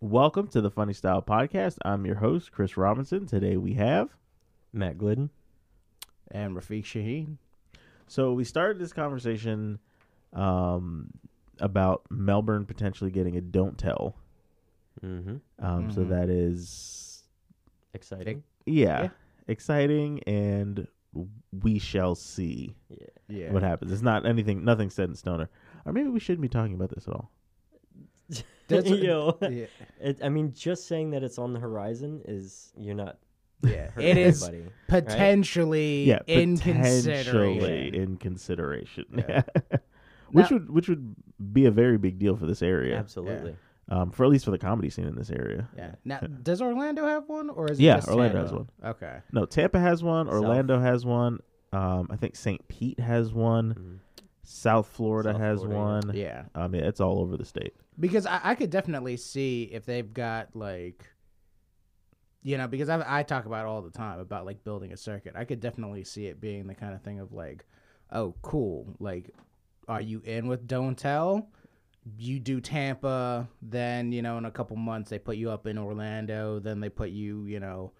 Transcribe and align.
Welcome 0.00 0.48
to 0.48 0.60
the 0.60 0.70
Funny 0.70 0.92
Style 0.92 1.22
Podcast. 1.22 1.78
I'm 1.84 2.04
your 2.04 2.16
host, 2.16 2.52
Chris 2.52 2.76
Robinson. 2.76 3.26
Today 3.26 3.56
we 3.56 3.74
have. 3.74 4.10
Matt 4.72 4.98
Glidden. 4.98 5.30
and 6.32 6.56
Rafiq 6.56 6.82
Shaheen. 6.82 7.36
So 8.08 8.32
we 8.32 8.42
started 8.44 8.78
this 8.80 8.92
conversation 8.92 9.78
um, 10.32 11.10
about 11.60 12.02
Melbourne 12.10 12.66
potentially 12.66 13.10
getting 13.12 13.36
a 13.36 13.40
don't 13.40 13.78
tell. 13.78 14.16
Mm-hmm. 15.04 15.36
Um, 15.64 15.90
So 15.92 16.00
Mhm. 16.04 16.08
that 16.10 16.28
is, 16.28 17.22
Exciting. 17.94 18.42
yeah, 18.66 19.02
Yeah. 19.04 19.08
exciting, 19.46 20.20
and 20.24 20.88
we 21.62 21.78
shall 21.78 22.16
see 22.16 22.74
Yeah. 22.90 23.06
Yeah. 23.28 23.52
what 23.52 23.62
happens. 23.62 23.92
It's 23.92 24.02
not 24.02 24.26
anything, 24.26 24.64
nothing 24.64 24.90
set 24.90 25.08
in 25.08 25.14
stone. 25.14 25.40
Or, 25.42 25.48
or 25.86 25.92
maybe 25.92 26.08
we 26.08 26.18
shouldn't 26.20 26.42
be 26.42 26.48
talking 26.48 26.74
about 26.74 26.90
this 26.90 27.06
at 27.08 27.14
all. 27.14 27.30
That's- 28.68 28.90
Yo, 29.00 29.38
yeah. 29.42 29.66
it, 30.00 30.18
I 30.22 30.28
mean, 30.28 30.52
just 30.52 30.86
saying 30.88 31.10
that 31.10 31.22
it's 31.22 31.38
on 31.38 31.52
the 31.52 31.60
horizon 31.60 32.22
is 32.26 32.72
you're 32.76 32.94
not. 32.94 33.18
Yeah. 33.62 33.90
It 33.98 34.16
is 34.18 34.42
anybody. 34.42 34.70
potentially 34.88 36.04
Yeah, 36.04 36.18
in 36.26 36.56
potentially 36.58 37.14
consideration. 37.14 37.94
in 37.94 38.16
consideration. 38.18 39.04
Yeah. 39.28 39.42
which 40.32 40.50
Now- 40.50 40.56
would 40.58 40.70
which 40.70 40.88
would 40.88 41.14
be 41.52 41.66
a 41.66 41.70
very 41.70 41.96
big 41.98 42.18
deal 42.18 42.36
for 42.36 42.46
this 42.46 42.62
area. 42.62 42.98
Absolutely. 42.98 43.56
Um, 43.88 44.10
for 44.10 44.24
at 44.24 44.30
least 44.30 44.44
for 44.44 44.50
the 44.50 44.58
comedy 44.58 44.90
scene 44.90 45.06
in 45.06 45.14
this 45.14 45.30
area. 45.30 45.68
Yeah. 45.76 45.92
Now, 46.04 46.18
does 46.18 46.60
Orlando 46.60 47.06
have 47.06 47.28
one, 47.28 47.48
or 47.50 47.70
is 47.70 47.78
it 47.78 47.84
Yeah, 47.84 47.94
just 47.96 48.08
Orlando 48.08 48.34
Tampa? 48.38 48.42
has 48.48 48.52
one. 48.52 48.68
Okay. 48.84 49.16
No, 49.32 49.46
Tampa 49.46 49.78
has 49.78 50.02
one. 50.02 50.26
South. 50.26 50.34
Orlando 50.34 50.80
has 50.80 51.06
one. 51.06 51.38
Um, 51.72 52.08
I 52.10 52.16
think 52.16 52.34
St. 52.34 52.66
Pete 52.66 52.98
has 52.98 53.32
one. 53.32 53.74
Mhm. 53.74 54.22
South 54.42 54.88
Florida 54.88 55.32
South 55.32 55.40
has 55.40 55.58
Florida, 55.60 55.78
one. 56.08 56.16
Yeah, 56.16 56.44
I 56.54 56.66
mean, 56.68 56.82
it's 56.82 57.00
all 57.00 57.20
over 57.20 57.36
the 57.36 57.44
state. 57.44 57.74
Because 57.98 58.26
I, 58.26 58.40
I 58.42 58.54
could 58.54 58.70
definitely 58.70 59.16
see 59.16 59.64
if 59.64 59.86
they've 59.86 60.12
got 60.12 60.54
like, 60.54 61.06
you 62.42 62.58
know, 62.58 62.68
because 62.68 62.88
I 62.88 63.02
I 63.06 63.22
talk 63.22 63.46
about 63.46 63.66
all 63.66 63.82
the 63.82 63.90
time 63.90 64.18
about 64.20 64.46
like 64.46 64.64
building 64.64 64.92
a 64.92 64.96
circuit. 64.96 65.34
I 65.36 65.44
could 65.44 65.60
definitely 65.60 66.04
see 66.04 66.26
it 66.26 66.40
being 66.40 66.66
the 66.66 66.74
kind 66.74 66.94
of 66.94 67.02
thing 67.02 67.20
of 67.20 67.32
like, 67.32 67.64
oh, 68.12 68.34
cool. 68.42 68.86
Like, 69.00 69.30
are 69.88 70.00
you 70.00 70.20
in 70.24 70.46
with 70.46 70.66
Don't 70.66 70.96
Tell? 70.96 71.48
You 72.18 72.38
do 72.38 72.60
Tampa, 72.60 73.48
then 73.60 74.12
you 74.12 74.22
know 74.22 74.38
in 74.38 74.44
a 74.44 74.50
couple 74.50 74.76
months 74.76 75.10
they 75.10 75.18
put 75.18 75.36
you 75.36 75.50
up 75.50 75.66
in 75.66 75.76
Orlando, 75.76 76.60
then 76.60 76.78
they 76.78 76.88
put 76.88 77.10
you, 77.10 77.46
you 77.46 77.58
know, 77.58 77.92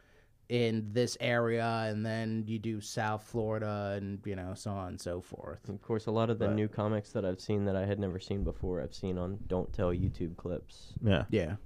in 0.49 0.87
this 0.93 1.17
area, 1.21 1.87
and 1.89 2.07
then 2.07 2.45
you 2.47 2.59
do 2.59 2.81
South 2.81 3.23
Florida, 3.25 3.95
and 3.97 4.21
you 4.25 4.37
know 4.37 4.53
so 4.55 4.71
on 4.71 4.89
and 4.89 5.01
so 5.01 5.21
forth. 5.21 5.69
Of 5.69 5.83
course, 5.83 6.07
a 6.07 6.11
lot 6.13 6.31
of 6.31 6.39
the 6.39 6.47
But- 6.47 6.55
new 6.55 6.69
comics 6.69 7.11
that 7.13 7.25
I've 7.25 7.41
seen 7.41 7.65
that 7.65 7.75
I 7.77 7.85
had 7.85 7.99
never 7.99 8.19
seen 8.21 8.45
before, 8.45 8.81
I've 8.81 8.95
seen 8.95 9.19
on 9.19 9.39
Don't 9.49 9.73
Tell 9.73 9.91
YouTube 9.91 10.37
clips. 10.37 10.95
Yeah. 11.03 11.25
Yeah, 11.31 11.57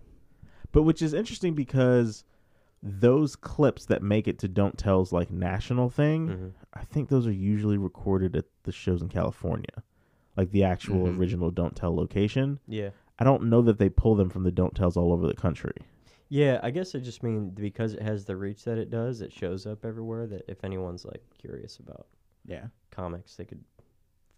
But 0.73 0.83
which 0.85 1.03
is 1.03 1.13
interesting 1.15 1.55
because 1.55 2.25
those 2.83 3.37
clips 3.37 3.85
that 3.87 4.03
make 4.03 4.27
it 4.27 4.39
to 4.39 4.49
Don't 4.49 4.79
Tell's 4.79 5.13
like 5.13 5.31
national 5.31 5.91
thing, 5.91 6.29
Mhm. 6.29 6.53
I 6.73 6.85
think 6.85 7.09
those 7.11 7.27
are 7.27 7.33
usually 7.33 7.77
recorded 7.77 8.35
at 8.37 8.47
the 8.63 8.73
shows 8.73 9.03
in 9.03 9.09
California. 9.09 9.83
Like 10.37 10.53
the 10.53 10.65
actual 10.65 11.07
Mhm. 11.09 11.19
original 11.19 11.51
Don't 11.51 11.77
Tell 11.77 11.95
location. 11.95 12.61
Yeah. 12.67 12.91
I 13.19 13.25
don't 13.25 13.51
know 13.51 13.61
that 13.61 13.77
they 13.79 13.91
pull 13.91 14.15
them 14.15 14.31
from 14.31 14.45
the 14.45 14.51
Don't 14.53 14.75
Tells 14.75 14.97
all 14.97 15.13
over 15.13 15.27
the 15.27 15.35
country. 15.35 15.75
Yeah, 16.31 16.61
I 16.63 16.71
guess 16.71 16.95
I 16.95 17.01
just 17.01 17.25
mean 17.25 17.51
because 17.51 17.93
it 17.93 18.03
has 18.03 18.25
the 18.25 18.37
reach 18.37 18.65
that 18.65 18.79
it 18.79 18.89
does, 18.89 19.21
it 19.21 19.33
shows 19.33 19.67
up 19.67 19.85
everywhere. 19.85 20.27
That 20.29 20.43
if 20.49 20.63
anyone's 20.65 21.05
like 21.05 21.23
curious 21.37 21.79
about 21.79 22.07
yeah. 22.47 22.67
comics, 22.93 23.35
they 23.35 23.45
could, 23.45 23.63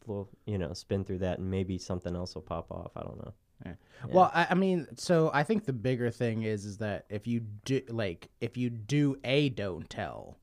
flow, 0.04 0.26
you 0.46 0.56
know, 0.56 0.72
spin 0.72 1.04
through 1.04 1.18
that, 1.18 1.38
and 1.38 1.50
maybe 1.50 1.76
something 1.76 2.16
else 2.16 2.34
will 2.34 2.42
pop 2.42 2.70
off. 2.70 2.92
I 2.96 3.02
don't 3.02 3.18
know. 3.18 3.34
Yeah. 3.66 3.72
Yeah. 4.06 4.14
Well, 4.14 4.30
I, 4.34 4.46
I 4.50 4.54
mean, 4.54 4.88
so 4.96 5.30
I 5.34 5.44
think 5.44 5.66
the 5.66 5.72
bigger 5.74 6.10
thing 6.10 6.42
is 6.42 6.64
is 6.64 6.78
that 6.78 7.04
if 7.10 7.26
you 7.26 7.40
do 7.64 7.82
like 7.90 8.30
if 8.40 8.56
you 8.56 8.70
do 8.70 9.16
a 9.22 9.50
don't 9.50 9.88
tell, 9.90 10.38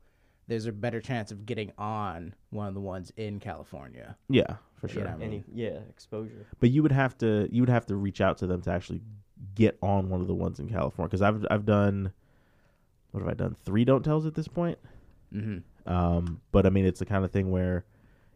there's 0.47 0.67
a 0.67 0.71
better 0.71 1.01
chance 1.01 1.31
of 1.31 1.47
getting 1.47 1.71
on 1.79 2.35
one 2.51 2.67
of 2.67 2.75
the 2.75 2.79
ones 2.79 3.11
in 3.17 3.39
California. 3.39 4.15
Yeah, 4.29 4.57
for 4.79 4.87
You 4.87 4.93
sure. 4.93 5.03
know, 5.05 5.09
I 5.09 5.15
mean- 5.15 5.27
any 5.27 5.43
yeah 5.51 5.79
exposure. 5.89 6.45
But 6.59 6.69
you 6.69 6.83
would 6.83 6.91
have 6.91 7.17
to 7.17 7.49
you 7.51 7.63
would 7.63 7.69
have 7.69 7.87
to 7.87 7.95
reach 7.95 8.21
out 8.21 8.37
to 8.37 8.47
them 8.47 8.61
to 8.61 8.71
actually 8.71 9.01
get 9.55 9.77
on 9.81 10.09
one 10.09 10.21
of 10.21 10.27
the 10.27 10.33
ones 10.33 10.59
in 10.59 10.69
California 10.69 11.07
because 11.09 11.21
I've 11.21 11.45
I've 11.49 11.65
done 11.65 12.11
what 13.11 13.21
have 13.21 13.29
I 13.29 13.33
done 13.33 13.55
three 13.65 13.85
don't 13.85 14.03
tells 14.03 14.25
at 14.25 14.35
this 14.35 14.47
point. 14.47 14.77
Mm-hmm. 15.33 15.91
Um, 15.91 16.41
but 16.51 16.65
I 16.65 16.69
mean 16.69 16.85
it's 16.85 16.99
the 16.99 17.05
kind 17.05 17.23
of 17.25 17.31
thing 17.31 17.51
where 17.51 17.85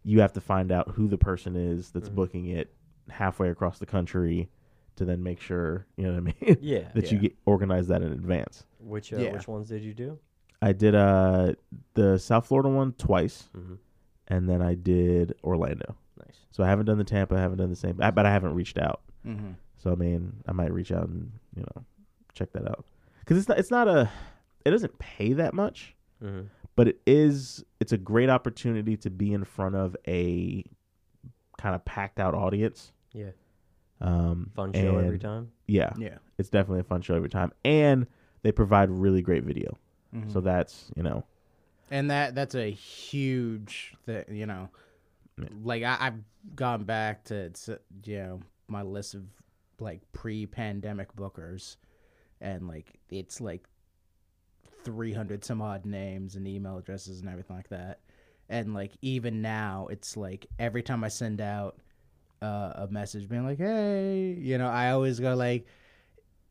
you 0.03 0.22
have 0.22 0.34
to 0.34 0.42
find 0.42 0.72
out 0.72 0.90
who 0.92 1.08
the 1.08 1.18
person 1.18 1.56
is 1.56 1.90
that's 1.92 2.09
Mhm. 2.09 2.16
booking 2.16 2.46
it 2.47 2.74
halfway 3.09 3.50
across 3.50 3.80
the 3.80 3.86
country 3.86 4.50
to 4.96 5.06
then 5.06 5.24
make 5.24 5.40
sure 5.42 5.86
you 5.97 6.06
know 6.06 6.12
what 6.13 6.18
I 6.18 6.46
mean 6.46 6.58
Yeah. 6.62 6.88
that 6.96 7.12
you 7.12 7.19
get 7.19 7.36
organize 7.46 7.88
that 7.88 8.02
in 8.02 8.12
advance. 8.12 8.66
Which 8.80 9.13
uh, 9.13 9.18
Yeah. 9.18 9.34
which 9.34 9.47
ones 9.47 9.68
did 9.69 9.84
you 9.84 9.94
do? 9.94 10.18
I 10.62 10.72
did 10.72 10.96
uh 10.96 11.53
the 11.94 12.18
South 12.18 12.47
Florida 12.47 12.69
one 12.69 12.94
twice, 12.94 13.50
Mm-hmm. 13.56 13.74
and 14.30 14.47
then 14.50 14.62
I 14.62 14.75
did 14.75 15.36
Orlando. 15.44 15.96
Nice. 16.18 16.38
So 16.52 16.63
I 16.63 16.68
haven't 16.68 16.86
done 16.86 16.97
the 16.97 17.03
Tampa, 17.03 17.36
I 17.36 17.42
haven't 17.42 17.58
done 17.58 17.69
the 17.69 17.75
same, 17.75 17.97
but 17.97 18.25
I 18.25 18.31
haven't 18.31 18.53
reached 18.56 18.78
out. 18.78 19.02
Mm-hmm. 19.28 19.52
So 19.83 19.91
I 19.91 19.95
mean, 19.95 20.33
I 20.47 20.53
might 20.53 20.71
reach 20.71 20.91
out 20.94 21.07
and 21.09 21.29
you 21.55 21.63
know 21.63 21.83
check 22.33 22.53
that 22.53 22.66
out 22.67 22.85
because 23.19 23.38
it's 23.38 23.49
not 23.49 23.59
it's 23.59 23.69
not 23.71 23.88
a 23.89 24.09
it 24.66 24.71
doesn't 24.71 24.97
pay 24.99 25.33
that 25.33 25.53
much, 25.53 25.94
Mm-hmm. 26.23 26.47
but 26.77 26.88
it 26.88 27.01
is 27.05 27.63
it's 27.81 27.91
a 27.91 27.97
great 27.97 28.29
opportunity 28.29 28.95
to 28.97 29.09
be 29.09 29.33
in 29.33 29.44
front 29.44 29.75
of 29.75 29.95
a 30.07 30.63
kind 31.57 31.75
of 31.75 31.83
packed 31.83 32.19
out 32.19 32.33
audience. 32.33 32.94
Yeah. 33.11 33.31
Um, 33.99 34.51
Fun 34.55 34.71
show 34.73 34.97
every 34.99 35.19
time. 35.19 35.51
Yeah, 35.67 35.91
Yeah. 35.97 36.17
it's 36.38 36.50
definitely 36.50 36.79
a 36.81 36.83
fun 36.85 37.01
show 37.01 37.15
every 37.15 37.29
time, 37.29 37.51
and 37.65 38.07
they 38.41 38.51
provide 38.53 38.89
really 38.89 39.21
great 39.21 39.44
video. 39.44 39.77
Mhm. 40.15 40.31
So 40.31 40.39
that's 40.39 40.91
you 40.95 41.03
know 41.03 41.25
and 41.91 42.09
that 42.09 42.35
that's 42.35 42.55
a 42.55 42.71
huge 42.71 43.95
thing. 44.05 44.23
You 44.29 44.45
know, 44.45 44.69
Yeah. 45.38 45.50
like 45.61 45.83
I, 45.83 45.97
I've 46.00 46.19
gone 46.55 46.83
back 46.85 47.25
to 47.25 47.35
it's, 47.35 47.67
you 48.05 48.17
know 48.17 48.39
my 48.69 48.81
list 48.81 49.13
of 49.13 49.23
like 49.83 50.01
pre-pandemic 50.13 51.16
bookers, 51.16 51.75
and 52.41 52.67
like 52.67 52.99
it's 53.09 53.39
like 53.41 53.67
three 54.83 55.13
hundred 55.13 55.45
some 55.45 55.61
odd 55.61 55.85
names 55.85 56.35
and 56.35 56.47
email 56.47 56.77
addresses 56.77 57.19
and 57.19 57.29
everything 57.29 57.55
like 57.55 57.69
that. 57.69 57.99
And 58.49 58.73
like 58.73 58.91
even 59.01 59.41
now, 59.41 59.88
it's 59.89 60.17
like 60.17 60.47
every 60.59 60.83
time 60.83 61.03
I 61.03 61.09
send 61.09 61.41
out 61.41 61.77
uh, 62.41 62.73
a 62.75 62.88
message 62.89 63.29
being 63.29 63.45
like, 63.45 63.59
"Hey," 63.59 64.35
you 64.39 64.57
know, 64.57 64.67
I 64.67 64.91
always 64.91 65.19
go 65.19 65.35
like. 65.35 65.66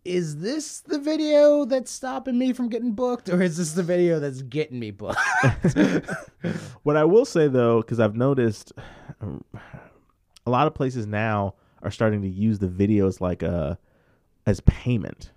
Is 0.05 0.41
this 0.41 0.81
the 0.81 0.99
video 0.99 1.65
that's 1.65 1.89
stopping 1.89 2.37
me 2.37 2.53
from 2.53 2.69
getting 2.69 2.91
booked, 2.91 3.29
or 3.29 3.41
is 3.41 3.57
this 3.57 3.75
the 3.75 3.85
video 3.85 4.19
that's 4.19 4.43
getting 4.43 4.81
me 4.81 4.91
booked? 4.91 5.17
What 6.83 6.97
I 6.97 7.05
will 7.05 7.25
say 7.25 7.49
though, 7.49 7.81
because 7.81 8.01
I've 8.01 8.17
noticed 8.17 8.73
um, 9.21 9.45
a 10.47 10.51
lot 10.51 10.67
of 10.67 10.75
places 10.75 11.07
now 11.07 11.55
are 11.83 11.91
starting 11.91 12.23
to 12.23 12.29
use 12.29 12.59
the 12.59 12.69
videos 12.69 13.21
like 13.21 13.43
a 13.43 13.79
as 14.47 14.61
payment, 14.61 15.31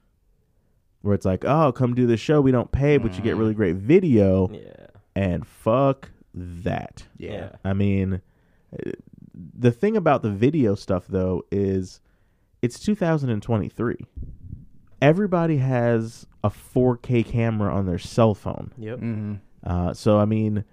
where 1.01 1.13
it's 1.13 1.25
like, 1.25 1.45
oh, 1.45 1.71
come 1.71 1.93
do 1.93 2.07
the 2.07 2.17
show, 2.17 2.41
we 2.41 2.51
don't 2.51 2.71
pay, 2.71 2.97
but 2.97 3.15
you 3.15 3.21
get 3.21 3.35
Mhm. 3.35 3.39
really 3.39 3.53
great 3.53 3.75
video, 3.75 4.49
Yeah. 4.49 4.87
and 5.15 5.45
fuck 5.45 6.09
that. 6.33 7.05
Yeah. 7.17 7.51
I 7.63 7.73
mean, 7.73 8.21
uh, 8.73 8.91
the 9.57 9.71
thing 9.71 9.95
about 9.97 10.21
the 10.21 10.31
video 10.31 10.75
stuff 10.75 11.07
though 11.07 11.43
is 11.51 11.99
it's 12.61 12.79
2023. 12.79 13.97
Everybody 15.01 15.57
has 15.57 16.25
a 16.43 16.49
4K 16.49 17.21
camera 17.23 17.73
on 17.73 17.85
their 17.85 17.99
cell 17.99 18.33
phone. 18.33 18.71
Yep. 18.77 18.99
Mm-hmm. 18.99 19.33
Uh, 19.63 19.93
so 19.93 20.17
I 20.19 20.25
mean, 20.25 20.63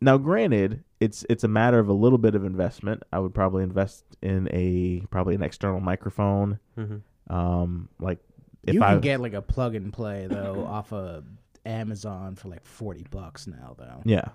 now 0.00 0.18
granted, 0.18 0.82
it's 1.00 1.24
it's 1.28 1.44
a 1.44 1.48
matter 1.48 1.78
of 1.78 1.88
a 1.88 1.92
little 1.92 2.18
bit 2.18 2.34
of 2.34 2.44
investment. 2.44 3.02
I 3.12 3.18
would 3.18 3.34
probably 3.34 3.62
invest 3.62 4.04
in 4.22 4.48
a 4.52 5.04
probably 5.10 5.34
an 5.34 5.42
external 5.42 5.80
microphone. 5.80 6.58
Mm-hmm. 6.78 7.34
Um, 7.34 7.88
like 7.98 8.18
if 8.62 8.74
you 8.74 8.82
I 8.82 8.92
can 8.92 9.00
get 9.00 9.20
like 9.20 9.34
a 9.34 9.42
plug 9.42 9.74
and 9.74 9.92
play 9.92 10.26
though 10.28 10.64
off 10.68 10.92
of 10.92 11.24
Amazon 11.64 12.36
for 12.36 12.48
like 12.48 12.64
forty 12.64 13.04
bucks 13.10 13.46
now 13.46 13.74
though. 13.78 14.02
yeah, 14.04 14.28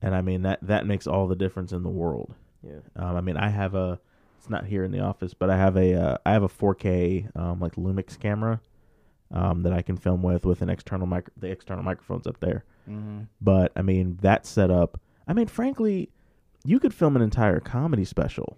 and 0.00 0.14
I 0.14 0.22
mean 0.22 0.42
that 0.42 0.60
that 0.62 0.86
makes 0.86 1.06
all 1.06 1.26
the 1.26 1.36
difference 1.36 1.72
in 1.72 1.82
the 1.82 1.90
world. 1.90 2.34
Yeah. 2.62 2.80
Um, 2.96 3.16
I 3.16 3.20
mean, 3.20 3.36
I 3.36 3.48
have 3.48 3.74
a 3.74 4.00
it's 4.38 4.50
not 4.50 4.66
here 4.66 4.84
in 4.84 4.90
the 4.90 5.00
office, 5.00 5.34
but 5.34 5.50
I 5.50 5.56
have 5.56 5.76
a 5.76 5.94
uh, 5.94 6.18
I 6.26 6.32
have 6.32 6.42
a 6.42 6.48
4K 6.48 7.36
um, 7.36 7.60
like 7.60 7.76
Lumix 7.76 8.18
camera 8.18 8.60
um, 9.30 9.62
that 9.62 9.72
I 9.72 9.82
can 9.82 9.96
film 9.96 10.22
with 10.22 10.44
with 10.44 10.62
an 10.62 10.70
external 10.70 11.06
mic 11.06 11.28
the 11.36 11.48
external 11.48 11.84
microphones 11.84 12.26
up 12.26 12.40
there. 12.40 12.64
Mm-hmm. 12.88 13.22
But 13.40 13.72
I 13.76 13.82
mean 13.82 14.18
that 14.22 14.46
setup. 14.46 15.00
I 15.26 15.32
mean, 15.32 15.46
frankly, 15.46 16.10
you 16.64 16.78
could 16.80 16.92
film 16.94 17.16
an 17.16 17.22
entire 17.22 17.60
comedy 17.60 18.04
special 18.04 18.56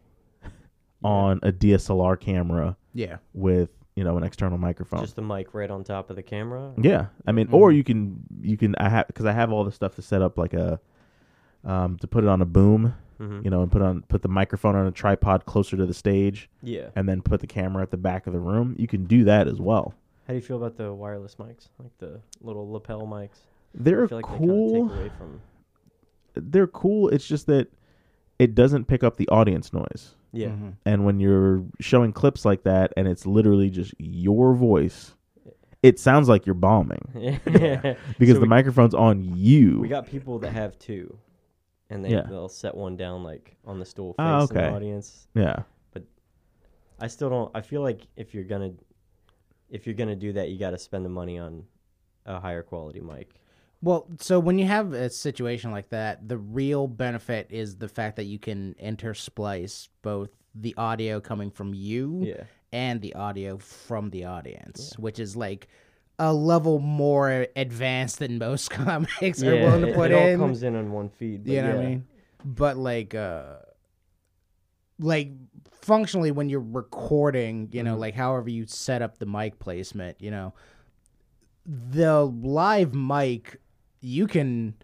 on 1.03 1.39
a 1.43 1.53
DSLR 1.53 2.19
camera 2.19 2.77
Yeah. 2.95 3.17
with 3.35 3.71
you 3.97 4.03
know 4.05 4.17
an 4.17 4.25
external 4.25 4.59
microphone. 4.59 5.01
Just 5.01 5.17
the 5.17 5.23
mic 5.23 5.55
right 5.55 5.71
on 5.71 5.85
top 5.85 6.11
of 6.11 6.17
the 6.17 6.23
camera. 6.23 6.73
yeah, 6.77 7.07
I 7.27 7.33
mean, 7.33 7.49
or 7.53 7.71
you 7.73 7.85
can 7.85 8.21
you 8.41 8.57
can 8.57 8.75
I 8.77 8.89
have 8.89 9.07
because 9.07 9.27
I 9.27 9.33
have 9.33 9.53
all 9.53 9.65
the 9.65 9.73
stuff 9.73 9.95
to 9.97 10.03
set 10.03 10.21
up 10.23 10.37
like 10.39 10.53
a 10.55 10.81
um, 11.65 11.97
to 11.99 12.07
put 12.07 12.25
it 12.25 12.29
on 12.29 12.41
a 12.43 12.47
boom, 12.47 12.95
Mm-hmm. 13.21 13.43
you 13.45 13.51
know, 13.51 13.63
and 13.63 13.71
put 13.71 13.81
on 13.81 14.03
put 14.09 14.23
the 14.23 14.29
microphone 14.29 14.75
on 14.75 14.87
a 14.89 14.91
tripod 14.91 15.47
closer 15.47 15.77
to 15.77 15.87
the 15.87 15.95
stage, 15.95 16.51
Yeah. 16.63 16.89
and 16.97 17.09
then 17.09 17.23
put 17.23 17.41
the 17.41 17.47
camera 17.47 17.83
at 17.85 17.93
the 17.93 17.97
back 17.97 18.27
of 18.27 18.33
the 18.33 18.41
room. 18.41 18.75
You 18.77 18.89
can 18.89 19.05
do 19.05 19.23
that 19.25 19.47
as 19.47 19.61
well. 19.61 19.95
How 20.27 20.33
do 20.33 20.35
you 20.35 20.41
feel 20.43 20.57
about 20.57 20.77
the 20.77 20.93
wireless 20.93 21.37
mics, 21.37 21.69
like 21.79 21.97
the 21.99 22.21
little 22.41 22.69
lapel 22.73 23.03
mics? 23.03 23.39
They're 23.73 24.05
I 24.05 24.09
feel 24.09 24.19
like 24.19 24.31
they 24.33 24.39
cool. 24.39 24.89
kind 24.89 24.91
of 24.91 24.97
take 24.97 24.99
away 25.07 25.13
from. 25.17 25.41
They're 26.35 26.67
cool. 26.67 27.09
It's 27.09 27.27
just 27.27 27.47
that 27.47 27.69
it 28.39 28.55
doesn't 28.55 28.87
pick 28.87 29.03
up 29.05 29.17
the 29.17 29.29
audience 29.29 29.73
noise. 29.73 30.15
Yeah, 30.33 30.49
Mhm. 30.49 30.75
And 30.85 31.05
when 31.07 31.21
you're 31.21 31.63
showing 31.81 32.13
clips 32.13 32.45
like 32.45 32.65
that 32.65 32.93
and 32.97 33.07
it's 33.07 33.25
literally 33.25 33.71
just 33.71 33.95
your 33.99 34.53
voice, 34.55 35.15
it 35.83 36.01
sounds 36.01 36.29
like 36.29 36.45
you're 36.45 36.55
bombing 36.55 37.09
yeah. 37.15 37.39
because 38.19 38.35
So 38.35 38.35
the 38.35 38.41
we- 38.41 38.49
microphone's 38.49 38.95
on 38.95 39.23
you. 39.23 39.79
We 39.81 39.87
got 39.89 40.07
people 40.07 40.39
that 40.41 40.51
have 40.53 40.77
two, 40.79 41.17
and 41.91 42.05
they 42.05 42.11
Yeah. 42.11 42.23
they'll 42.29 42.49
set 42.49 42.75
one 42.77 42.97
down 42.97 43.23
like 43.23 43.57
on 43.65 43.79
the 43.79 43.85
stool 43.85 44.17
Oh, 44.19 44.41
facing 44.47 44.57
okay. 44.59 44.69
the 44.71 44.75
audience. 44.75 45.29
yeah. 45.35 45.63
But 45.93 46.03
I 46.99 47.07
still 47.07 47.31
don't. 47.31 47.51
I 47.55 47.61
feel 47.61 47.83
like 47.83 48.01
if 48.17 48.35
you're 48.35 48.43
gonna, 48.45 48.73
if 49.71 49.87
you're 49.87 49.95
gonna 49.95 50.17
do 50.17 50.33
that, 50.33 50.49
you 50.51 50.59
got 50.59 50.71
to 50.71 50.79
spend 50.79 51.05
the 51.05 51.09
money 51.11 51.39
on 51.39 51.63
a 52.27 52.41
higher 52.41 52.63
quality 52.65 53.01
mic. 53.01 53.35
Well, 53.85 54.07
so 54.19 54.41
when 54.41 54.59
you 54.59 54.65
have 54.67 54.95
a 54.95 55.11
situation 55.11 55.71
like 55.71 55.91
that, 55.91 56.27
the 56.27 56.39
real 56.39 56.89
benefit 56.89 57.49
is 57.51 57.77
the 57.77 57.89
fact 57.89 58.17
that 58.17 58.25
you 58.25 58.39
can 58.39 58.75
intersplice 58.83 59.89
both 60.01 60.31
the 60.55 60.75
audio 60.79 61.21
coming 61.21 61.51
from 61.51 61.75
you 61.75 62.23
Yeah, 62.25 62.45
and 62.73 63.03
the 63.03 63.15
audio 63.15 63.59
from 63.59 64.09
the 64.09 64.25
audience, 64.25 64.95
which 64.99 65.19
is 65.19 65.37
like 65.37 65.69
a 66.19 66.33
level 66.33 66.79
more 66.79 67.47
advanced 67.57 68.21
than 68.21 68.39
most 68.39 68.71
comics 68.83 69.43
are 69.43 69.55
willing 69.55 69.83
to 69.83 69.89
it, 69.89 69.95
put 69.95 70.11
it 70.13 70.15
all 70.15 70.27
in. 70.29 70.39
comes 70.39 70.63
in 70.63 70.77
on 70.77 70.91
one 70.91 71.11
feed. 71.11 71.45
But 71.45 71.53
you 71.53 71.61
know 71.63 71.69
yeah. 71.69 71.75
what 71.77 71.85
I 71.85 71.89
mean? 71.89 72.07
But 72.45 72.77
like 72.79 73.15
uh 73.15 73.57
like 74.99 75.33
functionally 75.83 76.31
when 76.31 76.49
you're 76.49 76.61
recording, 76.61 77.69
you 77.73 77.83
know, 77.83 77.97
Mhm. 77.97 78.01
like 78.01 78.15
however 78.15 78.49
you 78.49 78.65
set 78.67 79.03
up 79.03 79.19
the 79.19 79.27
mic 79.27 79.59
placement, 79.59 80.21
you 80.23 80.31
know, 80.31 80.55
the 81.67 82.25
live 82.25 82.95
mic 82.95 83.61
you 84.05 84.27
can 84.27 84.75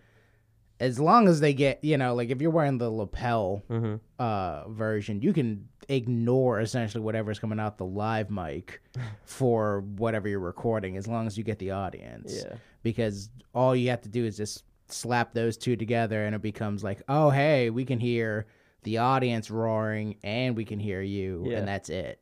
as 0.81 0.99
long 0.99 1.29
as 1.29 1.41
they 1.41 1.53
get, 1.53 1.85
you 1.85 1.99
know, 1.99 2.15
like 2.15 2.31
if 2.31 2.41
you're 2.41 2.51
wearing 2.51 2.79
the 2.79 2.91
lapel 2.91 3.63
Mm-hmm. 3.71 3.97
uh 4.19 4.69
version, 4.69 5.21
you 5.21 5.33
can 5.33 5.69
ignore 5.89 6.61
essentially 6.61 7.03
whatever's 7.03 7.39
coming 7.39 7.59
out 7.61 7.77
the 7.79 7.85
live 7.85 8.31
mic 8.31 8.81
for 9.25 9.81
whatever 9.97 10.29
you're 10.29 10.39
recording 10.41 10.97
as 10.97 11.07
long 11.09 11.27
as 11.27 11.37
you 11.37 11.45
get 11.45 11.59
the 11.59 11.73
audience 11.73 12.45
Yeah, 12.47 12.55
because 12.83 13.29
all 13.55 13.75
you 13.75 13.91
have 13.91 14.01
to 14.03 14.09
do 14.09 14.25
is 14.25 14.37
just 14.37 14.65
slap 14.89 15.35
those 15.35 15.57
two 15.57 15.77
together 15.77 16.25
and 16.25 16.35
it 16.35 16.43
becomes 16.43 16.83
like 16.85 17.03
oh 17.09 17.31
hey 17.31 17.71
we 17.71 17.85
can 17.85 17.99
hear 18.01 18.47
the 18.85 18.99
audience 18.99 19.51
roaring 19.51 20.17
and 20.25 20.57
we 20.57 20.65
can 20.65 20.79
hear 20.79 21.03
you 21.03 21.45
Yeah. 21.47 21.59
and 21.59 21.69
that's 21.69 21.89
it 21.91 22.21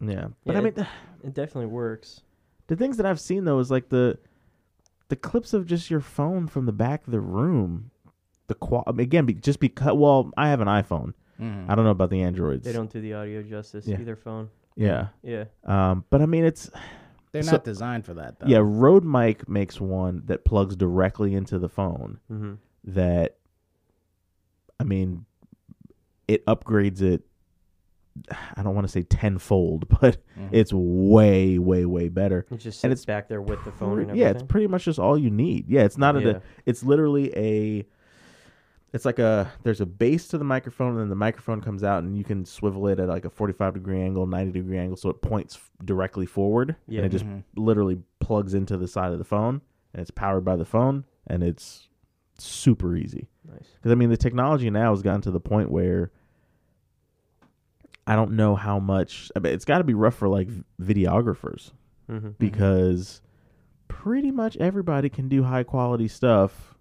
Yeah. 0.00 0.28
But 0.46 0.52
Yeah, 0.52 0.58
I 0.58 0.62
mean, 0.62 0.74
it 1.24 1.34
definitely 1.34 1.66
works. 1.66 2.22
the 2.68 2.76
things 2.76 2.96
that 2.96 3.06
I've 3.06 3.20
seen 3.20 3.44
though 3.44 3.58
is 3.58 3.70
like 3.70 3.88
the 3.88 4.18
the 5.10 5.16
clips 5.16 5.52
of 5.52 5.66
just 5.66 5.90
your 5.90 6.00
phone 6.00 6.46
from 6.48 6.64
the 6.66 6.72
back 6.72 7.06
of 7.06 7.12
the 7.12 7.20
room. 7.20 7.90
The 8.48 8.54
qual 8.54 8.82
again, 8.86 9.26
be, 9.26 9.34
just 9.34 9.60
because. 9.60 9.92
Well, 9.94 10.32
I 10.36 10.48
have 10.48 10.60
an 10.60 10.66
iPhone. 10.68 11.12
I 11.38 11.74
don't 11.74 11.84
know 11.84 11.90
about 11.90 12.10
the 12.10 12.20
Androids. 12.22 12.64
They 12.66 12.72
don't 12.72 12.90
do 12.92 13.00
the 13.00 13.14
audio 13.14 13.42
justice 13.42 13.86
Yeah. 13.86 13.98
either 14.00 14.14
phone. 14.16 14.50
Yeah. 14.76 15.08
Yeah, 15.22 15.44
Um. 15.64 16.04
But 16.10 16.20
I 16.22 16.26
mean, 16.26 16.44
it's 16.44 16.68
they're 17.32 17.42
So- 17.42 17.52
not 17.52 17.64
designed 17.64 18.04
for 18.04 18.14
that 18.14 18.38
though 18.40 18.46
yeah. 18.46 18.58
Rode 18.62 19.04
Mic 19.04 19.48
makes 19.48 19.80
one 19.80 20.22
that 20.26 20.44
plugs 20.44 20.74
directly 20.76 21.34
into 21.34 21.58
the 21.58 21.68
phone. 21.68 22.18
mm-hmm. 22.30 22.54
That, 22.84 23.36
I 24.78 24.84
mean, 24.84 25.24
it 26.28 26.44
upgrades 26.46 27.00
it. 27.02 27.22
I 28.56 28.62
don't 28.62 28.74
want 28.74 28.86
to 28.86 28.92
say 28.92 29.02
tenfold, 29.02 29.88
but 30.00 30.18
Mhm. 30.38 30.48
it's 30.52 30.72
way, 30.72 31.58
way, 31.58 31.84
way 31.84 32.08
better. 32.08 32.46
it 32.50 32.58
just 32.58 32.82
And 32.84 32.92
it's 32.92 33.04
back 33.04 33.28
there 33.28 33.40
with 33.40 33.64
the 33.64 33.72
phone 33.72 33.94
Pre- 33.94 34.02
and 34.02 34.10
everything. 34.10 34.16
yeah, 34.18 34.30
it's 34.30 34.42
pretty 34.42 34.66
much 34.66 34.84
just 34.84 34.98
all 34.98 35.16
you 35.16 35.30
need. 35.30 35.68
Yeah, 35.68 35.82
it's 35.82 35.96
not 35.98 36.16
a. 36.16 36.42
It's 36.66 36.82
literally 36.82 37.32
a. 37.36 37.86
It's 38.92 39.04
like 39.04 39.20
a. 39.20 39.52
There's 39.62 39.80
a 39.80 39.86
base 39.86 40.26
to 40.28 40.38
the 40.38 40.44
microphone, 40.44 40.92
and 40.92 41.00
then 41.00 41.08
the 41.08 41.14
microphone 41.14 41.60
comes 41.60 41.84
out, 41.84 42.02
and 42.02 42.18
you 42.18 42.24
can 42.24 42.44
swivel 42.44 42.88
it 42.88 42.98
at 42.98 43.08
like 43.08 43.24
a 43.24 43.30
45 43.30 43.74
degree 43.74 44.00
angle, 44.00 44.26
90 44.26 44.50
degree 44.52 44.78
angle, 44.78 44.96
so 44.96 45.08
it 45.10 45.22
points 45.22 45.54
f- 45.56 45.70
directly 45.84 46.26
forward. 46.26 46.74
Yeah. 46.88 46.98
and 46.98 47.06
it 47.06 47.10
just 47.10 47.24
Mhm. 47.24 47.44
literally 47.54 48.00
plugs 48.18 48.52
into 48.54 48.76
the 48.76 48.88
side 48.88 49.12
of 49.12 49.18
the 49.18 49.24
phone, 49.24 49.60
and 49.94 50.00
it's 50.02 50.10
powered 50.10 50.44
by 50.44 50.56
the 50.56 50.64
phone, 50.64 51.04
and 51.28 51.42
it's 51.44 51.88
super 52.38 52.96
easy. 52.96 53.28
nice. 53.48 53.68
Because 53.76 53.92
I 53.92 53.94
mean, 53.94 54.10
the 54.10 54.16
technology 54.16 54.70
now 54.70 54.90
has 54.90 55.02
gotten 55.02 55.20
to 55.22 55.30
the 55.30 55.40
point 55.40 55.70
where 55.70 56.10
I 58.10 58.16
don't 58.16 58.32
know 58.32 58.56
how 58.56 58.78
much. 58.78 59.30
I 59.36 59.38
mean, 59.38 59.52
it's 59.54 59.64
got 59.64 59.78
to 59.78 59.84
be 59.84 59.94
rough 59.94 60.14
for 60.16 60.28
like 60.28 60.48
videographers 60.82 61.70
Mm-hmm. 62.10 62.30
because 62.40 63.20
pretty 63.86 64.32
much 64.32 64.56
everybody 64.56 65.08
can 65.08 65.28
do 65.28 65.44
high 65.44 65.62
quality 65.62 66.08
stuff 66.08 66.74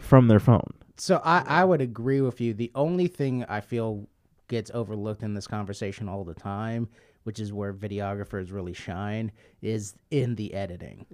from 0.00 0.26
their 0.28 0.40
phone. 0.40 0.72
so 0.96 1.20
I, 1.24 1.44
I 1.46 1.64
would 1.64 1.80
agree 1.80 2.20
with 2.20 2.40
you 2.40 2.52
the 2.54 2.70
only 2.74 3.06
thing 3.06 3.44
i 3.48 3.60
feel 3.60 4.08
gets 4.48 4.70
overlooked 4.74 5.22
in 5.22 5.34
this 5.34 5.46
conversation 5.46 6.08
all 6.08 6.24
the 6.24 6.34
time 6.34 6.88
which 7.24 7.38
is 7.40 7.52
where 7.52 7.72
videographers 7.72 8.52
really 8.52 8.72
shine 8.72 9.30
is 9.62 9.94
in 10.10 10.34
the 10.34 10.52
editing 10.54 11.06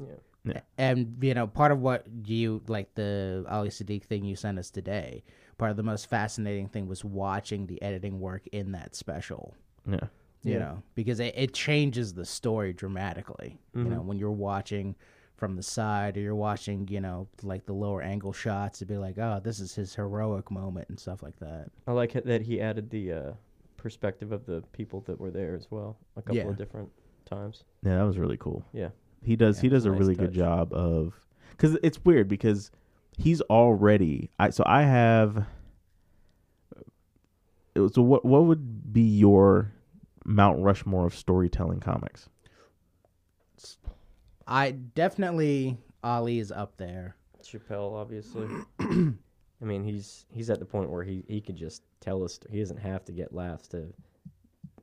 Yeah. 0.44 0.60
and 0.78 1.16
you 1.20 1.34
know 1.34 1.46
part 1.46 1.72
of 1.72 1.80
what 1.80 2.06
you 2.26 2.62
like 2.68 2.94
the 2.94 3.44
ali 3.48 3.68
siddiq 3.68 4.04
thing 4.04 4.24
you 4.24 4.34
sent 4.36 4.58
us 4.58 4.70
today 4.70 5.22
part 5.62 5.70
of 5.70 5.76
the 5.76 5.82
most 5.84 6.08
fascinating 6.08 6.66
thing 6.66 6.88
was 6.88 7.04
watching 7.04 7.66
the 7.68 7.80
editing 7.82 8.18
work 8.18 8.42
in 8.50 8.72
that 8.72 8.96
special 8.96 9.54
Yeah. 9.86 10.08
you 10.42 10.54
Yeah. 10.54 10.58
know 10.58 10.82
because 10.96 11.20
it, 11.20 11.34
it 11.36 11.54
changes 11.54 12.14
the 12.14 12.24
story 12.24 12.72
dramatically 12.72 13.60
you 13.72 13.84
know 13.84 14.00
Mhm. 14.00 14.04
when 14.06 14.18
you're 14.18 14.32
watching 14.32 14.96
from 15.36 15.54
the 15.54 15.62
side 15.62 16.16
or 16.16 16.20
you're 16.20 16.34
watching 16.34 16.88
you 16.88 17.00
know 17.00 17.28
like 17.44 17.64
the 17.66 17.72
lower 17.74 18.02
angle 18.02 18.32
shots 18.32 18.80
to 18.80 18.86
be 18.86 18.96
like 18.96 19.18
oh 19.18 19.40
this 19.44 19.60
is 19.60 19.72
his 19.72 19.94
heroic 19.94 20.50
moment 20.50 20.88
and 20.88 20.98
stuff 20.98 21.22
like 21.22 21.38
that 21.38 21.70
I 21.86 21.92
like 21.92 22.12
that 22.24 22.42
he 22.42 22.60
added 22.60 22.90
the 22.90 23.12
uh, 23.12 23.32
perspective 23.76 24.32
of 24.32 24.44
the 24.46 24.62
people 24.72 25.00
that 25.02 25.20
were 25.20 25.30
there 25.30 25.54
as 25.54 25.68
well, 25.70 25.96
a 26.16 26.22
couple 26.22 26.36
Yeah. 26.38 26.48
of 26.48 26.56
different 26.56 26.90
times. 27.24 27.62
Yeah, 27.84 27.96
that 27.98 28.04
was 28.04 28.18
really 28.18 28.36
cool. 28.36 28.64
Yeah. 28.72 28.90
He 29.22 29.36
does 29.36 29.58
Yeah, 29.58 29.62
he 29.62 29.68
does 29.68 29.84
a 29.86 29.90
nice 29.90 30.00
really 30.00 30.14
good 30.16 30.32
job 30.32 30.72
of 30.72 31.14
cuz 31.56 31.76
it's 31.84 32.04
weird 32.04 32.26
because 32.28 32.70
he's 33.22 33.40
already 33.42 34.30
I 34.38 34.50
so 34.50 34.64
I 34.66 34.82
have 34.82 35.46
so 37.76 38.02
what 38.02 38.24
what 38.24 38.44
would 38.44 38.92
be 38.92 39.02
your 39.02 39.72
Mount 40.24 40.62
Rushmore 40.62 41.06
of 41.06 41.14
storytelling 41.14 41.80
comics? 41.80 42.28
i 44.48 44.72
definitely 44.72 45.78
ali 46.02 46.40
is 46.40 46.50
up 46.50 46.76
there 46.76 47.14
Chappelle, 47.42 47.94
obviously. 47.94 48.48
I 48.80 49.64
mean, 49.64 49.84
he's 49.84 50.26
he's 50.32 50.50
at 50.50 50.58
the 50.58 50.64
point 50.64 50.90
where 50.90 51.02
he 51.02 51.24
he 51.28 51.40
could 51.40 51.56
just 51.56 51.82
tell 52.00 52.22
us. 52.24 52.38
He 52.50 52.58
doesn't 52.58 52.78
have 52.78 53.04
to 53.06 53.12
get 53.12 53.34
laughs 53.34 53.68
to 53.68 53.92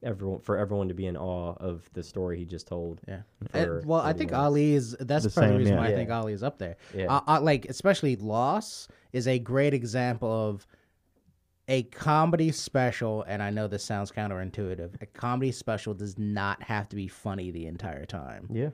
everyone 0.03 0.39
for 0.39 0.57
everyone 0.57 0.87
to 0.87 0.93
be 0.93 1.05
in 1.07 1.17
awe 1.17 1.53
of 1.59 1.89
the 1.93 2.01
story 2.03 2.37
he 2.37 2.45
just 2.45 2.67
told. 2.67 3.01
yeah 3.07 3.21
for 3.51 3.57
And- 3.79 3.85
well 3.85 3.99
i 4.01 4.13
think 4.13 4.31
minutes. 4.31 4.45
ali 4.45 4.73
is 4.73 4.95
that's 4.99 5.25
The 5.25 5.29
part 5.31 5.45
of 5.47 5.49
the 5.51 5.53
same, 5.53 5.57
reason 5.57 5.73
yeah. 5.73 5.79
why 5.79 5.85
i 5.87 5.89
Yeah. 5.89 5.95
think 5.95 6.09
ali 6.11 6.33
is 6.33 6.43
up 6.43 6.57
there 6.57 6.77
Yeah, 6.95 7.07
I, 7.27 7.35
I, 7.35 7.37
like 7.39 7.65
especially 7.65 8.15
loss 8.15 8.87
is 9.13 9.27
a 9.27 9.39
great 9.39 9.73
example 9.73 10.29
of 10.49 10.65
a 11.67 11.83
comedy 11.83 12.51
special 12.51 13.23
and 13.27 13.43
i 13.43 13.49
know 13.49 13.67
this 13.67 13.83
sounds 13.83 14.11
counterintuitive 14.11 15.01
a 15.01 15.05
comedy 15.05 15.51
special 15.51 15.93
does 15.93 16.17
not 16.17 16.61
have 16.63 16.87
to 16.89 16.95
be 16.95 17.07
funny 17.07 17.51
the 17.51 17.65
entire 17.67 18.05
time 18.05 18.47
yeah. 18.51 18.69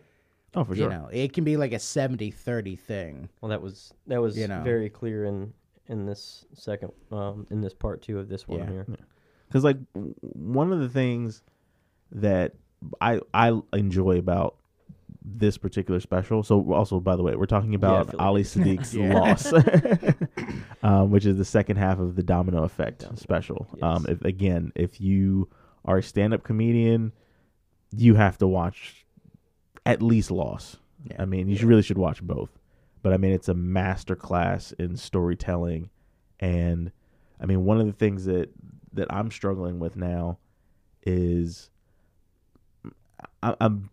Oh, 0.53 0.63
for 0.63 0.74
you 0.75 0.84
sure. 0.84 0.89
know 0.91 1.10
it 1.12 1.34
can 1.34 1.44
be 1.44 1.58
like 1.58 1.74
a 1.74 1.77
70-30 1.77 2.79
thing 2.79 3.29
Well, 3.41 3.50
that 3.50 3.62
was 3.62 3.94
that 4.08 4.22
was 4.22 4.38
You 4.38 4.48
know. 4.48 4.62
very 4.63 4.89
clear 4.89 5.25
in 5.25 5.51
in 5.88 6.05
this 6.05 6.46
second 6.53 6.91
um 7.12 7.46
in 7.51 7.62
this 7.62 7.74
part 7.74 8.01
two 8.01 8.20
of 8.20 8.29
this 8.29 8.48
one 8.48 8.60
Yeah. 8.60 8.70
here. 8.72 8.86
Cuz 9.52 9.64
like 9.64 9.78
one 10.22 10.72
of 10.72 10.80
the 10.80 10.90
things 10.90 11.42
that 12.12 12.54
I 13.02 13.20
I 13.34 13.60
enjoy 13.74 14.18
about 14.18 14.56
this 15.24 15.58
particular 15.58 16.00
special. 16.00 16.44
So 16.44 16.74
also 16.74 17.00
by 17.00 17.16
the 17.16 17.24
way, 17.24 17.36
we're 17.36 17.46
talking 17.46 17.75
about 17.75 18.08
like 18.08 18.22
Ali. 18.22 18.44
Siddiq's 18.44 18.94
loss. 18.96 19.52
um, 20.84 21.10
which 21.10 21.25
is 21.25 21.38
the 21.38 21.46
second 21.46 21.78
half 21.78 22.00
of 22.00 22.16
the 22.16 22.24
Domino 22.24 22.64
Effect 22.64 23.00
Domino 23.00 23.18
special. 23.18 23.68
Effect, 23.70 23.84
Um, 23.84 24.06
if, 24.08 24.22
again, 24.22 24.72
if 24.75 25.02
you 25.02 25.50
are 25.84 25.98
a 25.98 26.04
stand-up 26.04 26.44
comedian, 26.44 27.12
you 27.96 28.16
have 28.16 28.38
to 28.40 28.48
watch 28.48 29.06
at 29.86 30.02
least 30.02 30.32
Loss. 30.32 30.78
Yeah. 31.10 31.22
I 31.22 31.25
mean, 31.25 31.48
you 31.48 31.56
should, 31.56 31.68
really 31.68 31.84
should 31.84 31.98
watch 31.98 32.22
both. 32.22 32.50
But 33.02 33.14
I 33.14 33.18
mean, 33.18 33.32
it's 33.32 33.50
a 33.50 33.54
master 33.54 34.16
class 34.16 34.72
in 34.74 34.98
storytelling, 34.98 35.90
and 36.40 36.92
I 37.40 37.46
mean, 37.46 37.64
one 37.64 37.80
of 37.80 37.86
the 37.86 37.94
things 37.94 38.25
that 38.25 38.50
that 38.96 39.08
I'm 39.14 39.32
struggling 39.32 39.80
with 39.80 39.96
now 39.96 40.38
is 41.04 41.70
I, 43.44 43.56
I'm. 43.62 43.90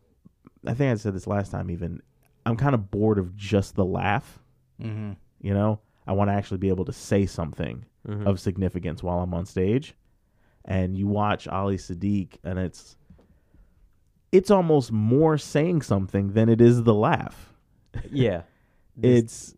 I 0.67 0.75
think 0.75 0.93
I 0.93 0.95
said 0.97 1.15
this 1.15 1.27
last 1.27 1.51
time. 1.51 1.71
Even 1.71 2.01
I'm 2.47 2.57
kind 2.57 2.75
of 2.75 2.91
bored 2.91 3.19
of 3.19 3.37
just 3.37 3.75
the 3.75 3.85
laugh. 3.85 4.39
mm-hmm. 4.81 5.13
You 5.41 5.55
know, 5.55 5.81
I 6.07 6.13
want 6.13 6.29
to 6.31 6.35
actually 6.35 6.59
be 6.59 6.69
able 6.69 6.85
to 6.85 6.93
say 6.93 7.27
something 7.27 7.85
Mhm. 8.09 8.27
of 8.27 8.41
significance 8.41 9.03
while 9.03 9.21
I'm 9.21 9.35
on 9.35 9.45
stage. 9.47 9.95
And 10.65 10.97
you 10.97 11.07
watch 11.09 11.47
Ali 11.49 11.77
Siddiq, 11.77 12.37
and 12.45 12.59
it's 12.59 12.97
it's 14.31 14.51
almost 14.51 14.91
more 14.93 15.37
saying 15.37 15.83
something 15.83 16.33
than 16.33 16.49
it 16.49 16.61
is 16.61 16.85
the 16.85 16.95
laugh. 16.95 17.53
Yeah. 18.11 18.43
This, 18.95 19.23
It's 19.23 19.55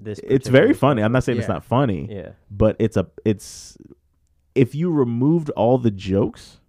this 0.00 0.20
it's 0.22 0.48
very 0.48 0.72
funny. 0.72 1.02
I'm 1.02 1.10
not 1.10 1.24
saying 1.24 1.38
it's 1.38 1.48
not 1.48 1.64
funny, 1.64 2.06
Yeah. 2.08 2.30
but 2.52 2.76
it's 2.78 2.96
a 2.96 3.08
it's 3.24 3.76
if 4.56 4.74
you 4.74 4.90
removed 4.90 5.50
all 5.50 5.78
the 5.78 5.90
jokes, 5.90 6.60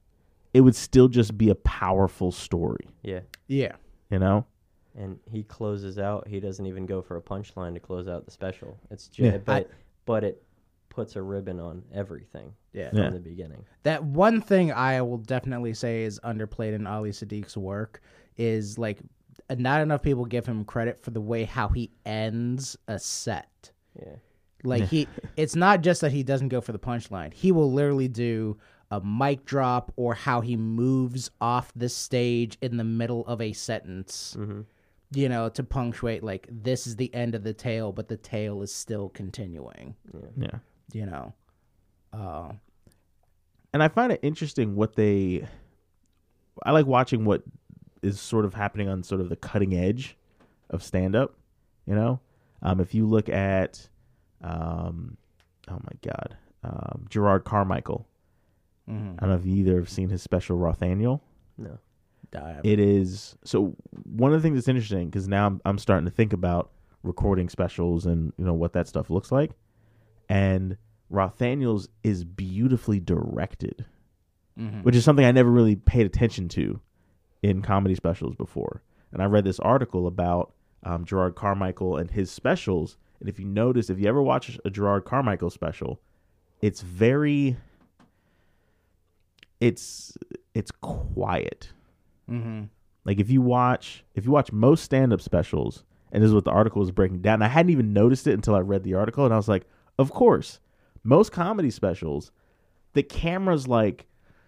it 0.54 0.62
would 0.62 0.76
still 0.76 1.08
just 1.08 1.38
be 1.38 1.50
a 1.50 1.56
powerful 1.56 2.32
story, 2.32 2.88
Yeah. 3.04 3.22
Yeah. 3.48 3.76
you 4.10 4.20
know? 4.20 4.46
And 4.96 5.20
he 5.30 5.44
closes 5.44 6.00
out. 6.00 6.28
He 6.28 6.40
doesn't 6.40 6.66
even 6.66 6.86
go 6.88 7.02
for 7.02 7.18
a 7.18 7.22
punchline 7.22 7.74
to 7.76 7.80
close 7.80 8.08
out 8.08 8.26
the 8.26 8.32
special. 8.32 8.80
It's 8.90 9.08
just, 9.08 9.20
Yeah. 9.32 9.38
but 9.38 9.70
but 10.06 10.24
it 10.24 10.42
puts 10.90 11.16
a 11.18 11.22
ribbon 11.22 11.60
on 11.60 11.84
everything 11.94 12.54
Yeah. 12.74 12.90
from 12.90 12.98
Yeah. 13.00 13.10
the 13.12 13.20
beginning. 13.20 13.66
That 13.84 14.04
one 14.04 14.42
thing 14.42 14.72
I 14.72 15.02
will 15.02 15.18
definitely 15.20 15.74
say 15.74 16.04
is 16.04 16.20
underplayed 16.24 16.74
in 16.74 16.88
Ali 16.88 17.12
Siddiq's 17.12 17.56
work 17.58 18.02
is 18.38 18.78
like 18.80 19.00
not 19.56 19.82
enough 19.82 20.02
people 20.02 20.26
give 20.26 20.46
him 20.48 20.66
credit 20.66 21.00
for 21.00 21.12
the 21.12 21.22
way 21.22 21.44
how 21.44 21.68
he 21.68 21.92
ends 22.06 22.76
a 22.88 22.98
set. 22.98 23.72
Yeah. 24.00 24.16
Like 24.64 24.88
he 24.88 25.08
it's 25.36 25.56
not 25.56 25.82
just 25.82 26.02
that 26.02 26.12
he 26.12 26.24
doesn't 26.24 26.50
go 26.50 26.62
for 26.62 26.72
the 26.72 26.80
punchline. 26.80 27.34
He 27.34 27.52
will 27.52 27.72
literally 27.72 28.08
do 28.08 28.58
a 28.90 29.02
mic 29.02 29.46
drop 29.46 29.92
or 29.96 30.14
how 30.14 30.42
he 30.42 30.56
moves 30.56 31.30
off 31.42 31.72
the 31.76 31.90
stage 31.90 32.58
in 32.62 32.78
the 32.78 32.84
middle 32.84 33.26
of 33.28 33.42
a 33.42 33.54
sentence. 33.54 34.36
Mm-hmm. 34.38 34.62
You 35.14 35.30
know, 35.30 35.50
to 35.50 35.64
punctuate 35.64 36.24
like 36.24 36.48
this 36.50 36.88
is 36.88 36.96
the 36.96 37.14
end 37.14 37.36
of 37.36 37.44
the 37.44 37.54
tale, 37.54 37.92
but 37.92 38.08
the 38.08 38.18
tale 38.18 38.62
is 38.62 38.74
still 38.74 39.10
continuing. 39.10 39.96
Yeah. 40.38 40.60
You 40.92 41.06
know. 41.06 41.34
Uh 42.12 42.54
and 43.74 43.84
I 43.84 43.90
find 43.90 44.12
it 44.12 44.20
interesting 44.24 44.76
what 44.76 44.96
they. 44.96 45.48
I 46.66 46.72
like 46.72 46.88
watching 46.88 47.26
what 47.26 47.44
is 48.02 48.20
sort 48.20 48.46
of 48.46 48.54
happening 48.54 48.90
on 48.90 49.04
sort 49.04 49.22
of 49.22 49.30
the 49.30 49.36
cutting 49.36 49.76
edge 49.76 50.18
of 50.70 50.82
stand 50.82 51.16
up. 51.16 51.36
You 51.86 51.94
know, 51.94 52.20
um, 52.62 52.80
if 52.80 52.96
you 52.96 53.06
look 53.06 53.30
at, 53.30 53.88
um, 54.44 55.18
oh 55.70 55.80
my 55.84 55.92
god, 56.02 56.38
um, 56.64 57.06
Jerrod 57.10 57.44
Carmichael. 57.44 58.08
mhm. 58.90 59.16
I 59.18 59.20
don't 59.22 59.30
know 59.30 59.36
if 59.36 59.46
you 59.46 59.56
either 59.56 59.76
have 59.78 59.90
seen 59.90 60.10
his 60.10 60.22
special 60.22 60.58
Rothaniel. 60.58 61.22
No. 61.58 61.78
I- 62.36 62.60
It 62.64 62.80
is 62.80 63.36
so 63.44 63.76
one 64.04 64.34
of 64.34 64.42
the 64.42 64.46
things 64.48 64.58
that's 64.58 64.68
interesting 64.68 65.10
because 65.10 65.28
now 65.28 65.48
I'm, 65.48 65.62
I'm 65.66 65.78
starting 65.78 66.06
to 66.06 66.12
think 66.12 66.34
about 66.34 66.72
recording 67.04 67.48
specials 67.50 68.06
and 68.06 68.34
you 68.38 68.46
know 68.46 68.54
what 68.54 68.74
that 68.74 68.88
stuff 68.88 69.10
looks 69.10 69.32
like, 69.32 69.52
and 70.30 70.78
Rothaniel's 71.12 71.88
is 72.04 72.24
beautifully 72.26 73.00
directed 73.00 73.86
mhm. 74.60 74.84
which 74.84 74.96
is 74.96 75.04
something 75.06 75.26
I 75.26 75.32
never 75.32 75.50
really 75.50 75.76
paid 75.78 76.06
attention 76.06 76.50
to 76.50 76.82
in 77.44 77.62
comedy 77.62 77.96
specials 77.96 78.36
before. 78.36 78.82
And 79.14 79.22
I 79.22 79.26
read 79.26 79.46
this 79.46 79.60
article 79.62 80.06
about 80.08 80.54
um, 80.84 81.06
Jerrod 81.06 81.36
Carmichael 81.36 81.96
and 81.98 82.12
his 82.12 82.30
specials. 82.32 82.98
And 83.20 83.28
if 83.30 83.40
you 83.40 83.46
notice, 83.46 83.90
if 83.90 84.00
you 84.00 84.08
ever 84.08 84.22
watch 84.22 84.60
a 84.64 84.70
Jerrod 84.70 85.06
Carmichael 85.06 85.50
special, 85.50 86.00
it's 86.62 86.82
very, 86.82 87.58
it's 89.60 90.18
it's 90.54 90.72
quiet. 90.72 91.72
Mhm. 92.30 92.70
Like 93.06 93.20
if 93.20 93.30
you 93.30 93.42
watch 93.42 94.04
if 94.16 94.26
you 94.26 94.32
watch 94.32 94.52
most 94.52 94.84
stand 94.84 95.14
up 95.14 95.22
specials, 95.22 95.84
and 96.12 96.22
this 96.22 96.28
is 96.30 96.34
what 96.34 96.46
the 96.46 96.52
article 96.52 96.80
was 96.80 96.92
breaking 96.92 97.22
down. 97.22 97.42
I 97.42 97.48
hadn't 97.48 97.72
even 97.72 97.94
noticed 97.94 98.28
it 98.28 98.34
until 98.34 98.56
I 98.56 98.60
read 98.60 98.84
the 98.84 98.94
article, 98.94 99.26
and 99.26 99.34
I 99.34 99.38
was 99.38 99.48
like, 99.48 99.66
of 99.98 100.12
course, 100.12 100.60
most 101.04 101.32
comedy 101.32 101.72
specials, 101.72 102.32
the 102.94 103.04
camera's 103.04 103.68
like 103.68 104.06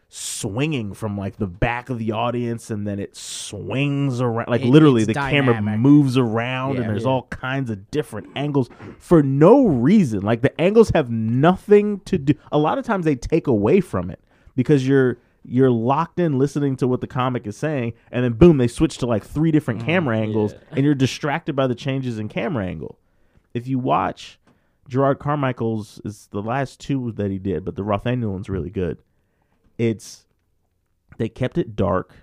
swinging 0.10 0.94
from 0.94 1.16
like 1.18 1.38
the 1.38 1.48
back 1.48 1.90
of 1.90 2.00
the 2.00 2.12
audience, 2.12 2.72
and 2.72 2.86
then 2.86 3.00
it 3.00 3.16
swings 3.16 4.20
around. 4.20 4.50
Like 4.50 4.62
It- 4.62 4.68
literally, 4.70 5.04
the 5.06 5.14
camera 5.14 5.62
moves 5.62 6.18
around, 6.18 6.76
Yeah. 6.76 6.82
and 6.82 6.90
there's 6.90 7.04
Yeah. 7.04 7.10
all 7.10 7.24
kinds 7.30 7.70
of 7.70 7.90
different 7.92 8.28
angles 8.36 8.70
for 8.98 9.22
no 9.22 9.68
reason. 9.68 10.22
Like 10.22 10.42
the 10.42 10.60
angles 10.60 10.90
have 10.96 11.10
nothing 11.12 12.00
to 12.06 12.18
do. 12.18 12.34
A 12.52 12.58
lot 12.58 12.78
of 12.80 12.86
times 12.86 13.06
they 13.06 13.16
take 13.16 13.46
away 13.48 13.82
from 13.82 14.10
it 14.10 14.20
because 14.56 14.88
you're 14.88 15.18
you're 15.46 15.72
locked 15.72 16.20
in 16.20 16.38
listening 16.38 16.76
to 16.76 16.86
what 16.88 17.00
the 17.00 17.08
comic 17.08 17.48
is 17.48 17.56
saying 17.56 17.94
and 18.12 18.26
then 18.26 18.34
boom 18.34 18.58
they 18.58 18.68
switch 18.68 18.98
to 18.98 19.06
like 19.06 19.24
three 19.24 19.52
different 19.52 19.82
mm, 19.82 19.86
camera 19.86 20.18
angles 20.18 20.52
yeah. 20.52 20.60
and 20.72 20.86
you're 20.86 20.94
distracted 20.94 21.56
by 21.56 21.66
the 21.66 21.74
changes 21.74 22.20
in 22.20 22.28
camera 22.28 22.66
angle 22.66 23.00
if 23.54 23.66
you 23.66 23.80
watch 23.80 24.38
jerrod 24.90 25.18
carmichael's 25.18 26.02
is 26.04 26.28
the 26.32 26.42
last 26.42 26.82
two 26.82 27.14
that 27.14 27.32
he 27.32 27.40
did 27.40 27.64
but 27.64 27.78
the 27.78 27.82
rothaniel 27.84 28.34
one's 28.34 28.50
really 28.50 28.70
good 28.70 28.98
it's 29.80 30.28
they 31.18 31.30
kept 31.30 31.58
it 31.58 31.76
dark 31.76 32.14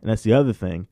and 0.00 0.10
that's 0.10 0.22
the 0.22 0.32
other 0.32 0.52
thing. 0.52 0.86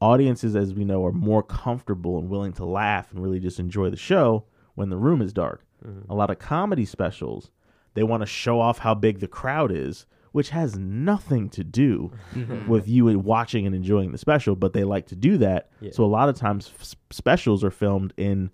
Audiences 0.00 0.54
as 0.54 0.72
we 0.72 0.84
know 0.84 1.04
are 1.04 1.12
more 1.12 1.42
comfortable 1.42 2.18
and 2.18 2.30
willing 2.30 2.52
to 2.54 2.64
laugh 2.64 3.10
and 3.10 3.20
really 3.20 3.40
just 3.40 3.58
enjoy 3.58 3.90
the 3.90 3.96
show 3.96 4.44
when 4.76 4.90
the 4.90 4.96
room 4.96 5.20
is 5.20 5.32
dark. 5.32 5.66
Mm-hmm. 5.84 6.10
A 6.10 6.14
lot 6.14 6.30
of 6.30 6.38
comedy 6.38 6.86
specials 6.86 7.50
they 7.94 8.02
want 8.04 8.22
to 8.22 8.26
show 8.26 8.60
off 8.60 8.78
how 8.78 8.94
big 8.94 9.18
the 9.18 9.28
crowd 9.28 9.72
is 9.72 10.06
which 10.32 10.50
has 10.50 10.78
nothing 10.78 11.48
to 11.48 11.64
do 11.64 12.12
mm-hmm. 12.34 12.68
with 12.68 12.86
you 12.86 13.18
watching 13.18 13.66
and 13.66 13.74
enjoying 13.74 14.12
the 14.12 14.18
special 14.18 14.54
but 14.54 14.72
they 14.72 14.84
like 14.84 15.06
to 15.06 15.16
do 15.16 15.36
that. 15.38 15.70
Yeah. 15.80 15.90
so 15.92 16.04
a 16.04 16.06
lot 16.06 16.28
of 16.28 16.36
times 16.36 16.70
f- 16.78 16.94
specials 17.10 17.64
are 17.64 17.70
filmed 17.70 18.12
in 18.16 18.50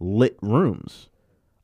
lit 0.00 0.36
rooms 0.42 1.08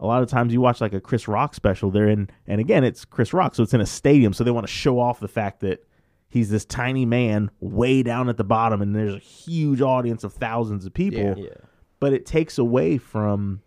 a 0.00 0.06
lot 0.06 0.22
of 0.22 0.28
times 0.28 0.52
you 0.52 0.60
watch 0.60 0.80
like 0.80 0.94
a 0.94 1.00
Chris 1.00 1.28
Rock 1.28 1.54
special, 1.54 1.90
they're 1.90 2.08
in, 2.08 2.28
and 2.46 2.60
again, 2.60 2.82
it's 2.82 3.04
Chris 3.04 3.32
Rock, 3.32 3.54
so 3.54 3.62
it's 3.62 3.74
in 3.74 3.80
a 3.80 3.86
stadium, 3.86 4.32
so 4.32 4.42
they 4.42 4.50
want 4.50 4.66
to 4.66 4.72
show 4.72 4.98
off 4.98 5.20
the 5.20 5.28
fact 5.28 5.60
that 5.60 5.86
he's 6.30 6.48
this 6.48 6.64
tiny 6.64 7.04
man 7.04 7.50
way 7.60 8.02
down 8.02 8.28
at 8.28 8.36
the 8.38 8.44
bottom, 8.44 8.80
and 8.80 8.96
there's 8.96 9.14
a 9.14 9.18
huge 9.18 9.80
audience 9.80 10.24
of 10.24 10.32
thousands 10.32 10.86
of 10.86 10.94
people. 10.94 11.36
Yeah. 11.38 11.54
But 12.00 12.14
it 12.14 12.24
takes 12.24 12.56
away 12.56 12.96
from 12.96 13.60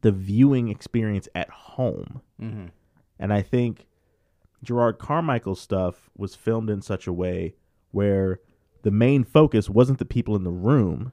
the 0.00 0.10
viewing 0.10 0.68
experience 0.68 1.28
at 1.34 1.48
home. 1.50 2.22
Mhm. 2.40 2.70
And 3.18 3.32
I 3.32 3.42
think 3.42 3.86
Jerrod 4.64 4.98
Carmichael's 4.98 5.60
stuff 5.60 6.10
was 6.16 6.34
filmed 6.34 6.70
in 6.70 6.82
such 6.82 7.06
a 7.06 7.12
way 7.12 7.54
where 7.92 8.40
the 8.82 8.90
main 8.90 9.24
focus 9.24 9.68
wasn't 9.70 9.98
the 9.98 10.04
people 10.04 10.34
in 10.34 10.42
the 10.42 10.50
room. 10.50 11.12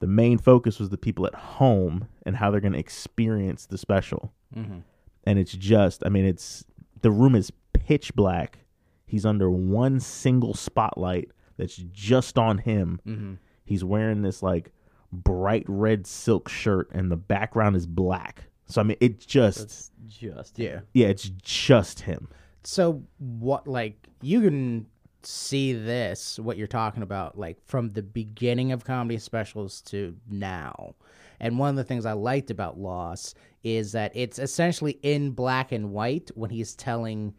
The 0.00 0.06
main 0.06 0.38
focus 0.38 0.78
was 0.78 0.90
the 0.90 0.98
people 0.98 1.26
at 1.26 1.34
home 1.34 2.08
and 2.24 2.36
how 2.36 2.50
they're 2.50 2.60
going 2.60 2.72
to 2.74 2.78
experience 2.78 3.66
the 3.66 3.78
special. 3.78 4.32
Mhm. 4.54 4.82
And 5.24 5.38
it's 5.38 5.52
just, 5.52 6.04
I 6.06 6.08
mean, 6.08 6.24
it's 6.24 6.64
the 7.02 7.10
room 7.10 7.34
is 7.34 7.50
pitch 7.72 8.14
black. 8.14 8.58
He's 9.06 9.26
under 9.26 9.50
one 9.50 10.00
single 10.00 10.54
spotlight 10.54 11.30
that's 11.56 11.76
just 11.76 12.38
on 12.38 12.58
him. 12.58 13.00
Mhm. 13.06 13.38
He's 13.64 13.82
wearing 13.84 14.22
this 14.22 14.42
like 14.42 14.72
bright 15.12 15.64
red 15.66 16.06
silk 16.06 16.48
shirt 16.48 16.88
and 16.92 17.10
the 17.10 17.16
background 17.16 17.74
is 17.76 17.86
black. 17.86 18.44
So 18.66 18.80
I 18.80 18.84
mean, 18.84 18.98
it 19.00 19.18
just 19.20 19.58
That's 19.58 19.90
just 20.06 20.58
Yeah. 20.58 20.80
yeah, 20.92 21.08
it's 21.08 21.28
just 21.42 22.00
him. 22.00 22.28
So 22.62 23.02
what 23.18 23.66
like 23.66 24.08
you 24.20 24.40
can 24.42 24.86
see 25.28 25.74
this 25.74 26.38
what 26.38 26.56
you're 26.56 26.66
talking 26.66 27.02
about 27.02 27.36
like 27.36 27.58
from 27.66 27.90
the 27.90 28.02
beginning 28.02 28.72
of 28.72 28.84
comedy 28.84 29.18
specials 29.18 29.82
to 29.82 30.16
now. 30.30 30.94
And 31.38 31.58
one 31.58 31.70
of 31.70 31.76
the 31.76 31.84
things 31.84 32.06
I 32.06 32.14
liked 32.14 32.50
about 32.50 32.78
Loss 32.78 33.34
is 33.62 33.92
that 33.92 34.10
it's 34.14 34.38
essentially 34.38 34.98
in 35.02 35.32
black 35.32 35.70
and 35.70 35.92
white 35.92 36.30
when 36.34 36.50
he's 36.50 36.74
telling 36.74 37.34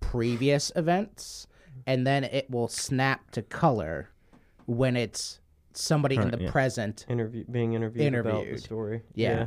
previous 0.00 0.70
events 0.76 1.46
and 1.86 2.06
then 2.06 2.24
it 2.24 2.50
will 2.50 2.68
snap 2.68 3.30
to 3.30 3.42
color 3.42 4.10
when 4.66 4.94
it's 4.94 5.40
somebody 5.72 6.16
in 6.16 6.30
the 6.30 6.42
yeah. 6.42 6.50
present 6.50 7.06
interview 7.08 7.44
being 7.50 7.72
interviewed, 7.72 8.14
about 8.14 8.24
the 8.24 8.38
Interviewed. 8.40 8.62
story. 8.62 9.02
Yeah. 9.14 9.46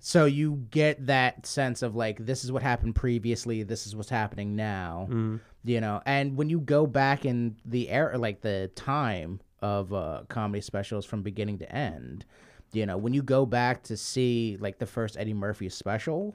So 0.00 0.26
you 0.26 0.66
get 0.70 1.06
that 1.06 1.44
sense 1.46 1.82
of 1.82 1.96
like 1.96 2.24
this 2.24 2.44
is 2.44 2.52
what 2.52 2.62
happened 2.62 2.94
previously, 2.94 3.62
this 3.62 3.86
is 3.86 3.96
what's 3.96 4.08
happening 4.10 4.54
now. 4.56 5.08
Mhm. 5.10 5.40
You 5.64 5.80
know, 5.80 6.00
and 6.06 6.36
when 6.36 6.48
you 6.48 6.60
go 6.60 6.86
back 6.86 7.24
in 7.24 7.56
the 7.64 7.88
era 7.90 8.16
like 8.16 8.40
the 8.40 8.70
time 8.74 9.40
of 9.60 9.92
uh 9.92 10.22
comedy 10.28 10.60
specials 10.60 11.04
from 11.04 11.22
beginning 11.22 11.58
to 11.58 11.72
end, 11.74 12.24
you 12.72 12.86
know, 12.86 12.96
when 12.96 13.12
you 13.12 13.22
go 13.22 13.44
back 13.44 13.82
to 13.84 13.96
see 13.96 14.56
like 14.60 14.78
the 14.78 14.86
first 14.86 15.16
Eddie 15.18 15.34
Murphy 15.34 15.68
special, 15.68 16.34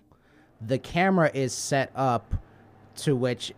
the 0.59 0.77
camera 0.77 1.31
is 1.33 1.53
set 1.53 1.91
up 1.95 2.33
to 2.97 3.15
which 3.15 3.53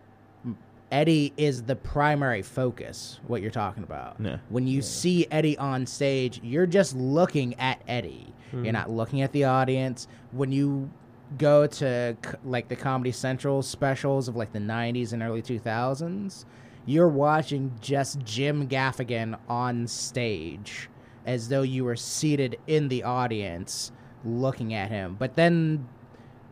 Eddie 0.92 1.32
is 1.36 1.64
the 1.64 1.76
primary 1.76 2.42
focus, 2.42 3.20
what 3.26 3.42
you're 3.42 3.50
talking 3.50 3.82
about. 3.82 4.16
Yeah. 4.20 4.38
When 4.48 4.66
you 4.66 4.82
see 4.82 5.26
Eddie 5.30 5.58
on 5.58 5.86
stage, 5.86 6.40
you're 6.42 6.66
just 6.66 6.94
looking 6.94 7.54
at 7.58 7.80
Eddie. 7.88 8.32
Hmm. 8.52 8.64
You're 8.64 8.72
not 8.72 8.90
looking 8.90 9.22
at 9.22 9.32
the 9.32 9.44
audience. 9.44 10.06
When 10.30 10.52
you 10.52 10.90
go 11.38 11.66
to 11.66 12.16
like 12.44 12.68
the 12.68 12.76
Comedy 12.76 13.10
Central 13.12 13.62
specials 13.62 14.28
of 14.28 14.36
like 14.36 14.52
the 14.52 14.60
90s 14.60 15.12
and 15.12 15.22
early 15.22 15.42
2000s, 15.42 16.44
you're 16.86 17.08
watching 17.08 17.72
just 17.80 18.20
Jim 18.20 18.68
Gaffigan 18.68 19.36
on 19.48 19.88
stage 19.88 20.88
as 21.26 21.48
though 21.48 21.62
you 21.62 21.84
were 21.84 21.96
seated 21.96 22.56
in 22.68 22.86
the 22.88 23.02
audience 23.02 23.90
looking 24.24 24.72
at 24.72 24.90
him. 24.90 25.16
But 25.18 25.34
then, 25.34 25.88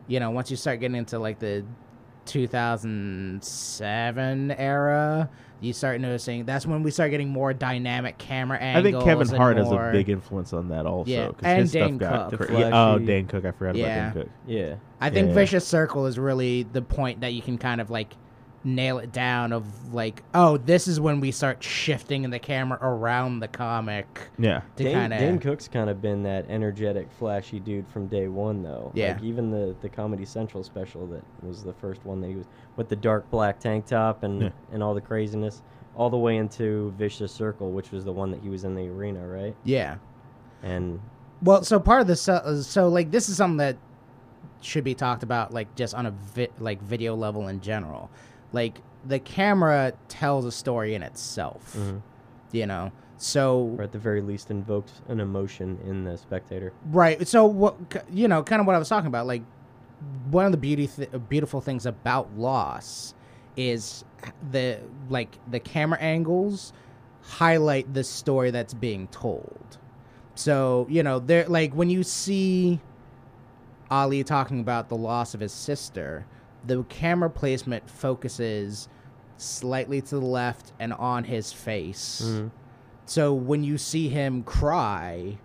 you 0.07 0.19
know, 0.19 0.31
once 0.31 0.51
you 0.51 0.57
start 0.57 0.81
getting 0.81 0.97
into 0.97 1.17
like 1.19 1.39
the 1.39 1.65
2007 2.25 4.51
era, 4.51 5.29
you 5.61 5.73
start 5.73 6.01
noticing 6.01 6.45
that's 6.45 6.65
when 6.65 6.83
we 6.83 6.91
start 6.91 7.11
getting 7.11 7.29
more 7.29 7.53
dynamic 7.53 8.17
camera 8.17 8.57
angles. 8.57 8.85
I 8.85 8.91
think 8.91 9.03
Kevin 9.03 9.27
and 9.29 9.37
Hart 9.37 9.57
has 9.57 9.71
a 9.71 9.89
big 9.91 10.09
influence 10.09 10.53
on 10.53 10.69
that 10.69 10.85
also. 10.85 11.09
Yeah, 11.11 11.27
'cause 11.27 11.35
and 11.43 11.61
his 11.61 11.71
stuff 11.71 11.87
Dane 11.87 11.97
got 11.97 12.29
Cook. 12.31 12.47
The 12.47 12.53
yeah, 12.53 12.65
oh, 12.67 12.69
flashy- 12.97 13.05
Dane 13.05 13.27
Cook. 13.27 13.45
I 13.45 13.51
forgot 13.51 13.75
Yeah. 13.75 13.85
about 13.85 14.13
Dane 14.13 14.23
Cook. 14.23 14.31
Yeah. 14.47 14.75
I 15.01 15.09
think 15.09 15.27
Yeah. 15.29 15.33
Vicious 15.33 15.67
Circle 15.67 16.05
is 16.05 16.17
really 16.19 16.63
the 16.63 16.81
point 16.81 17.21
that 17.21 17.33
you 17.33 17.41
can 17.41 17.57
kind 17.57 17.81
of 17.81 17.89
like 17.89 18.13
nail 18.65 18.97
it 18.97 19.11
down 19.11 19.53
of 19.53 19.93
like, 19.93 20.23
oh, 20.33 20.57
this 20.57 20.87
is 20.87 20.99
when 20.99 21.19
we 21.19 21.31
start 21.31 21.63
shifting 21.63 22.23
in 22.23 22.31
the 22.31 22.39
camera 22.39 22.79
around 22.81 23.39
the 23.39 23.47
comic 23.47 24.07
Yeah. 24.39 24.61
to 24.77 24.83
Dane, 24.83 24.93
kind 24.93 25.13
Dane 25.13 25.35
of 25.35 25.41
Cook's 25.41 25.67
kind 25.67 25.89
of 25.89 26.01
been 26.01 26.23
that 26.23 26.45
energetic, 26.49 27.07
flashy 27.19 27.59
dude 27.59 27.87
from 27.87 28.07
day 28.07 28.27
one, 28.27 28.63
though. 28.63 28.91
Yeah. 28.95 29.13
Like 29.13 29.23
even 29.23 29.51
the 29.51 29.75
the 29.81 29.89
Comedy 29.89 30.25
Central 30.25 30.63
special 30.63 31.05
that 31.07 31.23
was 31.43 31.63
the 31.63 31.73
first 31.73 32.03
one 32.05 32.19
that 32.21 32.27
he 32.27 32.35
was 32.35 32.47
with 32.75 32.89
the 32.89 32.95
dark 32.95 33.29
black 33.29 33.59
tank 33.59 33.85
top 33.85 34.23
and 34.23 34.41
Yeah. 34.41 34.49
and 34.73 34.81
all 34.81 34.93
the 34.95 35.01
craziness, 35.01 35.61
all 35.95 36.09
the 36.09 36.17
way 36.17 36.37
into 36.37 36.91
Vicious 36.97 37.31
Circle, 37.31 37.71
which 37.71 37.91
was 37.91 38.03
the 38.03 38.11
one 38.13 38.31
that 38.31 38.41
he 38.41 38.49
was 38.49 38.63
in 38.65 38.73
the 38.75 38.87
arena, 38.87 39.25
right? 39.27 39.55
yeah. 39.63 39.95
And 40.63 40.99
Well, 41.43 41.63
so 41.63 41.79
part 41.79 42.01
of 42.01 42.07
the 42.07 42.15
so, 42.15 42.33
uh, 42.33 42.55
so 42.61 42.89
like 42.89 43.11
this 43.11 43.29
is 43.29 43.37
something 43.37 43.57
that 43.57 43.77
should 44.61 44.83
be 44.83 44.95
talked 44.95 45.21
about 45.21 45.53
like 45.53 45.75
just 45.75 45.93
on 45.93 46.07
a 46.07 46.11
vi- 46.11 46.49
like 46.59 46.81
video 46.81 47.13
level 47.15 47.47
in 47.49 47.61
general. 47.61 48.09
Like 48.51 48.81
the 49.05 49.19
camera 49.19 49.93
tells 50.07 50.45
a 50.45 50.51
story 50.51 50.95
in 50.95 51.03
itself, 51.03 51.75
mhm, 51.77 52.01
you 52.51 52.65
know. 52.65 52.91
So 53.17 53.75
or 53.77 53.83
at 53.83 53.91
the 53.91 53.99
very 53.99 54.21
least 54.21 54.51
invokes 54.51 55.01
an 55.07 55.19
emotion 55.19 55.79
in 55.85 56.03
the 56.03 56.17
spectator. 56.17 56.73
Right. 56.87 57.27
So 57.27 57.45
what 57.45 57.75
you 58.11 58.27
know, 58.27 58.43
kind 58.43 58.59
of 58.59 58.67
what 58.67 58.75
I 58.75 58.79
was 58.79 58.89
talking 58.89 59.07
about, 59.07 59.27
like 59.27 59.43
one 60.29 60.45
of 60.45 60.51
the 60.51 60.57
beauty 60.57 60.87
th- 60.87 61.09
beautiful 61.29 61.61
things 61.61 61.85
about 61.85 62.37
Loss 62.37 63.13
is 63.55 64.03
the 64.51 64.79
like 65.09 65.37
the 65.49 65.59
camera 65.59 65.99
angles 65.99 66.73
highlight 67.21 67.93
the 67.93 68.03
story 68.03 68.51
that's 68.51 68.73
being 68.73 69.07
told. 69.07 69.77
So, 70.35 70.85
you 70.89 71.01
know, 71.03 71.19
there 71.19 71.47
like 71.47 71.73
when 71.73 71.89
you 71.89 72.03
see 72.03 72.79
Ali 73.89 74.23
talking 74.23 74.59
about 74.59 74.89
the 74.89 74.97
loss 74.97 75.33
of 75.33 75.39
his 75.39 75.53
sister, 75.53 76.25
the 76.65 76.83
camera 76.83 77.29
placement 77.29 77.89
focuses 77.89 78.87
slightly 79.37 80.01
to 80.01 80.15
the 80.19 80.25
left 80.25 80.71
and 80.79 80.93
on 80.93 81.23
his 81.25 81.51
face. 81.51 82.21
Mhm. 82.25 82.51
So 83.05 83.33
when 83.33 83.63
you 83.63 83.77
see 83.77 84.09
him 84.09 84.43
cry, 84.43 85.37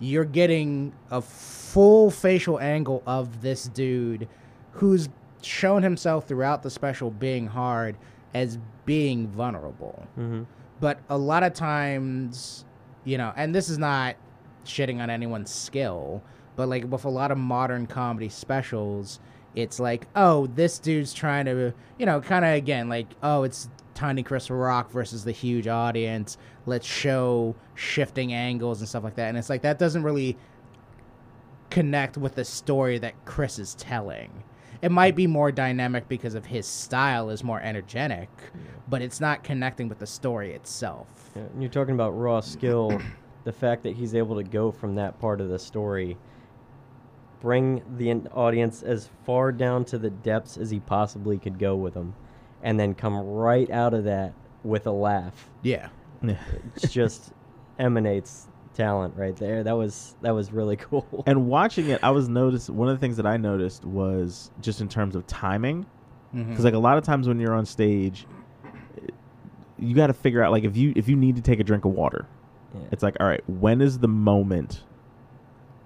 you're 0.00 0.24
getting 0.24 0.92
a 1.10 1.20
full 1.20 2.10
facial 2.10 2.58
angle 2.60 3.02
of 3.06 3.40
this 3.42 3.64
dude 3.68 4.28
who's 4.72 5.08
shown 5.42 5.82
himself 5.82 6.26
throughout 6.26 6.62
the 6.62 6.70
special 6.70 7.10
being 7.10 7.46
hard 7.46 7.96
as 8.34 8.58
being 8.86 9.28
vulnerable. 9.28 10.02
Mm-hmm. 10.18 10.42
But 10.80 10.98
a 11.08 11.16
lot 11.16 11.42
of 11.42 11.52
times, 11.54 12.64
you 13.04 13.16
know, 13.18 13.32
and 13.36 13.54
this 13.54 13.68
is 13.68 13.78
not 13.78 14.16
shitting 14.64 15.00
on 15.00 15.10
anyone's 15.10 15.50
skill, 15.52 16.22
but 16.56 16.68
like 16.68 16.90
with 16.90 17.04
a 17.04 17.08
lot 17.10 17.30
of 17.30 17.38
modern 17.38 17.86
comedy 17.86 18.28
specials, 18.28 19.20
it's 19.54 19.78
like, 19.78 20.06
oh, 20.16 20.46
this 20.48 20.78
dude's 20.78 21.12
trying 21.12 21.44
to, 21.46 21.72
you 21.98 22.06
know, 22.06 22.20
kind 22.20 22.44
of 22.44 22.52
again, 22.54 22.88
like, 22.88 23.06
oh, 23.22 23.44
it's 23.44 23.68
Tiny 23.94 24.22
Chris 24.22 24.50
Rock 24.50 24.90
versus 24.90 25.24
the 25.24 25.32
huge 25.32 25.68
audience. 25.68 26.36
Let's 26.66 26.86
show 26.86 27.54
shifting 27.74 28.32
angles 28.32 28.80
and 28.80 28.88
stuff 28.88 29.04
like 29.04 29.14
that. 29.16 29.28
And 29.28 29.38
it's 29.38 29.50
like, 29.50 29.62
that 29.62 29.78
doesn't 29.78 30.02
really 30.02 30.36
connect 31.70 32.16
with 32.16 32.34
the 32.34 32.44
story 32.44 32.98
that 32.98 33.14
Chris 33.24 33.58
is 33.58 33.74
telling. 33.74 34.42
It 34.82 34.90
might 34.90 35.16
be 35.16 35.26
more 35.26 35.50
dynamic 35.50 36.08
because 36.08 36.34
of 36.34 36.44
his 36.44 36.66
style 36.66 37.30
is 37.30 37.42
more 37.42 37.60
energetic, 37.60 38.28
but 38.88 39.00
it's 39.00 39.20
not 39.20 39.42
connecting 39.42 39.88
with 39.88 39.98
the 39.98 40.06
story 40.06 40.52
itself. 40.52 41.30
Yeah, 41.34 41.44
you're 41.58 41.70
talking 41.70 41.94
about 41.94 42.10
raw 42.10 42.40
skill, 42.40 43.00
the 43.44 43.52
fact 43.52 43.82
that 43.84 43.96
he's 43.96 44.14
able 44.14 44.36
to 44.36 44.42
go 44.42 44.70
from 44.70 44.94
that 44.96 45.18
part 45.20 45.40
of 45.40 45.48
the 45.48 45.58
story, 45.58 46.18
bring 47.44 47.82
the 47.98 48.10
audience 48.32 48.82
as 48.82 49.10
far 49.26 49.52
down 49.52 49.84
to 49.84 49.98
the 49.98 50.08
depths 50.08 50.56
as 50.56 50.70
he 50.70 50.80
possibly 50.80 51.36
could 51.36 51.58
go 51.58 51.76
with 51.76 51.92
them, 51.92 52.14
and 52.62 52.80
then 52.80 52.94
come 52.94 53.14
right 53.18 53.70
out 53.70 53.92
of 53.92 54.04
that 54.04 54.32
with 54.62 54.86
a 54.86 54.90
laugh. 54.90 55.50
Yeah. 55.62 55.88
Yeah. 56.22 56.38
It 56.82 56.88
just 56.90 57.34
emanates 57.78 58.48
talent 58.72 59.14
right 59.14 59.36
there. 59.36 59.62
That 59.62 59.76
was 59.76 60.16
that 60.22 60.30
was 60.30 60.52
really 60.52 60.76
cool. 60.90 61.22
And 61.26 61.46
watching 61.46 61.90
it, 61.90 62.00
I 62.02 62.12
was 62.12 62.30
noticed 62.30 62.70
one 62.70 62.88
of 62.88 62.96
the 62.96 63.00
things 63.00 63.18
that 63.18 63.26
I 63.26 63.36
noticed 63.36 63.84
was 63.84 64.50
just 64.62 64.80
in 64.80 64.88
terms 64.88 65.14
of 65.14 65.26
timing, 65.26 65.84
mm-hmm. 66.34 66.48
because 66.48 66.64
like 66.64 66.72
a 66.72 66.78
lot 66.78 66.96
of 66.96 67.04
times 67.04 67.28
when 67.28 67.38
you're 67.38 67.54
on 67.54 67.66
stage, 67.66 68.26
you 69.78 69.94
got 69.94 70.06
to 70.06 70.14
figure 70.14 70.42
out 70.42 70.50
like 70.50 70.64
if 70.64 70.78
you 70.78 70.94
if 70.96 71.10
you 71.10 71.16
need 71.16 71.36
to 71.36 71.42
take 71.42 71.60
a 71.60 71.64
drink 71.64 71.84
of 71.84 71.92
water, 71.92 72.26
Yeah. 72.74 72.80
it's 72.90 73.02
like 73.02 73.18
all 73.20 73.26
right, 73.26 73.44
when 73.46 73.82
is 73.82 73.98
the 73.98 74.08
moment 74.08 74.82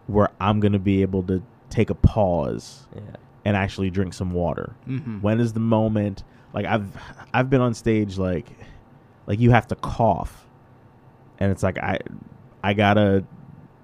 where 0.09 0.29
I'm 0.41 0.59
gonna 0.61 0.79
be 0.81 1.03
able 1.03 1.23
to 1.25 1.41
take 1.71 1.91
a 1.91 1.95
pause 1.95 2.87
yeah. 2.95 3.03
and 3.45 3.57
actually 3.57 3.91
drink 3.91 4.13
some 4.15 4.33
water? 4.33 4.75
Mhm. 4.89 5.23
When 5.23 5.39
is 5.39 5.53
the 5.53 5.61
moment? 5.61 6.25
Like 6.53 6.67
I've 6.67 6.89
I've 7.33 7.49
been 7.49 7.61
on 7.61 7.75
stage 7.75 8.19
like 8.19 8.47
like 9.27 9.39
you 9.39 9.51
have 9.53 9.67
to 9.69 9.77
cough, 9.77 10.47
and 11.39 11.53
it's 11.53 11.63
like 11.63 11.79
I 11.79 11.99
I 12.65 12.73
gotta 12.75 13.25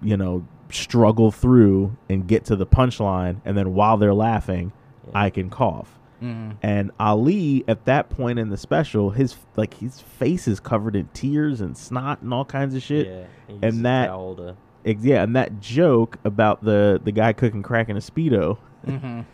you 0.02 0.16
know 0.16 0.46
struggle 0.70 1.30
through 1.30 1.96
and 2.08 2.26
get 2.26 2.46
to 2.46 2.56
the 2.56 2.66
punchline, 2.66 3.37
and 3.44 3.56
then 3.56 3.74
while 3.74 3.96
they're 3.96 4.14
laughing, 4.14 4.72
Yeah. 5.06 5.10
I 5.14 5.30
can 5.30 5.50
cough. 5.50 5.98
Mhm. 6.22 6.56
And 6.62 6.90
Ali, 6.98 7.64
at 7.68 7.84
that 7.84 8.08
point 8.08 8.38
in 8.38 8.48
the 8.48 8.56
special, 8.56 9.10
his 9.10 9.37
like 9.56 9.74
his 9.74 10.00
face 10.00 10.48
is 10.48 10.58
covered 10.58 10.96
in 10.96 11.08
tears 11.12 11.60
and 11.60 11.76
snot 11.76 12.22
and 12.22 12.32
all 12.32 12.46
kinds 12.46 12.74
of 12.74 12.82
shit. 12.82 13.06
Yeah, 13.06 13.56
and 13.62 13.84
that- 13.84 14.06
towel 14.06 14.34
to- 14.37 14.48
Ex- 14.50 14.58
Yeah, 14.84 15.22
and 15.22 15.34
that 15.36 15.60
joke 15.60 16.18
about 16.24 16.62
the 16.64 17.00
the 17.02 17.12
guy 17.12 17.32
cooking 17.32 17.62
crack 17.62 17.88
in 17.88 17.96
a 17.96 18.00
speedo, 18.00 18.58
Mhm. 18.86 19.24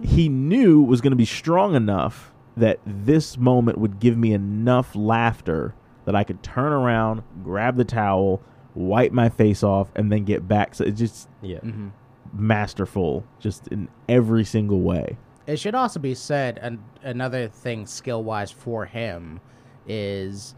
he 0.00 0.28
knew 0.28 0.80
was 0.82 1.00
going 1.00 1.10
to 1.10 1.16
be 1.16 1.24
strong 1.24 1.74
enough 1.74 2.32
that 2.56 2.78
this 2.86 3.36
moment 3.38 3.78
would 3.78 3.98
give 4.00 4.16
me 4.16 4.32
enough 4.32 4.94
laughter 4.94 5.74
that 6.04 6.14
I 6.14 6.24
could 6.24 6.42
turn 6.42 6.72
around, 6.72 7.22
grab 7.42 7.76
the 7.76 7.84
towel, 7.84 8.40
wipe 8.74 9.12
my 9.12 9.28
face 9.28 9.62
off, 9.62 9.90
and 9.96 10.10
then 10.12 10.24
get 10.24 10.46
back. 10.46 10.74
So 10.74 10.84
it's 10.84 10.98
just 10.98 11.28
yeah. 11.42 11.58
Mhm. 11.60 11.90
masterful, 12.32 13.24
just 13.40 13.66
in 13.68 13.88
every 14.08 14.44
single 14.44 14.80
way. 14.80 15.16
It 15.46 15.58
should 15.58 15.74
also 15.74 15.98
be 15.98 16.14
said, 16.14 16.58
and 16.62 16.78
another 17.02 17.48
thing 17.48 17.86
skill 17.86 18.22
wise 18.22 18.52
for 18.52 18.84
him 18.86 19.40
is 19.88 20.54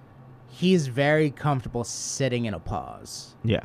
he's 0.48 0.88
very 0.88 1.30
comfortable 1.30 1.82
sitting 1.84 2.44
in 2.44 2.52
a 2.52 2.58
pause. 2.58 3.36
Yeah, 3.42 3.64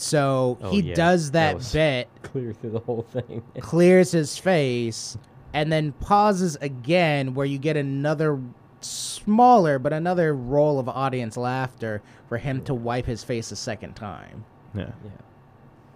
So 0.00 0.58
Oh, 0.60 0.70
he 0.70 0.80
yeah. 0.80 0.94
does 0.94 1.30
That 1.32 1.60
that, 1.60 1.72
bit, 1.72 2.08
Clear 2.22 2.52
through 2.52 2.70
the 2.70 2.80
whole 2.80 3.02
thing. 3.02 3.42
clears 3.60 4.12
his 4.12 4.36
face, 4.38 5.16
and 5.52 5.70
then 5.72 5.92
pauses 5.92 6.56
again, 6.60 7.34
where 7.34 7.46
you 7.46 7.58
get 7.58 7.76
another 7.76 8.40
smaller 8.80 9.78
but 9.78 9.92
another 9.92 10.34
roll 10.34 10.78
of 10.78 10.88
audience 10.88 11.36
laughter 11.38 12.02
for 12.28 12.36
him 12.38 12.62
to 12.64 12.74
wipe 12.74 13.06
his 13.06 13.24
face 13.24 13.50
a 13.50 13.56
second 13.56 13.94
time. 13.94 14.44
yeah. 14.74 14.90
yeah. 15.04 15.10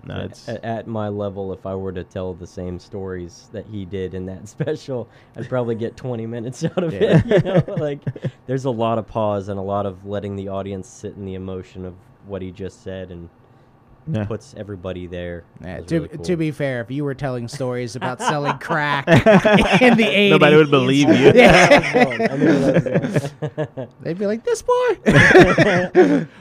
No, 0.04 0.14
at, 0.14 0.24
it's 0.26 0.48
at- 0.48 0.64
at 0.64 0.86
my 0.86 1.08
level, 1.08 1.52
if 1.52 1.66
I 1.66 1.74
were 1.74 1.92
to 1.92 2.04
tell 2.04 2.32
the 2.32 2.46
same 2.46 2.78
stories 2.78 3.50
that 3.52 3.66
he 3.66 3.84
did 3.84 4.14
in 4.14 4.24
that 4.26 4.48
special, 4.56 5.08
I'd 5.36 5.48
probably 5.48 5.74
get 5.74 5.96
20 5.96 6.24
minutes 6.26 6.64
out 6.64 6.82
of 6.82 6.94
Yeah. 6.94 7.20
it. 7.26 7.44
You 7.44 7.50
know, 7.52 7.74
like 7.74 7.98
there's 8.46 8.64
a 8.64 8.70
lot 8.70 8.96
of 8.98 9.06
pause 9.08 9.48
and 9.48 9.58
a 9.58 9.62
lot 9.62 9.84
of 9.86 10.06
letting 10.06 10.36
the 10.36 10.48
audience 10.48 10.88
sit 10.88 11.14
in 11.16 11.24
the 11.26 11.34
emotion 11.34 11.84
of 11.84 11.94
what 12.26 12.40
he 12.42 12.52
just 12.52 12.82
said 12.84 13.10
and 13.10 13.28
yeah. 14.10 14.24
puts 14.24 14.54
everybody 14.56 15.06
there. 15.06 15.44
Yeah, 15.60 15.80
to, 15.80 15.94
really 15.94 16.08
cool. 16.08 16.24
to 16.24 16.36
be 16.36 16.50
fair, 16.50 16.80
if 16.80 16.90
you 16.90 17.04
were 17.04 17.14
telling 17.14 17.48
stories 17.48 17.96
about 17.96 18.18
selling 18.30 18.58
crack 18.58 19.06
in 19.08 19.96
the 19.96 20.04
80s, 20.04 20.30
Nobody 20.30 20.56
would 20.56 20.70
believe 20.70 21.08
you. 21.08 21.28
I 21.30 22.36
knew 22.36 22.60
where 22.60 22.80
that 22.80 23.02
was 23.02 23.32
going. 23.76 23.88
they'd 24.02 24.18
be 24.18 24.26
like, 24.26 24.44
"This 24.44 24.62
boy." 24.62 24.98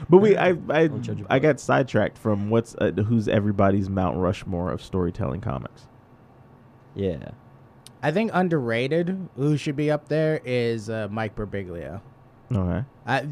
But 0.08 0.18
we, 0.18 0.36
I, 0.36 0.56
I, 0.68 0.86
Don't 0.86 1.02
judge 1.02 1.20
a 1.20 1.26
I 1.28 1.38
book. 1.38 1.42
got 1.42 1.60
sidetracked 1.60 2.18
from 2.18 2.50
what's 2.50 2.74
uh, 2.76 2.92
who's 2.92 3.28
everybody's 3.28 3.88
Mount 3.88 4.16
Rushmore 4.16 4.70
of 4.72 4.82
storytelling 4.82 5.40
comics. 5.40 5.86
yeah. 6.94 7.30
I 8.00 8.12
think 8.12 8.30
underrated, 8.32 9.28
who 9.34 9.56
should 9.56 9.74
be 9.74 9.90
up 9.90 10.06
there, 10.08 10.40
is 10.44 10.88
uh, 10.88 11.08
Mike 11.10 11.34
Birbiglia. 11.34 12.00
Okay. 12.52 12.84
Uh, 13.04 13.22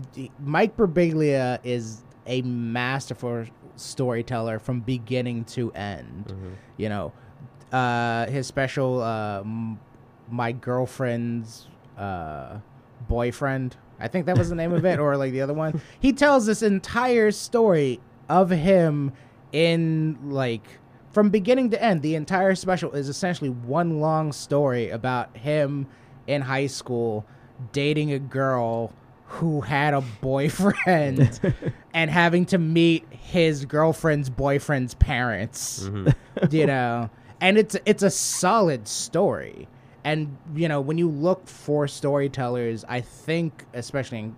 Mike 0.40 0.77
Birbiglia 0.77 1.61
is 1.62 2.03
a 2.27 2.42
masterful 2.42 3.44
storyteller 3.76 4.58
from 4.58 4.80
beginning 4.80 5.44
to 5.44 5.72
end. 5.72 6.26
Mhm. 6.28 6.52
You 6.76 6.88
know, 6.88 7.12
uh, 7.72 8.26
his 8.26 8.46
special, 8.46 9.02
uh, 9.02 9.40
M- 9.40 9.78
my 10.30 10.52
girlfriend's 10.52 11.68
uh, 11.98 12.58
boyfriend. 13.08 13.76
I 13.98 14.08
think 14.08 14.26
that 14.26 14.36
was 14.36 14.48
the 14.50 14.54
name 14.54 14.72
of 14.72 14.84
it, 14.84 14.98
or 14.98 15.16
like 15.16 15.32
the 15.32 15.40
other 15.40 15.54
one. 15.54 15.80
He 16.00 16.12
tells 16.12 16.46
this 16.46 16.62
entire 16.62 17.30
story 17.30 18.00
of 18.28 18.50
him 18.50 19.12
in 19.52 20.18
like 20.28 20.62
from 21.10 21.30
beginning 21.30 21.70
to 21.70 21.82
end, 21.82 22.02
the 22.02 22.14
entire 22.14 22.54
special 22.54 22.92
is 22.92 23.08
essentially 23.08 23.48
one 23.48 24.00
long 24.00 24.32
story 24.32 24.90
about 24.90 25.34
him 25.36 25.86
in 26.26 26.42
high 26.42 26.66
school 26.66 27.24
dating 27.72 28.12
a 28.12 28.18
girl 28.18 28.92
who 29.26 29.60
had 29.60 29.92
a 29.92 30.00
boyfriend 30.20 31.40
and 31.94 32.10
having 32.10 32.46
to 32.46 32.58
meet 32.58 33.04
his 33.10 33.64
girlfriend's 33.64 34.30
boyfriend's 34.30 34.94
parents. 34.94 35.84
Mm-hmm. 35.84 36.54
You 36.54 36.66
know, 36.66 37.10
and 37.40 37.58
it's 37.58 37.76
it's 37.84 38.02
a 38.02 38.10
solid 38.10 38.88
story. 38.88 39.68
And 40.04 40.36
you 40.54 40.68
know, 40.68 40.80
when 40.80 40.98
you 40.98 41.08
look 41.08 41.48
for 41.48 41.88
storytellers, 41.88 42.84
I 42.88 43.00
think 43.00 43.64
especially 43.74 44.18
in 44.18 44.36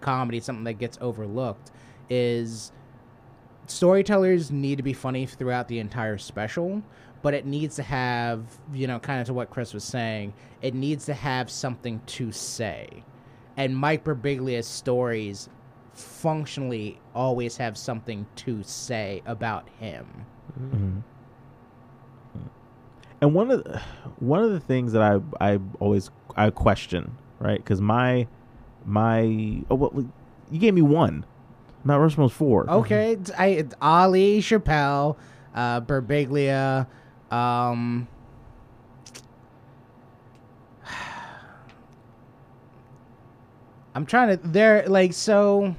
comedy 0.00 0.40
something 0.40 0.64
that 0.64 0.74
gets 0.74 0.96
overlooked 1.00 1.72
is 2.08 2.72
storytellers 3.66 4.50
need 4.50 4.76
to 4.76 4.82
be 4.82 4.92
funny 4.92 5.26
throughout 5.26 5.68
the 5.68 5.78
entire 5.78 6.18
special, 6.18 6.82
but 7.22 7.34
it 7.34 7.44
needs 7.44 7.76
to 7.76 7.82
have, 7.82 8.44
you 8.72 8.86
know, 8.86 8.98
kind 8.98 9.20
of 9.20 9.26
to 9.26 9.34
what 9.34 9.50
Chris 9.50 9.74
was 9.74 9.84
saying, 9.84 10.32
it 10.62 10.74
needs 10.74 11.04
to 11.06 11.14
have 11.14 11.50
something 11.50 12.00
to 12.06 12.32
say. 12.32 13.04
And 13.58 13.76
Mike 13.76 14.04
Birbiglia's 14.04 14.66
stories 14.68 15.48
functionally 15.92 16.98
always 17.14 17.56
have 17.56 17.76
something 17.76 18.24
to 18.36 18.62
say 18.62 19.20
about 19.26 19.68
him. 19.80 20.06
Mhm. 20.58 21.02
And 23.20 23.34
one 23.34 23.50
of 23.50 23.64
the, 23.64 23.80
one 24.20 24.42
of 24.42 24.52
the 24.52 24.60
things 24.60 24.92
that 24.92 25.02
I 25.02 25.20
I 25.54 25.58
always 25.80 26.10
I 26.36 26.50
question 26.50 27.16
right 27.40 27.58
because 27.58 27.80
my 27.80 28.26
my 28.84 29.62
oh 29.70 29.74
well 29.74 30.08
you 30.50 30.58
gave 30.58 30.74
me 30.74 30.82
one 30.82 31.24
Mount 31.84 32.00
Rushmore's 32.00 32.32
four 32.32 32.68
Okay, 32.70 33.12
it's- 33.12 33.30
I 33.38 33.64
Ali 33.80 34.40
Chappelle, 34.40 35.16
uh, 35.54 35.80
Birbiglia, 35.80 36.86
um, 37.30 38.08
I'm 43.98 44.06
trying 44.06 44.28
to. 44.28 44.36
They're 44.46 44.86
like 44.86 45.12
so. 45.12 45.74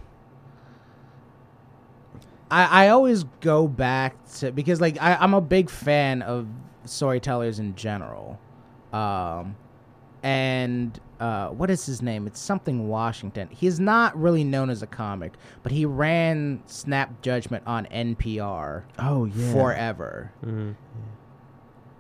I 2.52 2.86
I 2.88 2.90
always 2.90 3.24
go 3.40 3.66
back 3.66 4.14
to 4.40 4.52
because 4.52 4.82
like 4.82 5.02
I 5.02 5.16
I'm 5.16 5.34
a 5.34 5.40
big 5.40 5.70
fan 5.70 6.22
of 6.24 6.46
storytellers 6.84 7.60
in 7.60 7.76
general, 7.76 8.38
um, 8.92 9.56
and 10.22 11.00
uh, 11.22 11.48
what 11.48 11.72
is 11.72 11.86
his 11.86 12.02
name? 12.02 12.28
It's 12.28 12.42
something 12.42 12.90
Washington. 12.90 13.48
He's 13.52 13.80
not 13.80 14.20
really 14.20 14.44
known 14.44 14.70
as 14.70 14.82
a 14.84 14.88
comic, 14.88 15.32
but 15.64 15.72
he 15.72 15.86
ran 15.86 16.62
Snap 16.66 17.22
Judgment 17.22 17.64
on 17.66 17.86
NPR 17.86 18.84
oh 19.00 19.24
yeah 19.24 19.54
forever. 19.54 20.34
Mhm. 20.46 20.76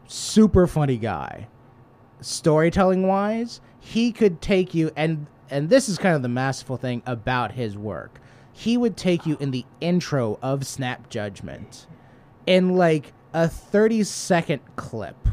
Super 0.05 0.67
funny 0.67 0.97
guy. 0.97 1.47
Storytelling 2.19 3.08
wise, 3.08 3.62
he 3.79 4.12
could 4.12 4.41
take 4.41 4.73
you 4.73 4.91
and 4.97 5.25
and 5.49 5.69
this 5.69 5.89
is 5.89 5.97
kind 5.97 6.15
of 6.15 6.21
the 6.21 6.29
masterful 6.29 6.77
thing 6.77 7.01
about 7.05 7.53
his 7.53 7.77
work. 7.77 8.19
He 8.51 8.77
would 8.77 8.97
take 8.97 9.25
you 9.25 9.38
in 9.39 9.51
the 9.51 9.65
intro 9.79 10.38
of 10.41 10.65
Snap 10.65 11.09
Judgment 11.09 11.88
in 12.45 12.75
like 12.75 13.13
a 13.33 13.47
30 13.47 14.03
second 14.03 14.62
clip 14.75 15.27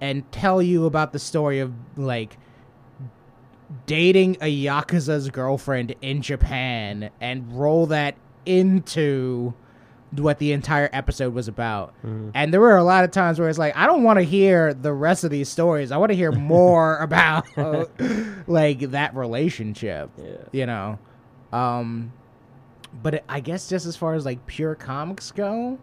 and 0.00 0.30
tell 0.32 0.60
you 0.60 0.86
about 0.86 1.12
the 1.12 1.18
story 1.18 1.60
of 1.60 1.72
like 1.96 2.36
dating 3.86 4.36
a 4.40 4.64
yakuza's 4.64 5.30
girlfriend 5.30 5.94
in 6.00 6.22
Japan 6.22 7.10
and 7.20 7.58
roll 7.58 7.86
that 7.86 8.16
into 8.46 9.54
what 10.18 10.38
the 10.38 10.52
entire 10.52 10.88
episode 10.92 11.34
was 11.34 11.48
about. 11.48 11.94
And 12.34 12.52
there 12.52 12.60
were 12.60 12.76
a 12.76 12.84
lot 12.84 13.04
of 13.04 13.10
times 13.10 13.38
where 13.38 13.48
it's 13.48 13.58
like, 13.58 13.76
I 13.76 13.86
don't 13.86 14.02
want 14.02 14.18
to 14.18 14.22
hear 14.24 14.72
the 14.74 14.92
rest 14.92 15.24
of 15.24 15.30
these 15.30 15.48
stories. 15.48 15.90
I 15.92 15.96
want 15.96 16.10
to 16.10 16.16
hear 16.16 16.30
more 16.56 16.98
about 16.98 17.46
like 18.48 18.80
that 18.90 19.14
relationship. 19.14 20.10
Yeah. 20.18 20.36
You 20.52 20.66
know. 20.66 20.98
Um 21.52 22.12
but 23.02 23.14
it, 23.14 23.24
I 23.28 23.40
guess 23.40 23.68
just 23.68 23.86
as 23.86 23.96
far 23.96 24.14
as 24.14 24.24
like 24.24 24.46
pure 24.46 24.74
comics 24.76 25.32
go, 25.32 25.78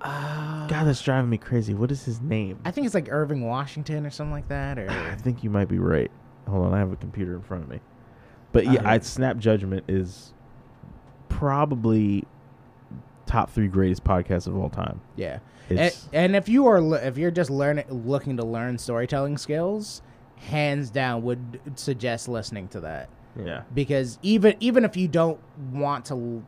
uh, 0.00 0.66
God 0.68 0.84
that's 0.84 1.02
driving 1.02 1.30
me 1.30 1.38
crazy 1.38 1.74
what 1.74 1.90
is 1.90 2.04
his 2.04 2.20
name 2.20 2.60
I 2.64 2.70
think 2.70 2.84
it's 2.86 2.94
like 2.94 3.08
Irving 3.10 3.44
Washington 3.46 4.04
or 4.06 4.10
something 4.10 4.32
like 4.32 4.48
that 4.48 4.78
or 4.78 4.88
I 4.90 5.14
think 5.16 5.42
you 5.42 5.50
might 5.50 5.68
be 5.68 5.78
right 5.78 6.10
hold 6.46 6.66
on 6.66 6.74
I 6.74 6.78
have 6.78 6.92
a 6.92 6.96
computer 6.96 7.34
in 7.34 7.42
front 7.42 7.64
of 7.64 7.70
me 7.70 7.80
but 8.52 8.64
yeah 8.66 8.82
Uh, 8.84 8.90
I 8.90 8.98
Snap 9.00 9.38
Judgment 9.38 9.84
is 9.88 10.32
probably 11.28 12.24
top 13.26 13.50
three 13.50 13.68
greatest 13.68 14.04
podcasts 14.04 14.46
of 14.46 14.56
all 14.56 14.70
time 14.70 15.00
Yeah. 15.16 15.38
And, 15.68 15.96
and 16.12 16.36
if 16.36 16.48
you 16.48 16.66
are 16.68 16.80
le- 16.80 17.00
if 17.00 17.18
you're 17.18 17.32
just 17.32 17.50
learning 17.50 17.86
looking 17.90 18.36
to 18.36 18.44
learn 18.44 18.78
storytelling 18.78 19.36
skills, 19.36 20.00
hands 20.36 20.90
down 20.90 21.22
would 21.24 21.60
suggest 21.74 22.28
listening 22.28 22.68
to 22.68 22.80
that 22.80 23.08
yeah 23.42 23.62
because 23.74 24.18
even 24.22 24.54
even 24.60 24.84
if 24.84 24.96
you 24.96 25.08
don't 25.08 25.40
want 25.72 26.04
to 26.06 26.44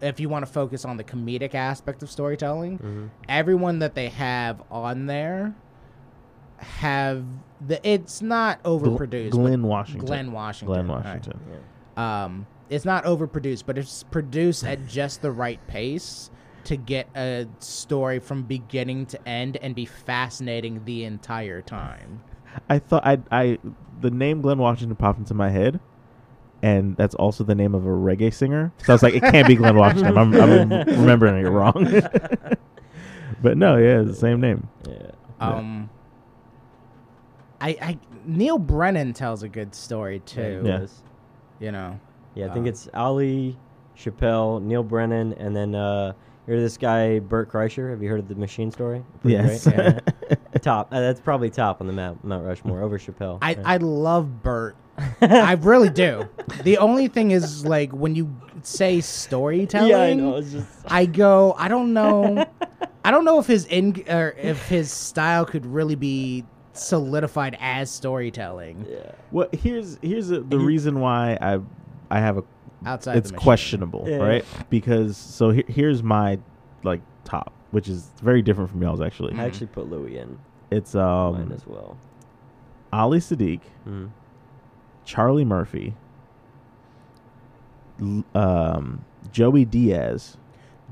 if 0.00 0.18
you 0.18 0.28
want 0.28 0.44
to 0.44 0.50
focus 0.50 0.84
on 0.84 0.96
the 0.96 1.04
comedic 1.04 1.54
aspect 1.54 2.02
of 2.02 2.10
storytelling, 2.10 2.78
Mhm. 2.78 3.10
everyone 3.28 3.78
that 3.78 3.94
they 3.94 4.08
have 4.08 4.60
on 4.70 5.06
there 5.06 5.54
have 6.58 7.24
the 7.64 7.80
it's 7.88 8.20
not 8.22 8.62
overproduced. 8.64 9.30
Glenn 9.30 9.62
Washington 9.62 10.06
Glenn 10.06 10.32
Washington. 10.32 10.74
Glenn 10.74 10.90
All 10.90 10.96
right. 10.96 11.04
Washington 11.04 11.40
um, 11.96 12.46
it's 12.72 12.84
not 12.86 13.04
overproduced, 13.04 13.64
but 13.66 13.76
it's 13.76 14.02
produced 14.04 14.64
at 14.64 14.86
just 14.86 15.20
the 15.20 15.30
right 15.30 15.64
pace 15.66 16.30
to 16.64 16.76
get 16.76 17.08
a 17.14 17.46
story 17.58 18.18
from 18.18 18.44
beginning 18.44 19.04
to 19.06 19.28
end 19.28 19.58
and 19.58 19.74
be 19.74 19.84
fascinating 19.84 20.84
the 20.84 21.04
entire 21.04 21.60
time. 21.60 22.22
I 22.70 22.78
thought 22.78 23.06
I 23.06 23.18
I 23.30 23.58
the 24.00 24.10
name 24.10 24.40
Glenn 24.40 24.58
Washington 24.58 24.96
popped 24.96 25.18
into 25.18 25.34
my 25.34 25.50
head, 25.50 25.80
and 26.62 26.96
that's 26.96 27.14
also 27.14 27.44
the 27.44 27.54
name 27.54 27.74
of 27.74 27.84
a 27.84 27.90
reggae 27.90 28.32
singer. 28.32 28.72
So 28.84 28.92
I 28.92 28.94
was 28.94 29.02
like, 29.02 29.14
it 29.14 29.22
can't 29.22 29.46
be 29.46 29.54
Glenn 29.54 29.76
Washington. 29.76 30.16
I'm, 30.16 30.34
I'm 30.34 30.70
remembering 30.86 31.44
it 31.44 31.48
wrong. 31.48 31.74
but 33.42 33.58
no, 33.58 33.76
yeah, 33.76 34.00
it's 34.00 34.12
the 34.12 34.16
same 34.16 34.40
name. 34.40 34.68
Yeah. 34.88 35.10
Yeah. 35.40 35.48
Um, 35.48 35.90
I, 37.60 37.68
I 37.82 37.98
Neil 38.24 38.58
Brennan 38.58 39.12
tells 39.12 39.42
a 39.42 39.48
good 39.48 39.74
story 39.74 40.20
too. 40.20 40.62
he 40.62 40.68
Yeah. 40.68 40.86
You 41.60 41.70
know, 41.70 42.00
Yeah, 42.34 42.46
I 42.46 42.48
think 42.54 42.64
Um, 42.64 42.66
it's 42.68 42.88
Ali, 42.94 43.56
Chappelle, 43.96 44.62
Neil 44.62 44.82
Brennan, 44.82 45.34
and 45.34 45.54
then 45.54 45.74
uh, 45.74 46.12
you're 46.46 46.60
this 46.60 46.76
guy 46.76 47.18
Bert 47.18 47.50
Kreischer. 47.50 47.90
Have 47.90 48.02
you 48.02 48.08
heard 48.08 48.20
of 48.20 48.28
the 48.28 48.34
Machine 48.34 48.70
Story? 48.70 49.04
Pretty 49.20 49.34
Yes. 49.36 49.64
great. 49.64 49.76
Yeah. 49.76 49.98
top. 50.62 50.88
Uh, 50.92 51.00
that's 51.00 51.20
probably 51.20 51.50
top 51.50 51.80
on 51.80 51.86
the 51.86 51.92
map, 51.92 52.16
Mount 52.24 52.44
Rushmore 52.46 52.80
over 52.82 52.98
Chappelle. 52.98 53.38
I 53.42 53.50
Yeah. 53.52 53.62
I 53.64 53.76
love 53.78 54.42
Bert. 54.42 54.76
I 55.20 55.52
really 55.54 55.88
do. 55.90 56.28
The 56.64 56.78
only 56.78 57.08
thing 57.08 57.30
is 57.30 57.64
like 57.66 57.90
when 57.92 58.14
you 58.14 58.34
say 58.62 59.00
storytelling. 59.00 59.90
yeah, 59.90 59.98
I 60.02 60.12
know. 60.14 60.36
It's 60.36 60.52
just 60.52 60.68
I 60.86 61.06
go. 61.06 61.54
I 61.58 61.68
don't 61.68 61.92
know. 61.94 62.44
I 63.04 63.10
don't 63.10 63.24
know 63.24 63.38
if 63.40 63.46
his 63.46 63.64
in 63.66 64.04
or 64.08 64.34
if 64.38 64.68
his 64.68 64.90
style 64.92 65.44
could 65.46 65.64
really 65.66 65.94
be 65.96 66.44
solidified 66.74 67.56
as 67.60 67.90
storytelling 67.90 68.86
yeah. 68.88 69.12
Well, 69.30 69.48
here's 69.52 69.98
here's 70.02 70.28
the 70.28 70.40
the 70.40 70.58
He- 70.58 70.64
reason 70.64 71.00
why 71.00 71.36
I 71.40 71.60
I 72.12 72.20
have 72.20 72.38
a 72.38 72.44
outside. 72.84 73.16
it's 73.16 73.30
the 73.30 73.36
questionable, 73.38 74.04
Yeah. 74.06 74.16
right? 74.16 74.44
Because 74.70 75.16
so 75.16 75.50
here, 75.50 75.64
here's 75.66 76.02
my 76.02 76.38
like 76.84 77.00
top, 77.24 77.52
which 77.70 77.88
is 77.88 78.10
very 78.22 78.42
different 78.42 78.70
from 78.70 78.82
y'all's 78.82 79.00
actually. 79.00 79.34
I 79.38 79.44
actually 79.44 79.68
put 79.68 79.88
Louis 79.90 80.18
in 80.18 80.38
It's 80.70 80.94
mine 80.94 81.34
um 81.34 81.52
as 81.52 81.66
well. 81.66 81.96
Ali 82.92 83.18
Siddiq, 83.18 83.60
Mhm. 83.88 84.10
Charlie 85.04 85.44
Murphy, 85.46 85.94
l- 88.00 88.24
um, 88.34 89.04
Joey 89.30 89.64
Diaz, 89.64 90.36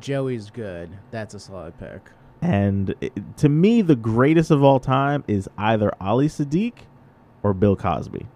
Joey's 0.00 0.48
good. 0.50 0.90
That's 1.10 1.34
a 1.34 1.40
solid 1.40 1.76
pick. 1.78 2.00
and 2.40 2.94
it, 3.02 3.12
to 3.36 3.48
me, 3.50 3.82
the 3.82 3.96
greatest 3.96 4.50
of 4.50 4.62
all 4.64 4.80
time 4.80 5.22
is 5.28 5.48
either 5.58 5.92
Ali 6.00 6.28
Siddiq 6.28 6.72
or 7.42 7.52
Bill 7.52 7.76
Cosby, 7.76 8.26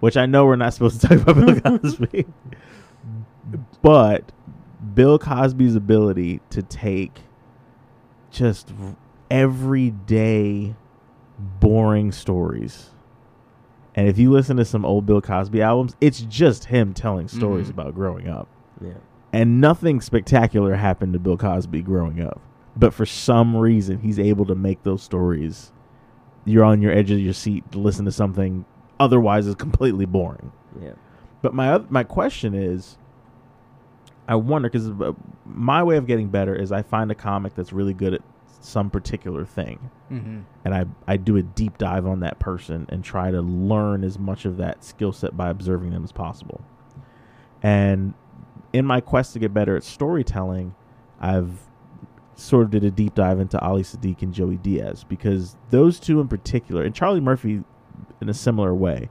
which 0.00 0.16
I 0.16 0.26
know 0.26 0.44
we're 0.46 0.56
not 0.56 0.74
supposed 0.74 1.00
to 1.02 1.08
talk 1.08 1.18
about 1.26 1.36
Bill 1.62 1.78
Cosby, 1.78 2.26
but 3.82 4.32
Bill 4.94 5.18
Cosby's 5.18 5.76
ability 5.76 6.40
to 6.50 6.62
take 6.62 7.20
just 8.30 8.72
everyday 9.30 10.74
boring 11.60 12.12
stories. 12.12 12.90
And 13.94 14.08
if 14.08 14.18
you 14.18 14.30
listen 14.30 14.56
to 14.58 14.64
some 14.64 14.84
old 14.84 15.06
Bill 15.06 15.20
Cosby 15.20 15.60
albums, 15.62 15.96
it's 16.00 16.20
just 16.22 16.66
him 16.66 16.94
telling 16.94 17.28
stories 17.28 17.66
Mhm. 17.68 17.70
about 17.70 17.94
growing 17.94 18.28
up 18.28 18.48
Yeah. 18.80 18.92
and 19.32 19.60
nothing 19.60 20.00
spectacular 20.00 20.74
happened 20.76 21.12
to 21.14 21.18
Bill 21.18 21.36
Cosby 21.36 21.82
growing 21.82 22.20
up. 22.20 22.40
But 22.76 22.94
for 22.94 23.04
some 23.04 23.56
reason, 23.56 23.98
he's 23.98 24.18
able 24.18 24.44
to 24.46 24.54
make 24.54 24.84
those 24.84 25.02
stories. 25.02 25.72
You're 26.44 26.64
on 26.64 26.80
your 26.80 26.92
edge 26.92 27.10
of 27.10 27.18
your 27.18 27.32
seat 27.32 27.70
to 27.72 27.78
listen 27.78 28.04
to 28.04 28.12
something 28.12 28.64
otherwise 29.00 29.48
is 29.48 29.56
completely 29.56 30.04
boring. 30.04 30.52
Yeah. 30.80 30.92
But 31.42 31.54
my 31.54 31.78
my 31.88 32.04
question 32.04 32.54
is, 32.54 32.96
I 34.28 34.36
wonder 34.36 34.68
because 34.70 34.92
my 35.44 35.82
way 35.82 35.96
of 35.96 36.06
getting 36.06 36.28
better 36.28 36.54
is 36.54 36.70
I 36.70 36.82
find 36.82 37.10
a 37.10 37.14
comic 37.16 37.54
that's 37.56 37.72
really 37.72 37.94
good 37.94 38.14
at 38.14 38.22
some 38.60 38.90
particular 38.90 39.44
thing 39.46 39.90
Mm-hmm. 40.12 40.40
and 40.64 40.74
I, 40.74 40.84
I 41.06 41.16
do 41.16 41.36
a 41.36 41.42
deep 41.42 41.78
dive 41.78 42.04
on 42.04 42.20
that 42.20 42.40
person 42.40 42.84
and 42.88 43.02
try 43.02 43.30
to 43.30 43.40
learn 43.40 44.02
as 44.02 44.18
much 44.18 44.44
of 44.44 44.56
that 44.56 44.82
skill 44.84 45.12
set 45.12 45.36
by 45.36 45.50
observing 45.50 45.90
them 45.92 46.02
as 46.02 46.10
possible. 46.10 46.60
And 47.62 48.14
in 48.72 48.84
my 48.84 49.00
quest 49.00 49.32
to 49.34 49.38
get 49.38 49.54
better 49.54 49.76
at 49.76 49.84
storytelling, 49.84 50.74
I've 51.20 51.52
sort 52.34 52.64
of 52.64 52.70
did 52.70 52.82
a 52.82 52.90
deep 52.90 53.14
dive 53.14 53.38
into 53.38 53.58
Ali 53.60 53.82
Siddiq 53.82 54.22
and 54.22 54.34
Joey 54.34 54.56
Diaz 54.56 55.04
because 55.08 55.56
those 55.70 56.00
two 56.00 56.20
in 56.20 56.26
particular, 56.26 56.82
and 56.82 56.92
Charlie 56.94 57.20
Murphy 57.20 57.62
in 58.20 58.28
a 58.28 58.34
similar 58.34 58.74
way, 58.74 59.08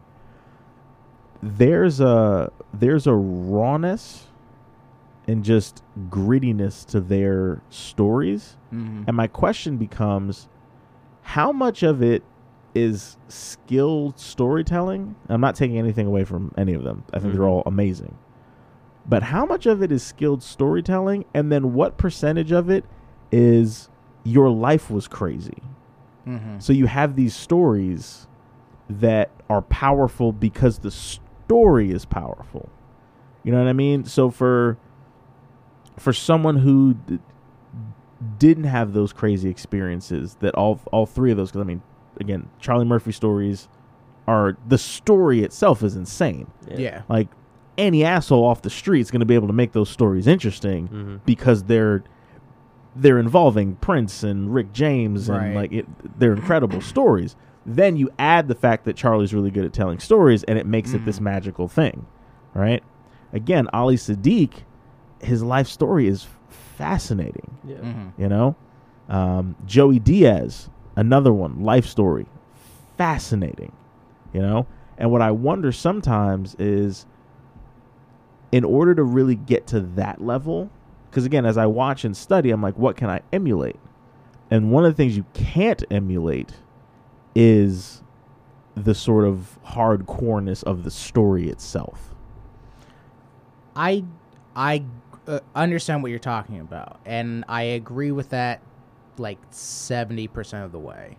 there's 1.42 2.00
a 2.00 2.52
there's 2.74 3.08
a 3.08 3.14
rawness 3.14 4.28
and 5.28 5.44
just 5.44 5.84
grittiness 6.10 6.86
to 6.88 7.00
their 7.00 7.62
stories. 7.70 8.58
Mm-hmm. 8.74 9.04
And 9.08 9.16
my 9.16 9.28
question 9.28 9.78
becomes 9.78 10.48
how 11.22 11.52
much 11.52 11.84
of 11.84 12.02
it 12.02 12.24
is 12.76 13.18
skilled 13.28 14.20
storytelling? 14.20 15.16
I'm 15.28 15.42
not 15.42 15.56
taking 15.56 15.78
anything 15.78 16.08
away 16.08 16.24
from 16.24 16.52
any 16.58 16.74
of 16.74 16.84
them. 16.84 17.04
I 17.14 17.20
think 17.20 17.34
they're 17.34 17.44
Mhm. 17.44 17.48
all 17.50 17.64
amazing. 17.66 18.16
But 19.08 19.24
how 19.24 19.46
much 19.46 19.66
of 19.66 19.82
it 19.82 19.92
is 19.92 20.04
skilled 20.04 20.44
storytelling? 20.44 21.26
And 21.34 21.52
then 21.52 21.74
what 21.74 21.98
percentage 21.98 22.52
of 22.52 22.70
it 22.70 22.86
is 23.32 23.90
your 24.24 24.50
life 24.50 24.90
was 24.92 25.08
crazy? 25.08 25.62
Mm-hmm. 26.28 26.60
So 26.60 26.74
you 26.74 26.86
have 26.88 27.16
these 27.16 27.36
stories 27.36 28.28
that 28.90 29.30
are 29.50 29.62
powerful 29.62 30.32
because 30.32 30.80
the 30.80 30.92
story 30.92 31.92
is 31.92 32.06
powerful. 32.06 32.70
You 33.44 33.52
know 33.52 33.60
what 33.60 33.68
I 33.70 33.74
mean? 33.74 34.04
So 34.06 34.30
for 34.30 34.78
for 35.98 36.14
someone 36.14 36.58
who 36.58 36.94
d- 36.94 37.20
didn't 38.38 38.66
have 38.66 38.94
those 38.94 39.14
crazy 39.14 39.50
experiences, 39.50 40.36
that 40.42 40.56
all 40.56 40.80
all 40.92 41.06
three 41.06 41.32
of 41.32 41.38
those, 41.38 41.50
because 41.52 41.62
I 41.62 41.66
mean, 41.66 41.82
again, 42.20 42.50
Charlie 42.60 42.86
Murphy 42.86 43.12
stories 43.12 43.68
are 44.28 44.58
the 44.68 44.78
story 44.78 45.44
itself 45.44 45.84
is 45.84 45.96
insane. 45.96 46.48
Yeah. 46.68 47.04
Like 47.10 47.30
any 47.78 48.04
asshole 48.04 48.44
off 48.44 48.62
the 48.62 48.70
street 48.70 49.00
is 49.02 49.10
going 49.10 49.22
to 49.22 49.26
be 49.26 49.36
able 49.36 49.48
to 49.48 49.54
make 49.54 49.72
those 49.72 49.90
stories 49.90 50.28
interesting 50.28 50.88
hmm 50.88 51.16
because 51.26 51.64
they're 51.64 52.04
they're 52.96 53.20
involving 53.20 53.76
Prince 53.76 54.24
and 54.24 54.54
Rick 54.54 54.74
James 54.74 55.30
and 55.30 55.56
like 55.56 55.72
it, 55.72 56.20
they're 56.20 56.34
incredible 56.34 56.82
stories. 56.96 57.36
Then 57.70 57.98
you 57.98 58.10
add 58.18 58.48
the 58.48 58.56
fact 58.56 58.86
that 58.86 58.96
Charlie's 58.96 59.34
really 59.34 59.52
good 59.52 59.64
at 59.64 59.74
telling 59.74 60.00
stories, 60.00 60.44
and 60.46 60.58
it 60.58 60.66
makes 60.66 60.94
it 60.94 61.06
this 61.06 61.20
Mhm. 61.20 61.24
magical 61.24 61.68
thing, 61.68 62.06
right? 62.56 62.82
Again, 63.32 63.68
Ali 63.74 63.96
Siddiq, 63.96 64.64
his 65.22 65.44
life 65.44 65.68
story 65.68 66.08
is 66.08 66.28
fascinating. 66.50 67.52
Yeah. 67.64 67.78
Mm-hmm. 67.78 68.22
You 68.22 68.28
know, 68.30 68.56
um, 69.08 69.56
Joey 69.68 70.00
Diaz, 70.00 70.70
another 70.96 71.32
one, 71.32 71.62
life 71.64 71.86
story, 71.86 72.26
fascinating. 72.98 73.72
You 74.34 74.42
know, 74.42 74.66
and 74.98 75.12
what 75.12 75.22
I 75.22 75.30
wonder 75.32 75.72
sometimes 75.72 76.56
is, 76.60 77.06
in 78.52 78.64
order 78.64 78.96
to 78.96 79.04
really 79.04 79.36
get 79.36 79.68
to 79.68 79.80
that 79.82 80.22
level, 80.22 80.70
because 81.10 81.26
again, 81.26 81.46
as 81.46 81.58
I 81.58 81.66
watch 81.68 82.04
and 82.04 82.18
study, 82.18 82.50
I'm 82.50 82.62
like, 82.64 82.78
what 82.78 82.96
can 82.96 83.10
I 83.10 83.22
emulate? 83.32 83.80
And 84.52 84.72
one 84.72 84.86
of 84.86 84.92
the 84.92 84.96
things 84.98 85.16
you 85.16 85.26
can't 85.34 85.84
emulate 85.92 86.54
is 87.36 88.02
the 88.76 88.94
sort 88.96 89.26
of 89.26 89.58
hardcoreness 89.66 90.64
of 90.64 90.84
the 90.84 90.92
story 90.92 91.50
itself. 91.50 92.14
I 93.76 94.04
I 94.56 94.84
uh, 95.28 95.40
understand 95.56 96.02
what 96.04 96.10
you're 96.10 96.20
talking 96.20 96.60
about, 96.60 97.00
and 97.06 97.44
I 97.48 97.62
agree 97.64 98.12
with 98.12 98.30
that 98.30 98.62
like 99.18 99.38
seventy 99.52 100.28
percent 100.28 100.66
of 100.66 100.72
the 100.72 100.80
way. 100.80 101.18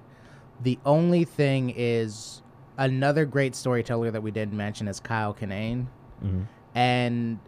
The 0.62 0.78
only 0.84 1.24
thing 1.24 1.72
is 1.76 2.42
another 2.76 3.24
great 3.24 3.54
storyteller 3.54 4.10
that 4.10 4.22
we 4.22 4.30
didn't 4.30 4.56
mention 4.56 4.88
is 4.88 5.00
Kyle 5.00 5.34
Kinane, 5.34 5.86
Mm-hmm. 6.24 6.42
and 6.74 7.38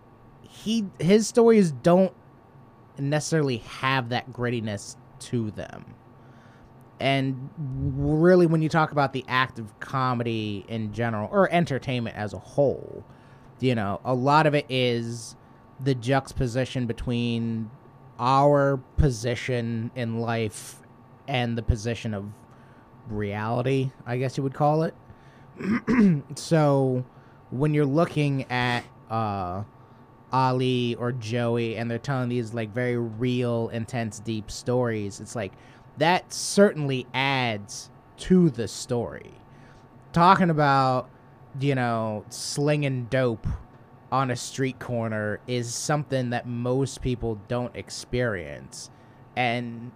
he 0.43 0.87
his 0.99 1.27
stories 1.27 1.73
don't 1.73 2.13
necessarily 2.99 3.59
have 3.59 4.11
that 4.11 4.31
grittiness 4.33 4.97
to 5.21 5.51
them. 5.53 5.85
And 7.03 7.51
really, 7.59 8.47
when 8.47 8.63
you 8.63 8.69
talk 8.69 8.93
about 8.93 9.13
the 9.13 9.25
act 9.27 9.59
of 9.59 9.79
comedy 9.81 10.65
in 10.69 10.93
general, 10.93 11.29
or 11.33 11.51
entertainment 11.51 12.17
as 12.17 12.33
a 12.33 12.39
whole, 12.39 13.05
you 13.59 13.75
know, 13.75 14.01
a 14.05 14.15
lot 14.15 14.47
of 14.47 14.55
it 14.55 14.67
is 14.69 15.35
the 15.83 15.97
juxtaposition 15.97 16.87
between 16.87 17.71
our 18.21 18.77
position 18.99 19.91
in 19.97 20.21
life 20.21 20.77
and 21.27 21.59
the 21.59 21.63
position 21.63 22.15
of 22.15 22.27
reality, 23.09 23.91
I 24.07 24.19
guess 24.19 24.37
you 24.37 24.45
would 24.45 24.55
call 24.55 24.85
it. 24.85 24.95
so 26.39 27.05
when 27.51 27.75
you're 27.75 27.85
looking 27.85 28.45
at 28.45 28.85
uh, 29.11 29.65
Ali 30.33 30.95
or 30.95 31.11
Joey 31.11 31.77
and 31.77 31.91
they're 31.91 31.99
telling 31.99 32.29
these 32.29 32.55
like 32.55 32.73
very 32.73 32.97
real, 32.97 33.71
intense, 33.71 34.21
deep 34.21 34.53
stories, 34.53 35.19
it's 35.19 35.35
like 35.35 35.53
that 35.99 36.33
certainly 36.33 37.07
adds 37.13 37.91
to 38.19 38.51
the 38.51 38.69
story. 38.69 39.33
Talking 40.13 40.51
about, 40.51 41.09
you 41.61 41.75
know, 41.75 42.25
slinging 42.29 43.07
dope 43.11 43.47
on 44.11 44.31
a 44.31 44.37
street 44.37 44.79
corner 44.79 45.41
is 45.47 45.75
something 45.75 46.31
that 46.31 46.47
most 46.47 47.01
people 47.01 47.41
don't 47.49 47.75
experience. 47.75 48.91
And 49.37 49.93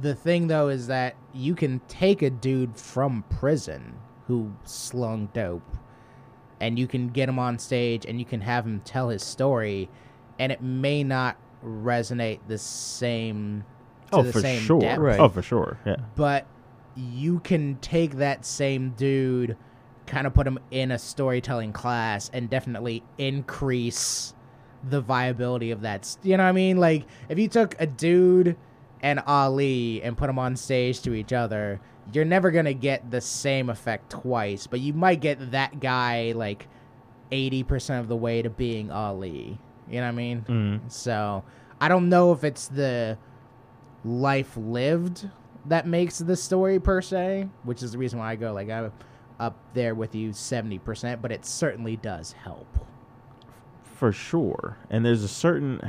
the 0.00 0.14
thing 0.14 0.46
though 0.46 0.68
is 0.68 0.86
that 0.86 1.16
you 1.32 1.54
can 1.54 1.80
take 1.88 2.22
a 2.22 2.30
dude 2.30 2.76
from 2.76 3.24
prison 3.28 3.94
who 4.26 4.52
slung 4.64 5.28
dope 5.32 5.76
and 6.60 6.78
you 6.78 6.86
can 6.86 7.08
get 7.08 7.28
him 7.28 7.38
on 7.38 7.58
stage 7.58 8.04
and 8.04 8.18
you 8.18 8.24
can 8.24 8.40
have 8.40 8.66
him 8.66 8.80
tell 8.84 9.08
his 9.08 9.22
story 9.22 9.88
and 10.38 10.52
it 10.52 10.62
may 10.62 11.02
not 11.02 11.36
resonate 11.64 12.40
the 12.46 12.58
same 12.58 13.64
Oh, 14.12 14.22
the 14.22 14.32
for 14.32 14.40
same 14.40 14.60
sure. 14.62 14.80
depth 14.80 15.00
Right. 15.00 15.20
Oh, 15.20 15.28
for 15.28 15.42
sure. 15.42 15.78
Yeah. 15.86 15.96
but 16.16 16.46
you 16.96 17.38
can 17.40 17.76
take 17.76 18.16
that 18.16 18.44
same 18.44 18.90
dude 18.90 19.56
kind 20.06 20.26
of 20.26 20.34
put 20.34 20.46
him 20.46 20.58
in 20.70 20.90
a 20.90 20.98
storytelling 20.98 21.72
class 21.72 22.30
and 22.32 22.48
definitely 22.50 23.02
increase 23.18 24.34
the 24.90 25.00
viability 25.00 25.70
of 25.70 25.82
that 25.82 26.04
st- 26.04 26.24
you 26.24 26.36
know 26.36 26.42
what 26.44 26.48
i 26.48 26.52
mean 26.52 26.76
like 26.76 27.04
if 27.28 27.38
you 27.38 27.46
took 27.48 27.74
a 27.80 27.86
dude 27.86 28.56
and 29.02 29.20
ali 29.26 30.02
and 30.02 30.16
put 30.16 30.26
them 30.28 30.38
on 30.38 30.56
stage 30.56 31.00
to 31.02 31.12
each 31.14 31.32
other 31.32 31.80
you're 32.12 32.24
never 32.24 32.50
gonna 32.50 32.72
get 32.72 33.10
the 33.10 33.20
same 33.20 33.68
effect 33.70 34.10
twice 34.10 34.66
but 34.66 34.80
you 34.80 34.92
might 34.92 35.20
get 35.20 35.50
that 35.52 35.78
guy 35.80 36.32
like 36.34 36.66
80% 37.30 38.00
of 38.00 38.08
the 38.08 38.16
way 38.16 38.40
to 38.42 38.48
being 38.50 38.90
ali 38.90 39.58
you 39.90 39.96
know 40.00 40.02
what 40.02 40.08
i 40.08 40.12
mean 40.12 40.44
Mm. 40.48 40.90
so 40.90 41.44
I 41.80 41.86
don't 41.88 42.08
know 42.08 42.32
if 42.32 42.42
it's 42.42 42.66
the 42.66 43.16
life 44.08 44.56
lived 44.56 45.28
that 45.66 45.86
makes 45.86 46.18
the 46.18 46.34
story 46.36 46.80
per 46.80 47.02
se, 47.02 47.48
which 47.64 47.82
is 47.82 47.92
the 47.92 47.98
reason 47.98 48.18
why 48.18 48.32
I 48.32 48.36
go 48.36 48.52
like 48.54 48.70
I'm 48.70 48.90
up 49.38 49.56
there 49.74 49.94
with 49.94 50.14
you 50.14 50.32
seventy 50.32 50.78
percent, 50.78 51.20
but 51.22 51.30
it 51.30 51.44
certainly 51.44 51.96
does 51.96 52.32
help. 52.32 52.66
for 53.82 54.12
sure 54.12 54.76
and 54.90 55.04
there's 55.04 55.22
a 55.24 55.28
certain 55.28 55.80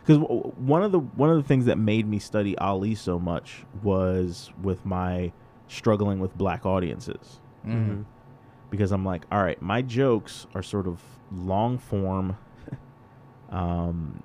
because 0.00 0.18
one 0.56 0.82
of 0.82 0.90
the 0.92 0.98
one 0.98 1.30
of 1.30 1.36
the 1.36 1.42
things 1.44 1.66
that 1.66 1.78
made 1.78 2.06
me 2.06 2.18
study 2.18 2.58
ali 2.58 2.94
so 2.96 3.18
much 3.18 3.64
was 3.82 4.50
with 4.62 4.84
my 4.84 5.32
struggling 5.68 6.18
with 6.20 6.36
black 6.36 6.66
audiences 6.66 7.38
Mm-hmm. 7.66 8.02
because 8.70 8.90
i'm 8.90 9.04
like 9.04 9.22
all 9.30 9.42
right 9.42 9.60
my 9.62 9.82
jokes 9.82 10.46
are 10.54 10.62
sort 10.62 10.86
of 10.88 11.00
long 11.30 11.78
form 11.78 12.36
um 13.50 14.22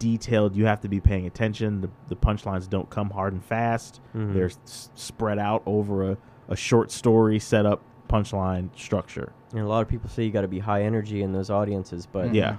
detailed 0.00 0.56
you 0.56 0.64
have 0.66 0.80
to 0.80 0.88
be 0.88 0.98
paying 1.00 1.26
attention 1.26 1.80
the, 1.82 1.90
the 2.08 2.16
punchlines 2.16 2.68
don't 2.68 2.90
come 2.90 3.10
hard 3.10 3.32
and 3.32 3.44
fast 3.44 4.00
Mhm. 4.14 4.32
they're 4.34 4.46
s- 4.46 4.90
spread 4.96 5.38
out 5.38 5.62
over 5.66 6.10
a, 6.10 6.16
a 6.48 6.56
short 6.56 6.90
story 6.90 7.38
setup 7.38 7.80
punchline 8.08 8.70
structure 8.76 9.32
And 9.52 9.60
a 9.60 9.68
lot 9.68 9.82
of 9.82 9.88
people 9.88 10.08
say 10.10 10.24
you 10.24 10.32
got 10.32 10.40
to 10.40 10.48
be 10.48 10.58
high 10.58 10.82
energy 10.82 11.22
in 11.22 11.32
those 11.32 11.48
audiences, 11.50 12.06
but 12.06 12.30
Mhm. 12.30 12.34
yeah 12.34 12.56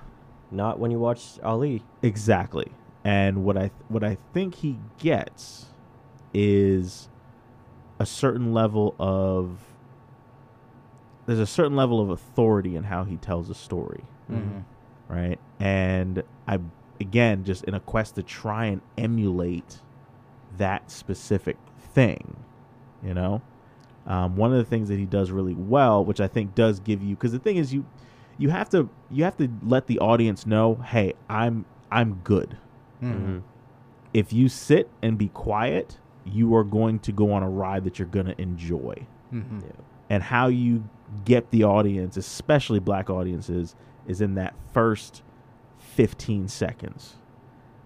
not 0.51 0.79
when 0.79 0.91
you 0.91 0.99
watch 0.99 1.39
Ali. 1.43 1.81
Exactly. 2.01 2.71
And 3.03 3.43
what 3.45 3.57
I 3.57 3.71
what 3.87 4.03
I 4.03 4.17
think 4.33 4.55
he 4.55 4.77
gets 4.99 5.67
is 6.33 7.09
a 7.99 8.05
certain 8.05 8.53
level 8.53 8.93
of 8.99 9.59
there's 11.25 11.39
a 11.39 11.45
certain 11.45 11.75
level 11.75 11.99
of 12.01 12.09
authority 12.09 12.75
in 12.75 12.83
how 12.83 13.03
he 13.05 13.15
tells 13.17 13.49
a 13.49 13.53
story, 13.53 14.03
Mhm. 14.29 14.63
right? 15.07 15.39
And 15.59 16.23
I 16.47 16.59
again 17.01 17.43
just 17.43 17.63
in 17.65 17.73
a 17.73 17.79
quest 17.81 18.15
to 18.15 18.23
try 18.23 18.65
and 18.67 18.79
emulate 18.97 19.79
that 20.57 20.89
specific 20.89 21.57
thing, 21.93 22.37
you 23.03 23.13
know? 23.13 23.41
Um, 24.07 24.35
one 24.35 24.51
of 24.51 24.57
the 24.57 24.63
things 24.65 24.87
that 24.89 24.97
he 24.97 25.05
does 25.05 25.29
really 25.31 25.53
well, 25.53 26.03
which 26.05 26.19
I 26.21 26.27
think 26.27 26.55
does 26.55 26.79
give 26.79 27.03
you, 27.03 27.15
because 27.15 27.33
the 27.33 27.39
thing 27.39 27.57
is, 27.57 27.73
you 27.73 27.85
you 28.37 28.49
have 28.49 28.69
to 28.69 28.89
you 29.11 29.23
have 29.25 29.37
to 29.37 29.49
let 29.63 29.85
the 29.87 29.99
audience 29.99 30.45
know, 30.47 30.75
hey, 30.75 31.13
I'm 31.29 31.65
I'm 31.91 32.15
good. 32.23 32.57
Mhm. 33.03 33.13
Mhm. 33.13 33.41
if 34.13 34.31
you 34.33 34.47
sit 34.49 34.89
and 35.01 35.17
be 35.17 35.29
quiet, 35.29 35.97
you 36.25 36.53
are 36.55 36.63
going 36.63 36.99
to 36.99 37.11
go 37.11 37.31
on 37.31 37.43
a 37.43 37.49
ride 37.49 37.83
that 37.85 37.97
you're 37.99 38.07
going 38.07 38.25
to 38.27 38.39
enjoy. 38.41 39.05
Mm-hmm. 39.33 39.59
Yeah. 39.61 39.71
And 40.09 40.21
how 40.23 40.47
you 40.47 40.83
get 41.25 41.49
the 41.51 41.63
audience, 41.63 42.17
especially 42.17 42.79
black 42.79 43.09
audiences, 43.09 43.75
is 44.07 44.19
in 44.21 44.35
that 44.35 44.53
first 44.73 45.23
15 46.01 46.47
seconds. 46.47 47.15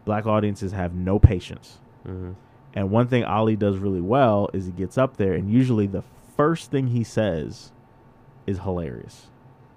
Black 0.05 0.25
audiences 0.25 0.71
have 0.71 0.93
no 0.95 1.19
patience. 1.19 1.79
hmm 2.05 2.31
And 2.73 2.91
one 2.91 3.07
thing 3.07 3.25
Ali 3.25 3.55
does 3.57 3.77
really 3.77 3.99
well 4.01 4.49
is 4.53 4.65
he 4.67 4.71
gets 4.71 4.97
up 4.97 5.17
there, 5.17 5.33
and 5.33 5.51
usually 5.51 5.85
the 5.87 6.03
first 6.37 6.71
thing 6.71 6.87
he 6.87 7.03
says 7.03 7.71
is 8.47 8.59
hilarious. 8.59 9.27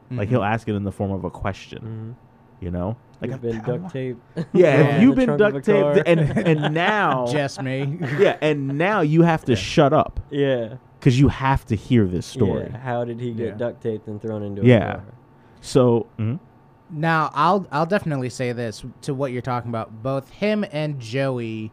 Mm-hmm. 0.06 0.18
Like 0.18 0.28
he'll 0.28 0.44
ask 0.44 0.68
it 0.68 0.74
in 0.76 0.84
the 0.84 0.92
form 0.92 1.10
of 1.10 1.24
a 1.24 1.30
question, 1.30 1.80
hmm 1.82 2.12
you 2.60 2.72
know? 2.72 2.96
Like 3.20 3.30
You've 3.30 3.40
been 3.42 3.60
I- 3.60 3.64
duct 3.66 3.92
taped. 3.92 4.20
Yeah, 4.36 4.44
Yeah. 4.52 4.96
if 4.96 5.02
you've 5.02 5.18
In 5.18 5.26
the 5.30 5.36
been 5.36 5.52
duct 5.52 5.64
taped, 5.64 6.08
and 6.08 6.20
and 6.46 6.74
now, 6.90 7.26
just 7.26 7.60
me. 7.62 7.98
yeah, 8.18 8.36
and 8.40 8.76
now 8.78 9.00
you 9.00 9.22
have 9.22 9.44
to 9.46 9.54
shut 9.56 9.92
up 9.92 10.18
yeah. 10.30 10.74
because 10.98 11.18
you 11.20 11.28
have 11.28 11.64
to 11.66 11.74
hear 11.76 12.06
this 12.06 12.26
story. 12.26 12.68
Yeah. 12.70 12.78
How 12.78 13.04
did 13.04 13.18
he 13.20 13.32
get 13.32 13.46
Yeah. 13.46 13.54
duct 13.54 13.80
taped 13.82 14.06
and 14.08 14.20
thrown 14.22 14.42
into 14.44 14.62
a 14.62 14.64
Yeah. 14.64 14.92
car? 14.94 15.04
So, 15.60 16.06
mhm. 16.18 16.38
Now, 16.90 17.30
I'll 17.34 17.66
I'll 17.70 17.86
definitely 17.86 18.30
say 18.30 18.52
this 18.52 18.84
to 19.02 19.14
what 19.14 19.32
you're 19.32 19.42
talking 19.42 19.68
about. 19.70 20.02
Both 20.02 20.30
him 20.30 20.64
and 20.72 20.98
Joey, 20.98 21.70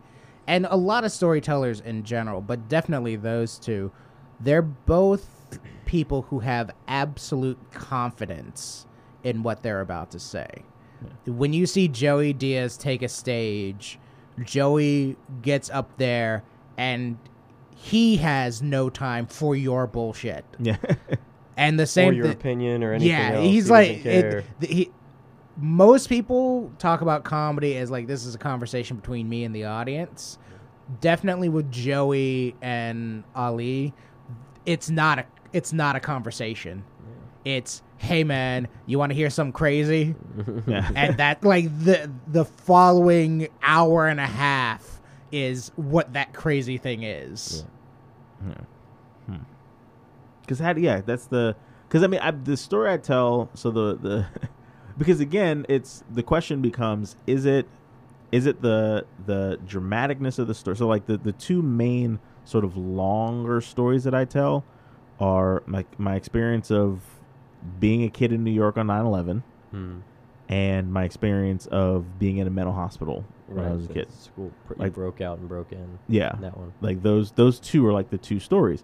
and 0.47 0.67
a 0.69 0.75
lot 0.75 1.04
of 1.06 1.12
storytellers 1.12 1.80
in 1.80 2.04
general, 2.04 2.41
but 2.41 2.67
definitely 2.67 3.15
those 3.15 3.58
two, 3.58 3.91
they're 4.39 4.62
both 4.62 5.60
people 5.86 6.23
who 6.23 6.39
have 6.39 6.71
absolute 6.88 7.58
confidence 7.71 8.86
in 9.23 9.41
what 9.43 9.63
they're 9.63 9.82
about 9.82 10.12
to 10.12 10.19
say. 10.19 10.47
When 11.25 11.54
you 11.54 11.65
see 11.65 11.88
Joey 11.88 12.34
Diaz 12.34 12.78
take 12.78 13.01
a 13.01 13.08
stage, 13.08 13.99
Joey 14.43 15.15
gets 15.41 15.69
up 15.69 15.95
there 15.97 16.43
and 16.78 17.17
he 17.75 18.17
has 18.17 18.62
no 18.62 18.89
time 18.89 19.28
for 19.28 19.56
your 19.56 19.88
bullshit. 19.88 20.43
yeah, 20.60 20.78
And 21.58 21.80
the 21.80 21.84
Or 21.84 21.88
same 21.88 22.13
your 22.13 22.25
thi- 22.25 22.32
opinion 22.34 22.84
or 22.84 22.93
anything 22.93 23.12
yeah, 23.12 23.32
else. 23.34 23.45
he's 23.45 23.65
he 23.65 23.71
like 23.71 24.06
it, 24.06 24.45
th- 24.60 24.73
he. 24.73 24.91
Most 25.58 26.10
people 26.10 26.72
talk 26.80 27.02
about 27.02 27.24
comedy 27.24 27.78
as 27.78 27.89
like 27.89 28.08
this 28.08 28.26
is 28.26 28.36
a 28.36 28.38
conversation 28.38 28.98
between 28.98 29.30
me 29.30 29.44
and 29.44 29.56
the 29.56 29.65
audience. 29.65 30.38
Definitely 31.02 31.50
with 31.50 31.72
Joey 31.72 32.56
and 32.62 33.24
Ali, 33.36 33.94
it's 34.65 34.89
not 34.89 35.20
a 35.20 35.26
it's 35.54 35.72
not 35.72 35.96
a 35.96 36.00
conversation. 36.00 36.84
It's 37.46 37.82
hey 37.98 38.24
man, 38.24 38.68
you 38.86 39.00
want 39.00 39.12
to 39.12 39.15
hear 39.15 39.30
something 39.30 39.54
crazy? 39.54 40.15
yeah. 40.68 40.89
and 40.96 41.18
that 41.18 41.44
like 41.44 41.65
the 41.80 42.12
the 42.28 42.46
following 42.46 43.48
hour 43.62 44.08
and 44.08 44.20
a 44.20 44.28
half 44.28 44.96
is 45.32 45.72
what 45.76 46.13
that 46.13 46.34
crazy 46.34 46.78
thing 46.78 47.04
is. 47.04 47.65
Because 50.41 50.60
hmm. 50.60 50.65
how? 50.65 50.76
Yeah, 50.76 51.02
that's 51.02 51.28
the. 51.28 51.56
Because 51.88 52.04
I 52.04 52.08
mean, 52.08 52.20
I, 52.22 52.32
the 52.32 52.58
story 52.58 52.91
I 52.91 52.98
tell. 52.98 53.50
So 53.54 53.72
the 53.72 53.96
the. 53.96 54.28
because 54.97 55.19
again, 55.19 55.65
it's 55.69 56.03
the 56.12 56.23
question 56.23 56.62
becomes: 56.62 57.15
Is 57.27 57.45
it, 57.45 57.67
is 58.31 58.45
it 58.45 58.62
the 58.62 59.05
the 59.25 59.60
dramaticness 59.67 60.39
of 60.39 60.47
the 60.47 60.53
story? 60.53 60.75
So 60.77 60.88
like 60.88 61.05
the 61.05 61.17
the 61.17 61.31
two 61.34 61.62
main 61.62 62.19
sort 62.43 62.63
of 62.63 62.77
longer 62.77 63.60
stories 63.62 64.03
that 64.03 64.13
I 64.15 64.25
tell 64.25 64.63
are 65.19 65.63
my 65.65 65.86
my 65.97 66.15
experience 66.15 66.69
of 66.71 67.01
being 67.79 68.03
a 68.03 68.10
kid 68.10 68.31
in 68.31 68.43
New 68.43 68.51
York 68.51 68.77
on 68.77 68.88
9/11 68.88 69.41
Hmm. 69.71 69.97
and 70.49 70.93
my 70.93 71.03
experience 71.03 71.65
of 71.67 72.19
being 72.19 72.38
in 72.38 72.45
a 72.47 72.51
mental 72.51 72.73
hospital 72.73 73.25
when 73.47 73.65
I 73.65 73.69
Right, 73.69 73.75
was 73.77 73.86
a 73.86 73.93
kid. 73.93 74.12
School 74.12 74.51
pr- 74.67 74.73
Like- 74.77 74.93
broke 74.93 75.21
out 75.21 75.39
and 75.39 75.47
broke 75.49 75.71
in. 75.71 75.97
Yeah. 76.08 76.36
That 76.41 76.55
one. 76.58 76.73
Like 76.81 77.01
those 77.01 77.31
those 77.31 77.60
two 77.60 77.86
are 77.88 77.93
like 77.93 78.10
the 78.12 78.17
two 78.19 78.39
stories. 78.39 78.84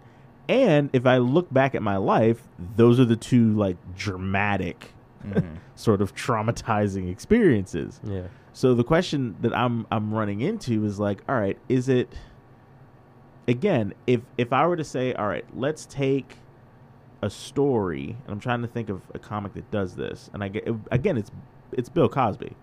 And 0.50 0.90
if 0.94 1.06
I 1.06 1.18
look 1.20 1.54
back 1.54 1.76
at 1.76 1.84
my 1.84 1.98
life, 1.98 2.48
those 2.76 3.00
are 3.00 3.06
the 3.06 3.16
two 3.16 3.54
like 3.56 3.78
dramatic 3.96 4.94
Mhm. 5.26 5.58
sort 5.76 6.02
of 6.02 6.16
traumatizing 6.16 7.10
experiences. 7.12 8.00
Yeah. 8.04 8.28
So 8.54 8.74
the 8.74 8.84
question 8.84 9.36
that 9.42 9.56
I'm 9.56 9.86
I'm 9.92 10.14
running 10.14 10.42
into 10.42 10.86
is 10.86 11.00
like, 11.00 11.24
all 11.30 11.36
right, 11.36 11.58
is 11.70 11.90
it 11.90 12.10
again, 13.48 13.94
if 14.08 14.22
if 14.38 14.52
I 14.54 14.66
were 14.68 14.76
to 14.78 14.84
say, 14.84 15.14
all 15.14 15.28
right, 15.28 15.46
let's 15.56 15.86
take 15.86 16.38
a 17.22 17.30
story, 17.30 18.18
and 18.26 18.32
I'm 18.34 18.40
trying 18.40 18.62
to 18.62 18.68
think 18.68 18.90
of 18.90 19.02
a 19.14 19.20
comic 19.20 19.54
that 19.54 19.70
does 19.72 19.96
this, 19.96 20.30
and 20.34 20.44
I 20.44 20.48
get 20.48 20.68
again, 20.92 21.18
it's 21.18 21.32
it's 21.72 21.90
Bill 21.90 22.10
Cosby. 22.10 22.56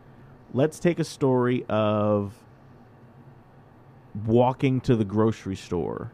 Let's 0.53 0.79
take 0.79 0.99
a 0.99 1.05
story 1.05 1.65
of 1.69 2.35
walking 4.27 4.81
to 4.83 4.97
the 4.97 5.05
grocery 5.05 5.57
store, 5.57 6.11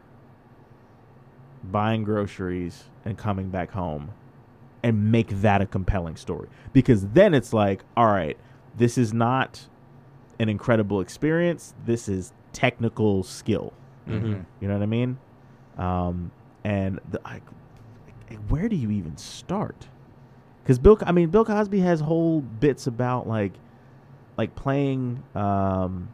buying 1.63 2.03
groceries, 2.03 2.85
and 3.03 3.17
coming 3.17 3.49
back 3.49 3.71
home, 3.71 4.11
and 4.85 5.11
make 5.11 5.29
that 5.41 5.61
a 5.61 5.65
compelling 5.65 6.15
story. 6.15 6.47
Because 6.71 7.07
then 7.07 7.33
it's 7.33 7.51
like, 7.53 7.83
all 7.97 8.05
right, 8.05 8.37
this 8.77 8.99
is 8.99 9.11
not 9.13 9.65
an 10.39 10.47
incredible 10.47 11.01
experience. 11.01 11.73
This 11.85 12.07
is 12.07 12.31
technical 12.53 13.23
skill. 13.23 13.73
Mhm. 14.07 14.45
You 14.61 14.67
know 14.67 14.75
what 14.75 14.83
I 14.83 14.85
mean? 14.85 15.17
Um, 15.79 16.29
and 16.63 16.99
the, 17.09 17.19
I, 17.25 17.41
where 18.47 18.69
do 18.69 18.75
you 18.75 18.91
even 18.91 19.17
start? 19.17 19.87
Because 20.61 20.77
Bill, 20.77 20.99
I 21.03 21.11
mean, 21.11 21.29
Bill 21.29 21.45
Cosby 21.45 21.79
has 21.79 22.01
whole 22.01 22.41
bits 22.41 22.85
about 22.85 23.27
like, 23.27 23.53
like 24.37 24.53
playing, 24.53 25.23
um, 25.33 26.09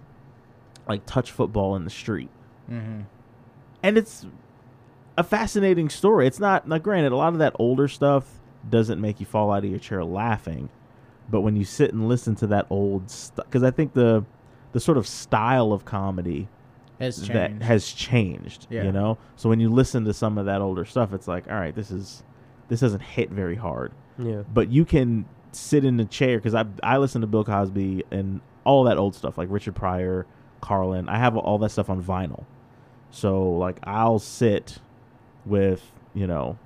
like 0.88 1.06
touch 1.06 1.32
football 1.32 1.76
in 1.76 1.84
the 1.84 1.90
street, 1.90 2.30
Mhm. 2.72 3.04
and 3.84 3.98
it's 3.98 4.26
a 5.18 5.24
fascinating 5.24 5.90
story. 5.90 6.26
It's 6.28 6.40
not 6.40 6.70
like 6.70 6.84
granted, 6.84 7.12
a 7.12 7.18
lot 7.18 7.34
of 7.34 7.40
that 7.40 7.54
older 7.60 7.88
stuff 7.90 8.40
doesn't 8.70 9.00
make 9.02 9.20
you 9.20 9.26
fall 9.26 9.52
out 9.52 9.64
of 9.64 9.70
your 9.70 9.80
chair 9.80 10.04
laughing, 10.04 10.70
but 11.30 11.42
when 11.42 11.56
you 11.56 11.66
sit 11.66 11.94
and 11.94 12.08
listen 12.08 12.36
to 12.36 12.48
that 12.48 12.68
old 12.70 13.10
stuff, 13.10 13.46
because 13.46 13.64
I 13.64 13.72
think 13.72 13.94
the 13.94 14.26
the 14.74 14.80
sort 14.80 14.98
of 14.98 15.06
style 15.08 15.74
of 15.74 15.84
comedy 15.84 16.48
Has 17.00 17.28
that 17.28 17.50
changed. 17.50 17.64
has 17.64 17.92
changed. 17.92 18.68
Yeah. 18.70 18.84
You 18.84 18.92
know, 18.92 19.18
so 19.36 19.50
when 19.50 19.60
you 19.60 19.70
listen 19.70 20.06
to 20.06 20.14
some 20.14 20.38
of 20.38 20.46
that 20.46 20.62
older 20.62 20.86
stuff, 20.86 21.14
it's 21.14 21.28
like, 21.28 21.50
all 21.50 21.56
right, 21.60 21.76
this 21.76 21.92
is 21.92 22.24
this 22.70 22.80
doesn't 22.80 23.02
hit 23.02 23.30
very 23.32 23.56
hard, 23.56 23.92
Yeah. 24.18 24.44
but 24.54 24.70
you 24.70 24.86
can 24.86 25.26
sit 25.52 25.84
in 25.84 25.98
the 25.98 26.06
chair 26.06 26.38
because 26.38 26.56
I 26.56 26.66
I 26.84 26.98
listen 26.98 27.20
to 27.22 27.28
Bill 27.28 27.44
Cosby 27.44 28.06
and 28.12 28.40
all 28.64 28.84
that 28.86 28.98
old 28.98 29.16
stuff 29.16 29.38
like 29.38 29.48
Richard 29.52 29.76
Pryor, 29.76 30.26
Carlin. 30.62 31.10
I 31.10 31.18
have 31.18 31.36
all 31.36 31.58
that 31.58 31.72
stuff 31.72 31.90
on 31.90 32.02
vinyl, 32.02 32.46
so 33.10 33.50
like 33.52 33.80
I'll 33.84 34.20
sit 34.20 34.78
with 35.46 35.92
you 36.14 36.28
know 36.28 36.58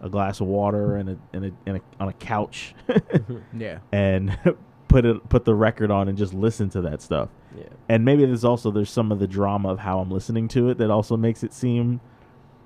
a 0.00 0.08
glass 0.08 0.40
of 0.40 0.46
water 0.46 0.96
and 0.96 1.10
a 1.10 1.18
and 1.32 1.44
a, 1.46 1.50
and 1.66 1.76
a 1.78 1.80
on 2.00 2.08
a 2.08 2.12
couch 2.12 2.74
yeah. 3.56 3.78
and 3.92 4.38
put 4.88 5.04
it 5.04 5.28
put 5.28 5.44
the 5.44 5.54
record 5.54 5.90
on 5.90 6.08
and 6.08 6.16
just 6.16 6.32
listen 6.32 6.70
to 6.70 6.80
that 6.80 7.02
stuff 7.02 7.28
Yeah. 7.56 7.64
and 7.88 8.04
maybe 8.04 8.24
there's 8.24 8.44
also 8.44 8.70
there's 8.70 8.90
some 8.90 9.12
of 9.12 9.18
the 9.18 9.26
drama 9.26 9.68
of 9.70 9.78
how 9.80 9.98
I'm 10.00 10.10
listening 10.10 10.48
to 10.48 10.70
it 10.70 10.78
that 10.78 10.90
also 10.90 11.16
makes 11.16 11.42
it 11.42 11.52
seem 11.52 12.00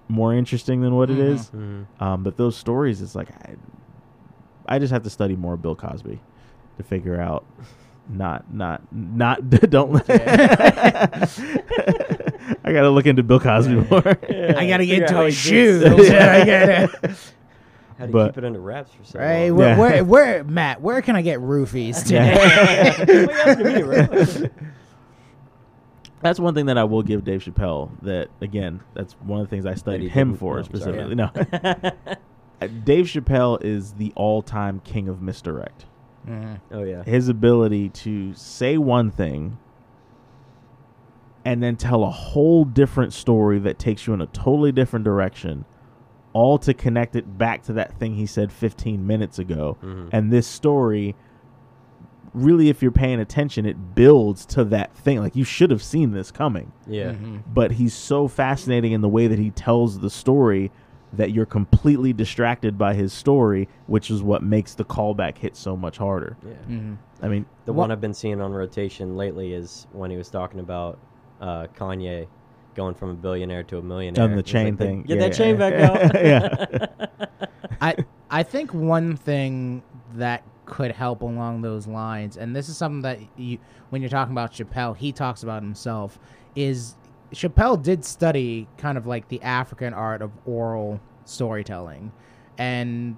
more 0.09 0.35
interesting 0.35 0.83
than 0.83 0.95
what 0.95 1.11
it 1.11 1.17
Mhm. 1.19 1.33
is. 1.35 1.49
hmm 1.49 1.83
Um, 2.01 2.23
but 2.23 2.37
those 2.37 2.57
stories, 2.57 3.01
it's 3.03 3.15
like 3.15 3.31
I, 3.31 3.57
I 4.67 4.79
just 4.79 4.93
have 4.93 5.03
to 5.05 5.11
study 5.11 5.35
more 5.37 5.57
Bill 5.57 5.75
Cosby 5.75 6.21
to 6.77 6.83
figure 6.83 7.21
out. 7.21 7.45
Not, 8.09 8.53
not, 8.53 8.83
not. 8.93 9.49
Don't. 9.71 9.93
I 12.65 12.73
gotta 12.73 12.91
look 12.91 13.07
into 13.07 13.23
Bill 13.23 13.41
Cosby 13.41 13.75
more. 13.75 14.03
I 14.59 14.67
gotta 14.67 14.87
get 14.87 15.01
Figure 15.01 15.05
out 15.05 15.09
to 15.09 15.15
how 15.15 15.25
his 15.27 15.43
he 15.45 15.51
gets- 15.51 15.83
shoes. 15.99 16.11
I 16.11 16.45
gotta, 16.45 16.89
How 17.99 18.07
do 18.07 18.11
you 18.11 18.13
But- 18.13 18.27
keep 18.29 18.39
it 18.39 18.45
under 18.45 18.61
wraps 18.61 18.93
for 18.95 19.05
so 19.05 19.19
right? 19.19 19.49
long? 19.49 19.57
Where, 19.59 19.69
Yeah. 19.69 19.79
where, 19.79 20.05
where, 20.05 20.45
Matt? 20.45 20.81
Where 20.81 21.03
can 21.03 21.15
I 21.17 21.23
get 21.23 21.41
roofies 21.41 22.03
today? 22.05 22.35
What 22.35 23.09
you 23.09 23.31
asking 23.31 23.67
me, 23.75 23.83
bro? 23.83 24.49
That's 26.21 26.39
one 26.39 26.55
thing 26.55 26.67
that 26.67 26.79
I 26.79 26.85
will 26.85 27.03
give 27.03 27.25
Dave 27.25 27.43
Chappelle. 27.43 27.91
That 28.03 28.29
again, 28.41 28.81
that's 28.95 29.15
one 29.15 29.41
of 29.41 29.47
the 29.47 29.51
things 29.51 29.67
I 29.67 29.73
he 29.73 29.79
studied 29.79 30.11
him 30.11 30.29
didn't- 30.31 30.41
for 30.41 30.59
oh, 30.59 30.63
sorry. 30.63 30.67
specifically. 30.79 31.15
No, 31.17 31.31
Uh, 32.61 32.69
Dave 32.85 33.07
Chappelle 33.07 33.61
is 33.63 33.95
the 33.95 34.13
all-time 34.15 34.81
king 34.85 35.09
of 35.09 35.21
misdirect. 35.21 35.85
Mhm. 36.29 36.61
oh 36.71 36.85
yeah. 36.85 37.03
his 37.03 37.29
ability 37.29 37.89
to 37.89 38.33
say 38.35 38.79
one 38.79 39.11
thing 39.11 39.59
and 41.45 41.63
then 41.63 41.77
tell 41.77 42.05
a 42.05 42.11
whole 42.11 42.65
different 42.65 43.13
story 43.13 43.59
that 43.59 43.79
takes 43.79 44.07
you 44.07 44.15
in 44.15 44.21
a 44.21 44.27
totally 44.27 44.73
different 44.73 45.05
direction 45.05 45.65
all 46.35 46.57
to 46.59 46.73
connect 46.73 47.15
it 47.15 47.37
back 47.37 47.63
to 47.63 47.73
that 47.75 47.99
thing 47.99 48.15
he 48.15 48.25
said 48.27 48.51
15 48.53 49.07
minutes 49.07 49.39
ago 49.39 49.77
Mhm. 49.83 50.09
and 50.13 50.33
this 50.33 50.47
story 50.47 51.15
really 52.35 52.71
if 52.71 52.81
you're 52.81 52.91
paying 52.91 53.21
attention 53.21 53.67
it 53.67 53.95
builds 53.95 54.47
to 54.47 54.65
that 54.65 54.95
thing 54.95 55.19
like 55.21 55.37
you 55.37 55.45
should 55.45 55.71
have 55.71 55.83
seen 55.83 56.13
this 56.13 56.31
coming 56.31 56.73
Yeah. 56.87 57.13
Mhm. 57.13 57.43
but 57.53 57.73
he's 57.73 57.93
so 57.93 58.27
fascinating 58.29 58.93
in 58.93 59.03
the 59.03 59.09
way 59.09 59.27
that 59.27 59.39
he 59.39 59.51
tells 59.51 59.99
the 59.99 60.09
story 60.09 60.71
that 61.13 61.31
you're 61.33 61.45
completely 61.45 62.15
distracted 62.15 62.79
by 62.79 62.95
his 62.95 63.13
story 63.13 63.69
which 63.87 64.11
is 64.11 64.23
what 64.23 64.43
makes 64.43 64.75
the 64.75 64.85
callback 64.85 65.37
hit 65.37 65.55
so 65.57 65.77
much 65.77 65.99
harder 65.99 66.39
Yeah. 66.43 66.53
Mhm. 66.77 66.97
i 67.21 67.29
mean 67.29 67.45
The 67.67 67.73
What- 67.75 67.83
one 67.83 67.91
I've 67.91 68.01
been 68.01 68.15
seeing 68.15 68.41
on 68.41 68.53
rotation 68.53 69.15
lately 69.17 69.53
is 69.53 69.87
when 69.93 70.11
he 70.11 70.17
was 70.17 70.31
talking 70.31 70.59
about 70.61 70.99
uh, 71.43 71.67
Kanye 71.79 72.27
going 72.75 72.95
from 72.95 73.11
a 73.11 73.15
billionaire 73.15 73.63
to 73.65 73.77
a 73.79 73.83
millionaire. 73.83 74.27
Done 74.27 74.37
the 74.37 74.43
chain 74.43 74.65
like, 74.69 74.79
they- 74.79 74.87
thing. 74.87 75.03
Get 75.03 75.19
Yeah, 75.19 75.29
that 75.29 75.35
chain 75.37 75.59
yeah, 75.61 75.71
back 75.71 76.15
yeah. 76.73 76.89
out. 77.19 77.39
I 77.83 77.97
I 78.31 78.43
think 78.43 78.73
one 78.73 79.17
thing 79.17 79.83
that 80.15 80.43
could 80.65 80.93
help 80.93 81.21
along 81.23 81.61
those 81.63 81.87
lines, 81.87 82.37
and 82.39 82.57
this 82.57 82.69
is 82.71 82.77
something 82.79 83.03
that 83.03 83.19
you 83.37 83.59
when 83.91 84.01
you're 84.01 84.09
talking 84.09 84.33
about 84.33 84.53
Chappelle, 84.53 84.97
he 84.97 85.13
talks 85.13 85.43
about 85.43 85.63
himself, 85.63 86.19
is 86.57 86.95
Chappelle 87.35 87.83
did 87.83 88.05
study 88.05 88.69
kind 88.79 88.97
of 88.97 89.07
like 89.07 89.29
the 89.29 89.43
African 89.43 89.93
art 89.93 90.23
of 90.23 90.31
oral 90.47 91.01
storytelling. 91.25 92.13
And 92.59 93.17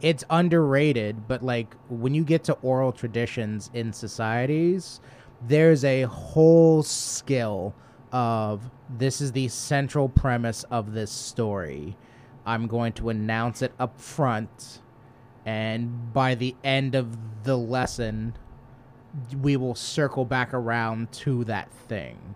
it's 0.00 0.24
underrated, 0.30 1.26
but 1.28 1.42
like 1.42 1.74
when 1.88 2.14
you 2.14 2.24
get 2.24 2.44
to 2.44 2.52
oral 2.62 2.92
traditions 2.92 3.70
in 3.74 3.92
societies, 3.92 5.00
there's 5.46 5.84
a 5.84 6.02
whole 6.02 6.82
skill 6.82 7.74
of 8.12 8.70
this 8.88 9.20
is 9.20 9.32
the 9.32 9.48
central 9.48 10.08
premise 10.08 10.64
of 10.64 10.92
this 10.92 11.10
story. 11.10 11.96
I'm 12.46 12.66
going 12.66 12.94
to 12.94 13.10
announce 13.10 13.60
it 13.62 13.72
up 13.78 14.00
front, 14.00 14.80
and 15.44 16.12
by 16.12 16.34
the 16.34 16.56
end 16.64 16.94
of 16.94 17.16
the 17.44 17.56
lesson, 17.56 18.34
we 19.42 19.56
will 19.56 19.74
circle 19.74 20.24
back 20.24 20.54
around 20.54 21.12
to 21.12 21.44
that 21.44 21.70
thing. 21.70 22.34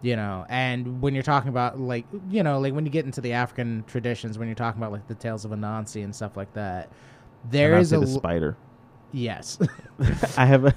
You 0.00 0.16
know, 0.16 0.46
and 0.48 1.00
when 1.02 1.14
you're 1.14 1.24
talking 1.24 1.48
about 1.48 1.78
like 1.78 2.06
you 2.30 2.42
know, 2.42 2.60
like 2.60 2.74
when 2.74 2.84
you 2.84 2.90
get 2.90 3.04
into 3.04 3.20
the 3.20 3.32
African 3.32 3.84
traditions, 3.86 4.38
when 4.38 4.48
you're 4.48 4.54
talking 4.54 4.80
about 4.80 4.92
like 4.92 5.06
the 5.06 5.14
tales 5.14 5.44
of 5.44 5.52
Anansi 5.52 6.04
and 6.04 6.14
stuff 6.14 6.36
like 6.36 6.52
that, 6.54 6.90
there 7.50 7.74
And 7.74 7.82
is 7.82 7.92
a 7.92 8.00
the 8.00 8.06
spider. 8.06 8.56
Yes. 9.12 9.58
I 10.36 10.46
have 10.46 10.64
a. 10.64 10.74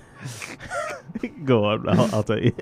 Go 1.43 1.65
on. 1.65 1.87
I'll, 1.89 2.15
I'll 2.15 2.23
tell 2.23 2.39
you. 2.39 2.53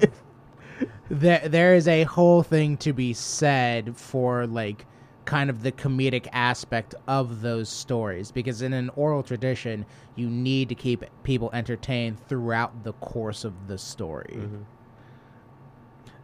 there 1.10 1.48
there 1.48 1.76
is 1.76 1.88
a 1.88 2.04
whole 2.04 2.44
thing 2.44 2.78
to 2.78 2.94
be 2.94 3.14
said 3.14 3.96
for 3.98 4.48
like 4.48 4.86
kind 5.26 5.50
of 5.50 5.62
the 5.62 5.72
comedic 5.72 6.28
aspect 6.34 6.96
of 7.08 7.42
those 7.42 7.70
stories 7.70 8.32
because 8.32 8.62
in 8.64 8.74
an 8.74 8.90
oral 8.96 9.22
tradition 9.22 9.86
you 10.16 10.28
need 10.28 10.68
to 10.70 10.74
keep 10.76 11.04
people 11.22 11.52
entertained 11.54 12.18
throughout 12.28 12.84
the 12.84 12.94
course 12.94 13.44
of 13.44 13.68
the 13.68 13.78
story 13.78 14.40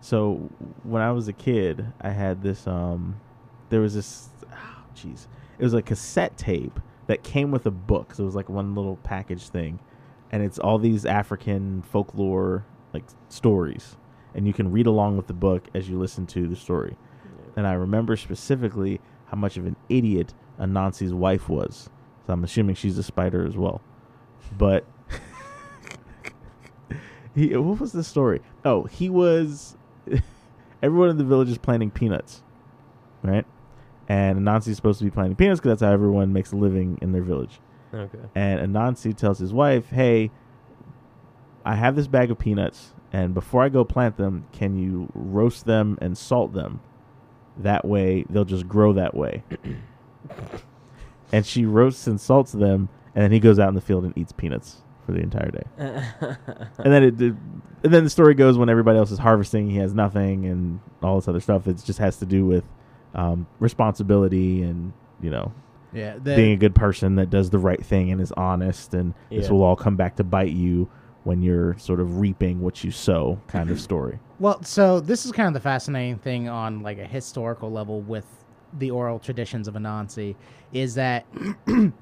So 0.01 0.49
when 0.83 1.01
I 1.03 1.11
was 1.11 1.27
a 1.27 1.33
kid, 1.33 1.85
I 2.01 2.09
had 2.11 2.41
this. 2.43 2.65
Um, 2.67 3.19
there 3.69 3.81
was 3.81 3.93
this. 3.95 4.29
oh, 4.51 4.83
Jeez, 4.95 5.27
it 5.59 5.63
was 5.63 5.73
a 5.73 5.81
cassette 5.81 6.37
tape 6.37 6.79
that 7.07 7.23
came 7.23 7.51
with 7.51 7.65
a 7.65 7.71
book. 7.71 8.13
So 8.13 8.23
it 8.23 8.25
was 8.25 8.35
like 8.35 8.49
one 8.49 8.75
little 8.75 8.97
package 8.97 9.49
thing, 9.49 9.79
and 10.31 10.43
it's 10.43 10.59
all 10.59 10.77
these 10.77 11.05
African 11.05 11.81
folklore 11.83 12.65
like 12.93 13.03
stories, 13.29 13.97
and 14.33 14.47
you 14.47 14.53
can 14.53 14.71
read 14.71 14.87
along 14.87 15.17
with 15.17 15.27
the 15.27 15.33
book 15.33 15.67
as 15.73 15.89
you 15.89 15.99
listen 15.99 16.25
to 16.27 16.47
the 16.47 16.55
story. 16.55 16.95
And 17.55 17.65
I 17.65 17.73
remember 17.73 18.17
specifically 18.17 18.99
how 19.27 19.37
much 19.37 19.57
of 19.57 19.65
an 19.65 19.77
idiot 19.87 20.33
Anansi's 20.59 21.13
wife 21.13 21.47
was. 21.47 21.89
So 22.25 22.33
I'm 22.33 22.43
assuming 22.43 22.75
she's 22.75 22.97
a 22.97 23.03
spider 23.03 23.45
as 23.45 23.55
well. 23.55 23.81
But 24.57 24.85
he, 27.35 27.55
what 27.55 27.79
was 27.79 27.91
the 27.91 28.03
story? 28.03 28.41
Oh, 28.63 28.83
he 28.83 29.09
was. 29.09 29.77
everyone 30.85 31.09
in 31.09 31.17
the 31.17 31.23
village 31.23 31.49
is 31.49 31.57
planting 31.57 31.89
peanuts, 31.89 32.43
right? 33.23 33.45
And 34.07 34.39
Anansi 34.39 34.69
is 34.69 34.75
supposed 34.75 34.99
to 34.99 35.05
be 35.05 35.11
planting 35.11 35.35
peanuts 35.35 35.59
because 35.59 35.79
that's 35.79 35.87
how 35.87 35.91
everyone 35.91 36.31
makes 36.31 36.51
a 36.51 36.55
living 36.55 36.99
in 37.01 37.11
their 37.11 37.23
village. 37.23 37.59
okay. 37.93 38.17
And 38.35 38.73
Anansi 38.73 39.15
tells 39.15 39.39
his 39.39 39.53
wife, 39.53 39.89
"Hey, 39.89 40.31
I 41.65 41.75
have 41.75 41.95
this 41.95 42.07
bag 42.07 42.29
of 42.29 42.37
peanuts, 42.37 42.93
and 43.11 43.33
before 43.33 43.63
I 43.63 43.69
go 43.69 43.83
plant 43.83 44.17
them, 44.17 44.45
can 44.51 44.77
you 44.77 45.09
roast 45.15 45.65
them 45.65 45.97
and 46.01 46.17
salt 46.17 46.53
them? 46.53 46.81
That 47.57 47.85
way, 47.85 48.25
they'll 48.29 48.45
just 48.45 48.67
grow 48.67 48.93
that 48.93 49.15
way." 49.15 49.43
and 51.31 51.45
she 51.45 51.65
roasts 51.65 52.05
and 52.05 52.19
salts 52.21 52.51
them, 52.51 52.89
and 53.15 53.23
then 53.23 53.31
he 53.31 53.39
goes 53.39 53.57
out 53.59 53.69
in 53.69 53.75
the 53.75 53.81
field 53.81 54.03
and 54.03 54.15
eats 54.17 54.31
peanuts 54.31 54.83
for 55.05 55.13
the 55.13 55.19
entire 55.19 55.51
day. 55.51 55.63
and 55.77 56.93
then 56.93 57.03
it, 57.03 57.21
it, 57.21 57.35
and 57.83 57.93
then 57.93 58.03
the 58.03 58.09
story 58.09 58.33
goes 58.33 58.57
when 58.57 58.69
everybody 58.69 58.97
else 58.97 59.11
is 59.11 59.19
harvesting, 59.19 59.69
he 59.69 59.77
has 59.77 59.93
nothing, 59.93 60.45
and 60.45 60.79
all 61.01 61.15
this 61.15 61.27
other 61.27 61.39
stuff. 61.39 61.67
It 61.67 61.81
just 61.83 61.99
has 61.99 62.17
to 62.17 62.25
do 62.25 62.45
with 62.45 62.63
um, 63.15 63.47
responsibility 63.59 64.61
and 64.61 64.93
you 65.21 65.29
know 65.29 65.51
yeah 65.93 66.17
being 66.17 66.51
a 66.51 66.57
good 66.57 66.75
person 66.75 67.15
that 67.15 67.29
does 67.29 67.49
the 67.49 67.59
right 67.59 67.83
thing 67.83 68.11
and 68.11 68.21
is 68.21 68.31
honest, 68.33 68.93
and 68.93 69.13
this 69.29 69.49
will 69.49 69.63
all 69.63 69.75
come 69.75 69.95
back 69.95 70.17
to 70.17 70.23
bite 70.23 70.51
you 70.51 70.89
when 71.23 71.41
you're 71.41 71.77
sort 71.79 71.99
of 71.99 72.19
reaping 72.19 72.61
what 72.61 72.83
you 72.83 72.91
sow, 72.91 73.39
kind 73.47 73.71
of 73.71 73.79
story. 73.81 74.19
Well, 74.37 74.61
so 74.63 74.99
this 74.99 75.25
is 75.25 75.31
kind 75.31 75.47
of 75.47 75.53
the 75.53 75.61
fascinating 75.61 76.17
thing 76.17 76.49
on 76.49 76.81
like 76.83 76.97
a 76.97 77.05
historical 77.05 77.71
level 77.71 78.01
with 78.01 78.25
the 78.73 78.91
oral 78.91 79.17
traditions 79.17 79.69
of 79.69 79.75
Anansi 79.75 80.35
is 80.73 80.95
that 80.95 81.25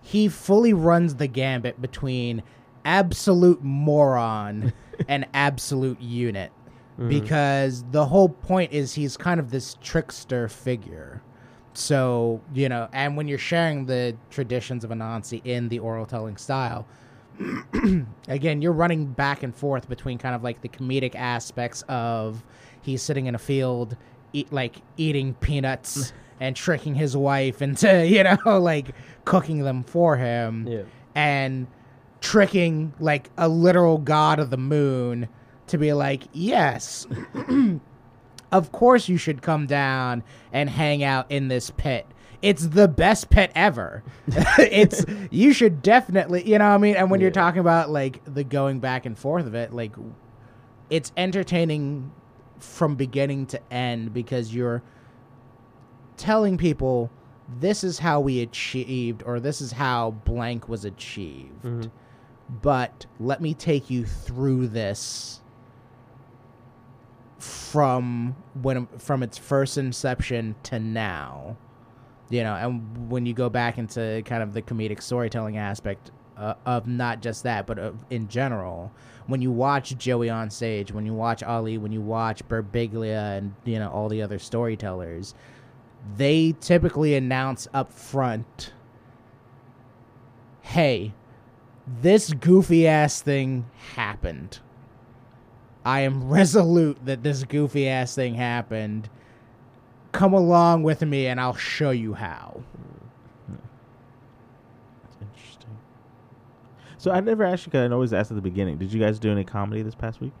he 0.00 0.28
fully 0.28 0.72
runs 0.72 1.16
the 1.16 1.26
gambit 1.26 1.82
between 1.82 2.42
absolute 2.86 3.62
moron 3.62 4.72
and 5.08 5.26
absolute 5.34 6.00
unit 6.00 6.50
Mm-hmm. 6.94 7.08
because 7.08 7.84
the 7.90 8.06
whole 8.06 8.28
point 8.28 8.72
is 8.72 8.94
he's 8.94 9.16
kind 9.16 9.40
of 9.40 9.50
this 9.50 9.76
trickster 9.82 10.46
figure. 10.48 11.22
So, 11.72 12.40
you 12.54 12.68
know, 12.68 12.88
and 12.92 13.16
when 13.16 13.26
you're 13.26 13.36
sharing 13.36 13.86
the 13.86 14.16
traditions 14.30 14.84
of 14.84 14.90
Anansi 14.90 15.40
in 15.44 15.68
the 15.70 15.80
oral 15.80 16.06
telling 16.06 16.36
style, 16.36 16.86
again, 18.28 18.62
you're 18.62 18.72
running 18.72 19.06
back 19.06 19.42
and 19.42 19.54
forth 19.54 19.88
between 19.88 20.18
kind 20.18 20.34
of 20.34 20.42
like 20.44 20.60
the 20.60 20.68
comedic 20.68 21.14
aspects 21.16 21.82
of 21.88 22.44
he's 22.82 23.02
sitting 23.02 23.26
in 23.26 23.34
a 23.34 23.38
field, 23.38 23.96
eat, 24.32 24.52
like 24.52 24.76
eating 24.96 25.34
peanuts 25.34 26.12
and 26.40 26.54
tricking 26.54 26.94
his 26.94 27.16
wife 27.16 27.60
into, 27.62 28.06
you 28.06 28.22
know, 28.22 28.38
like 28.60 28.94
cooking 29.24 29.60
them 29.64 29.82
for 29.82 30.16
him, 30.16 30.66
Yeah. 30.68 30.82
and 31.14 31.66
tricking 32.20 32.94
like 33.00 33.30
a 33.36 33.48
literal 33.48 33.98
god 33.98 34.38
of 34.38 34.50
the 34.50 34.56
moon 34.56 35.28
to 35.68 35.78
be 35.78 35.92
like, 35.92 36.24
yes, 36.32 37.06
of 38.52 38.72
course 38.72 39.08
you 39.08 39.16
should 39.16 39.42
come 39.42 39.66
down 39.66 40.22
and 40.52 40.70
hang 40.70 41.02
out 41.02 41.30
in 41.30 41.48
this 41.48 41.70
pit. 41.70 42.06
It's 42.42 42.66
the 42.66 42.88
best 42.88 43.30
pit 43.30 43.50
ever. 43.54 44.02
it's 44.58 45.04
you 45.30 45.52
should 45.54 45.80
definitely, 45.80 46.46
you 46.46 46.58
know 46.58 46.68
what 46.68 46.74
I 46.74 46.78
mean? 46.78 46.96
And 46.96 47.10
when 47.10 47.20
you're 47.20 47.30
talking 47.30 47.60
about 47.60 47.88
like 47.90 48.20
the 48.26 48.44
going 48.44 48.80
back 48.80 49.06
and 49.06 49.18
forth 49.18 49.46
of 49.46 49.54
it, 49.54 49.72
like 49.72 49.92
it's 50.90 51.10
entertaining 51.16 52.12
from 52.58 52.96
beginning 52.96 53.46
to 53.46 53.72
end 53.72 54.12
because 54.12 54.54
you're 54.54 54.82
telling 56.16 56.58
people 56.58 57.10
this 57.60 57.82
is 57.82 57.98
how 57.98 58.20
we 58.20 58.40
achieved 58.40 59.22
or 59.24 59.40
this 59.40 59.60
is 59.60 59.72
how 59.72 60.10
blank 60.24 60.68
was 60.68 60.84
achieved. 60.84 61.62
Mhm. 61.62 61.90
But 62.62 63.06
let 63.18 63.40
me 63.40 63.54
take 63.54 63.88
you 63.90 64.04
through 64.04 64.68
this 64.68 65.40
from 67.44 68.34
when 68.62 68.86
from 68.98 69.22
its 69.22 69.36
first 69.36 69.76
inception 69.76 70.54
to 70.62 70.78
now 70.78 71.54
you 72.30 72.42
know 72.42 72.54
and 72.54 73.10
when 73.10 73.26
you 73.26 73.34
go 73.34 73.50
back 73.50 73.76
into 73.76 74.22
kind 74.24 74.42
of 74.42 74.54
the 74.54 74.62
comedic 74.62 75.02
storytelling 75.02 75.58
aspect 75.58 76.10
uh, 76.38 76.54
of 76.64 76.86
not 76.86 77.20
just 77.20 77.42
that 77.42 77.66
but 77.66 77.78
of, 77.78 77.96
in 78.08 78.26
general 78.28 78.90
when 79.26 79.42
you 79.42 79.50
watch 79.50 79.96
joey 79.98 80.30
on 80.30 80.48
stage 80.48 80.90
when 80.90 81.04
you 81.04 81.12
watch 81.12 81.42
ali 81.42 81.76
when 81.76 81.92
you 81.92 82.00
watch 82.00 82.46
Birbiglia 82.48 83.36
and 83.36 83.54
you 83.64 83.78
know 83.78 83.90
all 83.90 84.08
the 84.08 84.22
other 84.22 84.38
storytellers 84.38 85.34
they 86.16 86.54
typically 86.60 87.14
announce 87.14 87.68
up 87.74 87.92
front 87.92 88.72
hey 90.62 91.12
this 91.86 92.32
goofy 92.32 92.86
ass 92.88 93.20
thing 93.20 93.66
happened 93.96 94.60
I 95.84 96.00
am 96.00 96.28
resolute 96.28 97.04
that 97.04 97.22
this 97.22 97.44
goofy 97.44 97.88
ass 97.88 98.14
thing 98.14 98.34
happened. 98.34 99.08
Come 100.12 100.32
along 100.32 100.82
with 100.82 101.02
me 101.02 101.26
and 101.26 101.40
I'll 101.40 101.56
show 101.56 101.90
you 101.90 102.14
how. 102.14 102.62
That's 105.02 105.16
interesting. 105.20 105.76
So 106.98 107.10
I 107.10 107.20
never 107.20 107.44
asked 107.44 107.66
you. 107.66 107.72
'cause 107.72 107.90
I 107.90 107.92
always 107.92 108.12
asked 108.12 108.30
at 108.30 108.36
the 108.36 108.40
beginning. 108.42 108.78
Did 108.78 108.92
you 108.92 109.00
guys 109.00 109.18
do 109.18 109.30
any 109.30 109.44
comedy 109.44 109.82
this 109.82 109.94
past 109.94 110.20
week? 110.20 110.32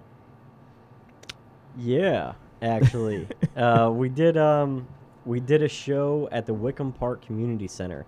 Yeah, 1.76 2.34
actually, 2.62 3.26
uh, 3.56 3.90
we 3.92 4.08
did. 4.08 4.36
Um, 4.36 4.86
we 5.26 5.40
did 5.40 5.62
a 5.62 5.68
show 5.68 6.28
at 6.30 6.46
the 6.46 6.54
Wickham 6.54 6.92
Park 6.92 7.22
Community 7.24 7.66
Center. 7.66 8.06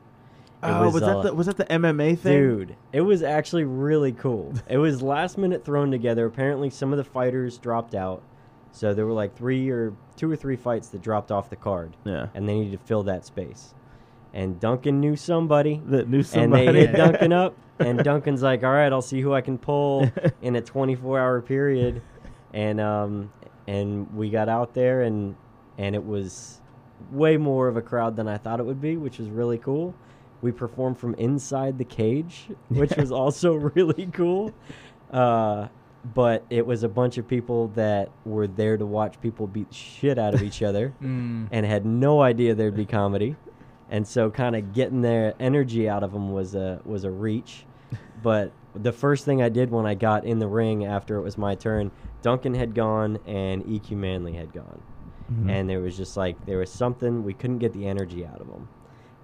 Oh, 0.68 0.90
was, 0.90 1.02
uh, 1.02 1.22
that 1.22 1.28
the 1.28 1.34
was 1.34 1.46
that 1.46 1.56
the 1.56 1.64
MMA 1.66 2.18
thing? 2.18 2.32
Dude, 2.32 2.76
it 2.92 3.00
was 3.02 3.22
actually 3.22 3.64
really 3.64 4.12
cool. 4.12 4.54
it 4.68 4.78
was 4.78 5.02
last 5.02 5.38
minute 5.38 5.64
thrown 5.64 5.90
together. 5.90 6.26
Apparently, 6.26 6.70
some 6.70 6.92
of 6.92 6.96
the 6.96 7.04
fighters 7.04 7.58
dropped 7.58 7.94
out, 7.94 8.22
so 8.72 8.94
there 8.94 9.06
were 9.06 9.12
like 9.12 9.36
three 9.36 9.68
or 9.70 9.92
two 10.16 10.30
or 10.30 10.36
three 10.36 10.56
fights 10.56 10.88
that 10.88 11.02
dropped 11.02 11.30
off 11.30 11.50
the 11.50 11.56
card, 11.56 11.96
Yeah. 12.04 12.28
and 12.34 12.48
they 12.48 12.54
needed 12.54 12.78
to 12.80 12.86
fill 12.86 13.02
that 13.04 13.24
space. 13.24 13.74
And 14.34 14.58
Duncan 14.60 15.00
knew 15.00 15.16
somebody, 15.16 15.80
That 15.86 16.08
knew 16.08 16.18
and 16.18 16.26
somebody. 16.26 16.66
they 16.72 16.86
hit 16.86 16.96
Duncan 16.96 17.32
up, 17.44 17.54
and 17.78 18.02
Duncan's 18.02 18.42
like, 18.42 18.62
"All 18.64 18.70
right, 18.72 18.92
I'll 18.92 19.02
see 19.02 19.20
who 19.20 19.32
I 19.34 19.40
can 19.40 19.56
pull 19.58 20.10
in 20.42 20.56
a 20.56 20.60
24 20.60 21.18
hour 21.18 21.40
period." 21.40 22.02
And 22.52 22.80
um, 22.80 23.32
and 23.66 24.12
we 24.14 24.30
got 24.30 24.48
out 24.48 24.74
there 24.74 25.02
and 25.02 25.34
and 25.78 25.94
it 25.94 26.04
was 26.04 26.60
way 27.12 27.36
more 27.36 27.68
of 27.68 27.76
a 27.76 27.82
crowd 27.82 28.16
than 28.16 28.26
I 28.28 28.38
thought 28.38 28.60
it 28.60 28.64
would 28.66 28.80
be, 28.80 28.96
which 28.96 29.18
was 29.18 29.28
really 29.28 29.58
cool. 29.58 29.94
We 30.46 30.52
performed 30.52 30.96
from 30.96 31.14
inside 31.14 31.76
the 31.76 31.84
cage, 31.84 32.48
which 32.68 32.94
was 32.96 33.10
also 33.10 33.54
really 33.74 34.06
cool. 34.12 34.54
Uh, 35.10 35.66
but 36.14 36.44
it 36.50 36.64
was 36.64 36.84
a 36.84 36.88
bunch 36.88 37.18
of 37.18 37.26
people 37.26 37.66
that 37.74 38.10
were 38.24 38.46
there 38.46 38.76
to 38.76 38.86
watch 38.86 39.20
people 39.20 39.48
beat 39.48 39.68
the 39.70 39.74
shit 39.74 40.20
out 40.20 40.34
of 40.34 40.42
each 40.44 40.62
other 40.62 40.94
Mm. 41.02 41.48
and 41.50 41.66
had 41.66 41.84
no 41.84 42.22
idea 42.22 42.54
there'd 42.54 42.76
be 42.76 42.86
comedy. 42.86 43.34
And 43.90 44.06
so 44.06 44.30
kind 44.30 44.54
of 44.54 44.72
getting 44.72 45.00
their 45.02 45.34
energy 45.40 45.88
out 45.88 46.04
of 46.04 46.12
them 46.12 46.30
was 46.30 46.54
a 46.54 46.80
was 46.84 47.02
a 47.02 47.10
reach. 47.10 47.66
But 48.22 48.52
the 48.74 48.92
first 48.92 49.24
thing 49.24 49.42
I 49.42 49.48
did 49.48 49.70
when 49.72 49.84
I 49.84 49.94
got 49.94 50.24
in 50.24 50.38
the 50.38 50.46
ring 50.46 50.84
after 50.86 51.16
it 51.16 51.22
was 51.22 51.36
my 51.36 51.56
turn, 51.56 51.90
Duncan 52.22 52.54
had 52.54 52.72
gone 52.72 53.18
and 53.26 53.64
EQ 53.64 53.96
Manley 53.96 54.34
had 54.34 54.52
gone. 54.52 54.80
Mhm. 55.32 55.50
And 55.50 55.68
there 55.68 55.80
was 55.80 55.96
just 55.96 56.16
like 56.16 56.36
there 56.46 56.58
was 56.58 56.70
something 56.70 57.24
we 57.24 57.34
couldn't 57.34 57.58
get 57.58 57.72
the 57.72 57.86
energy 57.88 58.24
out 58.24 58.40
of 58.40 58.46
them. 58.46 58.68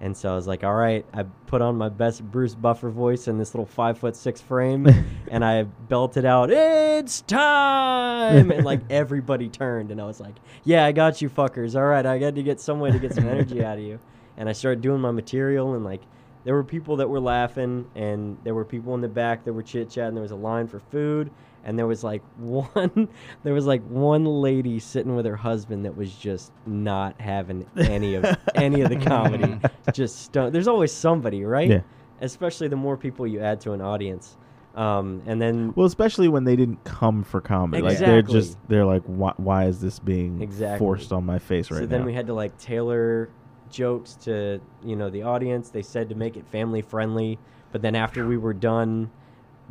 And 0.01 0.17
so 0.17 0.31
I 0.31 0.35
was 0.35 0.47
like, 0.47 0.63
all 0.63 0.73
right, 0.73 1.05
I 1.13 1.23
put 1.23 1.61
on 1.61 1.77
my 1.77 1.87
best 1.87 2.23
Bruce 2.23 2.55
Buffer 2.55 2.89
voice 2.89 3.27
in 3.27 3.37
this 3.37 3.53
little 3.53 3.65
five 3.65 3.97
foot 3.97 4.15
six 4.15 4.41
frame, 4.41 4.87
and 5.31 5.45
I 5.45 5.63
belted 5.63 6.25
out, 6.25 6.51
"It's 6.51 7.21
time!" 7.21 8.51
and 8.51 8.65
like 8.65 8.81
everybody 8.89 9.47
turned, 9.47 9.91
and 9.91 10.01
I 10.01 10.05
was 10.05 10.19
like, 10.19 10.35
"Yeah, 10.63 10.85
I 10.85 10.91
got 10.91 11.21
you, 11.21 11.29
fuckers. 11.29 11.75
All 11.75 11.85
right, 11.85 12.05
I 12.05 12.17
got 12.17 12.35
to 12.35 12.43
get 12.43 12.59
some 12.59 12.79
way 12.79 12.91
to 12.91 12.99
get 12.99 13.13
some 13.13 13.27
energy 13.27 13.63
out 13.63 13.77
of 13.77 13.83
you." 13.83 13.99
And 14.35 14.49
I 14.49 14.51
started 14.51 14.81
doing 14.81 14.99
my 14.99 15.11
material, 15.11 15.73
and 15.73 15.85
like 15.85 16.01
there 16.43 16.53
were 16.53 16.63
people 16.63 16.97
that 16.97 17.09
were 17.09 17.21
laughing, 17.21 17.89
and 17.95 18.37
there 18.43 18.53
were 18.53 18.65
people 18.65 18.93
in 18.95 19.01
the 19.01 19.07
back 19.07 19.45
that 19.45 19.53
were 19.53 19.63
chit 19.63 19.89
chatting. 19.89 20.15
There 20.15 20.21
was 20.21 20.31
a 20.31 20.35
line 20.35 20.67
for 20.67 20.79
food, 20.79 21.31
and 21.63 21.77
there 21.77 21.87
was 21.87 22.03
like 22.03 22.21
one, 22.37 23.07
there 23.43 23.53
was 23.53 23.65
like 23.65 23.83
one 23.87 24.25
lady 24.25 24.79
sitting 24.79 25.15
with 25.15 25.25
her 25.25 25.35
husband 25.35 25.85
that 25.85 25.95
was 25.95 26.13
just 26.13 26.51
not 26.65 27.19
having 27.19 27.65
any 27.77 28.15
of 28.15 28.25
any 28.55 28.81
of 28.81 28.89
the 28.89 28.97
comedy. 28.97 29.59
just 29.93 30.23
stoned. 30.23 30.53
There's 30.53 30.67
always 30.67 30.91
somebody, 30.91 31.43
right? 31.43 31.69
Yeah. 31.69 31.81
Especially 32.21 32.67
the 32.67 32.75
more 32.75 32.95
people 32.97 33.27
you 33.27 33.39
add 33.39 33.59
to 33.61 33.73
an 33.73 33.81
audience. 33.81 34.37
Um, 34.75 35.21
and 35.27 35.39
then 35.39 35.73
Well, 35.75 35.85
especially 35.85 36.27
when 36.29 36.45
they 36.45 36.55
didn't 36.55 36.83
come 36.83 37.23
for 37.23 37.41
comedy. 37.41 37.83
Like 37.83 37.99
they're 37.99 38.21
just 38.23 38.57
they're 38.67 38.85
like, 38.85 39.03
why, 39.03 39.33
why 39.37 39.65
is 39.65 39.79
this 39.79 39.99
being 39.99 40.41
Exactly. 40.41 40.79
forced 40.79 41.11
on 41.11 41.25
my 41.25 41.37
face 41.37 41.69
right 41.69 41.77
so 41.77 41.83
now? 41.83 41.89
then 41.89 42.05
we 42.05 42.13
had 42.13 42.25
to 42.27 42.33
like 42.33 42.57
tailor 42.57 43.29
jokes 43.69 44.15
to 44.15 44.59
you 44.83 44.95
know 44.95 45.09
the 45.09 45.23
audience. 45.23 45.69
They 45.69 45.81
said 45.83 46.09
to 46.09 46.15
make 46.15 46.37
it 46.37 46.47
family 46.47 46.81
friendly, 46.81 47.37
but 47.71 47.81
then 47.83 47.95
after 47.95 48.25
we 48.25 48.37
were 48.37 48.53
done, 48.53 49.11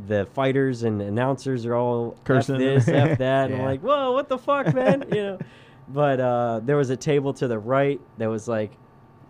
the 0.06 0.26
fighters 0.34 0.82
and 0.82 1.00
announcers 1.02 1.64
are 1.66 1.74
all 1.74 2.16
Cursing. 2.24 2.56
F 2.56 2.86
this, 2.86 2.88
f 2.88 3.18
that, 3.18 3.50
and 3.50 3.60
I'm 3.60 3.66
like, 3.66 3.80
whoa, 3.80 4.12
what 4.12 4.28
the 4.28 4.38
fuck, 4.38 4.74
man, 4.74 5.04
you 5.10 5.22
know. 5.22 5.38
But 5.88 6.20
uh, 6.20 6.60
there 6.64 6.76
was 6.76 6.90
a 6.90 6.96
table 6.96 7.34
to 7.34 7.48
the 7.48 7.58
right 7.58 8.00
that 8.16 8.26
was 8.28 8.46
like 8.48 8.70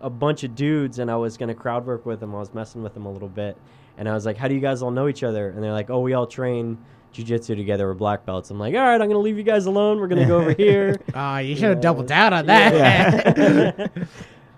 a 0.01 0.09
bunch 0.09 0.43
of 0.43 0.55
dudes, 0.55 0.99
and 0.99 1.09
I 1.11 1.15
was 1.15 1.35
gonna 1.35 1.55
crowd 1.55 1.85
work 1.85 2.05
with 2.05 2.19
them. 2.19 2.33
I 2.33 2.39
was 2.39 2.53
messing 2.53 2.83
with 2.83 2.93
them 2.93 3.05
a 3.05 3.11
little 3.11 3.27
bit, 3.27 3.57
and 3.97 4.07
I 4.07 4.13
was 4.13 4.25
like, 4.25 4.37
how 4.37 4.47
do 4.47 4.53
you 4.55 4.61
guys 4.61 4.81
all 4.81 4.91
know 4.91 5.07
each 5.09 5.23
other? 5.23 5.49
And 5.49 5.61
they're 5.63 5.73
like, 5.73 5.89
oh, 5.89 5.99
we 5.99 6.13
all 6.13 6.27
train. 6.27 6.77
Jiu-jitsu 7.11 7.55
together, 7.55 7.87
we're 7.87 7.93
black 7.95 8.25
belts. 8.25 8.49
I'm 8.49 8.59
like, 8.59 8.73
all 8.75 8.81
right, 8.81 8.99
I'm 9.01 9.07
gonna 9.07 9.19
leave 9.19 9.37
you 9.37 9.43
guys 9.43 9.65
alone. 9.65 9.99
We're 9.99 10.07
gonna 10.07 10.25
go 10.27 10.39
over 10.39 10.53
here. 10.57 10.99
Ah, 11.13 11.39
you 11.39 11.55
should 11.55 11.61
Yeah. 11.63 11.69
have 11.69 11.81
doubled 11.81 12.07
down 12.07 12.33
on 12.33 12.45
that. 12.45 12.73
Yeah. 13.37 13.87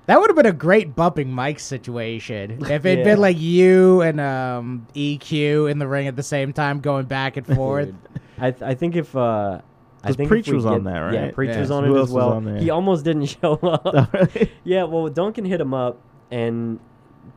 That 0.08 0.20
would 0.20 0.30
have 0.30 0.36
been 0.36 0.45
a 0.45 0.51
great 0.53 0.95
bumping 0.95 1.34
mic 1.34 1.60
situation 1.60 2.60
if 2.70 2.86
it'd 2.86 2.99
Yeah. 2.99 3.03
been 3.03 3.20
like 3.20 3.39
you 3.39 4.01
and 4.01 4.20
um, 4.20 4.88
EQ 4.95 5.70
in 5.72 5.80
the 5.80 5.88
ring 5.88 6.08
at 6.08 6.16
the 6.16 6.24
same 6.24 6.53
time, 6.53 6.80
going 6.80 7.06
back 7.06 7.38
and 7.38 7.45
forth. 7.47 7.93
I 8.38 8.51
th- 8.51 8.62
I 8.62 8.76
think 8.76 8.95
if 8.95 9.16
uh, 9.16 9.60
I 10.03 10.08
'Cause 10.08 10.16
think 10.18 10.30
Preach 10.30 10.47
if 10.47 10.51
we 10.51 10.56
was 10.58 10.66
on 10.66 10.84
get- 10.84 10.93
that, 10.93 11.14
Yeah, 11.14 11.22
right? 11.24 11.34
Preach 11.34 11.49
Yeah. 11.51 11.60
was 11.62 11.72
on 11.72 11.84
Who 11.86 11.97
it 11.97 12.01
as 12.03 12.12
well. 12.12 12.39
He 12.41 12.70
almost 12.70 13.03
didn't 13.06 13.26
show 13.41 13.53
up. 13.64 13.82
Oh, 13.86 14.08
really? 14.14 14.51
yeah, 14.64 14.84
well, 14.84 15.08
Duncan 15.08 15.45
hit 15.45 15.60
him 15.62 15.74
up, 15.74 15.97
and 16.32 16.80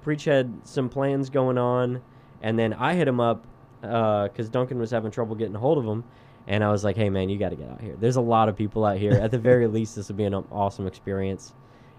Preach 0.02 0.24
had 0.24 0.52
some 0.64 0.88
plans 0.88 1.30
going 1.30 1.56
on, 1.58 2.00
and 2.42 2.58
then 2.58 2.74
I 2.74 2.94
hit 2.94 3.08
him 3.08 3.20
up 3.20 3.44
because 3.80 4.48
Duncan 4.50 4.78
was 4.78 4.90
having 4.90 5.10
trouble 5.10 5.34
getting 5.36 5.54
a 5.54 5.58
hold 5.58 5.78
of 5.78 5.84
him, 5.84 6.02
and 6.46 6.64
I 6.64 6.70
was 6.70 6.82
like, 6.84 6.96
"Hey, 6.96 7.08
man, 7.10 7.28
you 7.28 7.38
got 7.38 7.50
to 7.50 7.56
get 7.56 7.70
out 7.70 7.80
here. 7.80 7.94
There's 7.98 8.16
a 8.16 8.20
lot 8.20 8.48
of 8.48 8.56
people 8.56 8.84
out 8.84 8.96
here. 8.98 9.12
At 9.12 9.30
the 9.30 9.38
very 9.38 9.66
least, 9.68 9.94
this 9.96 10.08
would 10.08 10.16
be 10.16 10.24
an 10.24 10.34
awesome 10.34 10.86
experience." 10.86 11.54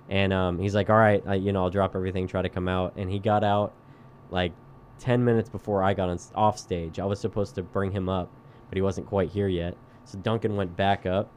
And 0.10 0.34
um, 0.34 0.60
he's 0.60 0.74
like, 0.74 0.90
"All 0.90 0.98
right, 0.98 1.24
I, 1.26 1.36
you 1.36 1.52
know, 1.52 1.64
I'll 1.64 1.70
drop 1.70 1.96
everything, 1.96 2.28
try 2.28 2.42
to 2.42 2.50
come 2.50 2.68
out." 2.68 2.94
And 2.98 3.10
he 3.10 3.20
got 3.20 3.44
out 3.44 3.74
like 4.32 4.52
ten 4.98 5.24
minutes 5.24 5.50
before 5.50 5.84
I 5.84 5.94
got 5.94 6.10
on, 6.10 6.20
off 6.36 6.58
stage. 6.58 7.00
I 7.00 7.06
was 7.06 7.20
supposed 7.20 7.56
to 7.56 7.64
bring 7.64 7.92
him 7.92 8.10
up, 8.10 8.32
but 8.70 8.76
he 8.76 8.82
wasn't 8.82 9.08
quite 9.08 9.30
here 9.30 9.48
yet. 9.48 9.78
So 10.06 10.18
Duncan 10.18 10.56
went 10.56 10.76
back 10.76 11.06
up, 11.06 11.32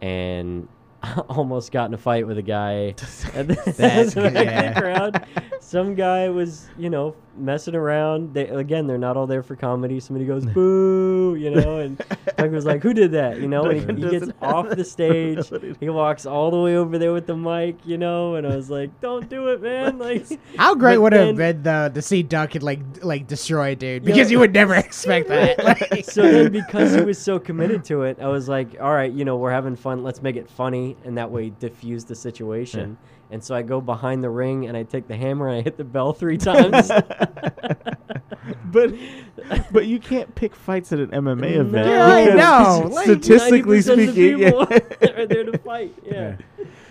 and 0.00 0.66
almost 1.28 1.72
got 1.72 1.86
in 1.86 1.94
a 1.94 1.98
fight 1.98 2.26
with 2.26 2.38
a 2.38 2.42
guy 2.42 2.88
at 3.34 3.48
the, 3.48 3.74
That's 3.76 4.14
back 4.14 4.26
of 4.26 4.34
the 4.34 4.44
yeah. 4.44 4.80
crowd. 4.80 5.26
Some 5.66 5.96
guy 5.96 6.28
was, 6.28 6.68
you 6.78 6.90
know, 6.90 7.16
messing 7.36 7.74
around. 7.74 8.32
They 8.34 8.46
again, 8.46 8.86
they're 8.86 8.98
not 8.98 9.16
all 9.16 9.26
there 9.26 9.42
for 9.42 9.56
comedy. 9.56 9.98
Somebody 9.98 10.24
goes 10.24 10.46
boo, 10.54 11.34
you 11.34 11.50
know, 11.50 11.78
and 11.80 11.98
Duncan 12.36 12.52
was 12.52 12.64
like, 12.64 12.84
"Who 12.84 12.94
did 12.94 13.10
that?" 13.12 13.40
You 13.40 13.48
know, 13.48 13.64
and 13.64 13.98
he, 13.98 14.04
he 14.04 14.10
gets 14.10 14.30
off 14.40 14.68
the 14.70 14.84
stage. 14.96 15.38
ability. 15.38 15.74
He 15.80 15.88
walks 15.88 16.24
all 16.24 16.52
the 16.52 16.60
way 16.60 16.76
over 16.76 16.98
there 16.98 17.12
with 17.12 17.26
the 17.26 17.34
mic, 17.36 17.84
you 17.84 17.98
know, 17.98 18.36
and 18.36 18.46
I 18.46 18.54
was 18.54 18.70
like, 18.70 19.00
"Don't 19.00 19.28
do 19.28 19.48
it, 19.48 19.60
man!" 19.60 19.98
Like, 20.06 20.24
How 20.56 20.76
great 20.76 20.98
would 20.98 21.12
it 21.12 21.16
have 21.16 21.36
then- 21.36 21.54
been 21.56 21.62
though 21.64 21.88
to 21.88 22.00
see 22.00 22.22
Duncan 22.22 22.62
like 22.62 22.78
like 23.02 23.26
destroy 23.26 23.72
a 23.72 23.74
dude 23.74 24.04
because 24.04 24.30
you 24.30 24.38
would 24.38 24.52
never 24.52 24.76
expect 24.76 25.26
that. 25.30 25.64
Like, 25.64 26.04
so 26.04 26.22
then 26.22 26.52
because 26.52 26.94
he 26.94 27.00
was 27.00 27.18
so 27.18 27.40
committed 27.40 27.84
to 27.86 28.02
it, 28.02 28.18
I 28.20 28.28
was 28.28 28.48
like, 28.48 28.80
all 28.80 28.92
right, 28.94 29.10
you 29.12 29.24
know, 29.24 29.36
we're 29.36 29.50
having 29.50 29.74
fun. 29.74 30.04
Let's 30.04 30.22
make 30.22 30.36
it 30.36 30.48
funny, 30.48 30.96
and 31.04 31.18
that 31.18 31.28
way 31.32 31.50
diffuse 31.50 32.04
the 32.04 32.14
situation. 32.14 32.96
And 33.30 33.42
so 33.42 33.54
I 33.54 33.62
go 33.62 33.80
behind 33.80 34.22
the 34.22 34.30
ring 34.30 34.66
and 34.66 34.76
I 34.76 34.84
take 34.84 35.08
the 35.08 35.16
hammer 35.16 35.48
and 35.48 35.58
I 35.58 35.62
hit 35.62 35.76
the 35.76 35.84
bell 35.84 36.12
three 36.12 36.38
times. 36.38 36.88
but 38.66 38.94
but 39.72 39.86
you 39.86 39.98
can't 39.98 40.32
pick 40.34 40.54
fights 40.54 40.92
at 40.92 41.00
an 41.00 41.08
MMA 41.08 41.56
event. 41.56 41.72
No. 41.72 41.84
Yeah, 41.86 42.06
I 42.06 42.24
know, 42.34 42.88
like, 42.92 43.04
statistically 43.04 43.78
90% 43.78 43.90
of 43.90 43.96
the 43.96 44.06
speaking, 44.12 44.38
people 44.38 44.68
yeah. 44.70 45.10
are 45.22 45.26
there 45.26 45.44
to 45.44 45.58
fight. 45.58 45.94
Yeah. 46.04 46.36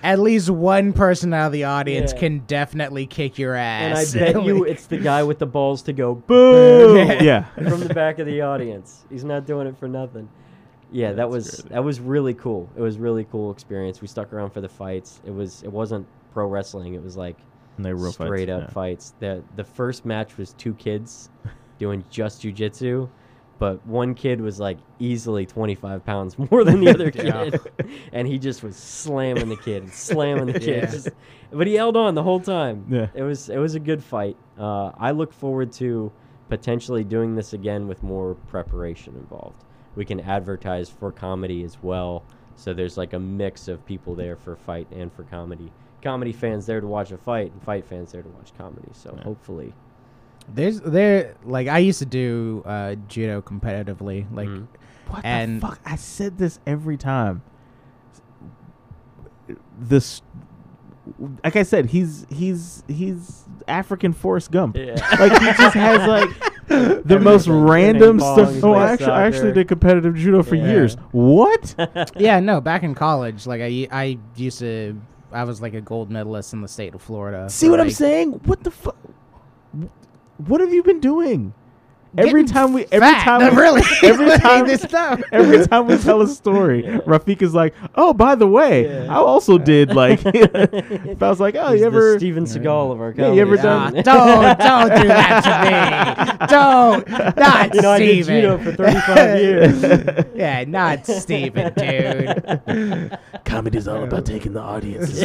at 0.04 0.20
least 0.20 0.50
one 0.50 0.92
person 0.92 1.34
out 1.34 1.48
of 1.48 1.52
the 1.54 1.64
audience 1.64 2.12
Yeah. 2.14 2.20
can 2.20 2.40
definitely 2.40 3.08
kick 3.08 3.40
your 3.40 3.56
ass. 3.56 4.14
And 4.14 4.26
I 4.26 4.34
bet 4.34 4.44
you 4.44 4.66
it's 4.66 4.88
the 4.88 4.98
guy 4.98 5.24
with 5.24 5.40
the 5.40 5.46
balls 5.46 5.82
to 5.84 5.94
go 5.94 6.16
boo 6.16 6.98
yeah. 7.22 7.46
from 7.54 7.80
the 7.80 7.94
back 7.94 8.20
of 8.20 8.26
the 8.26 8.42
audience. 8.42 9.06
He's 9.10 9.24
not 9.24 9.46
doing 9.46 9.68
it 9.68 9.78
for 9.78 9.88
nothing. 9.88 10.28
Yeah, 10.92 11.10
that 11.10 11.16
That's 11.16 11.30
was 11.30 11.50
crazy. 11.50 11.70
that 11.70 11.84
was 11.84 12.00
really 12.00 12.34
cool. 12.34 12.70
It 12.76 12.82
was 12.82 12.98
really 12.98 13.26
cool 13.26 13.52
experience. 13.52 14.02
We 14.02 14.08
stuck 14.08 14.32
around 14.32 14.52
for 14.52 14.62
the 14.62 14.70
fights. 14.70 15.20
It 15.26 15.32
was 15.34 15.64
it 15.64 15.72
wasn't 15.72 16.08
pro 16.36 16.46
wrestling. 16.48 16.94
It 16.94 17.02
was 17.02 17.18
like 17.18 17.38
And 17.78 17.86
they 17.86 17.94
were 17.94 18.00
real 18.04 18.12
fights, 18.12 18.28
straight 18.28 18.50
up 18.50 18.62
yeah. 18.64 18.70
fights. 18.70 19.14
The 19.20 19.42
the 19.56 19.64
first 19.64 20.06
match 20.06 20.38
was 20.38 20.54
two 20.54 20.76
kids 20.76 21.30
doing 21.80 22.04
just 22.12 22.44
jujitsu, 22.44 23.10
but 23.58 23.84
one 23.88 24.14
kid 24.14 24.40
was 24.42 24.60
like 24.60 24.78
easily 25.00 25.46
twenty 25.48 25.74
five 25.76 26.06
pounds 26.06 26.38
more 26.52 26.64
than 26.64 26.80
the 26.82 26.90
other 26.90 27.10
Yeah. 27.16 27.50
kid, 27.50 27.62
and 28.14 28.28
he 28.28 28.38
just 28.38 28.62
was 28.62 28.76
slamming 28.76 29.50
the 29.50 29.56
kid, 29.58 29.84
and 29.84 29.92
slamming 29.92 30.46
the 30.48 30.60
kid. 30.60 30.84
Yeah. 30.84 30.92
Just- 30.92 31.10
but 31.52 31.68
he 31.68 31.76
held 31.76 31.96
on 31.96 32.16
the 32.16 32.24
whole 32.24 32.42
time. 32.42 32.86
Yeah. 32.90 33.08
It 33.16 33.24
was 33.24 33.50
it 33.50 33.58
was 33.58 33.74
a 33.76 33.80
good 33.80 34.04
fight. 34.04 34.36
Uh, 34.60 34.92
I 34.98 35.12
look 35.12 35.32
forward 35.34 35.72
to 35.74 36.12
potentially 36.50 37.04
doing 37.04 37.34
this 37.36 37.54
again 37.54 37.88
with 37.88 38.04
more 38.04 38.36
preparation 38.50 39.16
involved. 39.16 39.64
We 39.96 40.06
can 40.06 40.20
advertise 40.20 40.90
for 40.90 41.12
comedy 41.12 41.64
as 41.64 41.82
well. 41.82 42.24
So 42.58 42.74
there's 42.74 42.98
like 42.98 43.14
a 43.14 43.20
mix 43.20 43.68
of 43.68 43.86
people 43.86 44.16
there 44.16 44.36
for 44.36 44.56
fight 44.56 44.88
and 44.92 45.12
for 45.14 45.24
comedy. 45.24 45.72
Comedy 46.06 46.32
fans 46.32 46.66
there 46.68 46.80
to 46.80 46.88
watch 46.88 47.12
a 47.12 47.18
fight, 47.18 47.52
and 47.52 47.62
fight 47.64 47.86
fans 47.86 48.12
there 48.14 48.22
to 48.22 48.30
watch 48.30 48.54
comedy. 48.58 48.88
So 48.94 49.14
Yeah. 49.18 49.24
hopefully, 49.24 49.74
there's 50.54 50.80
there 50.82 51.34
like 51.44 51.68
I 51.68 51.80
used 51.80 52.00
to 52.00 52.06
do 52.06 52.64
uh, 52.66 52.96
judo 53.10 53.42
competitively, 53.42 54.26
like 54.32 54.48
Mhm. 54.48 54.68
What 55.10 55.26
And- 55.26 55.58
the 55.62 55.68
fuck? 55.68 55.80
I 55.86 55.96
said 55.98 56.38
this 56.38 56.60
every 56.66 56.98
time. 56.98 57.42
This, 59.80 60.22
like 61.44 61.56
I 61.56 61.64
said, 61.64 61.88
he's 61.88 62.26
he's 62.30 62.84
he's 62.88 63.44
African 63.68 64.14
Forrest 64.14 64.52
Gump. 64.52 64.78
yeah. 64.78 64.96
Like 65.20 65.32
he 65.40 65.46
just 65.54 65.76
has 65.76 66.08
like 66.08 66.30
the 67.06 67.20
most 67.22 67.48
random 67.48 68.20
stuff. 68.20 68.60
pong, 68.62 68.64
Oh, 68.64 68.74
I 68.74 68.92
actually, 68.94 69.12
I 69.12 69.24
actually 69.28 69.52
did 69.52 69.68
competitive 69.68 70.16
judo 70.16 70.42
for 70.42 70.56
Yeah. 70.56 70.68
years. 70.68 70.96
What? 71.12 71.76
yeah, 72.18 72.40
no, 72.40 72.60
back 72.62 72.82
in 72.84 72.96
college, 72.96 73.46
like 73.46 73.62
I 73.62 73.88
I 73.92 74.18
used 74.36 74.60
to 74.60 74.96
I 75.36 75.44
was 75.44 75.62
like 75.62 75.74
a 75.74 75.82
gold 75.82 76.10
medalist 76.10 76.54
in 76.54 76.62
the 76.62 76.68
state 76.68 76.96
of 76.96 77.02
Florida. 77.02 77.50
See 77.50 77.70
what 77.70 77.80
I'm 77.80 77.88
like- 77.88 77.96
saying? 77.96 78.32
What 78.46 78.64
the 78.64 78.72
fuck? 78.72 78.96
What 80.38 80.62
have 80.62 80.74
you 80.74 80.82
been 80.84 81.00
doing? 81.00 81.54
Every 82.18 82.44
time 82.46 82.74
we 82.74 82.86
every 82.92 83.00
fat. 83.08 83.24
time 83.24 83.40
No, 83.42 83.50
we, 83.52 83.56
really 83.58 83.82
every 84.04 84.30
time 84.38 84.66
this 84.68 84.82
stuff. 84.82 85.22
every 85.32 85.66
time 85.68 85.88
we 85.88 85.98
tell 85.98 86.22
a 86.22 86.28
story, 86.28 86.84
Yeah. 86.86 86.98
Rafiq 87.00 87.42
is 87.42 87.54
like, 87.54 87.74
"Oh, 87.96 88.14
by 88.14 88.36
the 88.36 88.48
way, 88.48 88.86
Yeah. 88.88 89.12
I 89.14 89.16
also 89.18 89.58
did 89.58 89.94
like." 89.96 90.22
if 90.26 91.22
I 91.24 91.30
was 91.30 91.40
like, 91.40 91.56
"Oh, 91.56 91.72
He's 91.72 91.82
you 91.82 91.88
ever?" 91.88 92.18
Steven 92.18 92.46
Seagal 92.46 92.92
of 92.94 93.02
our 93.02 93.14
Yeah, 93.18 93.32
you 93.34 93.42
ever 93.42 93.58
comedy. 93.58 94.02
done- 94.02 94.18
Ah, 94.18 94.54
don't 94.56 94.90
don't 94.90 95.02
do 95.02 95.08
that 95.08 96.38
to 96.40 96.40
me. 96.42 96.48
Don't 96.48 97.36
not 97.38 97.74
You 97.76 97.82
know, 97.82 97.92
I 97.92 98.00
did 98.00 98.24
Steven. 98.26 98.42
judo 98.42 98.58
for 98.60 98.72
35 98.74 99.40
years. 99.42 100.26
yeah, 100.36 100.64
not 100.66 101.06
Steven, 101.06 101.74
dude. 101.74 103.18
Comedy 103.46 103.78
is 103.78 103.88
all 103.88 104.04
about 104.04 104.26
taking 104.26 104.54
the 104.54 104.62
audience's 104.62 105.24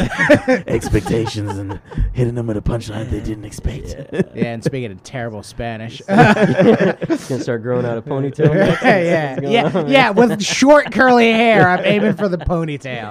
expectations 0.66 1.56
and 1.58 1.80
hitting 2.12 2.34
them 2.34 2.46
with 2.46 2.56
a 2.56 2.60
punchline 2.60 3.10
they 3.10 3.20
didn't 3.20 3.44
expect. 3.44 3.94
Yeah, 4.34 4.52
and 4.52 4.62
speaking 4.64 4.90
of 4.92 5.02
terrible 5.02 5.42
Spanish. 5.42 6.02
Gonna 6.84 7.40
start 7.42 7.62
growing 7.62 7.84
out 7.86 7.98
a 7.98 8.02
ponytail. 8.02 8.54
next. 8.54 8.82
yeah, 8.82 9.38
yeah, 9.40 9.70
on, 9.78 9.88
yeah. 9.88 10.10
With 10.10 10.42
short 10.42 10.92
curly 10.92 11.32
hair, 11.32 11.68
I'm 11.68 11.84
aiming 11.84 12.14
for 12.14 12.28
the 12.28 12.38
ponytail. 12.38 13.10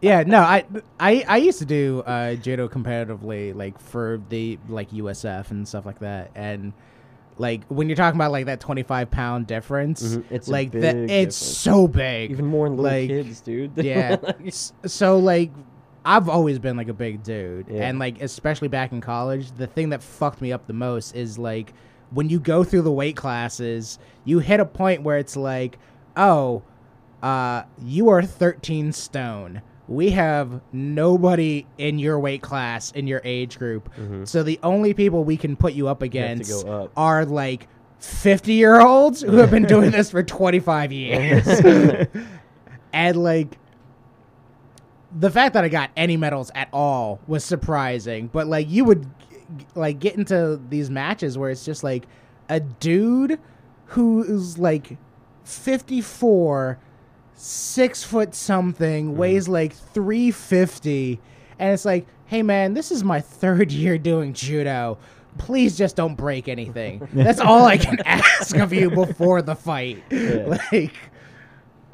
yeah, 0.00 0.22
no, 0.26 0.40
I, 0.40 0.64
I, 1.00 1.24
I 1.26 1.36
used 1.38 1.58
to 1.60 1.64
do 1.64 2.02
uh, 2.06 2.34
judo 2.34 2.68
competitively, 2.68 3.54
like 3.54 3.78
for 3.80 4.20
the 4.28 4.58
like 4.68 4.90
USF 4.90 5.50
and 5.50 5.66
stuff 5.66 5.86
like 5.86 6.00
that, 6.00 6.30
and 6.34 6.72
like 7.38 7.64
when 7.68 7.88
you're 7.88 7.96
talking 7.96 8.18
about 8.18 8.32
like 8.32 8.46
that 8.46 8.60
25 8.60 9.10
pound 9.10 9.46
difference, 9.46 10.02
Mhm, 10.16 10.24
it's 10.30 10.48
like 10.48 10.70
that, 10.72 10.96
it's 10.96 11.10
difference. 11.10 11.36
so 11.36 11.88
big. 11.88 12.30
Even 12.30 12.46
more 12.46 12.66
in 12.66 12.76
little 12.76 12.98
Like, 12.98 13.08
kids, 13.08 13.40
dude. 13.40 13.72
yeah. 13.76 14.16
So 14.86 15.18
like 15.18 15.50
I've 16.06 16.28
always 16.28 16.58
been 16.60 16.76
like 16.76 16.88
a 16.88 16.94
big 16.94 17.22
dude 17.24 17.66
Yeah. 17.68 17.82
and 17.88 17.98
like 17.98 18.22
especially 18.22 18.68
back 18.68 18.92
in 18.92 19.00
college 19.00 19.50
the 19.52 19.66
thing 19.66 19.88
that 19.90 20.02
fucked 20.02 20.40
me 20.40 20.52
up 20.52 20.66
the 20.66 20.72
most 20.72 21.14
is 21.16 21.36
like 21.38 21.74
when 22.10 22.28
you 22.30 22.38
go 22.40 22.62
through 22.64 22.82
the 22.82 22.92
weight 22.92 23.16
classes 23.16 23.98
you 24.24 24.38
hit 24.38 24.60
a 24.60 24.64
point 24.64 25.02
where 25.02 25.18
it's 25.18 25.36
like 25.36 25.78
oh 26.16 26.62
uh 27.22 27.64
you 27.82 28.08
are 28.08 28.22
13 28.22 28.92
stone 28.92 29.60
we 29.88 30.10
have 30.10 30.60
nobody 30.72 31.66
in 31.78 31.98
your 31.98 32.18
weight 32.20 32.42
class 32.42 32.92
in 32.92 33.06
your 33.08 33.20
age 33.24 33.58
group 33.58 33.88
Mhm. 33.98 34.26
so 34.28 34.42
the 34.44 34.60
only 34.62 34.94
people 34.94 35.24
we 35.24 35.36
can 35.36 35.56
put 35.56 35.72
you 35.74 35.88
up 35.88 36.02
You 36.02 36.06
against 36.06 36.64
go 36.64 36.84
up. 36.84 36.92
are 36.96 37.24
like 37.24 37.66
50 37.98 38.52
year 38.52 38.80
olds 38.80 39.22
who 39.22 39.36
have 39.38 39.50
been 39.50 39.64
doing 39.64 39.90
this 39.90 40.10
for 40.12 40.22
25 40.22 40.92
years 40.92 41.46
and 42.92 43.16
like 43.22 43.58
the 45.14 45.30
fact 45.30 45.54
that 45.54 45.64
I 45.64 45.68
got 45.68 45.90
any 45.96 46.16
medals 46.16 46.50
at 46.54 46.68
all 46.72 47.20
was 47.26 47.44
surprising. 47.44 48.28
But 48.28 48.46
like 48.46 48.68
you 48.68 48.84
would 48.84 49.06
like 49.74 49.98
get 49.98 50.16
into 50.16 50.60
these 50.68 50.90
matches 50.90 51.38
where 51.38 51.50
it's 51.50 51.64
just 51.64 51.84
like 51.84 52.06
a 52.48 52.60
dude 52.60 53.38
who 53.86 54.22
is 54.22 54.58
like 54.58 54.96
54, 55.44 56.78
six 57.34 58.02
foot 58.02 58.34
something, 58.34 59.08
mm-hmm. 59.08 59.16
weighs 59.16 59.48
like 59.48 59.72
350, 59.72 61.20
and 61.58 61.72
it's 61.72 61.84
like, 61.84 62.06
hey 62.26 62.42
man, 62.42 62.74
this 62.74 62.90
is 62.90 63.04
my 63.04 63.20
third 63.20 63.70
year 63.72 63.98
doing 63.98 64.32
judo. 64.32 64.98
Please 65.38 65.76
just 65.76 65.96
don't 65.96 66.14
break 66.14 66.48
anything. 66.48 67.06
That's 67.14 67.40
all 67.40 67.66
I 67.66 67.76
can 67.76 68.00
ask 68.06 68.56
of 68.56 68.72
you 68.72 68.90
before 68.90 69.42
the 69.42 69.54
fight. 69.54 70.02
Yeah. 70.10 70.58
Like, 70.72 70.94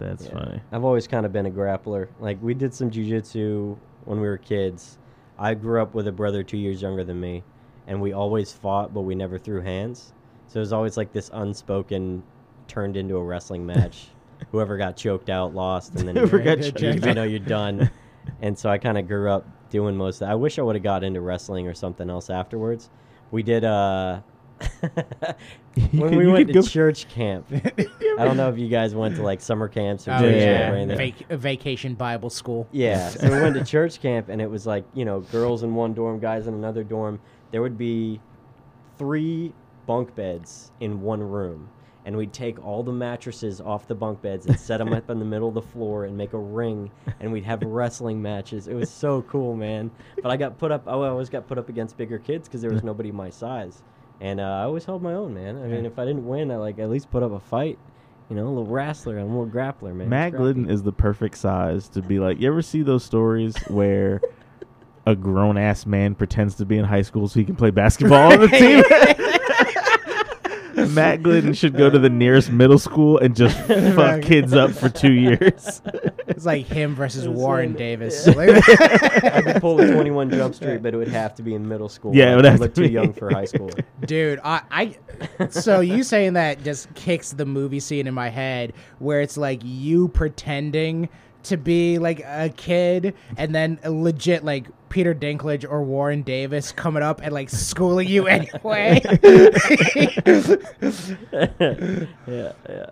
That's 0.02 0.26
Yeah. 0.26 0.32
funny. 0.32 0.60
I've 0.72 0.84
always 0.84 1.06
kind 1.06 1.24
of 1.26 1.32
been 1.32 1.46
a 1.46 1.50
grappler. 1.50 2.08
Like 2.20 2.38
we 2.42 2.54
did 2.54 2.74
some 2.74 2.90
jujitsu 2.90 3.76
when 4.04 4.20
we 4.20 4.26
were 4.28 4.38
kids. 4.38 4.98
I 5.38 5.54
grew 5.54 5.80
up 5.80 5.94
with 5.94 6.06
a 6.08 6.12
brother 6.12 6.42
two 6.42 6.58
years 6.58 6.82
younger 6.82 7.04
than 7.04 7.20
me, 7.20 7.42
and 7.86 8.00
we 8.00 8.12
always 8.12 8.52
fought, 8.52 8.92
but 8.94 9.02
we 9.02 9.14
never 9.14 9.38
threw 9.38 9.60
hands. 9.60 10.12
So 10.46 10.58
it 10.58 10.62
was 10.62 10.72
always 10.72 10.96
like 10.96 11.12
this 11.12 11.30
unspoken, 11.32 12.22
turned 12.68 12.96
into 12.96 13.16
a 13.16 13.22
wrestling 13.22 13.64
match. 13.64 14.08
Whoever 14.52 14.76
got 14.76 14.96
choked 14.96 15.30
out 15.30 15.54
lost, 15.54 15.94
and 15.94 16.06
then 16.06 16.16
Whoever 16.16 16.40
got 16.40 16.60
choked 16.60 16.82
you 17.06 17.14
know 17.14 17.24
you're 17.24 17.38
done. 17.38 17.90
And 18.42 18.58
so 18.58 18.68
I 18.68 18.78
kind 18.78 18.98
of 18.98 19.06
grew 19.06 19.30
up 19.30 19.46
doing 19.70 19.96
most 19.96 20.16
of 20.16 20.26
that. 20.26 20.30
I 20.32 20.34
wish 20.34 20.58
I 20.58 20.62
would 20.62 20.74
have 20.74 20.82
got 20.82 21.04
into 21.04 21.20
wrestling 21.20 21.68
or 21.68 21.74
something 21.74 22.10
else 22.10 22.28
afterwards. 22.28 22.90
We 23.30 23.44
did 23.44 23.62
uh 23.64 24.22
when 25.92 26.10
could- 26.10 26.18
we 26.18 26.26
went 26.26 26.48
to 26.48 26.54
go- 26.54 26.62
church 26.62 27.08
camp. 27.08 27.46
I 27.52 28.24
don't 28.24 28.36
know 28.36 28.50
if 28.50 28.58
you 28.58 28.68
guys 28.68 28.94
went 28.94 29.16
to 29.16 29.22
like 29.22 29.40
summer 29.40 29.68
camps 29.68 30.06
or 30.06 30.12
oh, 30.12 30.18
church 30.20 30.36
yeah. 30.36 30.58
camp 30.58 30.74
or 30.74 30.76
anything. 30.76 31.14
Vac- 31.28 31.38
vacation 31.38 31.94
Bible 31.94 32.30
school. 32.30 32.68
Yeah, 32.72 33.08
so 33.10 33.30
we 33.30 33.40
went 33.40 33.54
to 33.54 33.64
church 33.64 34.00
camp, 34.00 34.28
and 34.28 34.40
it 34.42 34.50
was 34.50 34.66
like 34.66 34.84
you 34.94 35.04
know, 35.04 35.20
girls 35.20 35.62
in 35.62 35.74
one 35.74 35.94
dorm, 35.94 36.18
guys 36.18 36.46
in 36.46 36.54
another 36.54 36.84
dorm. 36.84 37.20
There 37.50 37.62
would 37.62 37.78
be 37.78 38.20
three 38.98 39.52
bunk 39.86 40.14
beds 40.14 40.72
in 40.80 41.00
one 41.00 41.22
room, 41.22 41.70
and 42.04 42.16
we'd 42.16 42.32
take 42.32 42.62
all 42.64 42.82
the 42.82 42.92
mattresses 42.92 43.60
off 43.60 43.86
the 43.86 43.94
bunk 43.94 44.20
beds 44.20 44.46
and 44.46 44.58
set 44.58 44.78
them 44.78 44.92
up 44.92 45.08
in 45.08 45.18
the 45.18 45.24
middle 45.24 45.48
of 45.48 45.54
the 45.54 45.62
floor 45.62 46.04
and 46.04 46.16
make 46.16 46.34
a 46.34 46.38
ring, 46.38 46.90
and 47.20 47.32
we'd 47.32 47.44
have 47.44 47.62
wrestling 47.62 48.20
matches. 48.20 48.68
It 48.68 48.74
was 48.74 48.90
so 48.90 49.22
cool, 49.22 49.56
man. 49.56 49.90
But 50.22 50.30
I 50.30 50.36
got 50.36 50.58
put 50.58 50.70
up. 50.70 50.82
Oh, 50.86 51.02
I 51.02 51.08
always 51.08 51.30
got 51.30 51.46
put 51.48 51.58
up 51.58 51.68
against 51.68 51.96
bigger 51.96 52.18
kids 52.18 52.46
because 52.48 52.60
there 52.60 52.70
was 52.70 52.82
nobody 52.82 53.10
my 53.10 53.30
size, 53.30 53.82
and 54.22 54.38
uh, 54.38 54.44
I 54.44 54.62
always 54.62 54.84
held 54.84 55.02
my 55.02 55.14
own, 55.14 55.34
man. 55.34 55.60
I 55.60 55.66
mean, 55.66 55.84
if 55.84 55.98
I 55.98 56.04
didn't 56.04 56.24
win, 56.26 56.52
I 56.52 56.56
like 56.56 56.78
at 56.78 56.88
least 56.88 57.10
put 57.10 57.24
up 57.24 57.32
a 57.32 57.40
fight. 57.40 57.76
You 58.30 58.36
know, 58.36 58.46
a 58.46 58.48
little 58.48 58.66
wrestler, 58.66 59.18
I'm 59.18 59.34
a 59.34 59.40
little 59.40 59.52
grappler, 59.52 59.92
man. 59.92 60.08
Matt 60.08 60.36
Glidden 60.36 60.70
is 60.70 60.84
the 60.84 60.92
perfect 60.92 61.36
size 61.36 61.88
to 61.88 62.00
be 62.00 62.20
like. 62.20 62.40
You 62.40 62.46
ever 62.46 62.62
see 62.62 62.82
those 62.82 63.04
stories 63.04 63.56
where 63.66 64.22
a 65.06 65.16
grown 65.16 65.58
ass 65.58 65.86
man 65.86 66.14
pretends 66.14 66.54
to 66.54 66.64
be 66.64 66.78
in 66.78 66.84
high 66.84 67.02
school 67.02 67.26
so 67.26 67.40
he 67.40 67.44
can 67.44 67.56
play 67.56 67.70
basketball 67.70 68.32
on 68.32 68.40
the 68.40 68.48
team? 68.48 68.84
Matt 70.90 71.22
Glidden 71.22 71.52
should 71.54 71.76
go 71.76 71.90
to 71.90 71.98
the 71.98 72.08
nearest 72.08 72.50
middle 72.50 72.78
school 72.78 73.18
and 73.18 73.34
just 73.36 73.56
fuck 73.94 74.22
kids 74.22 74.52
up 74.52 74.70
for 74.72 74.88
two 74.88 75.12
years. 75.12 75.82
It's 76.28 76.44
like 76.46 76.66
him 76.66 76.94
versus 76.94 77.28
Warren 77.28 77.70
like- 77.70 77.78
Davis. 77.78 78.26
yeah. 78.26 78.60
I 79.34 79.42
could 79.42 79.60
pull 79.60 79.76
the 79.76 79.92
21 79.92 80.30
Jump 80.30 80.54
Street, 80.54 80.82
but 80.82 80.94
it 80.94 80.96
would 80.96 81.08
have 81.08 81.34
to 81.36 81.42
be 81.42 81.54
in 81.54 81.68
middle 81.68 81.88
school. 81.88 82.14
Yeah, 82.14 82.32
it 82.32 82.36
would 82.36 82.44
have 82.44 82.60
look 82.60 82.74
to 82.74 82.82
too 82.82 82.88
be. 82.88 82.92
young 82.92 83.12
for 83.12 83.30
high 83.30 83.44
school. 83.44 83.70
Dude, 84.06 84.40
I, 84.44 84.62
I 85.38 85.48
so 85.50 85.80
you 85.80 86.02
saying 86.02 86.34
that 86.34 86.62
just 86.64 86.92
kicks 86.94 87.32
the 87.32 87.46
movie 87.46 87.80
scene 87.80 88.06
in 88.06 88.14
my 88.14 88.28
head 88.28 88.72
where 88.98 89.20
it's 89.20 89.36
like 89.36 89.60
you 89.64 90.08
pretending 90.08 91.08
to 91.44 91.56
be 91.56 91.98
like 91.98 92.20
a 92.20 92.48
kid 92.56 93.14
and 93.36 93.54
then 93.54 93.78
legit 93.84 94.44
like 94.44 94.66
Peter 94.88 95.14
Dinklage 95.14 95.64
or 95.68 95.82
Warren 95.82 96.22
Davis 96.22 96.70
coming 96.72 97.02
up 97.02 97.20
and 97.22 97.32
like 97.32 97.50
schooling 97.50 98.08
you 98.08 98.26
anyway. 98.28 99.00
yeah, 101.32 102.52
yeah. 102.68 102.86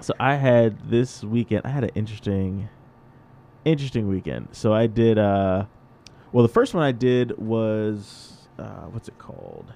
So 0.00 0.14
I 0.18 0.34
had 0.34 0.90
this 0.90 1.22
weekend. 1.22 1.62
I 1.64 1.68
had 1.68 1.84
an 1.84 1.90
interesting, 1.94 2.68
interesting 3.64 4.08
weekend. 4.08 4.48
So 4.52 4.72
I 4.72 4.86
did. 4.86 5.18
uh 5.18 5.66
Well, 6.32 6.42
the 6.42 6.52
first 6.52 6.74
one 6.74 6.82
I 6.82 6.92
did 6.92 7.36
was 7.38 8.48
uh 8.58 8.86
what's 8.90 9.08
it 9.08 9.18
called? 9.18 9.72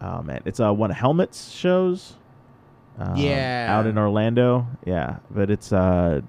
Oh 0.00 0.22
man, 0.22 0.42
it's 0.44 0.60
uh 0.60 0.72
one 0.72 0.90
of 0.90 0.96
Helmets 0.96 1.50
shows. 1.50 2.14
Um, 2.98 3.16
Yeah. 3.16 3.66
out 3.68 3.86
in 3.86 3.98
Orlando. 3.98 4.66
Yeah, 4.84 5.16
but 5.30 5.50
it's 5.50 5.72
uh 5.72 6.20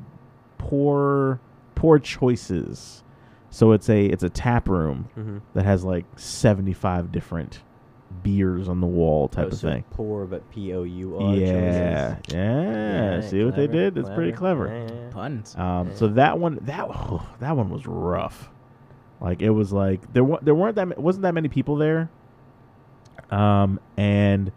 poor 0.57 1.39
poor 1.75 1.99
choices. 1.99 3.03
So 3.49 3.71
it's 3.71 3.89
a 3.89 4.05
it's 4.05 4.23
a 4.23 4.29
tap 4.29 4.67
room 4.69 5.09
Mm-hmm. 5.17 5.37
that 5.53 5.65
has 5.65 5.83
like 5.83 6.05
seventy 6.17 6.73
five 6.73 7.11
different 7.11 7.61
beers 8.23 8.67
on 8.69 8.79
the 8.81 8.87
wall 8.87 9.27
type 9.27 9.51
of 9.51 9.59
thing. 9.59 9.83
Poor, 9.91 10.25
but 10.25 10.49
P 10.51 10.73
O 10.73 10.83
U 10.83 11.17
R. 11.17 11.35
Yeah, 11.35 12.17
yeah. 12.31 13.21
See 13.21 13.43
what 13.43 13.55
they 13.55 13.67
did? 13.67 13.97
It's 13.97 14.09
pretty 14.09 14.31
clever. 14.31 14.87
Puns. 15.11 15.55
Um, 15.55 15.89
Yeah. 15.89 15.95
so 15.95 16.07
that 16.09 16.39
one, 16.39 16.59
that 16.63 16.87
that 17.39 17.55
one 17.55 17.69
was 17.69 17.85
rough. 17.85 18.49
Like 19.21 19.41
it 19.41 19.49
was 19.49 19.71
like 19.73 20.13
there 20.13 20.23
wa- 20.23 20.39
there 20.41 20.55
weren't 20.55 20.75
that 20.75 20.87
ma- 20.89 20.95
wasn't 20.97 21.23
that 21.23 21.33
many 21.33 21.47
people 21.49 21.75
there. 21.77 22.09
Um, 23.31 23.79
and 23.97 24.51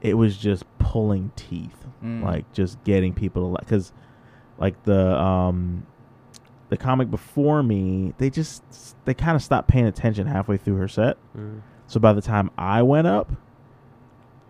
it 0.00 0.14
was 0.14 0.36
just 0.36 0.64
pulling 0.78 1.30
teeth, 1.36 1.84
Mm. 2.02 2.22
like 2.22 2.50
just 2.52 2.82
getting 2.84 3.12
people 3.14 3.42
to 3.42 3.46
like 3.48 3.60
because, 3.64 3.92
like 4.58 4.82
the 4.84 5.18
um, 5.20 5.86
the 6.68 6.76
comic 6.76 7.10
before 7.10 7.62
me, 7.62 8.14
they 8.18 8.30
just 8.30 8.62
they 9.04 9.14
kind 9.14 9.36
of 9.36 9.42
stopped 9.42 9.68
paying 9.68 9.86
attention 9.86 10.26
halfway 10.26 10.56
through 10.56 10.76
her 10.76 10.88
set. 10.88 11.16
Mm. 11.36 11.62
So 11.86 12.00
by 12.00 12.12
the 12.12 12.22
time 12.22 12.50
I 12.58 12.82
went 12.82 13.06
up, 13.06 13.32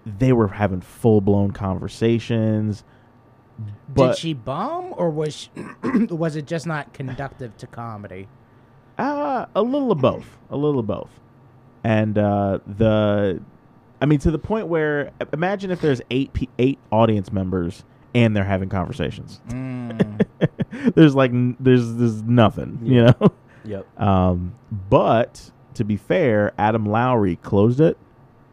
they 0.04 0.32
were 0.32 0.48
having 0.48 0.80
full 0.80 1.20
blown 1.20 1.50
conversations. 1.50 2.84
But 3.88 4.08
Did 4.08 4.18
she 4.18 4.34
bomb 4.34 4.92
or 4.96 5.10
was 5.10 5.34
she, 5.34 5.50
was 6.10 6.36
it 6.36 6.46
just 6.46 6.66
not 6.66 6.92
conductive 6.92 7.56
to 7.58 7.66
comedy? 7.66 8.28
uh, 8.98 9.46
a 9.54 9.62
little 9.62 9.92
of 9.92 9.98
both, 9.98 10.38
a 10.50 10.56
little 10.56 10.80
of 10.80 10.86
both, 10.86 11.10
and 11.84 12.16
uh, 12.16 12.58
the, 12.66 13.42
I 14.00 14.06
mean, 14.06 14.18
to 14.20 14.30
the 14.30 14.38
point 14.38 14.68
where 14.68 15.10
imagine 15.32 15.70
if 15.70 15.80
there's 15.80 16.00
eight 16.10 16.30
eight 16.58 16.78
audience 16.90 17.32
members 17.32 17.84
and 18.16 18.34
they're 18.36 18.44
having 18.44 18.68
conversations. 18.68 19.40
Mm. 19.48 20.26
there's 20.94 21.14
like 21.14 21.30
n- 21.30 21.56
there's 21.60 21.94
there's 21.94 22.22
nothing, 22.22 22.80
you 22.82 23.04
know. 23.04 23.14
Yep. 23.64 24.00
Um, 24.00 24.54
but 24.88 25.50
to 25.74 25.82
be 25.84 25.96
fair, 25.96 26.52
Adam 26.56 26.86
Lowry 26.86 27.34
closed 27.34 27.80
it. 27.80 27.98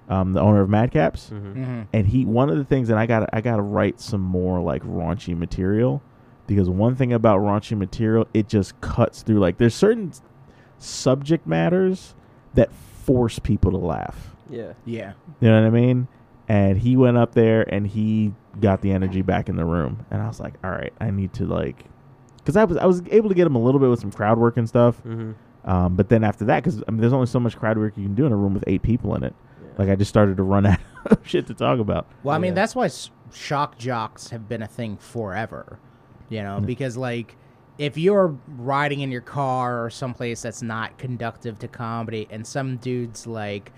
um, 0.10 0.34
the 0.34 0.42
owner 0.42 0.62
of 0.62 0.70
Madcaps, 0.70 1.30
hmm 1.30 1.36
Mm-hmm. 1.54 1.82
and 1.94 2.08
he 2.08 2.26
one 2.26 2.50
of 2.50 2.58
the 2.58 2.64
things 2.66 2.90
and 2.90 2.98
I 2.98 3.06
got 3.06 3.30
I 3.32 3.40
got 3.42 3.58
to 3.58 3.62
write 3.62 4.00
some 4.02 4.22
more 4.22 4.60
like 4.60 4.82
raunchy 4.84 5.38
material 5.38 6.02
because 6.48 6.68
one 6.68 6.96
thing 6.96 7.14
about 7.14 7.42
raunchy 7.42 7.78
material 7.78 8.28
it 8.34 8.48
just 8.50 8.80
cuts 8.82 9.22
through 9.22 9.38
like 9.40 9.58
there's 9.60 9.76
certain 9.76 10.12
subject 10.80 11.46
matters 11.48 12.16
that 12.56 12.72
force 12.74 13.38
people 13.40 13.70
to 13.72 13.78
laugh. 13.78 14.32
Yeah. 14.50 14.74
Yeah. 14.86 15.14
You 15.42 15.50
know 15.50 15.62
what 15.62 15.68
I 15.68 15.70
mean? 15.70 16.08
And 16.48 16.78
he 16.78 16.98
went 16.98 17.18
up 17.18 17.34
there 17.34 17.62
and 17.74 17.88
he 17.88 18.34
got 18.60 18.82
the 18.82 18.92
energy 18.92 19.22
back 19.22 19.48
in 19.50 19.56
the 19.56 19.66
room, 19.66 20.06
and 20.12 20.22
I 20.22 20.28
was 20.28 20.40
like, 20.40 20.54
all 20.64 20.72
right, 20.72 20.92
I 21.00 21.10
need 21.10 21.34
to 21.34 21.46
like, 21.46 21.86
because 22.38 22.58
I 22.58 22.66
was 22.66 22.78
I 22.78 22.86
was 22.86 23.02
able 23.12 23.30
to 23.30 23.36
get 23.36 23.48
him 23.48 23.56
a 23.56 23.62
little 23.62 23.80
bit 23.80 23.90
with 23.90 24.00
some 24.02 24.12
crowd 24.12 24.38
work 24.38 24.58
and 24.58 24.68
stuff. 24.68 24.98
hmm 25.00 25.32
Um, 25.64 25.96
but 25.96 26.10
then 26.10 26.24
after 26.26 26.44
that, 26.46 26.62
because 26.64 26.84
I 26.88 26.92
mean, 26.92 27.00
there's 27.00 27.14
only 27.14 27.28
so 27.28 27.40
much 27.40 27.58
crowd 27.58 27.78
work 27.78 27.96
you 27.96 28.04
can 28.04 28.16
do 28.16 28.26
in 28.26 28.34
a 28.34 28.36
room 28.36 28.54
with 28.54 28.66
eight 28.68 28.82
people 28.82 29.16
in 29.16 29.24
it. 29.24 29.34
Like 29.78 29.90
I 29.90 29.96
just 29.96 30.10
started 30.10 30.36
to 30.38 30.44
run 30.44 30.66
out 30.72 30.80
of 31.06 31.18
shit 31.24 31.48
to 31.48 31.54
talk 31.54 31.80
about. 31.80 32.08
Well, 32.24 32.36
I 32.36 32.40
mean, 32.40 32.50
Yeah. 32.52 32.56
that's 32.56 32.76
why 32.76 32.90
shock 33.32 33.78
jocks 33.78 34.30
have 34.32 34.48
been 34.50 34.62
a 34.62 34.68
thing 34.68 34.98
forever. 34.98 35.80
You 36.30 36.44
know, 36.44 36.60
because 36.60 36.98
like 36.98 37.38
if 37.78 37.98
you're 37.98 38.36
riding 38.58 39.00
in 39.00 39.12
your 39.12 39.22
car 39.22 39.84
or 39.84 39.90
someplace 39.90 40.42
that's 40.42 40.62
not 40.62 40.98
conductive 40.98 41.58
to 41.60 41.68
comedy, 41.70 42.28
and 42.30 42.46
some 42.46 42.76
dude's 42.78 43.26
like, 43.26 43.72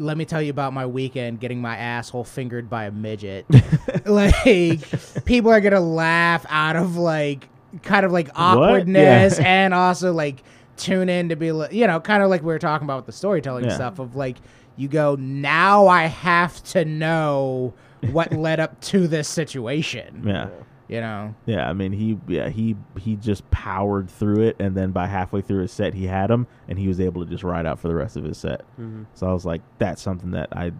"Let 0.00 0.16
me 0.16 0.24
tell 0.24 0.42
you 0.42 0.50
about 0.50 0.72
my 0.72 0.86
weekend 0.86 1.38
getting 1.40 1.60
my 1.60 1.76
asshole 1.76 2.24
fingered 2.24 2.68
by 2.70 2.84
a 2.86 2.90
midget," 2.90 3.46
like 4.06 4.80
people 5.24 5.50
are 5.50 5.60
gonna 5.60 5.80
laugh 5.80 6.44
out 6.48 6.76
of 6.76 6.96
like 6.96 7.48
kind 7.82 8.04
of 8.04 8.12
like 8.12 8.28
awkwardness 8.34 9.38
Yeah. 9.38 9.46
and 9.46 9.74
also 9.74 10.12
like 10.12 10.42
tune 10.76 11.08
in 11.08 11.28
to 11.28 11.36
be 11.36 11.52
like 11.52 11.72
you 11.72 11.86
know 11.86 12.00
kind 12.00 12.22
of 12.22 12.30
like 12.30 12.40
we 12.42 12.46
were 12.48 12.58
talking 12.58 12.84
about 12.86 12.96
with 12.98 13.06
the 13.06 13.12
storytelling 13.12 13.64
Yeah. 13.66 13.74
stuff 13.74 13.98
of 13.98 14.16
like 14.16 14.38
you 14.76 14.88
go 14.88 15.14
now 15.16 15.86
i 15.86 16.06
have 16.06 16.62
to 16.64 16.84
know 16.86 17.74
what 18.12 18.32
led 18.32 18.58
up 18.60 18.80
to 18.80 19.06
this 19.06 19.28
situation 19.28 20.22
Yeah. 20.26 20.48
You 20.90 21.00
know 21.00 21.34
Yeah, 21.46 21.70
I 21.70 21.72
mean 21.72 21.92
he 21.92 22.18
yeah, 22.28 22.48
he 22.50 22.76
he 22.98 23.16
just 23.16 23.48
powered 23.50 24.10
through 24.10 24.40
it 24.48 24.56
and 24.58 24.76
then 24.76 24.90
by 24.90 25.06
halfway 25.06 25.40
through 25.40 25.62
his 25.62 25.72
set 25.72 25.94
he 25.94 26.06
had 26.06 26.30
him 26.30 26.46
and 26.68 26.78
he 26.78 26.88
was 26.88 26.98
able 27.00 27.24
to 27.24 27.30
just 27.30 27.44
ride 27.44 27.64
out 27.64 27.78
for 27.78 27.88
the 27.88 27.94
rest 27.94 28.16
of 28.16 28.24
his 28.24 28.36
set. 28.38 28.62
hmm 28.76 29.04
So 29.14 29.28
I 29.28 29.32
was 29.32 29.46
like 29.46 29.62
that's 29.78 30.02
something 30.02 30.32
that 30.32 30.48
I 30.52 30.72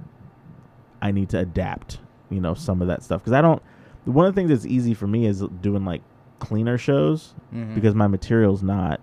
I 1.02 1.12
need 1.12 1.28
to 1.30 1.38
adapt, 1.38 2.00
you 2.28 2.40
know, 2.40 2.54
some 2.54 2.82
of 2.82 2.88
that 2.88 3.02
stuff 3.02 3.22
cuz 3.24 3.32
I 3.32 3.40
don't 3.40 3.62
one 4.04 4.26
of 4.26 4.34
the 4.34 4.40
things 4.40 4.50
that's 4.50 4.66
easy 4.66 4.94
for 4.94 5.06
me 5.06 5.26
is 5.26 5.40
doing 5.62 5.84
like 5.84 6.02
cleaner 6.38 6.78
shows 6.78 7.34
Mhm. 7.54 7.74
because 7.74 7.94
my 7.94 8.06
material's 8.06 8.62
not 8.62 9.00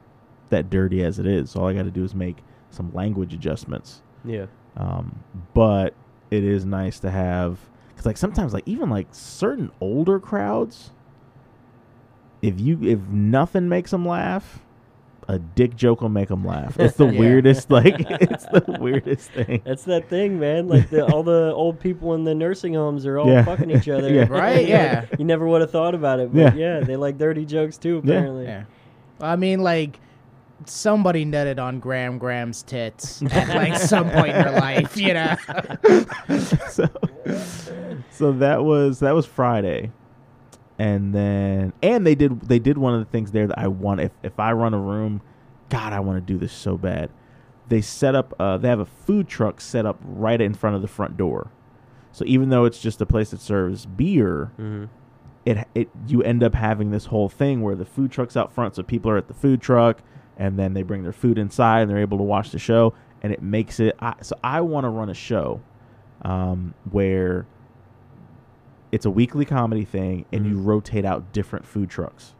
that 0.49 0.69
dirty 0.69 1.03
as 1.03 1.19
it 1.19 1.25
is. 1.27 1.51
So 1.51 1.61
all 1.61 1.67
I 1.67 1.73
got 1.73 1.83
to 1.83 1.91
do 1.91 2.03
is 2.03 2.15
make 2.15 2.37
some 2.71 2.91
language 2.93 3.33
adjustments. 3.33 4.01
Yeah. 4.25 4.47
Um, 4.75 5.19
but 5.53 5.93
it 6.31 6.43
is 6.43 6.65
nice 6.65 6.99
to 6.99 7.11
have 7.11 7.59
because 7.89 8.05
like 8.05 8.17
sometimes 8.17 8.53
like 8.53 8.63
even 8.67 8.89
like 8.89 9.07
certain 9.11 9.71
older 9.81 10.19
crowds, 10.19 10.91
if 12.41 12.59
you 12.59 12.79
if 12.83 12.99
nothing 13.09 13.67
makes 13.69 13.91
them 13.91 14.05
laugh, 14.07 14.59
a 15.27 15.39
dick 15.39 15.75
joke 15.75 16.01
will 16.01 16.09
make 16.09 16.29
them 16.29 16.45
laugh. 16.45 16.79
It's 16.79 16.95
the 16.97 17.05
Yeah. 17.11 17.19
weirdest 17.19 17.69
like 17.71 17.95
it's 17.99 18.45
the 18.45 18.77
weirdest 18.79 19.31
thing. 19.31 19.61
That's 19.65 19.83
that 19.85 20.07
thing, 20.09 20.39
man. 20.39 20.67
Like 20.67 20.89
the, 20.89 21.05
all 21.05 21.23
the 21.23 21.51
old 21.53 21.79
people 21.79 22.13
in 22.13 22.23
the 22.23 22.33
nursing 22.35 22.73
homes 22.75 23.05
are 23.05 23.17
all 23.19 23.27
Yeah. 23.29 23.43
fucking 23.43 23.69
each 23.71 23.89
other. 23.89 24.13
Yeah. 24.13 24.27
Right, 24.29 24.67
yeah. 24.67 25.05
you 25.17 25.25
never 25.25 25.45
would 25.47 25.61
have 25.61 25.71
thought 25.71 25.95
about 25.95 26.19
it, 26.19 26.33
but 26.33 26.55
Yeah. 26.55 26.77
yeah. 26.77 26.79
they 26.81 26.95
like 26.95 27.17
dirty 27.17 27.45
jokes 27.45 27.77
too. 27.77 27.97
Apparently. 27.97 28.45
yeah 28.45 28.63
i 29.19 29.35
mean 29.35 29.61
like 29.61 29.99
somebody 30.65 31.25
nutted 31.25 31.57
on 31.59 31.79
graham 31.79 32.19
graham's 32.19 32.61
tits 32.61 33.23
at 33.31 33.47
like 33.55 33.75
some 33.75 34.07
point 34.11 34.27
in 34.27 34.43
their 34.43 34.59
life 34.59 34.95
you 34.95 35.11
know 35.11 35.35
so, 36.69 36.87
so 38.11 38.31
that 38.33 38.63
was 38.63 38.99
that 38.99 39.15
was 39.15 39.25
Friday, 39.25 39.91
and 40.79 41.13
then 41.13 41.73
and 41.81 42.05
they 42.05 42.15
did 42.15 42.41
they 42.41 42.59
did 42.59 42.77
one 42.77 42.93
of 42.93 42.99
the 42.99 43.11
things 43.11 43.31
there 43.31 43.47
that 43.47 43.57
I 43.57 43.67
want. 43.67 44.01
If 44.01 44.11
if 44.23 44.39
I 44.39 44.51
run 44.51 44.73
a 44.73 44.79
room, 44.79 45.21
God, 45.69 45.93
I 45.93 45.99
want 45.99 46.17
to 46.17 46.33
do 46.33 46.39
this 46.39 46.53
so 46.53 46.77
bad. 46.77 47.09
They 47.69 47.81
set 47.81 48.15
up. 48.15 48.33
Uh, 48.39 48.57
they 48.57 48.69
have 48.69 48.79
a 48.79 48.85
food 48.85 49.27
truck 49.27 49.59
set 49.59 49.85
up 49.85 49.99
right 50.01 50.39
in 50.39 50.53
front 50.53 50.75
of 50.75 50.81
the 50.81 50.87
front 50.87 51.17
door. 51.17 51.51
So 52.11 52.23
even 52.25 52.49
though 52.49 52.65
it's 52.65 52.79
just 52.79 53.01
a 53.01 53.05
place 53.05 53.31
that 53.31 53.41
serves 53.41 53.85
beer, 53.85 54.51
hmm 54.55 54.85
it 55.47 55.65
it 55.73 55.89
you 56.07 56.21
end 56.23 56.43
up 56.43 56.53
having 56.53 56.91
this 56.91 57.05
whole 57.05 57.29
thing 57.29 57.61
where 57.61 57.75
the 57.75 57.85
food 57.85 58.11
truck's 58.11 58.35
out 58.35 58.51
front, 58.51 58.75
so 58.75 58.83
people 58.83 59.09
are 59.09 59.17
at 59.17 59.29
the 59.29 59.33
food 59.33 59.61
truck, 59.61 60.01
and 60.35 60.59
then 60.59 60.73
they 60.73 60.83
bring 60.83 61.03
their 61.03 61.13
food 61.13 61.37
inside, 61.37 61.81
and 61.81 61.89
they're 61.89 61.99
able 61.99 62.17
to 62.17 62.23
watch 62.23 62.51
the 62.51 62.59
show, 62.59 62.93
and 63.21 63.31
it 63.31 63.41
makes 63.41 63.79
it. 63.79 63.95
I, 63.99 64.15
so 64.21 64.35
I 64.43 64.59
want 64.59 64.83
to 64.83 64.89
run 64.89 65.09
a 65.09 65.13
show, 65.13 65.61
um, 66.23 66.73
where 66.91 67.45
it's 68.97 69.05
a 69.05 69.11
weekly 69.11 69.45
comedy 69.45 69.85
thing, 69.85 70.25
and 70.33 70.43
you 70.47 70.55
Mhm. 70.57 70.65
rotate 70.65 71.05
out 71.05 71.31
different 71.31 71.65
food 71.67 71.87
trucks. 71.87 72.33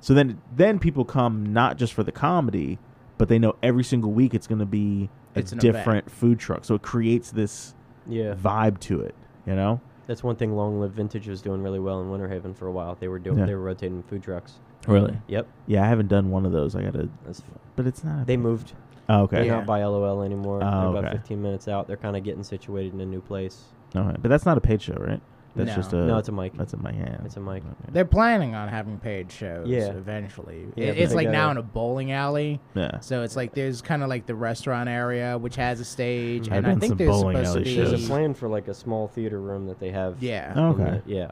So 0.00 0.14
then 0.14 0.38
then 0.54 0.78
people 0.78 1.04
come 1.04 1.52
not 1.52 1.78
just 1.78 1.92
for 1.92 2.04
the 2.04 2.12
comedy, 2.12 2.78
but 3.18 3.26
they 3.28 3.40
know 3.40 3.56
every 3.60 3.82
single 3.82 4.12
week 4.12 4.32
it's 4.34 4.46
going 4.46 4.60
to 4.60 4.64
be 4.66 5.10
a 5.34 5.40
It's 5.40 5.50
an 5.50 5.58
event. 5.58 5.74
different 5.74 6.10
food 6.10 6.38
truck. 6.38 6.64
So 6.64 6.76
it 6.76 6.82
creates 6.82 7.32
this 7.32 7.74
Yeah. 8.06 8.34
vibe 8.34 8.78
to 8.80 9.00
it, 9.00 9.16
you 9.46 9.56
know. 9.56 9.80
That's 10.06 10.22
one 10.22 10.36
thing 10.36 10.54
Long 10.54 10.78
Live 10.80 10.92
Vintage 10.92 11.26
was 11.28 11.42
doing 11.42 11.60
really 11.60 11.80
well 11.80 12.00
in 12.00 12.08
Winter 12.08 12.28
Haven 12.28 12.54
for 12.54 12.68
a 12.68 12.72
while. 12.72 12.96
They 13.00 13.08
were 13.08 13.18
doing 13.18 13.38
Yeah. 13.38 13.46
they 13.46 13.54
were 13.56 13.62
rotating 13.62 14.04
food 14.04 14.22
trucks. 14.22 14.60
Really? 14.86 15.18
Yep. 15.26 15.48
Yeah, 15.66 15.82
I 15.84 15.88
haven't 15.88 16.06
done 16.08 16.30
one 16.30 16.46
of 16.46 16.52
those. 16.52 16.76
I 16.76 16.82
gotta, 16.84 17.08
That's, 17.24 17.42
but 17.74 17.86
it's 17.88 18.04
not. 18.04 18.28
they 18.28 18.36
moved. 18.36 18.74
Oh, 19.08 19.22
okay. 19.22 19.36
They're 19.38 19.46
Yeah. 19.46 19.56
not 19.56 19.66
by 19.66 19.82
LOL 19.82 20.22
anymore. 20.22 20.60
Oh, 20.62 20.80
They're 20.80 20.90
about 20.90 21.04
okay. 21.06 21.16
15 21.16 21.42
minutes 21.42 21.66
out. 21.66 21.88
They're 21.88 21.96
kind 21.96 22.16
of 22.16 22.22
getting 22.22 22.44
situated 22.44 22.94
in 22.94 23.00
a 23.00 23.06
new 23.06 23.20
place. 23.20 23.64
Okay. 23.96 24.16
But 24.22 24.28
that's 24.28 24.46
not 24.46 24.56
a 24.56 24.60
paid 24.60 24.80
show, 24.82 24.94
right? 25.00 25.20
That's 25.56 25.70
No. 25.70 25.74
just 25.76 25.92
a. 25.94 25.96
no, 25.96 26.18
it's 26.18 26.28
a 26.28 26.32
mic. 26.32 26.52
That's 26.56 26.74
a 26.74 26.76
mic. 26.76 26.94
hand. 26.94 27.22
It's 27.24 27.36
a 27.36 27.40
mic. 27.40 27.62
Okay. 27.64 27.90
they're 27.92 28.04
planning 28.04 28.54
on 28.54 28.68
having 28.68 28.98
paid 28.98 29.32
shows 29.32 29.66
Yeah. 29.66 29.88
eventually 29.88 30.66
Yeah, 30.76 30.84
It- 30.86 30.88
but 30.92 30.98
it's 30.98 31.10
they 31.12 31.16
like 31.16 31.28
now 31.30 31.46
gotta- 31.48 31.50
in 31.52 31.56
a 31.58 31.62
bowling 31.62 32.12
alley 32.12 32.60
Yeah. 32.74 33.00
So 33.00 33.22
it's 33.22 33.36
like 33.36 33.54
there's 33.54 33.80
kind 33.82 34.02
of 34.02 34.08
like 34.08 34.26
the 34.26 34.34
restaurant 34.34 34.88
area 34.88 35.38
which 35.38 35.56
has 35.56 35.80
a 35.80 35.84
stage, 35.84 36.48
I've 36.48 36.58
and 36.58 36.66
I 36.66 36.70
done 36.70 36.80
think 36.80 36.90
some 36.90 36.98
there's 36.98 37.10
bowling 37.10 37.36
supposed 37.36 37.52
to 37.52 37.58
alley 37.58 37.64
be 37.64 37.74
shows. 37.74 37.90
There's 37.90 38.04
a 38.04 38.06
plan 38.06 38.34
for 38.34 38.48
like 38.48 38.68
a 38.68 38.74
small 38.74 39.08
theater 39.08 39.40
room 39.40 39.66
that 39.66 39.80
they 39.80 39.90
have. 39.90 40.22
yeah, 40.22 40.52
Oh, 40.54 40.72
in 40.74 40.80
okay. 40.80 41.02
the- 41.06 41.12
yeah. 41.12 41.30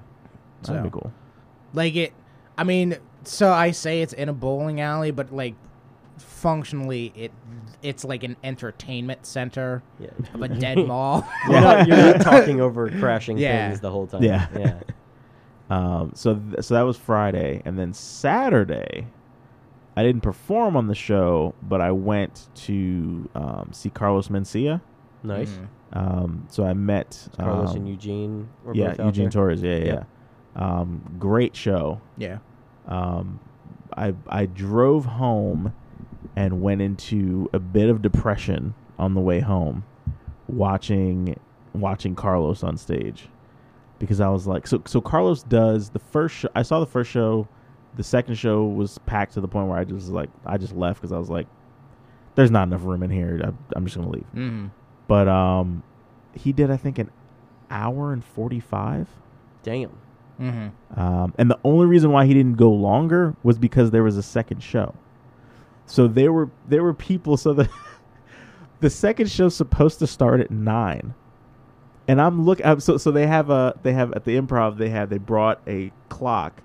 That'd 0.62 0.82
be 0.84 0.88
So- 0.88 0.98
cool. 1.00 1.12
like 1.74 1.94
it. 1.96 2.12
I 2.56 2.64
mean, 2.64 2.96
so 3.24 3.50
I 3.52 3.72
say 3.72 4.00
it's 4.00 4.12
in 4.12 4.28
a 4.28 4.32
bowling 4.32 4.80
alley, 4.80 5.10
but 5.10 5.32
like 5.34 5.54
functionally, 6.44 7.10
it 7.16 7.32
it's 7.82 8.04
like 8.04 8.22
an 8.22 8.36
entertainment 8.44 9.24
center 9.26 9.82
Yeah. 9.98 10.10
of 10.34 10.42
a 10.42 10.48
dead 10.48 10.76
mall. 10.86 11.26
You're, 11.48 11.60
not, 11.60 11.88
you're 11.88 11.96
not 11.96 12.20
talking 12.32 12.60
over 12.60 12.88
crashing 12.90 13.38
Yeah. 13.38 13.68
things 13.68 13.80
the 13.80 13.90
whole 13.90 14.06
time. 14.06 14.22
Yeah. 14.22 14.46
Yeah. 14.56 14.80
Um. 15.70 16.12
So 16.14 16.34
th- 16.36 16.62
so 16.62 16.74
that 16.74 16.82
was 16.82 16.98
Friday, 16.98 17.62
and 17.64 17.78
then 17.78 17.94
Saturday, 17.94 19.06
I 19.96 20.02
didn't 20.02 20.20
perform 20.20 20.76
on 20.76 20.86
the 20.86 20.94
show, 20.94 21.54
but 21.62 21.80
I 21.80 21.90
went 21.92 22.48
to 22.66 23.28
um, 23.34 23.70
see 23.72 23.88
Carlos 23.88 24.28
Mencia. 24.28 24.82
Nice. 25.22 25.50
Mhm. 25.50 25.98
Um. 25.98 26.46
So 26.50 26.64
I 26.66 26.74
met 26.74 27.26
Carlos 27.38 27.70
um, 27.70 27.76
and 27.78 27.88
Eugene 27.88 28.48
were 28.64 28.74
yeah, 28.74 28.88
both 28.90 29.00
out 29.00 29.06
Eugene 29.06 29.24
there. 29.24 29.30
Torres. 29.30 29.62
Yeah, 29.62 29.76
yeah. 29.76 29.84
Yep. 29.84 30.06
yeah. 30.56 30.70
Um. 30.80 31.16
Great 31.18 31.56
show. 31.56 32.00
Yeah. 32.18 32.38
um, 32.86 33.40
I 33.96 34.12
I 34.28 34.44
drove 34.46 35.06
home 35.06 35.72
and 36.36 36.60
went 36.62 36.80
into 36.82 37.48
a 37.52 37.58
bit 37.58 37.88
of 37.88 38.02
depression 38.02 38.74
on 38.98 39.14
the 39.14 39.20
way 39.20 39.40
home, 39.40 39.84
watching 40.48 41.38
watching 41.72 42.14
Carlos 42.14 42.62
on 42.62 42.76
stage, 42.76 43.28
because 43.98 44.20
I 44.20 44.28
was 44.28 44.46
like, 44.46 44.66
so 44.66 44.82
so 44.86 45.00
Carlos 45.00 45.42
does 45.42 45.90
the 45.90 45.98
first. 45.98 46.34
Show, 46.36 46.48
I 46.54 46.62
saw 46.62 46.80
the 46.80 46.86
first 46.86 47.10
show, 47.10 47.48
the 47.96 48.04
second 48.04 48.36
show 48.36 48.64
was 48.64 48.98
packed 49.06 49.34
to 49.34 49.40
the 49.40 49.48
point 49.48 49.68
where 49.68 49.78
I 49.78 49.84
just 49.84 50.08
like 50.08 50.30
I 50.46 50.56
just 50.58 50.74
left 50.74 51.00
because 51.00 51.12
I 51.12 51.18
was 51.18 51.30
like, 51.30 51.46
there's 52.34 52.50
not 52.50 52.68
enough 52.68 52.84
room 52.84 53.02
in 53.02 53.10
here. 53.10 53.40
I, 53.44 53.52
I'm 53.76 53.84
just 53.84 53.96
gonna 53.96 54.10
leave. 54.10 54.26
Mhm. 54.34 54.70
But 55.08 55.28
um, 55.28 55.82
he 56.34 56.52
did 56.52 56.70
I 56.70 56.76
think 56.76 56.98
an 56.98 57.10
hour 57.70 58.12
and 58.12 58.24
forty 58.24 58.60
five. 58.60 59.08
Damn. 59.62 59.90
Mhm. 60.40 60.72
Um, 60.96 61.32
and 61.38 61.48
the 61.50 61.58
only 61.64 61.86
reason 61.86 62.10
why 62.10 62.26
he 62.26 62.34
didn't 62.34 62.54
go 62.56 62.70
longer 62.70 63.34
was 63.44 63.56
because 63.58 63.90
there 63.92 64.02
was 64.02 64.16
a 64.16 64.22
second 64.22 64.62
show. 64.62 64.94
So 65.86 66.08
there 66.08 66.32
were 66.32 66.50
there 66.68 66.82
were 66.82 66.94
people. 66.94 67.36
So 67.36 67.52
the 67.52 67.68
the 68.80 68.90
second 68.90 69.30
show's 69.30 69.54
supposed 69.54 69.98
to 70.00 70.06
start 70.06 70.40
at 70.40 70.50
nine, 70.50 71.14
and 72.08 72.20
I'm 72.20 72.44
look. 72.44 72.64
I'm, 72.64 72.80
so 72.80 72.96
so 72.96 73.10
they 73.10 73.26
have 73.26 73.50
a 73.50 73.78
they 73.82 73.92
have 73.92 74.12
at 74.12 74.24
the 74.24 74.36
improv 74.36 74.78
they 74.78 74.90
have 74.90 75.10
they 75.10 75.18
brought 75.18 75.60
a 75.66 75.92
clock. 76.08 76.62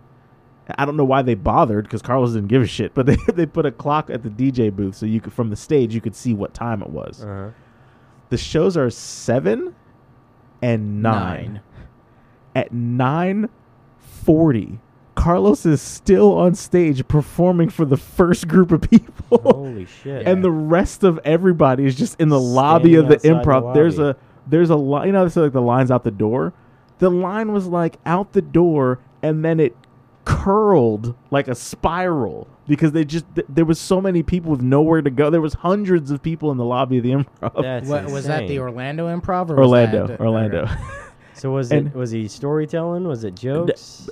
I 0.78 0.86
don't 0.86 0.98
know 0.98 1.06
why 1.06 1.24
they 1.24 1.34
bothered 1.34 1.86
because 1.86 2.04
Carlos 2.04 2.34
didn't 2.34 2.50
give 2.50 2.62
a 2.62 2.68
shit, 2.68 2.94
but 2.94 3.06
they 3.08 3.18
they 3.34 3.46
put 3.46 3.66
a 3.66 3.72
clock 3.72 4.10
at 4.10 4.24
the 4.24 4.30
DJ 4.30 4.74
booth 4.74 4.96
so 4.96 5.06
you 5.06 5.22
could 5.22 5.34
from 5.34 5.50
the 5.50 5.56
stage 5.56 5.94
you 5.94 6.02
could 6.02 6.16
see 6.16 6.34
what 6.34 6.54
time 6.54 6.82
it 6.82 6.90
was. 6.90 7.24
Uh-huh. 7.24 7.50
The 8.30 8.38
shows 8.38 8.78
are 8.78 8.90
seven 8.92 9.76
and 10.62 11.02
nine 11.02 11.62
at 12.56 12.72
9:40 12.72 14.80
Carlos 15.20 15.66
is 15.66 15.82
still 15.82 16.32
on 16.38 16.56
stage 16.56 17.06
performing 17.08 17.70
for 17.70 17.84
the 17.86 17.98
first 17.98 18.48
group 18.48 18.72
of 18.72 18.82
people 18.82 19.38
Holy 19.44 19.86
shit. 20.04 20.26
and 20.26 20.44
the 20.44 20.52
rest 20.52 21.04
of 21.04 21.20
everybody 21.26 21.86
is 21.86 21.96
just 21.96 22.20
in 22.22 22.30
the 22.30 22.40
lobby 22.40 22.96
of 22.96 23.10
the 23.10 23.20
Standing 23.20 23.40
outside 23.40 23.62
the 23.62 23.68
improv 23.68 23.74
there's 23.74 24.00
a 24.00 24.16
there's 24.48 24.70
a 24.70 24.76
line. 24.76 25.08
You 25.08 25.14
know, 25.14 25.26
it's 25.26 25.36
like 25.36 25.52
the 25.52 25.62
lines 25.62 25.92
out 25.92 26.04
the 26.04 26.12
door. 26.12 26.54
The 27.00 27.10
line 27.12 27.52
was 27.52 27.68
like 27.68 27.98
out 28.06 28.34
the 28.34 28.42
door, 28.42 29.00
and 29.22 29.46
then 29.46 29.60
it 29.60 29.76
curled 30.26 31.16
like 31.32 31.48
a 31.48 31.56
spiral 31.56 32.48
because 32.68 32.92
they 32.92 33.06
just 33.06 33.26
th- 33.36 33.48
there 33.50 33.66
was 33.66 33.80
so 33.80 34.02
many 34.02 34.24
people 34.24 34.52
with 34.52 34.62
nowhere 34.62 35.02
to 35.02 35.10
go. 35.10 35.30
There 35.30 35.42
was 35.42 35.54
hundreds 35.54 36.12
of 36.12 36.22
people 36.22 36.52
in 36.52 36.58
the 36.58 36.66
lobby 36.66 36.98
of 36.98 37.04
the 37.04 37.12
Improv. 37.12 37.62
That's 37.62 37.88
What, 37.88 38.06
was 38.06 38.26
that 38.26 38.48
the. 38.48 38.60
Orlando 38.60 39.08
Improv 39.08 39.50
or 39.50 39.56
was 39.56 39.68
Orlando, 39.68 40.08
that- 40.08 40.20
Orlando. 40.20 40.68
So 41.34 41.52
was 41.52 41.72
and- 41.72 41.88
it 41.88 41.96
was 41.96 42.12
he 42.12 42.28
storytelling? 42.28 43.08
Was 43.08 43.24
it 43.24 43.36
jokes? 43.36 44.10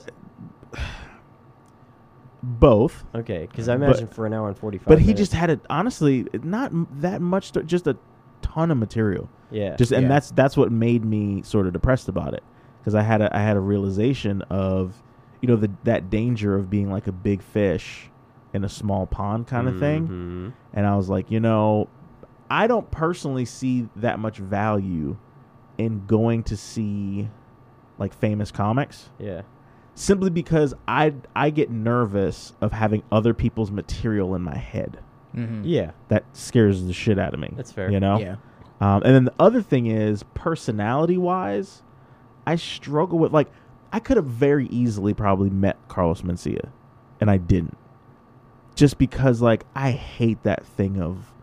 Both, 2.43 3.03
Okay, 3.15 3.47
because 3.49 3.67
I 3.67 3.75
But- 3.77 3.85
imagine 3.85 4.07
for 4.07 4.25
an 4.25 4.33
hour 4.33 4.47
and 4.47 4.57
forty 4.57 4.77
five. 4.77 4.87
but 4.87 4.99
he 4.99 5.13
just 5.13 5.33
had 5.33 5.49
it. 5.49 5.59
Honestly, 5.69 6.27
not 6.43 6.71
m- 6.71 6.87
that 6.99 7.19
much. 7.21 7.51
To, 7.53 7.63
just 7.63 7.87
a 7.87 7.97
ton 8.41 8.69
of 8.71 8.77
material. 8.77 9.27
yeah 9.49 9.75
just 9.77 9.91
and 9.93 10.03
Yeah. 10.03 10.07
that's 10.09 10.31
that's 10.31 10.55
what 10.57 10.71
made 10.71 11.03
me 11.05 11.41
sort 11.41 11.65
of 11.67 11.73
depressed 11.73 12.07
about 12.09 12.33
it 12.33 12.43
because 12.79 12.93
I 12.95 13.01
had 13.01 13.21
a 13.21 13.35
I 13.35 13.39
had 13.39 13.55
a 13.57 13.59
realization 13.61 14.41
of 14.43 15.01
you 15.41 15.47
know 15.47 15.55
the 15.55 15.71
that 15.85 16.09
danger 16.09 16.55
of 16.55 16.69
being 16.69 16.91
like 16.91 17.07
a 17.07 17.11
big 17.13 17.41
fish 17.41 18.09
in 18.53 18.63
a 18.65 18.69
small 18.69 19.05
pond 19.07 19.47
kind 19.47 19.67
of 19.69 19.79
thing 19.79 20.07
Mhm. 20.07 20.53
and 20.73 20.85
I 20.85 20.95
was 20.97 21.07
like 21.09 21.31
you 21.31 21.39
know 21.39 21.87
I 22.51 22.67
don't 22.67 22.89
personally 22.91 23.45
see 23.45 23.87
that 23.95 24.19
much 24.19 24.37
value 24.37 25.15
in 25.77 26.05
going 26.07 26.43
to 26.43 26.57
see 26.57 27.29
like 27.97 28.13
famous 28.13 28.51
comics 28.51 29.09
Yeah, 29.17 29.41
simply 29.99 30.29
because 30.29 30.73
I 30.87 31.15
I 31.35 31.49
get 31.49 31.71
nervous 31.71 32.53
of 32.61 32.71
having 32.71 33.01
other 33.11 33.33
people's 33.33 33.71
material 33.71 34.35
in 34.35 34.43
my 34.43 34.55
head 34.55 34.99
Mhm. 35.35 35.61
yeah, 35.63 35.91
that 36.07 36.23
scares 36.33 36.85
the 36.85 36.93
shit 36.93 37.17
out 37.19 37.33
of 37.33 37.39
me 37.39 37.49
That's 37.55 37.71
fair. 37.71 37.91
you 37.91 37.99
know 37.99 38.17
Yeah. 38.19 38.35
um, 38.79 39.01
and 39.03 39.13
then 39.15 39.25
the 39.25 39.33
other 39.39 39.61
thing 39.61 39.87
is, 39.87 40.23
personality 40.35 41.17
wise, 41.17 41.81
I 42.45 42.55
struggle 42.57 43.17
with 43.19 43.33
like 43.33 43.47
I 43.91 43.99
could 43.99 44.17
have 44.17 44.25
very 44.25 44.67
easily 44.67 45.13
probably 45.13 45.49
met 45.49 45.77
Carlos 45.87 46.21
Mencia, 46.21 46.69
and 47.21 47.29
I 47.31 47.37
didn't, 47.37 47.77
just 48.75 48.97
because 48.97 49.41
like 49.41 49.65
I 49.75 49.91
hate 49.91 50.43
that 50.43 50.65
thing 50.65 51.01
of, 51.01 51.33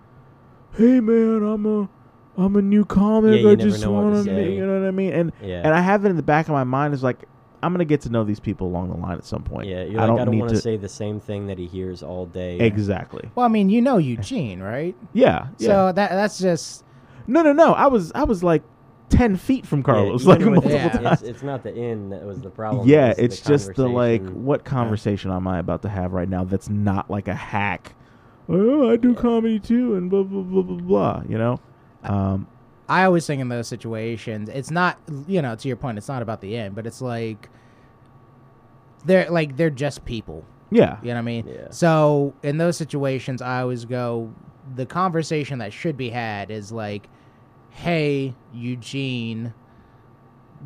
hey 0.76 1.00
man, 1.00 1.42
I'm 1.42 1.66
a 1.66 1.88
I'm 2.36 2.56
a 2.56 2.62
new 2.62 2.84
comic. 2.84 3.34
Yeah, 3.36 3.40
you 3.42 3.50
I 3.50 3.54
just 3.56 3.82
know 3.82 3.92
what 3.92 4.24
to 4.24 4.52
you 4.52 4.64
know 4.66 4.80
what 4.80 4.86
I 4.88 4.90
mean? 4.92 5.12
And 5.12 5.32
yeah. 5.42 5.62
and 5.64 5.74
I 5.74 5.80
have 5.80 6.04
it 6.04 6.08
in 6.10 6.16
the 6.16 6.22
back 6.22 6.46
of 6.46 6.52
my 6.52 6.64
mind 6.64 6.94
is 6.94 7.02
like 7.02 7.24
I'm 7.64 7.72
gonna 7.72 7.84
get 7.84 8.02
to 8.02 8.10
know 8.10 8.24
these 8.24 8.40
people 8.40 8.66
along 8.66 8.90
the 8.90 8.96
line 8.96 9.16
at 9.16 9.24
some 9.24 9.42
point. 9.42 9.68
yeah, 9.68 9.84
you're 9.84 10.00
I 10.00 10.06
like, 10.06 10.08
don't 10.08 10.20
I 10.20 10.24
don't 10.26 10.38
want 10.38 10.50
to 10.50 10.56
to 10.56 10.60
say 10.62 10.76
the 10.76 10.88
same 10.88 11.18
thing 11.20 11.46
that 11.46 11.58
he 11.58 11.66
hears 11.66 12.02
all 12.02 12.26
day. 12.26 12.58
exactly. 12.60 13.28
Well, 13.34 13.46
I 13.46 13.48
mean, 13.48 13.70
you 13.70 13.80
know 13.80 13.98
Eugene, 13.98 14.60
right? 14.60 14.94
Yeah, 15.12 15.48
yeah. 15.58 15.68
So 15.68 15.92
that 15.92 16.10
that's 16.10 16.38
just 16.38 16.84
no, 17.26 17.42
no, 17.42 17.52
no. 17.52 17.72
I 17.72 17.86
was 17.86 18.12
I 18.14 18.24
was 18.24 18.42
like 18.42 18.62
ten 19.08 19.36
feet 19.36 19.66
from 19.66 19.78
Yeah, 19.80 19.84
Carlos, 19.84 20.22
even 20.22 20.30
like 20.52 20.62
multiple 20.62 20.70
Yeah. 20.70 20.88
times. 20.90 21.22
It's, 21.22 21.30
it's 21.30 21.42
not 21.42 21.62
the 21.62 21.74
in 21.74 22.10
that 22.10 22.22
was 22.24 22.40
the 22.42 22.50
problem. 22.50 22.88
yeah, 22.88 23.08
was 23.08 23.18
it's 23.18 23.40
just 23.40 23.74
the 23.74 23.88
like, 23.88 24.28
what 24.30 24.64
conversation 24.64 25.30
am 25.30 25.46
I 25.48 25.58
about 25.58 25.82
to 25.82 25.88
have 25.88 26.12
right 26.12 26.28
now? 26.28 26.44
That's 26.44 26.68
not 26.68 27.10
like 27.10 27.28
a 27.28 27.34
hack. 27.34 27.94
Oh, 28.48 28.90
I 28.90 28.96
do 28.96 29.14
comedy 29.14 29.58
too, 29.58 29.94
and 29.96 30.10
blah 30.10 30.22
blah 30.22 30.42
blah 30.42 30.62
blah 30.62 30.76
blah. 30.76 31.22
You 31.26 31.38
know, 31.38 31.60
um, 32.02 32.46
I 32.88 33.04
always 33.04 33.26
think 33.26 33.40
in 33.40 33.48
those 33.48 33.66
situations, 33.68 34.48
it's 34.48 34.70
not 34.70 34.98
you 35.26 35.40
know 35.42 35.54
to 35.56 35.68
your 35.68 35.76
point, 35.76 35.98
it's 35.98 36.08
not 36.08 36.22
about 36.22 36.40
the 36.40 36.56
end, 36.56 36.74
but 36.74 36.86
it's 36.86 37.00
like 37.00 37.48
they're 39.04 39.30
like 39.30 39.56
they're 39.56 39.70
just 39.70 40.04
people. 40.04 40.44
yeah, 40.70 40.98
You 41.02 41.08
know 41.08 41.14
what 41.14 41.18
I 41.18 41.22
mean? 41.22 41.46
Yeah. 41.46 41.66
So 41.70 42.34
in 42.42 42.58
those 42.58 42.76
situations, 42.76 43.42
I 43.42 43.60
always 43.60 43.84
go. 43.84 44.32
The 44.76 44.86
conversation 44.86 45.58
that 45.58 45.72
should 45.72 45.96
be 45.96 46.08
had 46.10 46.50
is 46.50 46.72
like, 46.72 47.08
"Hey, 47.70 48.34
Eugene, 48.52 49.52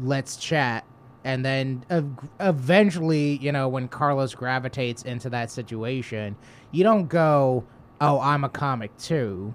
let's 0.01 0.37
chat." 0.37 0.85
And 1.25 1.45
then 1.45 1.85
ev- 1.91 2.29
eventually, 2.39 3.37
you 3.39 3.51
know, 3.53 3.69
when 3.69 3.89
Carlos 3.89 4.35
gravitates 4.35 5.03
into 5.03 5.29
that 5.31 5.51
situation, 5.51 6.37
you 6.71 6.85
don't 6.85 7.09
go, 7.09 7.65
"Oh, 8.01 8.21
I'm 8.21 8.45
a 8.45 8.49
comic 8.49 8.97
too." 8.99 9.53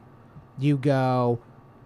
You 0.60 0.78
go, 0.78 1.40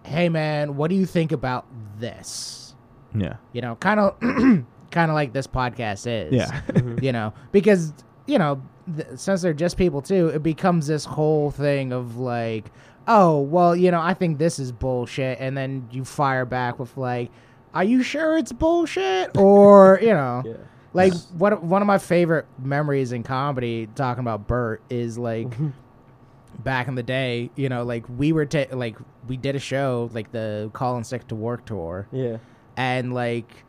"Hey, 0.08 0.28
man, 0.28 0.76
what 0.76 0.88
do 0.90 0.96
you 0.96 1.06
think 1.06 1.32
about 1.32 1.66
this?" 1.98 2.74
yeah, 3.14 3.36
You 3.52 3.62
know, 3.62 3.76
kind 3.76 4.00
of, 4.00 4.18
kind 4.20 5.10
of 5.10 5.14
like 5.14 5.32
this 5.32 5.46
podcast 5.46 6.06
is 6.06 6.32
yeah, 6.32 6.60
you 7.02 7.12
know, 7.12 7.32
because 7.52 7.92
you 8.26 8.38
know, 8.38 8.60
th- 8.94 9.08
since 9.16 9.40
they're 9.42 9.54
just 9.54 9.76
people 9.78 10.02
too, 10.02 10.28
it 10.28 10.42
becomes 10.42 10.86
this 10.86 11.04
whole 11.06 11.50
thing 11.50 11.92
of 11.92 12.18
like, 12.18 12.66
oh, 13.06 13.40
well, 13.40 13.74
you 13.74 13.90
know, 13.90 14.00
I 14.00 14.12
think 14.14 14.38
this 14.38 14.58
is 14.58 14.70
bullshit, 14.72 15.38
and 15.40 15.56
then 15.56 15.88
you 15.90 16.04
fire 16.04 16.44
back 16.44 16.78
with 16.78 16.94
like, 16.98 17.30
are 17.72 17.84
you 17.84 18.02
sure 18.02 18.36
it's 18.36 18.52
bullshit, 18.52 19.36
or 19.38 19.98
you 20.02 20.12
know, 20.12 20.42
Yeah. 20.44 20.52
like 20.92 21.14
what 21.38 21.62
one 21.62 21.80
of 21.80 21.86
my 21.86 21.98
favorite 21.98 22.44
memories 22.62 23.12
in 23.12 23.22
comedy 23.22 23.88
talking 23.94 24.20
about 24.20 24.46
Bert 24.46 24.82
is 24.90 25.16
like. 25.18 25.48
Mm-hmm. 25.48 25.68
Back 26.58 26.88
in 26.88 26.94
the 26.96 27.02
day, 27.04 27.50
you 27.56 27.68
know, 27.68 27.84
like 27.84 28.04
we 28.08 28.32
were 28.32 28.44
ta- 28.46 28.66
like 28.72 28.96
we 29.28 29.36
did 29.36 29.54
a 29.54 29.60
show 29.60 30.10
like 30.12 30.32
the 30.32 30.70
Call 30.72 30.96
and 30.96 31.06
Sick 31.06 31.28
to 31.28 31.34
Work 31.34 31.64
tour, 31.66 32.08
Yeah. 32.12 32.38
and 32.76 33.14
like 33.14 33.64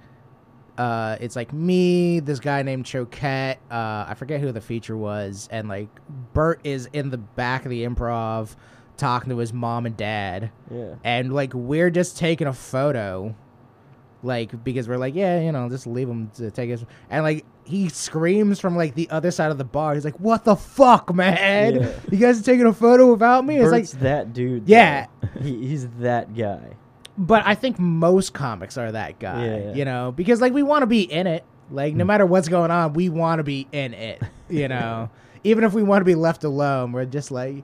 uh 0.78 1.18
it's 1.20 1.36
like 1.36 1.52
me 1.52 2.22
this 2.22 2.40
guy 2.40 2.64
named 2.64 2.86
choquette 2.86 3.58
uh 3.70 4.06
i 4.08 4.14
forget 4.18 4.40
who 4.40 4.50
the 4.54 4.62
feature 4.62 4.96
was 4.96 5.50
and 5.52 5.68
like 5.68 5.90
bert 6.34 6.62
is 6.64 6.88
in 6.94 7.10
the 7.10 7.18
back 7.18 7.66
of 7.66 7.70
the 7.70 7.84
improv 7.86 8.56
talking 8.96 9.30
to 9.30 9.38
his 9.40 9.52
mom 9.52 9.86
and 9.86 9.98
dad 9.98 10.52
Yeah. 10.72 10.96
and 11.04 11.34
like 11.34 11.54
we're 11.54 11.90
just 11.90 12.18
taking 12.18 12.48
a 12.48 12.54
photo 12.54 13.36
like 14.22 14.64
because 14.64 14.88
we're 14.88 14.98
like 14.98 15.16
yeah 15.16 15.40
you 15.40 15.52
know 15.52 15.70
just 15.70 15.88
leave 15.88 16.10
him 16.10 16.30
to 16.36 16.52
take 16.52 16.70
his 16.70 16.84
and 17.10 17.24
like 17.24 17.46
he 17.64 17.88
screams 17.88 18.60
from 18.60 18.76
like 18.76 18.96
the 18.96 19.10
other 19.10 19.32
side 19.32 19.52
of 19.52 19.58
the 19.58 19.64
bar 19.64 19.94
he's 19.94 20.04
like 20.04 20.20
what 20.20 20.44
the 20.44 20.56
fuck 20.56 21.14
man 21.16 21.76
Yeah. 21.76 21.92
you 22.12 22.18
guys 22.18 22.40
are 22.40 22.44
taking 22.44 22.66
a 22.66 22.74
photo 22.74 23.12
without 23.12 23.46
me 23.46 23.58
it's 23.58 23.72
like 23.72 23.84
Bert's 23.84 23.94
that 24.04 24.34
dude. 24.34 24.68
Yeah. 24.68 25.08
He, 25.42 25.68
he's 25.68 25.88
that 26.00 26.36
guy. 26.36 26.76
But 27.18 27.44
I 27.46 27.56
think 27.56 27.80
most 27.80 28.34
comics 28.34 28.78
are 28.78 28.92
that 28.92 29.20
guy, 29.20 29.46
Yeah. 29.46 29.74
you 29.74 29.86
know, 29.86 30.12
because 30.12 30.42
like 30.42 30.54
we 30.54 30.64
want 30.64 30.82
to 30.82 30.88
be 30.88 31.04
in 31.04 31.28
it. 31.28 31.46
Like 31.72 31.94
no 31.94 32.04
mm. 32.04 32.08
matter 32.08 32.26
what's 32.26 32.50
going 32.50 32.72
on, 32.72 32.94
we 32.94 33.10
want 33.10 33.40
to 33.40 33.44
be 33.44 33.68
in 33.72 33.94
it, 33.94 34.22
you 34.50 34.68
know. 34.68 35.10
Even 35.44 35.64
if 35.64 35.74
we 35.74 35.84
want 35.84 36.02
to 36.02 36.06
be 36.06 36.16
left 36.16 36.44
alone, 36.44 36.92
we're 36.92 37.06
just 37.06 37.32
like, 37.32 37.64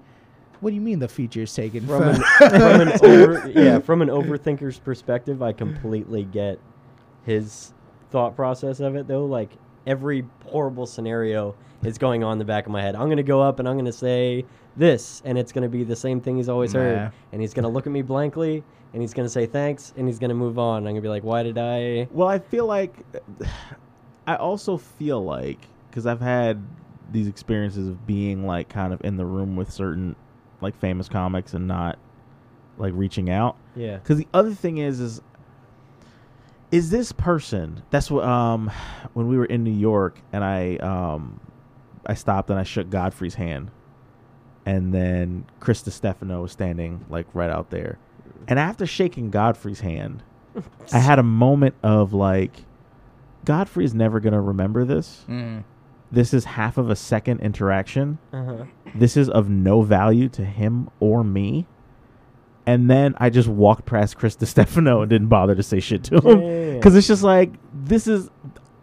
what 0.62 0.70
do 0.72 0.76
you 0.76 0.82
mean 0.82 1.00
the 1.00 1.08
feature's 1.08 1.54
taken 1.54 1.86
From 1.88 2.04
an, 2.04 2.16
from 2.38 2.82
an 2.82 2.92
over, 3.04 3.50
yeah, 3.50 3.80
from 3.80 4.02
an 4.02 4.10
overthinker's 4.10 4.80
perspective, 4.80 5.42
I 5.42 5.54
completely 5.54 6.24
get 6.24 6.60
his 7.26 7.74
thought 8.12 8.36
process 8.36 8.80
of 8.80 8.96
it. 8.96 9.08
Though, 9.08 9.26
like 9.26 9.52
every 9.88 10.26
horrible 10.46 10.86
scenario 10.86 11.56
is 11.84 11.98
going 11.98 12.24
on 12.24 12.34
in 12.34 12.40
the 12.40 12.46
back 12.46 12.66
of 12.66 12.72
my 12.72 12.82
head. 12.82 12.96
I'm 12.96 13.10
gonna 13.10 13.24
go 13.24 13.42
up 13.42 13.60
and 13.60 13.68
I'm 13.70 13.78
gonna 13.78 13.92
say 13.92 14.46
this, 14.76 15.22
and 15.26 15.38
it's 15.38 15.52
gonna 15.52 15.70
be 15.70 15.84
the 15.84 15.96
same 15.96 16.20
thing 16.22 16.38
he's 16.38 16.50
always 16.50 16.74
Nah. 16.74 16.80
heard, 16.80 17.12
and 17.32 17.42
he's 17.42 17.54
gonna 17.54 17.70
look 17.70 17.86
at 17.88 17.94
me 17.94 18.02
blankly, 18.02 18.64
and 18.94 19.02
he's 19.02 19.14
gonna 19.14 19.30
say 19.30 19.46
thanks, 19.46 19.94
and 19.98 20.08
he's 20.08 20.20
gonna 20.20 20.34
move 20.34 20.58
on. 20.60 20.78
I'm 20.88 20.94
gonna 20.94 21.02
be 21.02 21.10
like, 21.10 21.24
why 21.24 21.44
did 21.44 21.58
I? 21.58 22.08
Well, 22.12 22.28
I 22.28 22.40
feel 22.40 22.66
like 22.66 22.96
I 24.28 24.36
also 24.36 24.78
feel 24.78 25.24
like 25.24 25.60
because 25.90 26.06
I've 26.08 26.22
had 26.22 26.64
these 27.12 27.28
experiences 27.28 27.88
of 27.88 28.08
being 28.08 28.46
like 28.48 28.68
kind 28.70 28.92
of 28.92 29.00
in 29.06 29.16
the 29.18 29.26
room 29.26 29.56
with 29.56 29.72
certain 29.72 30.16
like 30.66 30.78
famous 30.80 31.08
comics 31.08 31.54
and 31.54 31.68
not 31.68 31.98
like 32.78 32.94
reaching 32.96 33.30
out. 33.30 33.56
Yeah, 33.76 33.98
Because 33.98 34.18
the 34.18 34.28
other 34.34 34.52
thing 34.54 34.80
is, 34.80 35.00
is 35.00 35.22
is 36.72 36.90
this 36.90 37.12
person? 37.12 37.84
That's 37.92 38.10
what 38.12 38.26
um 38.26 38.70
when 39.14 39.28
we 39.28 39.38
were 39.38 39.46
in 39.46 39.64
New 39.64 39.72
York 39.72 40.20
and 40.34 40.44
I 40.44 40.76
um 40.78 41.40
I 42.06 42.14
stopped 42.16 42.50
and 42.50 42.60
I 42.60 42.64
shook 42.64 42.90
Godfrey's 42.90 43.36
hand, 43.36 43.72
and 44.66 44.94
then 44.94 45.46
Chris 45.60 45.80
Stefano 45.86 46.42
was 46.42 46.52
standing 46.52 47.06
like 47.10 47.28
right 47.34 47.50
out 47.50 47.70
there, 47.70 47.98
and 48.48 48.60
after 48.60 48.86
shaking 48.86 49.30
Godfrey's 49.30 49.80
hand, 49.80 50.24
I 50.94 51.00
had 51.00 51.18
a 51.20 51.24
moment 51.24 51.76
of 51.82 52.14
like, 52.14 52.66
Godfrey 53.46 53.86
is 53.86 53.94
never 53.94 54.20
gonna 54.20 54.42
remember 54.42 54.86
this. 54.86 55.24
Mm. 55.30 55.64
This 56.16 56.34
is 56.34 56.46
half 56.46 56.78
of 56.78 56.90
a 56.90 56.96
second 56.96 57.42
interaction 57.42 58.18
uh-huh. 58.34 58.66
this 58.96 59.16
is 59.18 59.30
of 59.30 59.50
no 59.50 59.82
value 59.82 60.30
to 60.30 60.44
him 60.46 60.90
or 61.00 61.24
me. 61.24 61.68
And 62.66 62.90
then 62.90 63.14
I 63.18 63.30
just 63.30 63.48
walked 63.48 63.86
past 63.86 64.18
Chris 64.18 64.36
Stefano 64.42 65.02
and 65.02 65.10
didn't 65.10 65.28
bother 65.28 65.54
to 65.56 65.62
say 65.64 65.80
shit 65.80 66.04
to 66.06 66.16
him 66.20 66.42
Yeah. 66.42 66.74
because 66.74 66.96
it's 66.96 67.08
just 67.08 67.22
like 67.24 67.52
this 67.74 68.08
is, 68.08 68.30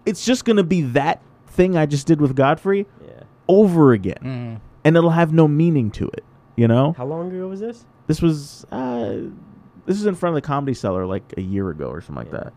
it's 0.07 0.25
just 0.25 0.45
gonna 0.45 0.63
be 0.63 0.83
that 0.83 1.21
thing 1.49 1.77
I 1.77 1.87
just 1.87 2.07
did 2.07 2.21
with 2.21 2.37
Godfrey 2.37 2.87
yeah. 3.05 3.25
over 3.49 3.93
again, 3.93 4.21
Mm. 4.23 4.61
and 4.85 4.97
it'll 4.97 5.11
have 5.11 5.33
no 5.33 5.47
meaning 5.49 5.91
to 5.93 6.07
it. 6.09 6.25
You 6.57 6.69
know, 6.69 6.93
How 6.97 7.07
long 7.07 7.33
ago 7.35 7.49
was 7.49 7.61
this? 7.61 7.85
this 8.07 8.21
was 8.23 8.65
uh, 8.71 9.17
this 9.87 9.97
was 9.99 10.07
in 10.07 10.15
front 10.15 10.37
of 10.37 10.43
the 10.43 10.47
Comedy 10.47 10.75
Cellar 10.75 11.07
like 11.07 11.25
a 11.37 11.41
year 11.41 11.69
ago 11.71 11.87
or 11.89 12.01
something 12.01 12.25
like 12.25 12.31
that, 12.33 12.53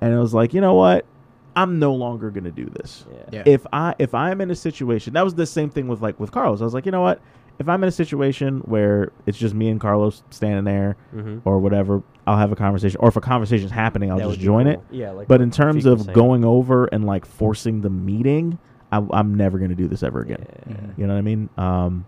and 0.00 0.12
it 0.14 0.18
was 0.18 0.32
like, 0.34 0.54
you 0.54 0.60
know 0.60 0.74
what, 0.74 1.06
I'm 1.54 1.78
no 1.78 1.94
longer 1.94 2.30
gonna 2.30 2.50
do 2.50 2.66
this 2.66 3.04
Yeah. 3.12 3.18
Yeah. 3.32 3.42
if 3.46 3.66
I 3.72 3.94
if 3.98 4.14
I'm 4.14 4.40
in 4.40 4.50
a 4.50 4.54
situation 4.56 5.12
that 5.14 5.24
was 5.24 5.34
the 5.34 5.46
same 5.46 5.70
thing 5.70 5.88
with 5.88 6.00
like 6.02 6.18
with 6.20 6.30
Carlos. 6.32 6.60
I 6.60 6.64
was 6.64 6.74
like, 6.74 6.86
you 6.86 6.92
know 6.92 7.02
what? 7.02 7.20
If 7.58 7.68
I'm 7.68 7.82
in 7.82 7.88
a 7.88 7.92
situation 7.92 8.58
where 8.60 9.12
it's 9.26 9.36
just 9.38 9.54
me 9.54 9.68
and 9.68 9.78
Carlos 9.80 10.22
standing 10.30 10.64
there 10.64 10.96
Mm-hmm. 11.14 11.40
or 11.46 11.58
whatever, 11.58 12.02
I'll 12.26 12.38
have 12.38 12.50
a 12.50 12.56
conversation, 12.56 12.98
or 13.00 13.08
if 13.08 13.16
a 13.16 13.20
conversation's 13.20 13.70
happening, 13.70 14.10
I'll 14.10 14.16
That 14.18 14.28
just 14.28 14.38
be 14.38 14.44
join 14.46 14.64
cool. 14.64 14.72
it. 14.74 14.80
Yeah, 14.90 15.10
like 15.10 15.28
But 15.28 15.42
in 15.42 15.50
terms 15.50 15.84
Feek 15.84 15.92
of 15.92 16.00
saying. 16.02 16.14
going 16.14 16.44
over 16.44 16.86
and 16.86 17.04
like 17.04 17.26
forcing 17.26 17.82
the 17.82 17.90
meeting, 17.90 18.58
I, 18.90 19.06
I'm 19.12 19.34
never 19.34 19.58
going 19.58 19.68
to 19.70 19.76
do 19.76 19.86
this 19.86 20.02
ever 20.02 20.22
again. 20.22 20.44
Yeah. 20.68 20.76
You 20.96 21.06
know 21.06 21.12
what 21.12 21.18
I 21.18 21.22
mean? 21.22 21.50
Um, 21.58 22.06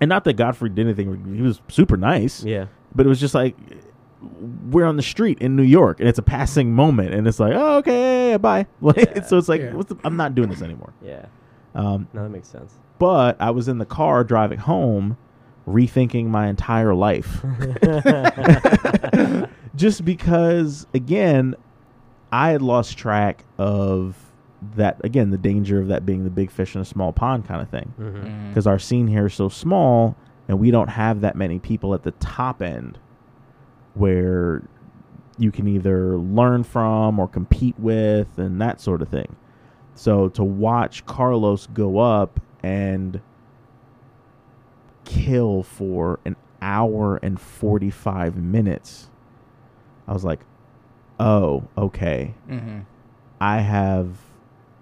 and 0.00 0.08
not 0.08 0.24
that 0.24 0.34
Godfrey 0.34 0.68
did 0.70 0.86
anything. 0.86 1.34
He 1.36 1.42
was 1.42 1.60
super 1.68 1.96
nice, 1.96 2.42
Yeah. 2.44 2.66
but 2.94 3.06
it 3.06 3.08
was 3.08 3.20
just 3.20 3.34
like 3.34 3.56
we're 4.70 4.84
on 4.86 4.96
the 4.96 5.02
street 5.02 5.38
in 5.40 5.56
New 5.56 5.62
York, 5.62 6.00
and 6.00 6.08
it's 6.08 6.18
a 6.18 6.22
passing 6.22 6.72
moment, 6.72 7.14
and 7.14 7.26
it's 7.26 7.38
like, 7.40 7.52
oh, 7.54 7.76
okay, 7.78 8.24
yeah, 8.24 8.30
yeah, 8.30 8.38
bye. 8.38 8.66
Like, 8.80 8.96
Yeah. 8.96 9.22
so 9.22 9.38
it's 9.38 9.48
like, 9.48 9.60
Yeah. 9.60 9.74
what's 9.74 9.88
the, 9.88 9.96
I'm 10.04 10.16
not 10.16 10.34
doing 10.34 10.48
this 10.48 10.62
anymore. 10.62 10.92
Yeah. 11.02 11.26
Um, 11.74 12.08
No, 12.12 12.22
that 12.22 12.30
makes 12.30 12.48
sense. 12.48 12.74
but 12.98 13.36
I 13.40 13.50
was 13.50 13.68
in 13.68 13.78
the 13.78 13.86
car 13.86 14.24
driving 14.24 14.58
home, 14.58 15.16
rethinking 15.68 16.26
my 16.26 16.46
entire 16.48 16.94
life. 16.94 17.42
just 19.76 20.04
because 20.04 20.86
again 20.94 21.54
i 22.32 22.50
had 22.50 22.62
lost 22.62 22.96
track 22.96 23.44
of 23.58 24.16
that 24.74 24.98
again 25.04 25.30
the 25.30 25.36
danger 25.38 25.80
of 25.80 25.88
that 25.88 26.06
being 26.06 26.24
the 26.24 26.30
big 26.30 26.50
fish 26.50 26.74
in 26.74 26.80
a 26.80 26.84
small 26.84 27.12
pond 27.12 27.46
kind 27.46 27.60
of 27.60 27.68
thing 27.68 27.92
hmm 27.96 28.48
because 28.48 28.66
our 28.66 28.78
scene 28.78 29.06
here 29.06 29.26
is 29.26 29.34
so 29.34 29.48
small 29.50 30.16
and 30.48 30.58
we 30.58 30.70
don't 30.70 30.88
have 30.88 31.20
that 31.20 31.36
many 31.36 31.58
people 31.58 31.92
at 31.94 32.02
the 32.04 32.10
top 32.12 32.62
end 32.62 32.98
where 33.96 34.62
you 35.38 35.50
can 35.50 35.66
either 35.68 36.16
learn 36.16 36.62
from 36.62 37.18
or 37.18 37.28
compete 37.28 37.78
with 37.78 38.38
and 38.38 38.60
that 38.60 38.80
sort 38.80 39.02
of 39.02 39.08
thing 39.08 39.36
so 39.94 40.28
to 40.28 40.42
watch 40.44 41.04
carlos 41.06 41.66
go 41.68 41.98
up 41.98 42.40
and 42.62 43.20
kill 45.04 45.62
for 45.62 46.18
an 46.24 46.36
hour 46.60 47.16
and 47.22 47.40
45 47.40 48.36
minutes 48.36 49.08
i 50.08 50.12
was 50.12 50.24
like 50.24 50.40
oh 51.20 51.64
okay 51.76 52.34
Mm-hmm. 52.48 52.80
I 53.38 53.58
have, 53.58 54.16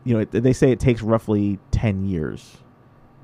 you 0.04 0.14
know, 0.14 0.20
it, 0.20 0.30
they 0.30 0.52
say 0.52 0.70
it 0.70 0.78
takes 0.78 1.02
roughly 1.02 1.58
10 1.72 2.04
years 2.04 2.58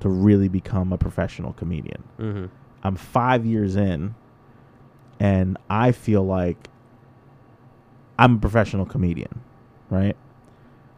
to 0.01 0.09
really 0.09 0.49
become 0.49 0.91
a 0.91 0.97
professional 0.97 1.53
comedian. 1.53 2.03
hmm 2.17 2.45
I'm 2.83 2.97
five 2.97 3.45
years 3.45 3.77
in, 3.77 4.13
and 5.21 5.57
I 5.69 5.91
feel 5.91 6.23
like 6.25 6.67
I'm 8.17 8.35
a 8.35 8.39
professional 8.39 8.85
comedian, 8.85 9.41
right? 9.89 10.15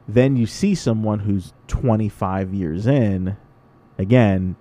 Then 0.07 0.35
you 0.35 0.45
see 0.45 0.75
someone 0.75 1.19
who's 1.19 1.53
25 1.67 2.53
years 2.53 2.87
in, 2.87 3.35
again, 3.97 4.55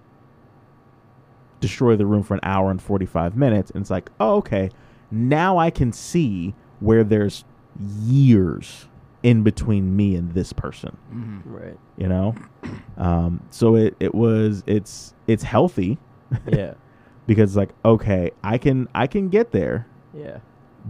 destroy 1.60 1.96
the 1.96 2.06
room 2.06 2.22
for 2.22 2.34
an 2.34 2.40
hour 2.42 2.70
and 2.70 2.80
45 2.82 3.36
minutes, 3.36 3.70
and 3.70 3.82
it's 3.82 3.90
like, 3.90 4.10
oh, 4.20 4.36
okay, 4.36 4.70
now 5.10 5.58
I 5.58 5.70
can 5.70 5.92
see 5.92 6.54
where 6.80 7.04
there's 7.04 7.44
years 8.00 8.88
in 9.22 9.42
between 9.44 9.94
me 9.94 10.16
and 10.16 10.32
this 10.34 10.52
person 10.52 10.96
Mm-hmm. 11.14 11.54
Right. 11.54 11.78
you 11.96 12.08
know 12.08 12.34
um 12.96 13.40
so 13.50 13.76
it 13.76 13.94
it 14.00 14.12
was 14.16 14.64
it's 14.66 15.14
it's 15.28 15.44
healthy 15.44 15.96
Yeah. 16.50 16.74
Because 17.26 17.56
like 17.56 17.70
okay 17.84 18.30
i 18.42 18.58
can 18.58 18.88
i 18.94 19.06
can 19.06 19.28
get 19.28 19.50
there 19.52 19.86
Yeah. 20.14 20.38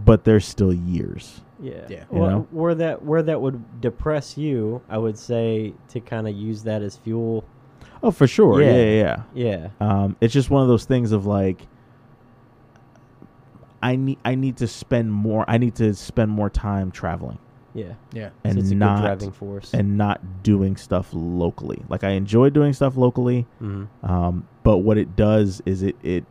but 0.05 0.23
there's 0.23 0.45
still 0.45 0.73
years 0.73 1.41
Yeah. 1.61 1.85
Yeah. 1.87 2.03
You 2.11 2.19
Well, 2.19 2.29
know? 2.29 2.47
where 2.51 2.75
that 2.75 3.03
where 3.03 3.23
that 3.23 3.39
would 3.41 3.79
depress 3.81 4.37
you, 4.37 4.81
I 4.89 4.97
would 4.97 5.17
say 5.17 5.73
to 5.89 5.99
kind 6.01 6.27
of 6.27 6.35
use 6.35 6.63
that 6.63 6.81
as 6.81 6.97
fuel. 6.97 7.43
oh 8.01 8.11
for 8.11 8.27
sure 8.27 8.61
yeah 8.61 8.71
Yeah. 8.71 8.83
yeah, 8.83 9.23
Yeah. 9.33 9.67
yeah. 9.79 9.87
um 10.03 10.15
it's 10.21 10.33
just 10.33 10.49
one 10.49 10.61
of 10.61 10.67
those 10.67 10.85
things 10.85 11.11
of 11.11 11.25
like 11.25 11.67
i 13.81 13.95
need 13.95 14.17
i 14.25 14.35
need 14.35 14.57
to 14.57 14.67
spend 14.67 15.11
more 15.11 15.45
i 15.47 15.57
need 15.57 15.75
to 15.75 15.93
spend 15.93 16.31
more 16.31 16.49
time 16.49 16.91
traveling 16.91 17.37
Yeah. 17.73 17.93
Yeah. 18.13 18.29
and 18.43 18.57
it's 18.59 18.69
a 18.71 18.75
not 18.75 18.97
good 18.97 19.01
driving 19.05 19.31
force. 19.31 19.73
and 19.73 19.97
not 19.97 20.43
doing 20.43 20.75
stuff 20.77 21.09
locally 21.11 21.81
like 21.89 22.03
i 22.03 22.09
enjoy 22.11 22.49
doing 22.51 22.71
stuff 22.73 22.95
locally 22.97 23.45
Mhm. 23.61 23.87
Um, 24.03 24.47
but 24.63 24.77
what 24.79 24.97
it 24.97 25.15
does 25.15 25.61
is 25.65 25.81
it, 25.83 25.95
it 26.03 26.25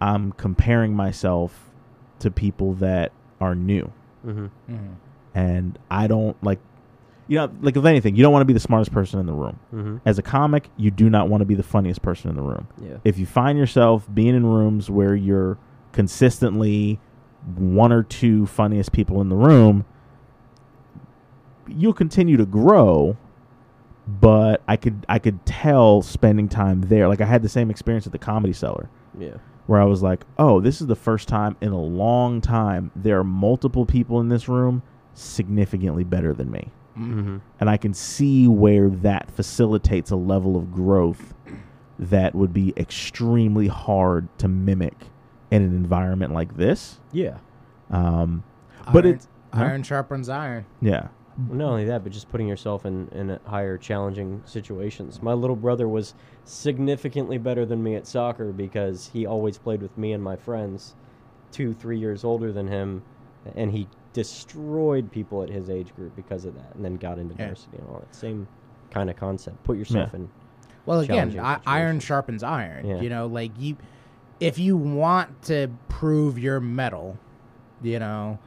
I'm 0.00 0.32
comparing 0.32 0.94
myself 0.94 1.70
to 2.18 2.30
people 2.30 2.74
that 2.74 3.12
are 3.40 3.54
new. 3.54 3.90
Mhm. 4.26 4.50
Mm-hmm. 4.70 4.92
And 5.34 5.78
I 5.90 6.06
don't 6.08 6.36
like 6.44 6.58
you 7.26 7.38
know, 7.38 7.50
like 7.62 7.74
if 7.74 7.84
anything, 7.86 8.16
you 8.16 8.22
don't 8.22 8.32
want 8.34 8.42
to 8.42 8.46
be 8.46 8.52
the 8.52 8.60
smartest 8.60 8.92
person 8.92 9.18
in 9.18 9.24
the 9.24 9.32
room. 9.32 9.58
Mhm. 9.74 10.00
As 10.04 10.18
a 10.18 10.22
comic, 10.22 10.68
you 10.76 10.90
do 10.90 11.08
not 11.08 11.30
want 11.30 11.40
to 11.40 11.46
be 11.46 11.54
the 11.54 11.62
funniest 11.62 12.02
person 12.02 12.28
in 12.28 12.36
the 12.36 12.42
room. 12.42 12.66
Yeah. 12.82 12.96
If 13.02 13.18
you 13.18 13.24
find 13.24 13.56
yourself 13.56 14.06
being 14.12 14.34
in 14.34 14.44
rooms 14.44 14.90
where 14.90 15.14
you're 15.14 15.56
consistently 15.92 17.00
one 17.56 17.92
or 17.92 18.02
two 18.02 18.44
funniest 18.46 18.92
people 18.92 19.20
in 19.22 19.30
the 19.30 19.36
room, 19.36 19.84
you'll 21.68 21.92
continue 21.94 22.36
to 22.36 22.46
grow. 22.46 23.16
But 24.06 24.62
I 24.68 24.76
could 24.76 25.06
I 25.08 25.18
could 25.18 25.44
tell 25.46 26.02
spending 26.02 26.48
time 26.48 26.82
there. 26.82 27.08
Like 27.08 27.20
I 27.22 27.24
had 27.26 27.42
the 27.42 27.48
same 27.48 27.70
experience 27.70 28.04
at 28.06 28.12
the 28.12 28.18
comedy 28.18 28.52
cellar 28.52 28.90
Yeah. 29.18 29.36
where 29.66 29.80
I 29.80 29.84
was 29.84 30.02
like, 30.02 30.26
"Oh, 30.38 30.60
this 30.60 30.82
is 30.82 30.86
the 30.88 30.94
first 30.94 31.26
time 31.26 31.56
in 31.62 31.72
a 31.72 31.80
long 31.80 32.42
time 32.42 32.90
there 32.94 33.18
are 33.18 33.24
multiple 33.24 33.86
people 33.86 34.20
in 34.20 34.28
this 34.28 34.46
room 34.46 34.82
significantly 35.14 36.04
better 36.04 36.34
than 36.34 36.50
me." 36.50 36.70
Mhm. 36.98 37.40
And 37.58 37.70
I 37.70 37.78
can 37.78 37.94
see 37.94 38.46
where 38.46 38.90
that 38.90 39.30
facilitates 39.30 40.10
a 40.10 40.16
level 40.16 40.54
of 40.56 40.70
growth 40.70 41.32
that 41.98 42.34
would 42.34 42.52
be 42.52 42.74
extremely 42.76 43.68
hard 43.68 44.28
to 44.38 44.48
mimic 44.48 45.06
in 45.50 45.62
an 45.62 45.74
environment 45.74 46.34
like 46.34 46.56
this. 46.58 47.00
Yeah. 47.10 47.38
Um, 47.90 48.42
but 48.92 49.06
iron, 49.06 49.14
it's 49.14 49.28
huh? 49.54 49.62
iron 49.62 49.82
sharpens 49.82 50.28
iron. 50.28 50.66
yeah, 50.82 51.08
Well, 51.48 51.58
not 51.58 51.68
only 51.70 51.84
that, 51.86 52.04
but 52.04 52.12
just 52.12 52.28
putting 52.30 52.46
yourself 52.46 52.86
in 52.86 53.08
in 53.08 53.38
higher 53.44 53.76
challenging 53.76 54.42
situations. 54.44 55.20
My 55.22 55.32
little 55.32 55.56
brother 55.56 55.88
was 55.88 56.14
significantly 56.44 57.38
better 57.38 57.66
than 57.66 57.82
me 57.82 57.96
at 57.96 58.06
soccer 58.06 58.52
because 58.52 59.10
he 59.12 59.26
always 59.26 59.58
played 59.58 59.82
with 59.82 59.96
me 59.98 60.12
and 60.12 60.22
my 60.22 60.36
friends, 60.36 60.94
two 61.50 61.72
three 61.72 61.98
years 61.98 62.22
older 62.24 62.52
than 62.52 62.68
him, 62.68 63.02
and 63.56 63.72
he 63.72 63.88
destroyed 64.12 65.10
people 65.10 65.42
at 65.42 65.48
his 65.50 65.68
age 65.68 65.94
group 65.96 66.14
because 66.14 66.44
of 66.44 66.54
that, 66.54 66.72
and 66.76 66.84
then 66.84 66.96
got 66.96 67.18
into 67.18 67.34
Yeah. 67.36 67.46
varsity 67.48 67.78
and 67.78 67.88
all 67.88 67.98
that 67.98 68.14
same 68.14 68.46
kind 68.92 69.10
of 69.10 69.16
concept. 69.16 69.60
Put 69.64 69.76
yourself 69.76 70.10
Yeah. 70.12 70.20
in. 70.20 70.28
Well, 70.86 71.00
again, 71.00 71.36
I, 71.40 71.58
iron 71.66 71.98
sharpens 71.98 72.42
iron. 72.44 72.86
Yeah. 72.86 73.00
You 73.00 73.08
know, 73.08 73.26
like 73.26 73.50
you, 73.58 73.76
if 74.38 74.58
you 74.58 74.76
want 74.76 75.42
to 75.44 75.68
prove 75.88 76.38
your 76.38 76.60
metal, 76.60 77.16
you 77.82 77.98
know, 77.98 78.38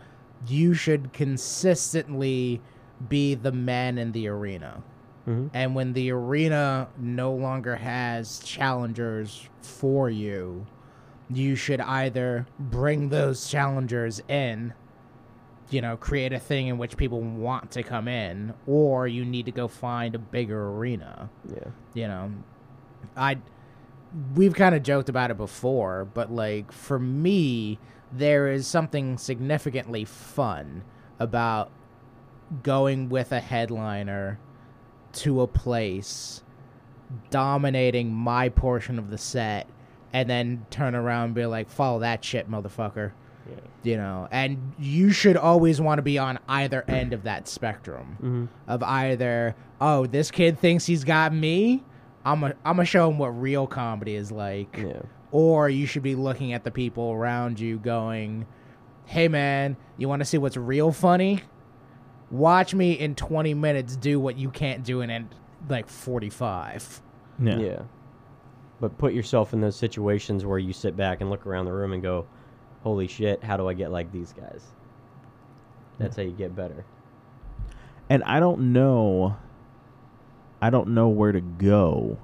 you 0.48 0.74
should 0.74 1.12
consistently 1.14 2.62
be 3.10 3.36
the 3.36 3.52
man 3.52 3.98
in 3.98 4.12
the 4.12 4.28
arena. 4.28 4.82
Mhm. 5.28 5.50
And 5.54 5.76
when 5.76 5.94
the 5.94 6.12
arena 6.12 6.88
no 6.98 7.34
longer 7.34 7.76
has 7.76 8.40
challengers 8.40 9.48
for 9.62 10.10
you, 10.10 10.66
you 11.30 11.56
should 11.56 11.82
either 11.82 12.46
bring 12.58 13.10
those 13.10 13.50
challengers 13.50 14.22
in, 14.30 14.74
you 15.70 15.82
know, 15.82 15.98
create 15.98 16.32
a 16.32 16.40
thing 16.40 16.68
in 16.68 16.78
which 16.78 16.96
people 16.96 17.20
want 17.22 17.72
to 17.72 17.84
come 17.84 18.08
in, 18.08 18.54
or 18.66 19.06
you 19.08 19.26
need 19.26 19.46
to 19.46 19.52
go 19.52 19.68
find 19.68 20.16
a 20.16 20.20
bigger 20.20 20.70
arena 20.70 21.30
Yeah. 21.54 21.70
you 21.94 22.08
know 22.08 22.32
i 23.18 23.38
we've 24.36 24.54
kind 24.56 24.74
of 24.74 24.82
joked 24.84 25.10
about 25.10 25.30
it 25.32 25.38
before 25.38 26.06
but 26.14 26.32
like 26.32 26.72
for 26.72 26.98
me 26.98 27.78
there 28.12 28.48
is 28.48 28.66
something 28.66 29.18
significantly 29.18 30.06
fun 30.06 30.84
about 31.20 31.70
going 32.64 33.10
with 33.10 33.32
a 33.32 33.40
headliner 33.40 34.40
to 35.14 35.42
a 35.42 35.48
place 35.48 36.44
dominating 37.30 38.14
my 38.14 38.50
portion 38.50 39.00
of 39.00 39.10
the 39.10 39.18
set 39.18 39.68
and 40.14 40.30
then 40.30 40.66
turn 40.70 40.96
around 40.96 41.26
and 41.26 41.36
be 41.36 41.46
like 41.46 41.70
follow 41.70 42.00
that 42.00 42.24
shit 42.24 42.50
motherfucker 42.50 43.12
Yeah. 43.50 43.56
you 43.84 43.98
know 43.98 44.28
and 44.32 44.74
you 44.78 45.12
should 45.12 45.38
always 45.38 45.80
want 45.82 46.00
to 46.00 46.02
be 46.02 46.18
on 46.18 46.40
either 46.50 46.84
end 46.88 47.14
of 47.14 47.24
that 47.24 47.48
spectrum 47.48 48.18
Mm-hmm. 48.22 48.46
of 48.68 48.84
either 48.84 49.56
oh 49.80 50.06
this 50.06 50.32
kid 50.32 50.60
thinks 50.60 50.86
he's 50.86 51.04
got 51.04 51.34
me 51.34 51.84
i'm 52.26 52.44
a, 52.44 52.48
i'm 52.66 52.76
gonna 52.76 52.86
show 52.86 53.10
him 53.10 53.18
what 53.18 53.30
real 53.30 53.68
comedy 53.68 54.16
is 54.16 54.32
like 54.32 54.78
Yeah. 54.78 55.02
or 55.32 55.70
you 55.70 55.86
should 55.86 56.04
be 56.04 56.16
looking 56.16 56.52
at 56.54 56.64
the 56.66 56.72
people 56.72 57.12
around 57.12 57.60
you 57.60 57.78
going 57.78 58.46
hey 59.06 59.28
man 59.30 59.78
you 59.98 60.10
want 60.10 60.20
to 60.22 60.26
see 60.26 60.38
what's 60.38 60.58
real 60.58 60.92
funny 60.92 61.42
watch 62.32 62.74
me 62.74 62.94
in 62.94 63.16
20 63.16 63.54
minutes 63.54 63.96
do 63.96 64.20
what 64.20 64.38
you 64.38 64.50
can't 64.50 64.84
do 64.84 65.02
in, 65.02 65.10
in 65.10 65.30
like 65.70 65.88
45 65.88 67.02
yeah, 67.40 67.58
Yeah. 67.58 67.82
But 68.80 68.98
put 68.98 69.14
yourself 69.14 69.54
in 69.54 69.62
those 69.62 69.76
situations 69.76 70.46
where 70.46 70.60
you 70.60 70.72
sit 70.74 70.96
back 70.96 71.22
and 71.22 71.30
look 71.30 71.48
around 71.48 71.66
the 71.66 71.74
room 71.74 71.94
and 71.94 72.02
go, 72.04 72.28
"Holy 72.84 73.08
shit, 73.08 73.44
how 73.44 73.58
do 73.58 73.68
I 73.68 73.74
get 73.74 73.92
like 73.92 74.12
these 74.12 74.34
guys?" 74.34 74.64
That's 75.98 76.16
how 76.16 76.22
you 76.22 76.32
get 76.32 76.56
better. 76.56 76.86
And 78.10 78.24
I 78.24 78.40
don't 78.40 78.72
know, 78.72 79.36
I 80.62 80.70
don't 80.70 80.90
know 80.90 81.08
where 81.08 81.32
to 81.32 81.42
go 81.42 82.18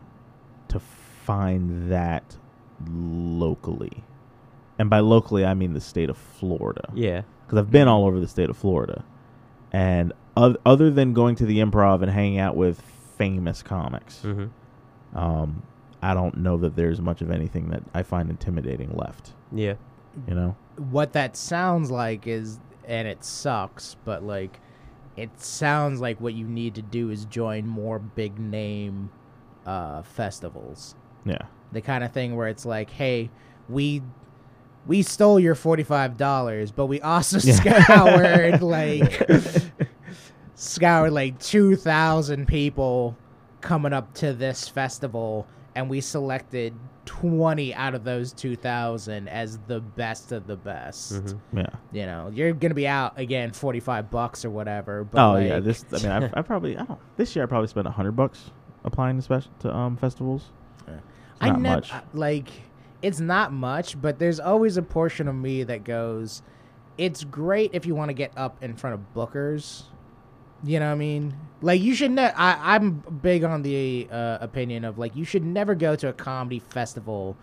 to 0.67 0.79
find 0.79 1.91
that 1.91 2.37
locally. 2.87 4.03
and 4.79 4.89
by 4.89 4.99
locally 4.99 5.45
I 5.45 5.53
mean 5.53 5.73
the 5.73 5.81
state 5.81 6.09
of 6.09 6.17
Florida. 6.17 6.89
Yeah. 6.93 7.21
because 7.45 7.57
I've 7.59 7.71
been 7.71 7.87
all 7.87 8.05
over 8.05 8.19
the 8.19 8.27
state 8.27 8.49
of 8.49 8.57
Florida, 8.57 9.03
and 9.73 10.13
other 10.37 10.89
than 10.89 11.13
going 11.13 11.35
to 11.35 11.45
the 11.45 11.59
improv 11.59 12.01
and 12.01 12.11
hanging 12.11 12.39
out 12.39 12.55
with 12.55 12.81
famous 13.17 13.61
comics, 13.61 14.21
Mm-hmm. 14.23 15.17
um, 15.17 15.63
I 16.01 16.13
don't 16.13 16.37
know 16.37 16.57
that 16.57 16.75
there's 16.75 16.99
much 17.01 17.21
of 17.21 17.31
anything 17.31 17.69
that 17.69 17.81
I 17.93 18.03
find 18.03 18.29
intimidating 18.29 18.93
left. 18.95 19.33
Yeah. 19.53 19.75
You 20.27 20.35
know, 20.35 20.55
what 20.77 21.13
that 21.13 21.35
sounds 21.37 21.89
like 21.89 22.27
is 22.27 22.59
and 22.85 23.07
it 23.07 23.23
sucks 23.23 23.95
but 24.05 24.21
like 24.23 24.59
it 25.15 25.39
sounds 25.39 26.01
like 26.01 26.19
what 26.19 26.33
you 26.33 26.45
need 26.47 26.75
to 26.75 26.81
do 26.81 27.09
is 27.09 27.23
join 27.25 27.65
more 27.65 27.97
big 27.97 28.37
name 28.37 29.09
uh 29.65 30.01
festivals 30.01 30.95
yeah, 31.25 31.43
the 31.71 31.79
kind 31.81 32.03
of 32.03 32.11
thing 32.11 32.35
where 32.35 32.47
it's 32.49 32.65
like 32.65 32.89
hey 32.89 33.29
we 33.69 34.01
we 34.85 35.01
stole 35.01 35.39
your 35.39 35.55
$45 35.55 36.73
but 36.75 36.87
we 36.87 36.99
also 37.01 37.37
Yeah. 37.39 37.53
scoured 37.55 38.61
like 38.61 39.29
scoured 40.55 41.13
like 41.13 41.39
2000 41.39 42.47
people 42.47 43.17
coming 43.61 43.93
up 43.93 44.13
to 44.15 44.33
this 44.33 44.67
festival 44.67 45.47
and 45.75 45.89
we 45.89 46.01
selected 46.01 46.73
20 47.05 47.73
out 47.73 47.95
of 47.95 48.03
those 48.03 48.31
2000 48.33 49.27
as 49.27 49.57
the 49.67 49.79
best 49.81 50.31
of 50.31 50.47
the 50.47 50.55
best 50.55 51.13
Mhm. 51.13 51.39
yeah. 51.53 51.65
you 51.91 52.05
know 52.05 52.29
you're 52.33 52.53
gonna 52.53 52.73
be 52.73 52.87
out 52.87 53.17
again 53.19 53.51
45 53.51 54.09
bucks 54.09 54.45
or 54.45 54.49
whatever 54.49 55.03
but 55.03 55.21
oh 55.21 55.33
like, 55.33 55.47
yeah, 55.47 55.59
this. 55.59 55.83
I 55.91 55.97
mean, 55.97 56.31
I, 56.33 56.39
I 56.39 56.41
probably 56.41 56.77
I 56.77 56.83
don't. 56.85 56.99
This 57.17 57.35
year 57.35 57.43
I 57.43 57.47
probably 57.47 57.67
spent 57.67 57.87
a 57.87 57.91
hundred 57.91 58.13
bucks 58.13 58.51
applying 58.85 59.15
to 59.17 59.21
special 59.21 59.51
to 59.59 59.75
um 59.75 59.97
festivals. 59.97 60.51
Yeah. 60.87 60.95
I 61.41 61.49
not 61.49 61.59
never 61.61 62.01
like 62.13 62.49
it's 63.03 63.19
not 63.19 63.51
much, 63.53 64.01
but 64.01 64.17
there's 64.17 64.39
always 64.39 64.77
a 64.77 64.81
portion 64.81 65.27
of 65.27 65.35
me 65.35 65.61
that 65.63 65.83
goes, 65.83 66.41
it's 66.97 67.23
great 67.23 67.71
if 67.73 67.85
you 67.85 67.93
want 67.93 68.09
to 68.09 68.13
get 68.13 68.31
up 68.35 68.63
in 68.63 68.75
front 68.75 68.95
of 68.95 69.01
bookers. 69.15 69.83
You 70.63 70.79
know 70.79 70.87
what 70.87 70.93
I 70.93 70.95
mean? 70.95 71.35
Like 71.61 71.81
you 71.81 71.93
should 71.93 72.11
ne- 72.11 72.31
I 72.31 72.75
I'm 72.75 73.03
big 73.21 73.43
on 73.43 73.61
the 73.61 74.07
uh, 74.09 74.37
opinion 74.41 74.85
of 74.85 74.97
like 74.97 75.15
you 75.15 75.25
should 75.25 75.43
never 75.43 75.75
go 75.75 75.95
to 75.97 76.07
a 76.07 76.13
comedy 76.13 76.59
festival 76.59 77.35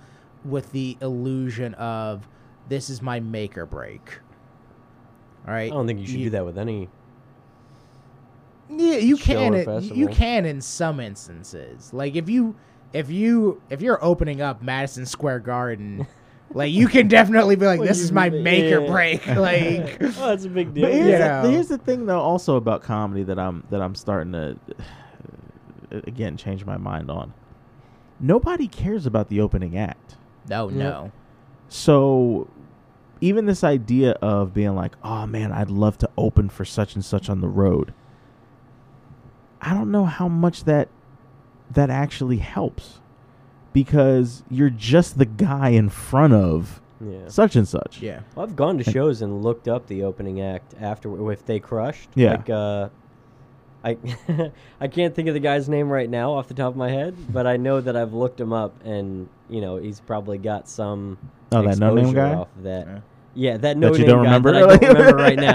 with 0.44 0.72
the 0.72 0.96
illusion 1.02 1.74
of 1.74 2.26
this 2.68 2.88
is 2.88 3.02
my 3.02 3.20
make 3.20 3.58
or 3.58 3.66
break. 3.66 4.18
All 5.46 5.52
right? 5.52 5.70
I 5.70 5.74
don't 5.74 5.86
think 5.86 6.00
you 6.00 6.06
should 6.06 6.16
You- 6.16 6.24
do 6.26 6.30
that 6.30 6.44
with 6.46 6.56
any. 6.58 6.88
Yeah, 8.70 8.96
you 8.98 9.16
can. 9.16 9.54
it- 9.54 9.82
You 9.82 10.06
can 10.08 10.46
in 10.46 10.61
some 10.61 11.00
instances. 11.00 11.92
Like 11.92 12.14
if 12.16 12.28
you 12.30 12.54
if 12.93 13.11
you 13.11 13.61
if 13.70 13.80
you're 13.82 14.03
opening 14.05 14.41
up 14.41 14.62
Madison 14.62 15.07
Square 15.07 15.41
Garden, 15.41 16.07
like 16.53 16.72
you 16.72 16.88
can 16.88 17.09
definitely 17.09 17.57
be 17.57 17.66
like, 17.66 17.80
this 17.80 18.01
is 18.01 18.11
my 18.12 18.30
mean? 18.30 18.43
make 18.43 18.72
or 18.72 18.80
Yeah. 18.80 18.91
break. 18.91 19.26
Like 19.36 19.99
oh, 20.03 20.09
that's 20.28 20.45
a 20.45 20.49
big 20.49 20.74
deal. 20.74 20.84
But 20.84 20.93
here's, 20.95 21.07
You 21.12 21.18
the, 21.18 21.51
here's 21.51 21.68
the 21.68 21.78
thing, 21.78 22.07
though, 22.07 22.20
also 22.20 22.57
about 22.57 22.82
comedy 22.82 23.22
that 23.24 23.38
I'm 23.38 23.64
that 23.70 23.80
I'm 23.80 23.95
starting 23.95 24.32
to 24.32 24.57
again 25.91 26.36
change 26.36 26.64
my 26.64 26.76
mind 26.76 27.11
on. 27.11 27.32
Nobody 28.18 28.68
cares 28.68 29.07
about 29.07 29.28
the 29.28 29.41
opening 29.41 29.76
act. 29.78 30.16
no, 30.49 30.68
Yep. 30.68 30.78
no. 30.78 31.12
So 31.68 32.49
even 33.20 33.47
this 33.47 33.62
idea 33.64 34.12
of 34.22 34.53
being 34.53 34.74
like, 34.74 34.93
"Oh 35.05 35.26
man, 35.26 35.53
I'd 35.53 35.70
love 35.70 35.97
to 35.99 36.11
open 36.18 36.49
for 36.49 36.64
such 36.64 36.95
and 36.95 37.05
such 37.05 37.30
on 37.30 37.41
the 37.41 37.49
road." 37.49 37.95
I 39.62 39.74
don't 39.74 39.91
know 39.91 40.05
how 40.07 40.26
much 40.26 40.64
that 40.64 40.88
that 41.70 41.90
actually 41.90 42.38
helps 42.38 43.00
because 43.72 44.42
you're 44.50 44.70
just 44.70 45.18
the 45.18 45.24
guy 45.26 45.70
in 45.70 45.88
front 45.88 46.32
of 46.32 46.80
Yeah. 47.00 47.28
such 47.28 47.56
and 47.56 47.66
such. 47.66 48.00
Yeah. 48.02 48.20
Well, 48.34 48.44
I've 48.46 48.56
gone 48.56 48.78
to 48.78 48.84
shows 48.84 49.22
and 49.22 49.42
looked 49.42 49.68
up 49.68 49.86
the 49.86 50.02
opening 50.02 50.40
act 50.40 50.74
after 50.80 51.30
if 51.32 51.46
they 51.46 51.58
crushed. 51.60 52.08
Yeah. 52.14 52.32
Like, 52.32 52.50
uh, 52.50 52.88
I 53.82 53.96
I 54.80 54.88
can't 54.88 55.14
think 55.14 55.28
of 55.28 55.34
the 55.34 55.40
guy's 55.40 55.68
name 55.68 55.88
right 55.88 56.10
now 56.10 56.32
off 56.32 56.48
the 56.48 56.54
top 56.54 56.68
of 56.72 56.76
my 56.76 56.90
head, 56.90 57.14
but 57.32 57.46
I 57.46 57.56
know 57.56 57.80
that 57.80 57.96
I've 57.96 58.12
looked 58.12 58.38
him 58.38 58.52
up, 58.52 58.74
and 58.84 59.26
you 59.48 59.62
know 59.62 59.76
he's 59.76 60.00
probably 60.00 60.36
got 60.36 60.68
some. 60.68 61.16
Oh, 61.52 61.62
that 61.62 61.78
no-name 61.78 62.12
guy? 62.12 62.34
Off 62.34 62.48
of 62.58 62.64
that. 62.64 62.86
Yeah. 62.86 62.98
Yeah, 63.32 63.56
that 63.58 63.76
no 63.78 63.92
you 63.92 63.98
name 63.98 64.06
don't 64.08 64.24
guy 64.24 64.34
remember? 64.34 64.52
that 64.52 64.68
I 64.70 64.76
don't 64.76 64.88
remember 64.98 65.16
right 65.16 65.38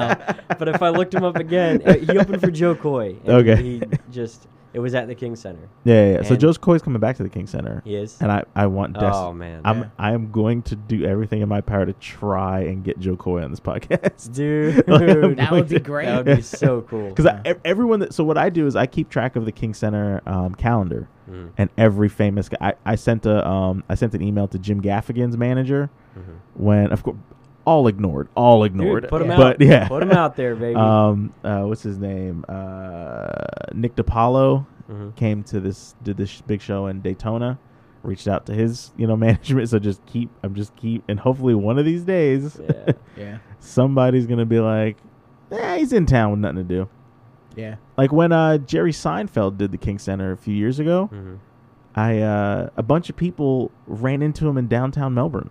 now. 0.47 0.55
But 0.57 0.69
if 0.69 0.81
I 0.81 0.89
looked 0.89 1.13
him 1.13 1.23
up 1.23 1.35
again, 1.35 1.81
uh, 1.85 1.93
he 1.95 2.17
opened 2.17 2.41
for 2.41 2.49
Jo 2.49 2.73
Koy. 2.73 3.17
and 3.25 3.29
Okay. 3.47 3.61
He 3.61 3.81
just 4.11 4.47
it 4.75 4.79
was 4.79 4.93
at 4.93 5.07
the 5.07 5.15
King 5.15 5.35
Center. 5.35 5.69
Yeah, 5.85 5.93
yeah. 5.93 6.11
yeah. 6.17 6.21
So 6.23 6.31
And- 6.31 6.39
Joe's 6.41 6.57
Koy's 6.57 6.81
coming 6.81 6.99
back 6.99 7.15
to 7.17 7.23
the 7.23 7.29
King 7.29 7.47
Center, 7.47 7.81
He 7.85 7.95
is. 7.95 8.21
and 8.21 8.31
I 8.31 8.43
I 8.55 8.67
want 8.67 8.93
des- 8.93 9.09
oh 9.11 9.33
man, 9.33 9.61
I'm 9.65 9.79
Yeah. 9.79 9.85
I 9.97 10.11
am 10.13 10.31
going 10.31 10.61
to 10.63 10.75
do 10.75 11.05
everything 11.05 11.41
in 11.41 11.49
my 11.49 11.61
power 11.61 11.85
to 11.85 11.93
try 11.93 12.59
and 12.61 12.83
get 12.83 12.99
Jo 12.99 13.15
Koy 13.15 13.41
on 13.43 13.49
this 13.51 13.59
podcast. 13.71 14.33
dude, 14.33 14.85
That 14.85 15.51
would 15.51 15.69
be 15.69 15.79
great. 15.79 16.05
That 16.05 16.25
would 16.25 16.35
be 16.37 16.41
so 16.41 16.81
cool. 16.89 17.09
Because 17.09 17.27
everyone 17.63 18.01
that 18.01 18.13
so 18.13 18.23
what 18.23 18.37
I 18.37 18.49
do 18.49 18.67
is 18.67 18.75
I 18.75 18.85
keep 18.85 19.09
track 19.09 19.35
of 19.35 19.45
the 19.45 19.51
King 19.51 19.73
Center 19.73 20.21
um, 20.27 20.53
calendar 20.55 21.07
Mm, 21.27 21.49
and 21.57 21.71
every 21.75 22.07
famous 22.07 22.49
guy. 22.49 22.57
I, 22.61 22.73
I 22.91 22.95
sent 22.95 23.25
a 23.25 23.43
um 23.49 23.83
I 23.89 23.95
sent 23.95 24.13
an 24.13 24.21
email 24.21 24.47
to 24.49 24.59
Jim 24.59 24.79
Gaffigan's 24.79 25.35
manager 25.35 25.89
mhm. 26.15 26.35
when 26.53 26.91
of 26.91 27.01
course 27.01 27.17
all 27.65 27.87
ignored, 27.87 28.27
all 28.35 28.63
ignored. 28.63 29.03
Dude, 29.03 29.09
put 29.09 29.21
him 29.21 29.29
Yeah. 29.29 29.33
out. 29.33 29.39
But 29.57 29.61
yeah, 29.65 29.87
put 29.87 30.03
him 30.03 30.11
out 30.11 30.35
there, 30.35 30.55
baby. 30.55 30.75
Um, 30.75 31.33
uh, 31.43 31.61
what's 31.63 31.81
his 31.83 31.97
name? 31.97 32.45
Uh, 32.47 33.31
Nick 33.73 33.95
DiPaolo 33.95 34.65
Mhm. 34.91 35.15
came 35.15 35.43
to 35.43 35.59
this 35.59 35.95
did 36.03 36.17
this 36.17 36.41
big 36.41 36.61
show 36.61 36.87
in 36.87 37.01
Daytona. 37.01 37.57
Reached 38.03 38.27
out 38.27 38.45
to 38.45 38.53
his 38.53 38.91
you 38.97 39.07
know 39.07 39.17
management. 39.27 39.67
So 39.69 39.79
just 39.79 40.05
keep 40.05 40.29
I'm 40.43 40.53
just 40.55 40.75
keep 40.75 41.03
and 41.07 41.19
hopefully 41.19 41.55
one 41.55 41.79
of 41.79 41.85
these 41.85 42.03
days 42.03 42.59
Yeah. 42.61 42.93
Yeah. 43.17 43.37
somebody's 43.59 44.27
gonna 44.27 44.45
be 44.45 44.59
like, 44.59 44.97
eh, 45.51 45.77
he's 45.77 45.91
in 45.91 46.05
town 46.05 46.31
with 46.31 46.39
nothing 46.41 46.57
to 46.57 46.63
do. 46.63 46.87
Yeah. 47.55 47.75
Like 47.97 48.11
when 48.11 48.31
uh, 48.31 48.59
Jerry 48.59 48.91
Seinfeld 48.91 49.57
did 49.57 49.71
the 49.71 49.77
King 49.77 49.97
Center 49.97 50.31
a 50.31 50.37
few 50.37 50.53
years 50.53 50.79
ago, 50.79 51.09
Mhm. 51.11 51.37
I 51.95 52.19
uh, 52.19 52.69
a 52.77 52.83
bunch 52.83 53.09
of 53.09 53.15
people 53.15 53.71
ran 53.87 54.21
into 54.21 54.47
him 54.47 54.57
in 54.57 54.67
downtown 54.67 55.13
Melbourne 55.15 55.49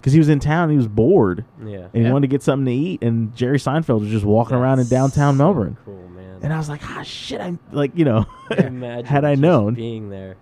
because 0.00 0.12
he 0.12 0.18
was 0.18 0.28
in 0.28 0.38
town. 0.40 0.64
And 0.64 0.72
he 0.72 0.76
was 0.76 0.88
bored 0.88 1.44
Yeah. 1.64 1.78
and 1.84 1.90
he 1.94 2.00
Yeah. 2.02 2.12
wanted 2.12 2.28
to 2.28 2.30
get 2.30 2.42
something 2.42 2.66
to 2.66 2.72
eat. 2.72 3.02
And 3.02 3.34
Jerry 3.36 3.58
Seinfeld 3.58 4.00
was 4.00 4.08
just 4.10 4.24
walking 4.24 4.56
around 4.56 4.78
in 4.80 4.86
downtown 4.88 5.34
so 5.34 5.38
Melbourne. 5.38 5.76
Cool, 5.84 6.08
man. 6.14 6.38
And 6.42 6.52
I 6.52 6.58
was 6.58 6.68
like, 6.68 6.80
ah, 6.88 7.02
shit. 7.02 7.40
I'm 7.40 7.58
like, 7.72 7.92
you 7.96 8.04
know, 8.04 8.26
Imagine 8.56 9.06
had 9.06 9.24
I 9.24 9.34
known. 9.34 9.74
being 9.74 10.10
there. 10.10 10.36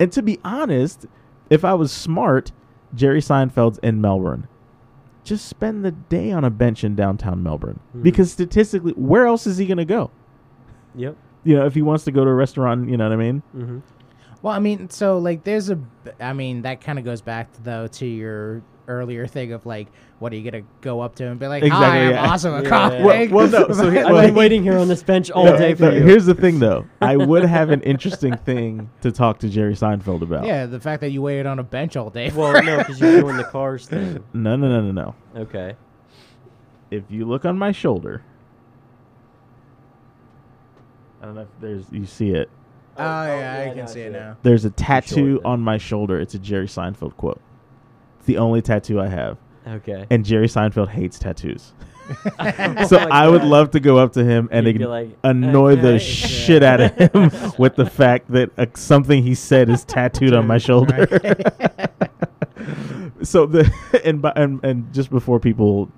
and 0.00 0.10
to 0.12 0.22
be 0.22 0.38
honest, 0.44 1.06
if 1.50 1.64
I 1.64 1.74
was 1.74 1.92
smart, 1.92 2.52
Jerry 2.94 3.20
Seinfeld's 3.20 3.78
in 3.78 4.00
Melbourne. 4.00 4.46
Just 5.24 5.46
spend 5.46 5.84
the 5.84 5.92
day 5.92 6.32
on 6.32 6.44
a 6.44 6.50
bench 6.50 6.82
in 6.82 6.94
downtown 6.96 7.42
Melbourne 7.42 7.78
Mhm. 7.96 8.02
because 8.02 8.32
statistically, 8.32 8.92
where 8.94 9.26
else 9.26 9.46
is 9.46 9.56
he 9.58 9.66
gonna 9.66 9.84
go? 9.84 10.10
Yep. 10.96 11.16
You 11.44 11.56
know, 11.56 11.66
if 11.66 11.74
he 11.74 11.82
wants 11.82 12.04
to 12.04 12.10
go 12.12 12.24
to 12.24 12.30
a 12.30 12.34
restaurant, 12.34 12.88
you 12.88 12.96
know 12.96 13.04
what 13.04 13.12
I 13.12 13.16
mean? 13.16 13.42
Mm-hmm. 13.56 13.78
Well, 14.42 14.52
I 14.54 14.58
mean, 14.58 14.90
so 14.90 15.18
like, 15.18 15.44
there's 15.44 15.70
a, 15.70 15.78
I 16.20 16.32
mean, 16.32 16.62
that 16.62 16.80
kind 16.80 16.98
of 16.98 17.04
goes 17.04 17.20
back 17.20 17.48
though 17.62 17.86
to 17.86 18.06
your 18.06 18.62
earlier 18.88 19.26
thing 19.26 19.52
of 19.52 19.64
like, 19.66 19.88
what 20.18 20.32
are 20.32 20.36
you 20.36 20.50
gonna 20.50 20.64
go 20.80 21.00
up 21.00 21.14
to 21.16 21.26
and 21.26 21.38
be 21.38 21.46
like, 21.46 21.62
Exactly, 21.62 21.86
"Hi, 21.86 22.04
I'm 22.06 22.10
yeah. 22.12 22.30
also 22.30 22.54
a 22.54 22.62
Yeah. 22.62 23.02
Well- 23.02 23.28
well, 23.30 23.48
no, 23.48 23.72
so 23.74 23.90
here- 23.92 24.04
I've 24.06 24.12
well, 24.12 24.26
been 24.26 24.34
waiting 24.34 24.62
here 24.62 24.76
on 24.78 24.88
this 24.88 25.02
bench 25.02 25.30
all 25.30 25.44
No, 25.44 25.56
day 25.56 25.74
for 25.74 25.84
no, 25.84 25.90
you. 25.90 26.02
Here's 26.02 26.26
the 26.26 26.34
thing, 26.34 26.58
though. 26.60 26.86
I 27.00 27.16
would 27.16 27.44
have 27.44 27.70
an 27.70 27.80
interesting 27.82 28.36
thing 28.38 28.90
to 29.02 29.12
talk 29.12 29.38
to 29.40 29.48
Jerry 29.48 29.74
Seinfeld 29.74 30.22
about. 30.22 30.44
yeah, 30.46 30.66
the 30.66 30.80
fact 30.80 31.00
that 31.00 31.10
you 31.10 31.22
waited 31.22 31.46
on 31.46 31.58
a 31.58 31.62
bench 31.64 31.96
all 31.96 32.10
day. 32.10 32.30
well, 32.34 32.52
for 32.54 32.62
no, 32.62 32.78
because 32.78 33.00
you're 33.00 33.20
doing 33.20 33.36
the 33.36 33.44
cars 33.44 33.86
thing. 33.86 34.22
No, 34.32 34.56
no, 34.56 34.68
no, 34.68 34.80
no, 34.80 34.92
no. 35.34 35.40
Okay. 35.42 35.74
If 36.90 37.04
you 37.08 37.24
look 37.24 37.44
on 37.44 37.56
my 37.58 37.72
shoulder, 37.72 38.22
I 41.20 41.26
don't 41.26 41.34
know 41.34 41.42
if 41.42 41.48
there's 41.60 41.84
you 41.90 42.04
see 42.06 42.30
it. 42.30 42.50
Oh, 42.98 43.02
oh 43.04 43.24
yeah, 43.38 43.60
I 43.62 43.68
no, 43.68 43.74
can 43.74 43.88
see 43.88 44.00
it 44.02 44.12
now. 44.12 44.36
There's 44.42 44.64
a 44.64 44.70
tattoo 44.70 45.36
then. 45.42 45.46
on 45.46 45.60
my 45.60 45.78
shoulder. 45.78 46.20
It's 46.20 46.34
a 46.34 46.38
Jerry 46.38 46.66
Seinfeld 46.66 47.16
quote. 47.16 47.40
It's 48.22 48.28
the 48.28 48.38
only 48.38 48.62
tattoo 48.62 49.00
I 49.00 49.08
have, 49.08 49.36
Okay. 49.66 50.06
and 50.08 50.24
Jerry 50.24 50.46
Seinfeld 50.46 50.88
hates 50.90 51.18
tattoos. 51.18 51.72
Oh 52.38 52.84
so 52.86 52.98
my 52.98 53.04
I 53.10 53.28
would 53.28 53.40
God. 53.42 53.48
love 53.50 53.70
to 53.72 53.80
go 53.80 53.96
up 53.98 54.12
to 54.14 54.24
him 54.24 54.48
and 54.52 54.64
You'd 54.66 54.76
ign- 54.82 54.88
like, 54.88 55.10
annoy 55.24 55.74
the 55.76 55.94
okay. 55.94 55.98
shit 55.98 56.62
out 56.62 56.80
of 56.80 56.92
him 56.96 57.30
with 57.58 57.74
the 57.76 57.86
fact 57.86 58.30
that 58.30 58.50
uh, 58.58 58.66
something 58.74 59.22
he 59.24 59.34
said 59.34 59.68
is 59.68 59.84
tattooed 59.84 60.34
on 60.34 60.46
my 60.46 60.58
shoulder. 60.58 61.06
so 63.22 63.46
the 63.46 63.72
and, 64.04 64.22
by- 64.22 64.32
and 64.36 64.62
and 64.64 64.92
just 64.94 65.10
before 65.10 65.40
people 65.40 65.90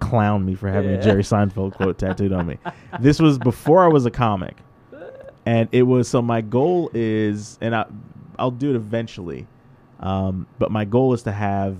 clown 0.00 0.44
me 0.44 0.54
for 0.54 0.68
having 0.68 0.90
a 0.92 1.02
Jerry 1.02 1.22
Seinfeld 1.22 1.72
quote 1.74 1.98
tattooed 1.98 2.32
on 2.32 2.46
me, 2.46 2.58
this 3.00 3.18
was 3.20 3.38
before 3.38 3.84
I 3.84 3.88
was 3.88 4.04
a 4.06 4.10
comic, 4.10 4.56
and 5.46 5.68
it 5.72 5.82
was 5.84 6.08
so 6.08 6.20
my 6.22 6.40
goal 6.42 6.90
is, 6.94 7.58
and 7.60 7.74
I 7.74 7.86
I'll 8.38 8.50
do 8.50 8.70
it 8.70 8.76
eventually, 8.76 9.46
um, 10.00 10.46
but 10.58 10.70
my 10.70 10.84
goal 10.84 11.12
is 11.14 11.22
to 11.24 11.32
have. 11.32 11.76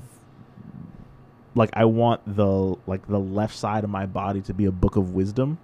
Like 1.57 1.71
I 1.73 1.85
want 1.85 2.21
the 2.37 2.77
like 2.87 3.07
the 3.09 3.19
left 3.19 3.57
side 3.57 3.83
of 3.83 3.91
my 3.91 4.07
body 4.07 4.41
to 4.43 4.55
be 4.55 4.67
a 4.67 4.71
book 4.71 4.95
of 4.95 5.11
wisdom. 5.15 5.59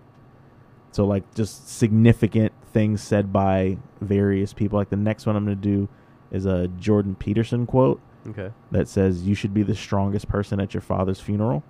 So 0.90 1.04
like 1.06 1.32
just 1.34 1.68
significant 1.68 2.52
things 2.72 3.02
said 3.02 3.32
by 3.32 3.78
various 4.00 4.52
people. 4.52 4.78
Like 4.78 4.90
the 4.90 4.96
next 4.96 5.26
one 5.26 5.36
I'm 5.36 5.44
gonna 5.44 5.54
do 5.54 5.88
is 6.32 6.44
a 6.44 6.66
Jordan 6.68 7.14
Peterson 7.14 7.66
quote, 7.66 8.00
Okay. 8.28 8.50
that 8.72 8.88
says 8.88 9.22
you 9.22 9.36
should 9.36 9.54
be 9.54 9.62
the 9.62 9.76
strongest 9.76 10.28
person 10.28 10.58
at 10.58 10.74
your 10.74 10.80
father's 10.80 11.20
funeral. 11.20 11.62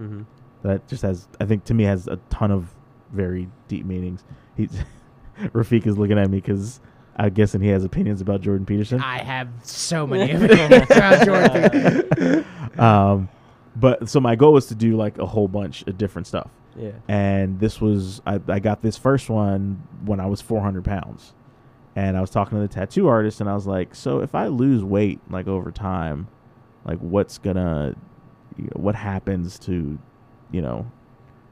Mm-hmm. 0.00 0.22
That 0.62 0.86
just 0.88 1.02
has, 1.02 1.28
I 1.38 1.44
think, 1.46 1.64
to 1.66 1.74
me, 1.74 1.84
has 1.84 2.08
a 2.08 2.16
ton 2.28 2.50
of 2.50 2.74
very 3.12 3.48
deep 3.68 3.86
meanings. 3.86 4.24
He, 4.56 4.68
Rafiq 5.40 5.86
is 5.86 5.96
looking 5.96 6.18
at 6.18 6.28
me 6.28 6.38
because 6.38 6.80
I'm 7.16 7.32
guessing 7.34 7.60
he 7.60 7.68
has 7.68 7.84
opinions 7.84 8.20
about 8.20 8.40
Jordan 8.40 8.64
Peterson. 8.66 9.00
I 9.00 9.18
have 9.22 9.48
so 9.62 10.06
many 10.06 10.32
opinions 10.44 10.90
about 10.90 11.26
Jordan. 11.26 12.44
um, 12.78 13.28
but 13.76 14.08
so 14.08 14.20
my 14.20 14.36
goal 14.36 14.52
was 14.52 14.66
to 14.66 14.74
do 14.74 14.96
like 14.96 15.18
a 15.18 15.26
whole 15.26 15.48
bunch 15.48 15.82
of 15.86 15.98
different 15.98 16.26
stuff. 16.26 16.50
Yeah. 16.76 16.92
and 17.08 17.58
this 17.58 17.80
was 17.80 18.22
I, 18.24 18.40
I 18.46 18.60
got 18.60 18.80
this 18.80 18.96
first 18.96 19.28
one 19.28 19.82
when 20.04 20.20
I 20.20 20.26
was 20.26 20.40
400 20.40 20.84
pounds, 20.84 21.34
and 21.96 22.16
I 22.16 22.20
was 22.20 22.30
talking 22.30 22.56
to 22.56 22.62
the 22.62 22.72
tattoo 22.72 23.08
artist, 23.08 23.40
and 23.40 23.50
I 23.50 23.54
was 23.54 23.66
like, 23.66 23.94
so 23.94 24.20
if 24.20 24.34
I 24.36 24.46
lose 24.46 24.84
weight 24.84 25.20
like 25.28 25.48
over 25.48 25.72
time, 25.72 26.28
like 26.84 26.98
what's 27.00 27.38
gonna, 27.38 27.96
you 28.56 28.64
know, 28.64 28.70
what 28.76 28.94
happens 28.94 29.58
to, 29.60 29.98
you 30.52 30.62
know, 30.62 30.90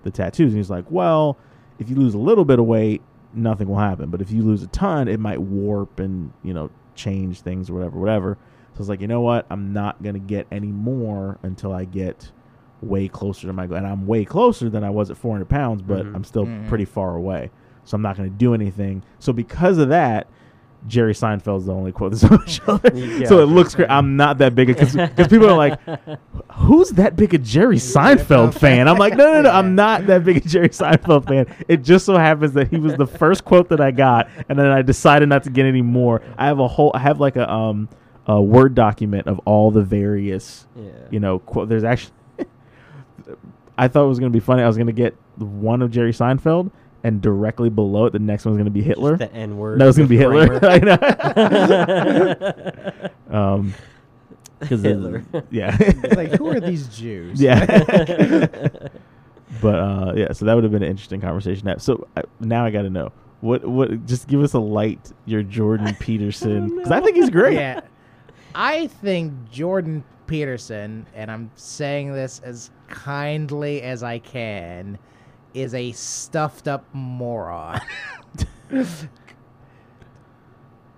the 0.04 0.10
tattoos? 0.12 0.52
And 0.52 0.56
he's 0.56 0.70
like, 0.70 0.84
well, 0.88 1.36
if 1.80 1.90
you 1.90 1.96
lose 1.96 2.14
a 2.14 2.18
little 2.18 2.44
bit 2.44 2.60
of 2.60 2.66
weight, 2.66 3.02
nothing 3.34 3.68
will 3.68 3.76
happen, 3.78 4.10
but 4.10 4.20
if 4.20 4.30
you 4.30 4.42
lose 4.42 4.62
a 4.62 4.66
ton, 4.68 5.08
it 5.08 5.20
might 5.20 5.40
warp 5.40 6.00
and 6.00 6.32
you 6.42 6.52
know 6.54 6.70
change 6.94 7.40
things 7.40 7.70
or 7.70 7.74
whatever, 7.74 7.98
whatever. 7.98 8.38
So 8.72 8.76
I 8.76 8.78
was 8.78 8.88
like, 8.88 9.00
you 9.00 9.06
know 9.08 9.20
what, 9.20 9.46
I'm 9.50 9.72
not 9.72 10.02
gonna 10.02 10.18
get 10.18 10.46
any 10.50 10.68
more 10.72 11.38
until 11.42 11.72
I 11.72 11.84
get 11.84 12.30
way 12.80 13.08
closer 13.08 13.46
to 13.48 13.52
my 13.52 13.66
goal. 13.66 13.76
And 13.76 13.86
I'm 13.86 14.06
way 14.06 14.24
closer 14.24 14.68
than 14.70 14.84
I 14.84 14.90
was 14.90 15.10
at 15.10 15.16
400 15.16 15.48
pounds, 15.48 15.82
but 15.82 16.06
Mhm. 16.06 16.14
I'm 16.14 16.24
still 16.24 16.46
Mhm. 16.46 16.68
pretty 16.68 16.84
far 16.84 17.16
away. 17.16 17.50
So 17.84 17.96
I'm 17.96 18.02
not 18.02 18.16
going 18.16 18.30
to 18.30 18.36
do 18.36 18.54
anything. 18.54 19.02
So 19.18 19.32
because 19.32 19.78
of 19.78 19.88
that, 19.88 20.28
Jerry 20.86 21.12
Seinfeld's 21.12 21.66
the 21.66 21.72
only 21.74 21.92
quote 21.92 22.12
that's 22.12 22.24
on 22.24 22.38
my 22.38 22.46
shoulder. 22.46 22.90
Yeah. 22.94 23.26
So 23.26 23.40
it 23.40 23.46
looks 23.46 23.74
great. 23.74 23.90
I'm 23.90 24.16
not 24.16 24.38
that 24.38 24.54
big 24.54 24.68
because 24.68 24.92
people 25.28 25.50
are 25.50 25.56
like, 25.56 25.78
"Who's 26.52 26.90
that 26.90 27.16
big 27.16 27.34
a 27.34 27.38
Jerry 27.38 27.76
Seinfeld 27.76 28.54
fan?" 28.54 28.88
I'm 28.88 28.96
like, 28.96 29.16
"No, 29.16 29.32
no, 29.34 29.42
no. 29.42 29.50
I'm 29.50 29.74
not 29.74 30.06
that 30.06 30.24
big 30.24 30.38
a 30.38 30.40
Jerry 30.48 30.68
Seinfeld 30.70 31.26
fan. 31.26 31.46
It 31.66 31.82
just 31.82 32.06
so 32.06 32.16
happens 32.16 32.52
that 32.54 32.68
he 32.68 32.76
was 32.78 32.94
the 32.96 33.06
first 33.06 33.44
quote 33.44 33.68
that 33.70 33.80
I 33.80 33.90
got, 33.90 34.28
and 34.48 34.58
then 34.58 34.66
I 34.66 34.82
decided 34.82 35.28
not 35.28 35.42
to 35.44 35.50
get 35.50 35.66
any 35.66 35.82
more. 35.82 36.22
I 36.38 36.46
have 36.46 36.58
a 36.60 36.68
whole. 36.68 36.92
I 36.94 37.00
have 37.00 37.20
like 37.20 37.36
a 37.36 37.50
um 37.52 37.88
a 38.26 38.40
word 38.40 38.74
document 38.74 39.26
of 39.26 39.40
all 39.46 39.70
the 39.70 39.82
various 39.82 40.66
Yeah. 40.76 40.90
you 41.10 41.18
know, 41.20 41.40
qu- 41.40 41.66
there's 41.66 41.84
actually. 41.84 42.12
I 43.78 43.88
thought 43.88 44.04
it 44.04 44.08
was 44.08 44.18
going 44.18 44.32
to 44.32 44.36
be 44.36 44.40
funny. 44.44 44.62
I 44.62 44.66
was 44.66 44.76
going 44.76 44.86
to 44.88 44.92
get 44.92 45.16
one 45.36 45.82
of 45.82 45.90
Jerry 45.90 46.12
Seinfeld, 46.12 46.70
and 47.04 47.20
directly 47.20 47.70
below 47.70 48.06
it, 48.06 48.12
the 48.12 48.18
next 48.18 48.44
one 48.44 48.52
was 48.52 48.58
going 48.58 48.64
to 48.66 48.70
be 48.70 48.82
Hitler. 48.82 49.16
The 49.16 49.32
N 49.32 49.56
word. 49.56 49.78
No, 49.78 49.84
it 49.84 49.88
was 49.88 49.96
going 49.96 50.08
to 50.08 50.10
be 50.10 50.18
Hitler. 50.18 50.58
I 50.64 50.78
know. 50.78 50.96
Hitler. 52.30 53.10
um, 53.30 53.74
because 54.58 54.82
Hitler. 54.82 55.24
yeah, 55.50 55.76
like, 56.16 56.32
who 56.32 56.48
are 56.48 56.60
these 56.60 56.88
Jews? 56.88 57.40
yeah. 57.40 57.64
but 59.62 59.74
uh, 59.74 60.12
yeah, 60.16 60.32
so 60.32 60.44
that 60.44 60.54
would 60.54 60.64
have 60.64 60.72
been 60.72 60.82
an 60.82 60.90
interesting 60.90 61.20
conversation. 61.20 61.64
to 61.64 61.70
have. 61.70 61.82
So 61.82 62.08
uh, 62.16 62.22
now 62.40 62.64
I 62.64 62.70
got 62.70 62.82
to 62.82 62.90
know 62.90 63.12
what 63.40 63.64
what. 63.64 64.06
Just 64.06 64.26
give 64.26 64.42
us 64.42 64.54
a 64.54 64.58
light 64.58 65.12
your 65.26 65.44
Jordan 65.44 65.94
Peterson 66.00 66.76
because 66.76 66.90
I 66.90 67.00
think 67.00 67.16
he's 67.16 67.30
great. 67.30 67.54
Yeah. 67.54 67.80
I 68.54 68.88
think 68.88 69.50
Jordan 69.50 70.02
Peterson, 70.26 71.06
and 71.14 71.30
I'm 71.30 71.50
saying 71.54 72.12
this 72.12 72.40
as 72.44 72.70
kindly 72.88 73.82
as 73.82 74.02
I 74.02 74.18
can, 74.18 74.98
is 75.60 75.74
a 75.74 75.92
stuffed 75.92 76.68
up 76.68 76.84
moron. 76.92 77.80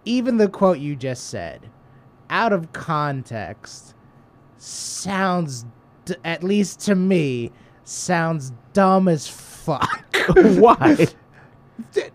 Even 0.05 0.39
the 0.39 0.49
quote 0.49 0.79
you 0.79 0.97
just 0.97 1.29
said, 1.29 1.71
out 2.31 2.53
of 2.53 2.73
context, 2.73 3.95
sounds, 4.57 5.67
d- 6.05 6.17
at 6.25 6.43
least 6.43 6.81
to 6.81 6.95
me, 6.95 7.53
sounds 7.85 8.53
dumb 8.73 9.09
as 9.09 9.29
fuck. 9.29 10.17
Why? 10.35 11.07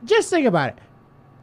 Just 0.03 0.29
think 0.29 0.47
about 0.47 0.69
it. 0.69 0.79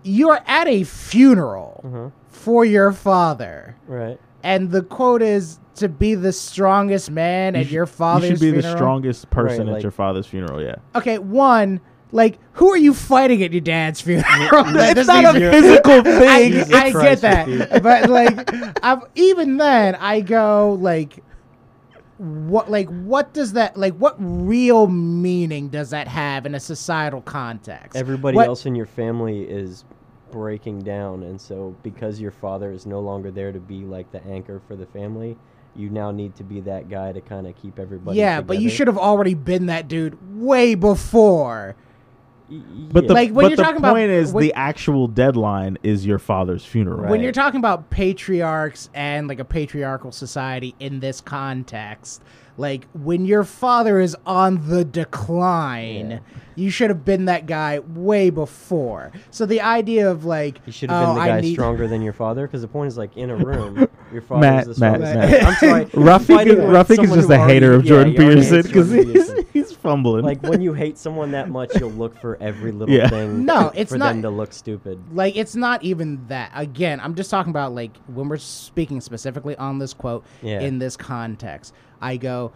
You're 0.02 0.40
at 0.46 0.66
a 0.66 0.84
funeral 0.84 1.80
uh-huh. 1.84 2.10
for 2.28 2.64
your 2.64 2.92
father, 2.92 3.76
Right. 3.86 4.18
And 4.42 4.70
the 4.70 4.82
quote 4.82 5.22
is 5.22 5.58
to 5.76 5.88
be 5.88 6.14
the 6.14 6.32
strongest 6.32 7.10
man 7.10 7.56
at 7.56 7.66
sh- 7.66 7.70
your 7.72 7.86
father's 7.86 8.30
You 8.30 8.36
should 8.36 8.40
be 8.56 8.60
the 8.60 8.70
strongest 8.76 9.30
person 9.30 9.60
Right, 9.60 9.68
at 9.68 9.72
like- 9.74 9.82
your 9.82 9.92
father's 9.92 10.26
funeral. 10.26 10.62
Yeah. 10.62 10.76
Okay, 10.94 11.18
one, 11.18 11.80
like, 12.12 12.38
who 12.52 12.68
are 12.70 12.76
you 12.76 12.92
fighting 12.92 13.42
at 13.42 13.52
your 13.52 13.62
dad's 13.62 14.00
funeral? 14.02 14.64
That 14.64 14.98
it's 14.98 15.06
doesn't 15.06 15.42
a 15.42 15.50
physical 15.50 15.92
I, 16.00 16.02
thing. 16.02 16.52
Jesus 16.52 16.72
I 16.74 16.90
get 16.92 17.20
that, 17.22 17.82
but 17.82 18.10
like, 18.10 18.50
I'm, 18.84 19.02
even 19.14 19.56
then, 19.56 19.94
I 19.94 20.20
go 20.20 20.76
like, 20.78 21.22
what, 22.18 22.70
like, 22.70 22.88
what 22.88 23.32
does 23.34 23.54
that, 23.54 23.76
like, 23.76 23.94
what 23.94 24.14
real 24.18 24.86
meaning 24.86 25.68
does 25.68 25.90
that 25.90 26.06
have 26.06 26.46
in 26.46 26.54
a 26.54 26.60
societal 26.60 27.20
context? 27.22 27.96
Everybody 27.96 28.36
What- 28.36 28.46
else 28.46 28.66
in 28.66 28.74
your 28.74 28.86
family 28.86 29.42
is 29.42 29.84
breaking 30.32 30.80
down, 30.80 31.22
and 31.22 31.40
so 31.40 31.76
because 31.84 32.20
your 32.20 32.32
father 32.32 32.72
is 32.72 32.86
no 32.86 32.98
longer 33.00 33.30
there 33.30 33.52
to 33.52 33.60
be 33.60 33.82
like 33.84 34.10
the 34.10 34.24
anchor 34.26 34.60
for 34.66 34.74
the 34.74 34.86
family, 34.86 35.36
you 35.76 35.88
now 35.90 36.10
need 36.10 36.34
to 36.36 36.42
be 36.42 36.60
that 36.62 36.88
guy 36.88 37.12
to 37.12 37.20
kind 37.20 37.46
of 37.46 37.54
keep 37.54 37.78
everybody. 37.78 38.18
yeah, 38.18 38.40
but 38.40 38.58
you 38.60 38.68
should 38.68 38.88
have 38.88 38.98
already 38.98 39.34
been 39.34 39.66
that 39.66 39.86
dude 39.86 40.18
way 40.40 40.74
before. 40.74 41.76
But 42.50 43.06
the. 43.08 43.14
Like, 43.14 43.30
when 43.30 43.44
but 43.44 43.48
you're 43.50 43.56
the 43.56 43.62
talking 43.62 43.78
about- 43.78 43.94
point 43.94 44.10
is 44.10 44.32
when- 44.32 44.42
the 44.42 44.52
actual 44.54 45.06
deadline 45.08 45.78
is 45.82 46.04
your 46.04 46.18
father's 46.18 46.64
funeral. 46.64 47.00
Right. 47.02 47.10
when 47.10 47.22
you're 47.22 47.32
talking 47.32 47.58
about 47.58 47.88
patriarchs 47.88 48.90
and 48.92 49.28
like 49.28 49.38
a 49.38 49.44
patriarchal 49.44 50.12
society 50.12 50.74
in 50.80 51.00
this 51.00 51.20
context 51.22 52.22
like 52.58 52.86
when 52.92 53.24
your 53.24 53.44
father 53.44 53.98
is 53.98 54.14
on 54.26 54.68
the 54.68 54.84
decline 54.84 56.10
Yeah. 56.10 56.18
You 56.54 56.70
should 56.70 56.90
have 56.90 57.04
been 57.04 57.26
that 57.26 57.46
guy 57.46 57.78
way 57.80 58.30
before 58.30 59.12
so 59.30 59.46
the 59.46 59.60
idea 59.60 60.10
of 60.10 60.24
like 60.24 60.60
You 60.66 60.72
should 60.72 60.90
have 60.90 61.02
oh, 61.02 61.06
been 61.06 61.14
the 61.16 61.20
I 61.22 61.28
guy 61.28 61.40
need- 61.40 61.52
stronger 61.54 61.86
than 61.88 62.02
your 62.02 62.12
father, 62.12 62.46
because 62.46 62.62
the 62.62 62.68
point 62.68 62.88
is 62.88 62.98
like 62.98 63.16
in 63.16 63.30
a 63.30 63.36
room, 63.36 63.88
your 64.12 64.22
father 64.22 64.40
Matt, 64.40 64.68
is 64.68 64.76
the 64.76 64.80
Matt, 64.80 64.94
strongest. 64.96 65.14
Matt. 65.14 65.30
man. 65.30 65.46
I'm 65.46 65.54
sorry. 65.54 65.84
Rafiq, 66.20 66.26
fighting 66.36 66.52
is, 66.54 66.58
with 66.58 66.66
Rafiq 66.68 66.90
is 66.90 66.96
someone 66.96 67.18
just 67.18 67.28
who 67.28 67.34
a 67.34 67.38
hater 67.38 67.66
already- 67.66 67.76
of 67.78 67.84
yeah, 67.84 67.88
Jordan 67.88 68.12
he 68.12 68.18
already 68.18 68.34
Peterson 68.40 68.62
because 68.62 68.88
Jordan 68.90 69.04
he's, 69.12 69.24
Peterson. 69.30 69.46
he's 69.52 69.72
fumbling. 69.72 70.24
like 70.24 70.42
when 70.42 70.60
you 70.60 70.72
hate 70.74 70.98
someone 70.98 71.30
that 71.32 71.48
much, 71.48 71.70
you'll 71.80 71.90
look 72.02 72.18
for 72.20 72.36
every 72.40 72.72
little 72.72 72.94
Yeah. 72.94 73.08
thing. 73.08 73.44
No, 73.52 73.70
to- 73.70 73.80
it's 73.80 73.92
for 73.92 73.98
not- 73.98 74.12
them 74.12 74.22
to 74.22 74.30
look 74.30 74.52
stupid. 74.52 75.00
like 75.14 75.36
it's 75.36 75.54
not 75.56 75.82
even 75.82 76.26
that 76.28 76.50
again 76.54 77.00
i'm 77.00 77.14
just 77.14 77.30
talking 77.30 77.50
about 77.50 77.74
like 77.74 77.96
when 78.06 78.28
we're 78.28 78.36
speaking 78.36 79.00
specifically 79.00 79.56
on 79.56 79.78
this 79.78 79.92
quote 79.94 80.24
Yeah. 80.42 80.60
in 80.60 80.78
this 80.78 80.96
context 80.96 81.72
i 82.00 82.16
go 82.16 82.52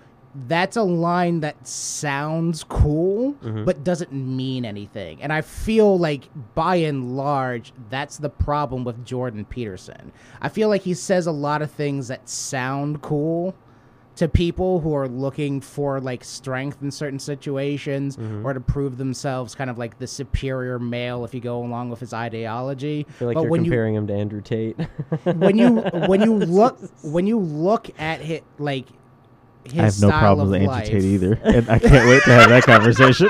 that's 0.48 0.76
a 0.76 0.82
line 0.82 1.40
that 1.40 1.66
sounds 1.66 2.62
cool 2.64 3.32
Mhm. 3.42 3.64
but 3.64 3.82
doesn't 3.84 4.12
mean 4.12 4.64
anything 4.64 5.22
and 5.22 5.32
i 5.32 5.40
feel 5.40 5.98
like 5.98 6.28
by 6.54 6.76
and 6.76 7.16
large 7.16 7.72
that's 7.90 8.18
the 8.18 8.28
problem 8.30 8.84
with 8.84 9.04
jordan 9.04 9.44
peterson 9.44 10.12
i 10.42 10.48
feel 10.48 10.68
like 10.68 10.82
he 10.82 10.94
says 10.94 11.26
a 11.26 11.32
lot 11.32 11.62
of 11.62 11.70
things 11.70 12.08
that 12.08 12.28
sound 12.28 13.00
cool 13.02 13.54
to 14.16 14.26
people 14.28 14.80
who 14.80 14.94
are 14.94 15.08
looking 15.08 15.60
for 15.60 16.00
like 16.00 16.24
strength 16.24 16.78
in 16.82 16.90
certain 16.90 17.18
situations 17.18 18.16
Mm-hmm. 18.16 18.46
or 18.46 18.54
to 18.54 18.60
prove 18.60 18.96
themselves 18.96 19.54
kind 19.54 19.68
of 19.68 19.76
like 19.78 19.98
the 19.98 20.06
superior 20.06 20.78
male 20.78 21.24
if 21.24 21.34
you 21.34 21.40
go 21.40 21.62
along 21.62 21.90
with 21.90 22.00
his 22.00 22.14
ideology 22.14 23.04
I 23.08 23.12
feel 23.12 23.28
like 23.28 23.34
but 23.34 23.42
you're 23.42 23.50
when 23.50 23.64
comparing 23.64 23.94
him 23.94 24.06
to 24.06 24.14
Andrew 24.14 24.40
Tate. 24.40 24.76
when 25.24 25.58
you 25.58 25.80
when 26.08 26.22
you 26.22 26.34
look 26.58 26.78
when 27.02 27.26
you 27.26 27.38
look 27.38 27.90
at 28.00 28.20
his 28.20 28.40
like 28.58 28.86
his 29.70 29.80
I 29.80 29.84
have 29.84 30.00
no 30.00 30.08
style 30.08 30.20
problem 30.20 30.50
with 30.50 30.62
life, 30.62 30.84
Andrew 30.86 31.00
Tate 31.00 31.04
either, 31.04 31.40
and 31.44 31.68
I 31.70 31.78
can't 31.78 32.08
wait 32.08 32.22
to 32.24 32.32
have 32.32 32.48
that 32.48 32.62
conversation. 32.72 33.28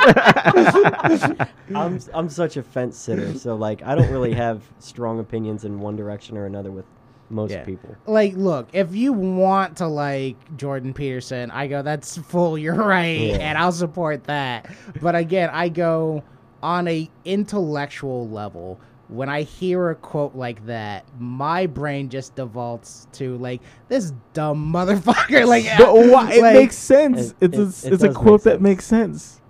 I'm 1.74 1.98
I'm 2.14 2.28
such 2.28 2.56
a 2.56 2.62
fence 2.62 2.96
sitter, 2.98 3.34
so 3.38 3.54
like 3.56 3.82
I 3.82 3.94
don't 3.94 4.10
really 4.10 4.34
have 4.34 4.62
strong 4.78 5.18
opinions 5.20 5.64
in 5.64 5.80
one 5.80 5.96
direction 5.96 6.36
or 6.36 6.46
another 6.46 6.70
with 6.70 6.84
most 7.28 7.50
Yeah. 7.50 7.64
people. 7.64 7.96
like 8.06 8.34
look 8.36 8.68
if 8.72 8.94
you 8.94 9.12
want 9.12 9.78
to 9.78 9.86
like 9.88 10.36
jordan 10.56 10.94
peterson 10.94 11.50
i 11.50 11.66
go 11.66 11.82
that's 11.82 12.16
full 12.16 12.56
you're 12.64 12.72
right 12.72 13.18
Yeah. 13.20 13.38
and 13.38 13.58
i'll 13.58 13.72
support 13.72 14.22
that 14.24 14.70
but 15.02 15.16
again 15.16 15.50
i 15.52 15.68
go 15.68 16.22
on 16.62 16.86
a 16.86 17.10
intellectual 17.24 18.28
level 18.28 18.78
when 19.08 19.28
i 19.28 19.42
hear 19.42 19.90
a 19.90 19.94
quote 19.94 20.34
like 20.34 20.64
that 20.66 21.04
my 21.18 21.66
brain 21.66 22.08
just 22.08 22.34
defaults 22.34 23.06
to 23.12 23.36
like 23.38 23.60
this 23.88 24.12
dumb 24.32 24.72
motherfucker 24.72 25.46
like 25.46 25.64
but 25.78 25.94
why? 25.94 26.32
It 26.32 26.42
like, 26.42 26.54
makes 26.54 26.76
sense. 26.76 27.34
It- 27.40 27.54
it's 27.54 27.56
a, 27.56 27.62
it- 27.62 27.64
it 27.64 27.66
it's 27.66 27.84
a 27.84 27.90
does 27.90 28.02
make 28.02 28.14
quote 28.14 28.42
that 28.44 28.60
makes 28.60 28.84
sense. 28.84 29.40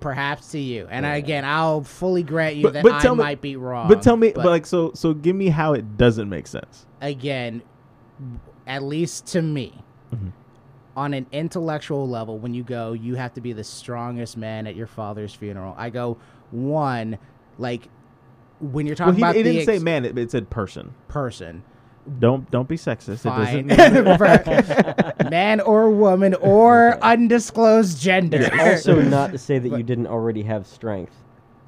perhaps 0.00 0.50
to 0.52 0.58
you 0.58 0.86
and 0.90 1.04
Yeah. 1.06 1.14
again 1.14 1.44
i'll 1.44 1.82
fully 1.82 2.22
grant 2.22 2.56
you 2.56 2.64
But- 2.64 2.72
that 2.74 2.82
but 2.82 2.92
i 2.92 3.00
tell 3.00 3.14
me- 3.16 3.24
might 3.24 3.40
be 3.40 3.56
wrong 3.56 3.88
but 3.88 4.02
tell 4.02 4.16
me, 4.16 4.32
but, 4.34 4.44
like, 4.44 4.66
so 4.66 4.92
so 4.94 5.14
give 5.14 5.34
me 5.36 5.48
how 5.48 5.72
it 5.72 5.96
doesn't 5.96 6.28
make 6.28 6.46
sense. 6.46 6.86
again, 7.00 7.62
at 8.66 8.82
least 8.82 9.24
to 9.28 9.40
me, 9.40 9.82
Mhm. 10.14 10.32
on 10.96 11.14
an 11.14 11.26
intellectual 11.32 12.06
level, 12.08 12.38
when 12.38 12.52
you 12.54 12.62
go, 12.64 12.92
you 12.92 13.14
have 13.14 13.32
to 13.34 13.40
be 13.40 13.52
the 13.54 13.64
strongest 13.64 14.36
man 14.36 14.66
at 14.66 14.74
your 14.76 14.86
father's 14.88 15.32
funeral. 15.32 15.74
I 15.78 15.88
go, 15.90 16.18
one, 16.50 17.18
like 17.56 17.88
when 18.60 18.86
you're 18.86 18.96
Well, 18.98 19.08
talking 19.08 19.14
he, 19.16 19.22
about 19.22 19.36
it 19.36 19.44
the 19.44 19.52
didn't 19.52 19.66
say 19.66 19.78
man; 19.78 20.04
it, 20.04 20.16
it 20.18 20.30
said 20.30 20.50
person. 20.50 20.94
person, 21.08 21.62
Don't 22.18 22.50
don't 22.50 22.68
be 22.68 22.76
sexist. 22.76 23.20
Fine. 23.22 23.70
It 23.70 23.76
doesn't. 23.76 25.30
man 25.30 25.60
or 25.60 25.90
woman 25.90 26.34
or 26.40 26.98
undisclosed 27.02 28.00
gender. 28.00 28.38
It's 28.52 28.86
also, 28.88 29.00
not 29.08 29.32
to 29.32 29.38
say 29.38 29.58
that 29.58 29.70
But- 29.70 29.76
you 29.76 29.82
didn't 29.84 30.06
already 30.08 30.42
have 30.44 30.66
strength 30.66 31.14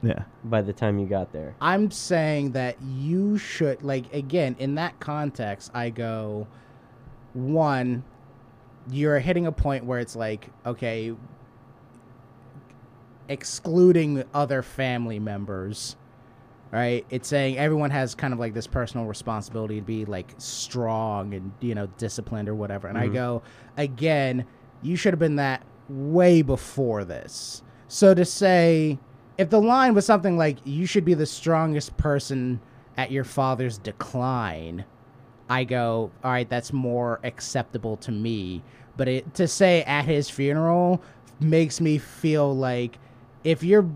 yeah. 0.02 0.24
by 0.44 0.62
the 0.62 0.72
time 0.72 0.98
you 0.98 1.06
got 1.06 1.32
there. 1.32 1.54
I'm 1.60 1.90
saying 1.90 2.52
that 2.52 2.76
you 2.82 3.36
should 3.38 3.82
like 3.82 4.12
again 4.14 4.56
in 4.58 4.74
that 4.76 4.98
context. 5.00 5.70
I 5.74 5.90
go 5.90 6.46
one. 7.34 8.02
You're 8.90 9.18
hitting 9.20 9.46
a 9.46 9.52
point 9.52 9.84
where 9.84 10.00
it's 10.00 10.16
like 10.16 10.48
okay, 10.66 11.14
excluding 13.28 14.24
other 14.34 14.62
family 14.62 15.18
members. 15.18 15.96
Right, 16.72 17.04
it's 17.10 17.26
saying 17.28 17.58
everyone 17.58 17.90
has 17.90 18.14
kind 18.14 18.32
of 18.32 18.38
like 18.38 18.54
this 18.54 18.68
personal 18.68 19.06
responsibility 19.06 19.80
to 19.80 19.84
be 19.84 20.04
like 20.04 20.34
strong 20.38 21.34
and 21.34 21.50
you 21.60 21.74
know 21.74 21.88
disciplined 21.98 22.48
or 22.48 22.54
whatever. 22.54 22.86
And 22.86 22.96
I 22.96 23.08
Mhm. 23.08 23.12
go 23.12 23.42
again, 23.76 24.44
you 24.80 24.94
should 24.94 25.12
have 25.12 25.18
been 25.18 25.36
that 25.36 25.64
way 25.88 26.42
before 26.42 27.04
this. 27.04 27.64
So 27.88 28.14
to 28.14 28.24
say, 28.24 29.00
if 29.36 29.50
the 29.50 29.60
line 29.60 29.94
was 29.94 30.06
something 30.06 30.36
like 30.38 30.58
you 30.64 30.86
should 30.86 31.04
be 31.04 31.14
the 31.14 31.26
strongest 31.26 31.96
person 31.96 32.60
at 32.96 33.10
your 33.10 33.24
father's 33.24 33.76
decline, 33.78 34.84
I 35.48 35.64
go, 35.64 36.12
all 36.22 36.30
right, 36.30 36.48
that's 36.48 36.72
more 36.72 37.18
acceptable 37.24 37.96
to 37.96 38.12
me. 38.12 38.62
But 38.96 39.08
it, 39.08 39.34
to 39.34 39.48
say 39.48 39.82
at 39.82 40.04
his 40.04 40.30
funeral 40.30 41.02
makes 41.40 41.80
me 41.80 41.98
feel 41.98 42.54
like 42.56 42.98
if 43.42 43.64
you're 43.64 43.88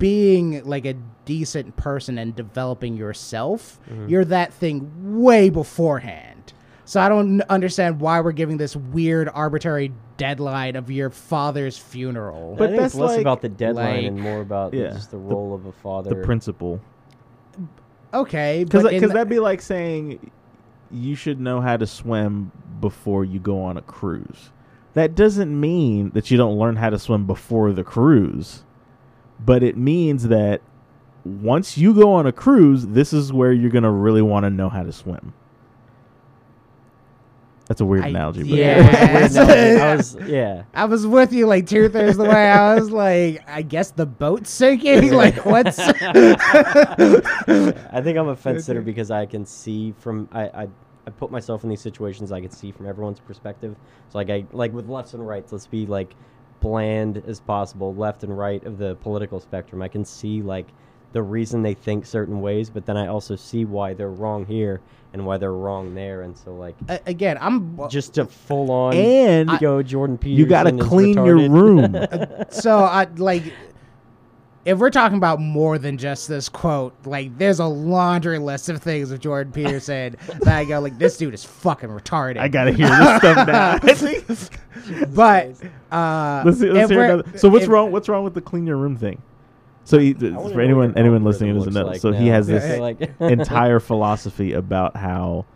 being 0.00 0.64
like 0.64 0.84
a 0.84 0.94
decent 1.24 1.76
person 1.76 2.18
and 2.18 2.34
developing 2.34 2.96
yourself, 2.96 3.78
mm-hmm. 3.88 4.08
you're 4.08 4.24
that 4.24 4.52
thing 4.52 4.90
way 5.22 5.48
beforehand. 5.50 6.52
So 6.84 7.00
I 7.00 7.08
don't 7.08 7.40
understand 7.42 8.00
why 8.00 8.20
we're 8.20 8.32
giving 8.32 8.56
this 8.56 8.74
weird 8.74 9.28
arbitrary 9.32 9.92
deadline 10.16 10.74
of 10.74 10.90
your 10.90 11.10
father's 11.10 11.78
funeral. 11.78 12.56
But 12.58 12.64
I 12.64 12.66
think 12.68 12.80
that's 12.80 12.94
it's 12.94 13.00
less 13.00 13.10
like- 13.12 13.20
about 13.20 13.42
the 13.42 13.48
deadline 13.48 13.96
like- 13.96 14.06
and 14.06 14.20
more 14.20 14.40
about 14.40 14.74
Yeah, 14.74 14.88
just 14.88 15.12
the 15.12 15.16
the- 15.16 15.22
role 15.22 15.54
of 15.54 15.66
a 15.66 15.72
father. 15.72 16.10
The 16.10 16.16
principle. 16.16 16.80
okay, 18.12 18.64
Because 18.64 18.82
but 18.82 18.92
uh, 18.92 18.96
in- 18.96 19.08
that'd 19.08 19.28
be 19.28 19.38
like 19.38 19.62
saying 19.62 20.32
you 20.90 21.14
should 21.14 21.40
know 21.40 21.60
how 21.60 21.76
to 21.76 21.86
swim 21.86 22.50
before 22.80 23.24
you 23.24 23.38
go 23.38 23.62
on 23.62 23.76
a 23.76 23.82
cruise. 23.82 24.50
That 24.94 25.14
doesn't 25.14 25.58
mean 25.58 26.10
that 26.14 26.32
you 26.32 26.36
don't 26.36 26.58
learn 26.58 26.74
how 26.74 26.90
to 26.90 26.98
swim 26.98 27.24
before 27.26 27.70
the 27.72 27.84
cruise, 27.84 28.64
but 29.44 29.62
it 29.62 29.76
means 29.76 30.28
that 30.28 30.60
once 31.24 31.76
you 31.76 31.94
go 31.94 32.12
on 32.12 32.26
a 32.26 32.32
cruise, 32.32 32.86
this 32.88 33.12
is 33.12 33.32
where 33.32 33.52
you're 33.52 33.70
gonna 33.70 33.90
really 33.90 34.22
want 34.22 34.44
to 34.44 34.50
know 34.50 34.68
how 34.68 34.82
to 34.82 34.92
swim. 34.92 35.34
That's 37.68 37.80
a 37.80 37.84
weird 37.84 38.04
I- 38.04 38.08
analogy, 38.08 38.42
but 38.42 38.50
yeah. 38.50 38.80
Weird 39.20 39.30
analogy. 39.30 39.80
I 39.80 39.94
was, 39.94 40.16
yeah. 40.26 40.64
I 40.74 40.86
was 40.86 41.06
with 41.06 41.32
you 41.32 41.46
like 41.46 41.68
two 41.68 41.88
thirds 41.88 42.18
of 42.18 42.24
the 42.24 42.30
way. 42.30 42.50
I 42.50 42.74
was 42.74 42.90
like, 42.90 43.48
I 43.48 43.62
guess 43.62 43.92
the 43.92 44.06
boat's 44.06 44.50
sinking. 44.50 45.12
like, 45.12 45.46
what's? 45.46 45.78
I 45.78 45.92
think 48.02 48.18
I'm 48.18 48.26
a 48.28 48.34
fence 48.34 48.64
sitter 48.64 48.82
because 48.82 49.12
I 49.12 49.24
can 49.26 49.46
see 49.46 49.94
from 49.98 50.28
I, 50.32 50.42
I 50.48 50.68
I 51.06 51.10
put 51.10 51.30
myself 51.30 51.62
in 51.64 51.70
these 51.70 51.80
situations 51.80 52.32
I 52.32 52.40
can 52.40 52.50
see 52.50 52.72
from 52.72 52.86
everyone's 52.86 53.20
perspective. 53.20 53.76
So 54.08 54.18
like 54.18 54.30
I 54.30 54.44
like 54.52 54.72
with 54.72 54.88
lefts 54.88 55.14
and 55.14 55.26
rights, 55.26 55.52
let's 55.52 55.66
be 55.66 55.86
like 55.86 56.14
bland 56.60 57.22
as 57.26 57.40
possible, 57.40 57.94
left 57.94 58.22
and 58.24 58.36
right 58.36 58.64
of 58.64 58.78
the 58.78 58.94
political 58.96 59.40
spectrum. 59.40 59.82
I 59.82 59.88
can 59.88 60.04
see 60.04 60.42
like 60.42 60.66
the 61.12 61.22
reason 61.22 61.62
they 61.62 61.74
think 61.74 62.06
certain 62.06 62.40
ways, 62.40 62.70
but 62.70 62.86
then 62.86 62.96
I 62.96 63.08
also 63.08 63.34
see 63.36 63.64
why 63.64 63.94
they're 63.94 64.10
wrong 64.10 64.46
here 64.46 64.80
and 65.12 65.26
why 65.26 65.38
they're 65.38 65.52
wrong 65.52 65.94
there. 65.94 66.22
And 66.22 66.36
so 66.38 66.54
like 66.54 66.76
A- 66.88 67.00
Again, 67.06 67.36
I'm 67.40 67.78
just 67.88 68.14
to 68.14 68.26
full 68.26 68.70
on 68.70 68.94
and 68.94 69.50
go 69.58 69.82
Jordan 69.82 70.18
Peterson. 70.18 70.38
you 70.38 70.46
got 70.46 70.64
to 70.64 70.76
is 70.76 70.86
clean 70.86 71.14
your 71.24 71.36
retarded. 71.36 71.50
room. 72.30 72.46
so 72.50 72.78
I 72.78 73.04
like. 73.16 73.52
If 74.64 74.78
we're 74.78 74.90
talking 74.90 75.16
about 75.16 75.40
more 75.40 75.78
than 75.78 75.96
just 75.96 76.28
this 76.28 76.48
quote, 76.48 76.94
like 77.06 77.36
there's 77.38 77.60
a 77.60 77.64
laundry 77.64 78.38
list 78.38 78.68
of 78.68 78.82
things 78.82 79.10
with 79.10 79.20
Jordan 79.20 79.52
Peterson 79.52 80.16
that 80.40 80.56
I 80.56 80.64
go 80.64 80.80
like, 80.80 80.98
this 80.98 81.16
dude 81.16 81.32
is 81.34 81.44
fucking 81.44 81.88
retarded. 81.88 82.38
I 82.38 82.48
gotta 82.48 82.72
hear 82.72 82.88
this 82.88 83.18
stuff 83.18 83.46
now. 83.46 84.58
But 85.14 85.56
uh, 85.92 86.42
let's 86.44 86.58
see, 86.58 86.70
let's 86.70 86.90
hear 86.90 87.04
another. 87.04 87.38
So 87.38 87.48
what's 87.48 87.64
if- 87.64 87.70
wrong? 87.70 87.92
What's 87.92 88.08
wrong 88.08 88.24
with 88.24 88.34
the 88.34 88.40
clean 88.40 88.66
your 88.66 88.76
room 88.76 88.96
thing? 88.96 89.22
So 89.84 89.98
he, 89.98 90.10
I 90.10 90.22
wanna 90.22 90.30
know 90.30 90.48
for 90.50 90.60
anyone 90.60 90.96
anyone 90.96 91.24
listening 91.24 91.54
doesn't 91.54 91.72
know, 91.72 91.86
like 91.86 92.00
so 92.00 92.12
he 92.12 92.28
has 92.28 92.46
this 92.46 93.00
entire 93.20 93.80
philosophy 93.80 94.52
about 94.52 94.96
how 94.96 95.46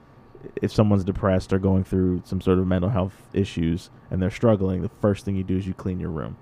if 0.63 0.73
someone's 0.73 1.05
depressed 1.05 1.53
or 1.53 1.59
going 1.59 1.85
through 1.85 2.23
some 2.25 2.41
sort 2.41 2.59
of 2.59 2.67
mental 2.67 2.91
health 2.91 3.15
issues 3.33 3.91
and 4.11 4.21
they're 4.21 4.31
struggling, 4.31 4.83
the 4.83 4.91
first 5.01 5.25
thing 5.25 5.37
you 5.37 5.45
do 5.45 5.57
is 5.57 5.67
you 5.67 5.75
clean 5.75 6.01
your 6.01 6.11
room. 6.11 6.37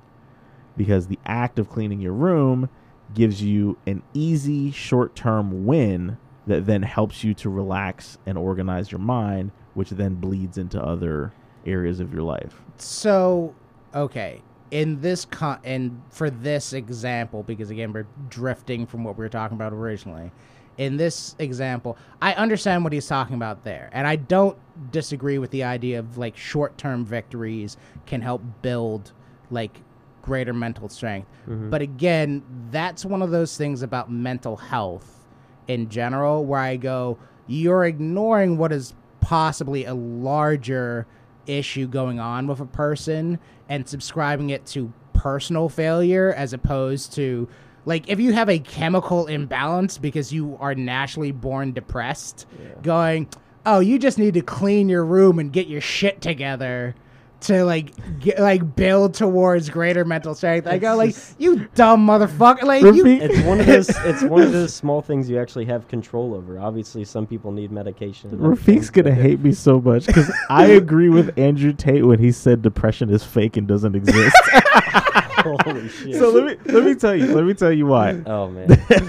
Because 0.77 1.07
the 1.07 1.19
act 1.27 1.59
of 1.59 1.69
cleaning 1.69 2.01
your 2.01 2.13
room 2.13 2.69
gives 3.15 3.43
you 3.43 3.77
an 3.87 4.03
easy 4.15 4.71
short 4.71 5.15
term 5.15 5.67
win 5.67 6.17
that 6.47 6.67
then 6.67 6.83
helps 6.83 7.23
you 7.23 7.35
to 7.35 7.51
relax 7.51 8.19
and 8.27 8.37
organize 8.37 8.91
your 8.91 8.99
mind, 9.01 9.53
which 9.75 9.91
then 9.91 10.15
bleeds 10.15 10.59
into 10.59 10.83
other 10.83 11.33
areas 11.67 12.01
of 12.01 12.13
your 12.13 12.23
life. 12.23 12.63
So, 12.79 13.55
okay, 13.95 14.43
in 14.71 15.01
this 15.01 15.25
con 15.27 15.61
and 15.63 16.03
for 16.11 16.31
this 16.31 16.73
example, 16.73 17.43
because 17.43 17.71
again 17.71 17.93
we're 17.93 18.07
drifting 18.29 18.87
from 18.87 19.05
what 19.05 19.17
we 19.17 19.25
were 19.25 19.29
talking 19.29 19.57
about 19.57 19.73
originally. 19.73 20.33
In 20.79 20.97
this 20.97 21.37
example, 21.39 21.99
I 22.23 22.33
understand 22.33 22.83
what 22.83 22.95
he's 22.95 23.07
talking 23.07 23.37
about 23.37 23.63
there, 23.63 23.91
and 23.93 24.07
I 24.07 24.17
don't 24.17 24.57
disagree 24.91 25.39
with 25.39 25.51
the 25.51 25.65
idea 25.65 25.99
of 25.99 26.17
like 26.17 26.37
short-term 26.37 27.05
victories 27.05 27.77
can 28.07 28.23
help 28.23 28.43
build 28.63 29.13
like 29.51 29.83
greater 30.23 30.53
mental 30.53 30.89
strength. 30.89 31.29
Mm-hmm. 31.49 31.71
But 31.71 31.83
again, 31.83 32.43
that's 32.71 33.05
one 33.05 33.23
of 33.23 33.31
those 33.31 33.57
things 33.57 33.83
about 33.83 34.11
mental 34.11 34.57
health 34.57 35.27
in 35.69 35.89
general 35.89 36.45
where 36.45 36.61
I 36.61 36.77
go, 36.77 37.19
you're 37.47 37.85
ignoring 37.85 38.57
what 38.57 38.73
is 38.73 38.95
possibly 39.21 39.85
a 39.85 39.95
larger 39.95 41.07
issue 41.47 41.87
going 41.87 42.21
on 42.21 42.47
with 42.47 42.61
a 42.61 42.67
person 42.67 43.39
and 43.69 43.89
subscribing 43.89 44.51
it 44.51 44.65
to 44.67 44.93
personal 45.13 45.69
failure 45.69 46.33
as 46.37 46.53
opposed 46.53 47.13
to 47.15 47.49
like 47.85 48.09
if 48.09 48.21
you 48.21 48.33
have 48.33 48.49
a 48.49 48.59
chemical 48.59 49.27
imbalance 49.27 49.99
because 49.99 50.33
you 50.33 50.57
are 50.61 50.75
naturally 50.75 51.33
born 51.33 51.73
depressed 51.73 52.47
going 52.83 53.29
oh 53.67 53.81
you 53.81 53.99
just 53.99 54.19
need 54.19 54.35
to 54.35 54.41
clean 54.41 54.89
your 54.89 55.05
room 55.05 55.39
and 55.39 55.53
get 55.53 55.67
your 55.67 55.81
shit 55.81 56.21
together 56.21 56.95
to 57.43 57.65
like 57.65 57.93
get, 58.21 58.39
like 58.39 58.77
build 58.77 59.15
towards 59.15 59.69
greater 59.71 60.05
mental 60.05 60.35
strength 60.35 60.67
i 60.67 60.79
go 60.79 60.97
like 60.97 61.15
you 61.39 61.69
dumb 61.75 62.07
motherfucker 62.07 62.63
like 62.63 62.83
you 62.83 63.07
it's 63.07 63.41
one 63.43 63.61
of 63.61 63.67
those 63.67 63.89
it's 64.05 64.23
one 64.23 64.43
of 64.43 64.53
those 64.53 64.75
small 64.75 65.03
things 65.03 65.29
you 65.29 65.39
actually 65.39 65.65
have 65.65 65.87
control 65.89 66.35
over. 66.35 66.59
Obviously, 66.59 67.05
some 67.05 67.27
people 67.27 67.53
need 67.53 67.71
medication. 67.71 68.31
and 68.31 68.41
Rafiq's 68.41 68.91
gonna 68.91 69.11
but- 69.11 69.19
hate 69.19 69.41
me 69.41 69.53
so 69.53 69.81
much 69.81 70.07
because 70.07 70.33
I 70.49 70.67
agree 70.83 71.09
with 71.09 71.39
Andrew 71.39 71.73
Tate 71.73 72.05
when 72.05 72.19
he 72.19 72.33
said 72.33 72.63
depression 72.63 73.11
is 73.11 73.23
fake 73.25 73.57
and 73.57 73.67
doesn't 73.67 73.95
exist. 73.95 74.37
Holy 75.65 75.89
shit! 75.89 76.17
so 76.17 76.31
let 76.31 76.45
me 76.67 76.73
let 76.73 76.85
me 76.85 76.95
tell 76.95 77.15
you 77.17 77.35
let 77.35 77.45
me 77.45 77.55
tell 77.55 77.73
you 77.73 77.87
why. 77.87 78.21
oh 78.27 78.49
man, 78.51 78.69
let 78.69 78.91
me 78.91 78.99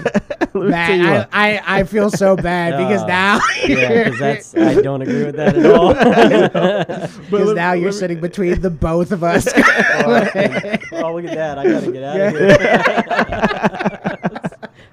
you 0.54 0.62
Man, 0.70 1.00
why. 1.00 1.26
I, 1.32 1.56
I, 1.58 1.80
I 1.80 1.84
feel 1.84 2.10
so 2.10 2.36
bad 2.50 2.76
because 2.78 3.02
Uh, 3.02 3.06
now 3.06 3.40
yeah, 3.66 4.04
because 4.04 4.18
that's 4.18 4.54
I 4.56 4.80
don't 4.80 5.02
agree 5.02 5.24
with 5.24 5.36
that 5.36 5.56
at 5.56 5.66
all. 5.66 5.92
Because 5.94 7.46
let- 7.48 7.56
now 7.56 7.70
let 7.70 7.78
you're 7.80 7.88
me- 7.90 7.92
sitting 7.92 8.20
between 8.20 8.60
the 8.60 8.70
both 8.70 9.12
of 9.12 9.22
us. 9.24 9.46
oh 9.48 11.12
look 11.14 11.24
at 11.24 11.34
that! 11.34 11.58
I 11.58 11.64
gotta 11.68 11.92
get 11.92 12.02
out 12.02 12.20
of 12.20 12.32
here. 12.32 12.56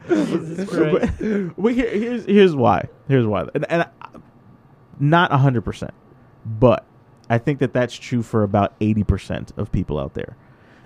Jesus 0.07 0.69
Christ. 0.69 1.11
But- 1.19 1.57
well, 1.57 1.73
here, 1.73 1.89
here's 1.89 2.25
here's 2.25 2.55
why. 2.55 2.87
Here's 3.07 3.25
why, 3.25 3.47
and, 3.53 3.65
and 3.69 3.81
I, 3.83 3.87
not 4.99 5.31
hundred 5.31 5.61
percent, 5.61 5.93
but 6.45 6.85
I 7.29 7.37
think 7.37 7.59
that 7.59 7.73
that's 7.73 7.95
true 7.95 8.21
for 8.23 8.43
about 8.43 8.73
eighty 8.81 9.03
percent 9.03 9.51
of 9.57 9.71
people 9.71 9.99
out 9.99 10.13
there. 10.13 10.35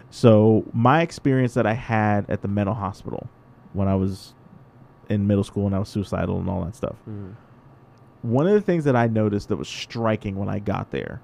So 0.10 0.64
my 0.74 1.02
experience 1.02 1.54
that 1.56 1.66
I 1.66 1.74
had 1.74 2.30
at 2.30 2.42
the 2.42 2.48
mental 2.48 2.74
hospital 2.76 3.28
when 3.74 3.88
I 3.88 3.96
was 3.96 4.34
in 5.10 5.28
middle 5.28 5.44
school 5.44 5.66
and 5.66 5.76
I 5.76 5.80
was 5.80 5.90
suicidal 5.90 6.40
and 6.40 6.50
all 6.50 6.64
that 6.66 6.76
stuff. 6.76 6.96
Mm. 7.10 7.36
One 8.22 8.48
of 8.48 8.54
the 8.54 8.62
things 8.62 8.86
that 8.86 8.96
I 8.96 9.08
noticed 9.08 9.50
that 9.50 9.58
was 9.58 9.68
striking 9.68 10.36
when 10.36 10.50
I 10.50 10.60
got 10.60 10.92
there 10.92 11.22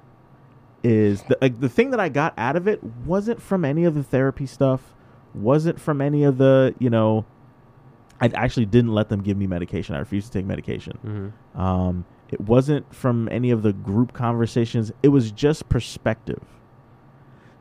is 0.84 1.24
the 1.24 1.38
like, 1.42 1.60
the 1.60 1.70
thing 1.70 1.92
that 1.92 2.00
I 2.00 2.10
got 2.10 2.34
out 2.38 2.56
of 2.56 2.68
it 2.68 2.84
wasn't 2.84 3.42
from 3.42 3.66
any 3.66 3.86
of 3.86 3.96
the 3.96 4.04
therapy 4.04 4.46
stuff, 4.46 4.94
wasn't 5.34 5.80
from 5.80 6.02
any 6.02 6.24
of 6.24 6.38
the 6.38 6.76
you 6.80 6.90
know. 6.90 7.26
I 8.24 8.30
actually 8.36 8.68
didn't 8.68 8.94
let 8.94 9.10
them 9.10 9.24
give 9.24 9.36
me 9.36 9.48
medication. 9.48 9.96
I 9.96 10.00
refused 10.00 10.32
to 10.32 10.38
take 10.38 10.46
medication. 10.46 11.34
Mhm. 11.56 11.60
Um, 11.60 12.06
it 12.30 12.40
wasn't 12.40 12.94
from 12.94 13.28
any 13.32 13.50
of 13.50 13.64
the 13.64 13.74
group 13.74 14.14
conversations. 14.14 14.92
It 15.02 15.08
was 15.08 15.32
just 15.32 15.70
perspective. 15.70 16.44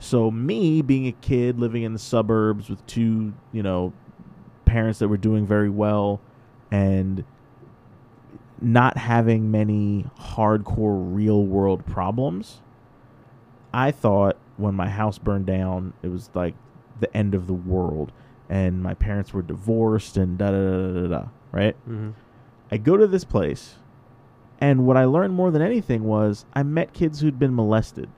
So 0.01 0.31
me 0.31 0.81
being 0.83 1.07
a 1.07 1.13
kid 1.13 1.61
living 1.61 1.83
in 1.83 1.93
the 1.93 1.99
suburbs 1.99 2.69
with 2.71 2.85
two, 2.87 3.35
you 3.53 3.63
know, 3.63 3.93
parents 4.65 4.99
that 4.99 5.09
were 5.09 5.19
doing 5.19 5.47
very 5.47 5.69
well 5.69 6.21
and 6.71 7.23
not 8.63 8.97
having 8.97 9.51
many 9.51 10.07
hardcore 10.19 11.15
real 11.15 11.45
world 11.45 11.85
problems, 11.87 12.63
I 13.73 13.91
thought 13.91 14.39
when 14.57 14.75
my 14.75 14.89
house 14.89 15.19
burned 15.19 15.47
down, 15.47 15.93
it 16.03 16.09
was 16.09 16.31
like 16.35 16.55
the 16.99 17.15
end 17.15 17.35
of 17.35 17.47
the 17.47 17.55
world, 17.55 18.11
and 18.49 18.83
my 18.83 18.95
parents 18.95 19.33
were 19.33 19.43
divorced 19.43 20.17
and 20.17 20.39
da 20.39 20.51
da 20.51 20.59
da 20.59 21.01
da 21.01 21.07
da. 21.09 21.29
Right? 21.53 21.77
Mm-hmm. 21.89 22.11
I 22.71 22.77
go 22.79 22.97
to 22.97 23.07
this 23.07 23.25
place, 23.25 23.77
and 24.61 24.87
what 24.87 24.97
I 24.97 25.05
learned 25.05 25.35
more 25.35 25.51
than 25.51 25.63
anything 25.63 26.05
was 26.05 26.47
I 26.55 26.63
met 26.63 26.93
kids 26.95 27.21
who'd 27.21 27.39
been 27.39 27.55
molested, 27.55 28.09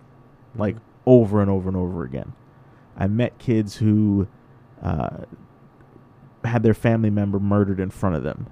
like 0.55 0.77
over 1.07 1.41
and 1.41 1.51
over 1.51 1.69
and 1.69 1.77
over 1.77 2.05
again. 2.05 2.33
I 2.97 3.07
met 3.07 3.39
kids 3.39 3.77
who 3.77 4.29
uh, 4.83 5.19
had 6.45 6.63
their 6.63 6.75
family 6.75 7.11
member 7.11 7.39
murdered 7.41 7.81
in 7.81 7.91
front 7.91 8.17
of 8.17 8.23
them. 8.23 8.47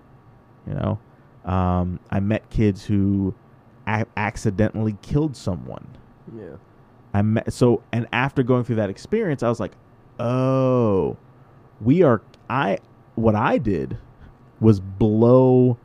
You 0.66 0.74
know, 0.74 0.98
um, 1.50 2.00
I 2.10 2.20
met 2.20 2.48
kids 2.50 2.84
who 2.84 3.34
a- 3.86 4.06
accidentally 4.16 4.96
killed 5.02 5.36
someone. 5.36 5.86
Yeah. 6.36 6.56
I 7.12 7.22
met 7.22 7.52
so 7.52 7.82
and 7.92 8.06
after 8.12 8.42
going 8.42 8.64
through 8.64 8.76
that 8.76 8.90
experience, 8.90 9.42
I 9.42 9.48
was 9.48 9.58
like, 9.60 9.72
oh, 10.18 11.16
we 11.80 12.02
are. 12.02 12.22
I 12.48 12.78
what 13.16 13.34
I 13.34 13.58
did 13.58 13.98
was 14.60 14.78
blow 14.80 15.76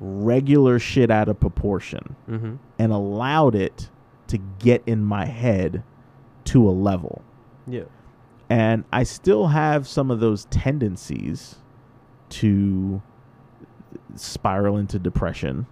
regular 0.00 0.78
shit 0.78 1.10
out 1.10 1.28
of 1.28 1.38
proportion 1.38 2.16
Mm-hmm. 2.28 2.54
and 2.78 2.92
allowed 2.92 3.54
it 3.54 3.88
to 4.28 4.38
get 4.58 4.82
in 4.86 5.04
my 5.04 5.24
head 5.26 5.82
to 6.44 6.68
a 6.68 6.72
level. 6.72 7.22
Yeah. 7.66 7.84
And 8.50 8.84
I 8.92 9.04
still 9.04 9.48
have 9.48 9.88
some 9.88 10.10
of 10.10 10.20
those 10.20 10.44
tendencies 10.46 11.56
to 12.30 13.02
spiral 14.16 14.76
into 14.76 14.98
depression. 14.98 15.66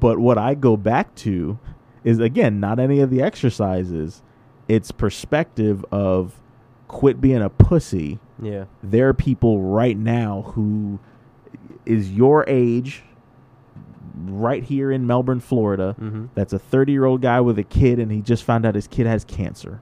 But 0.00 0.18
what 0.18 0.38
I 0.38 0.54
go 0.54 0.76
back 0.76 1.14
to 1.16 1.58
is 2.04 2.20
again 2.20 2.60
not 2.60 2.78
any 2.78 3.00
of 3.00 3.10
the 3.10 3.22
exercises. 3.22 4.22
It's 4.68 4.90
perspective 4.90 5.84
of 5.90 6.40
quit 6.88 7.20
being 7.20 7.42
a 7.42 7.50
pussy. 7.50 8.18
Yeah. 8.40 8.64
There 8.82 9.08
are 9.08 9.14
people 9.14 9.60
right 9.60 9.96
now 9.96 10.42
who 10.54 10.98
is 11.84 12.12
your 12.12 12.44
age 12.48 13.02
right 14.16 14.62
here 14.64 14.90
in 14.90 15.06
Melbourne, 15.06 15.40
Florida, 15.40 15.94
Mm-hmm. 16.00 16.26
that's 16.34 16.52
a 16.52 16.58
30 16.58 16.92
year 16.92 17.04
old 17.04 17.20
guy 17.22 17.40
with 17.40 17.58
a 17.58 17.62
kid 17.64 17.98
and 17.98 18.10
he 18.10 18.20
just 18.22 18.44
found 18.44 18.64
out 18.66 18.74
his 18.74 18.86
kid 18.86 19.06
has 19.06 19.24
cancer. 19.24 19.80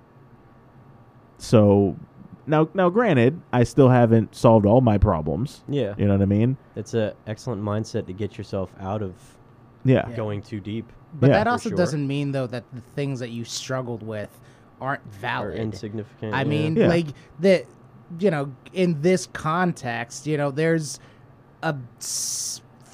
So 1.39 1.97
now 2.47 2.69
now 2.75 2.91
granted, 2.91 3.41
I 3.53 3.65
still 3.65 3.89
haven't 3.89 4.35
solved 4.35 4.67
all 4.67 4.81
my 4.81 4.99
problems. 4.99 5.63
Yeah. 5.69 5.95
You 5.97 6.07
know 6.07 6.13
what 6.15 6.23
I 6.23 6.27
mean? 6.27 6.57
It's 6.77 6.95
a 6.95 7.15
excellent 7.27 7.63
mindset 7.63 8.07
to 8.07 8.13
get 8.13 8.37
yourself 8.39 8.71
out 8.81 9.03
of 9.03 9.15
Yeah. 9.85 10.09
Yeah. 10.09 10.17
going 10.17 10.43
too 10.43 10.61
deep 10.61 10.91
But 11.19 11.29
Yeah. 11.31 11.35
that 11.39 11.47
also 11.47 11.69
sure. 11.71 11.77
doesn't 11.79 12.07
mean 12.07 12.33
though 12.33 12.47
that 12.49 12.65
the 12.73 12.81
things 12.81 13.21
that 13.21 13.31
you 13.31 13.45
struggled 13.45 14.03
with 14.03 14.41
aren't 14.81 15.05
valid 15.13 15.47
or 15.47 15.51
valid. 15.53 15.61
insignificant. 15.61 16.35
I 16.35 16.39
yeah. 16.43 16.45
mean, 16.49 16.77
Yeah. 16.77 16.89
like 16.89 17.07
the, 17.39 17.65
you 18.19 18.31
know, 18.31 18.53
in 18.73 19.01
this 19.03 19.27
context, 19.33 20.27
you 20.27 20.37
know, 20.37 20.51
there's 20.51 20.99
a 21.63 21.75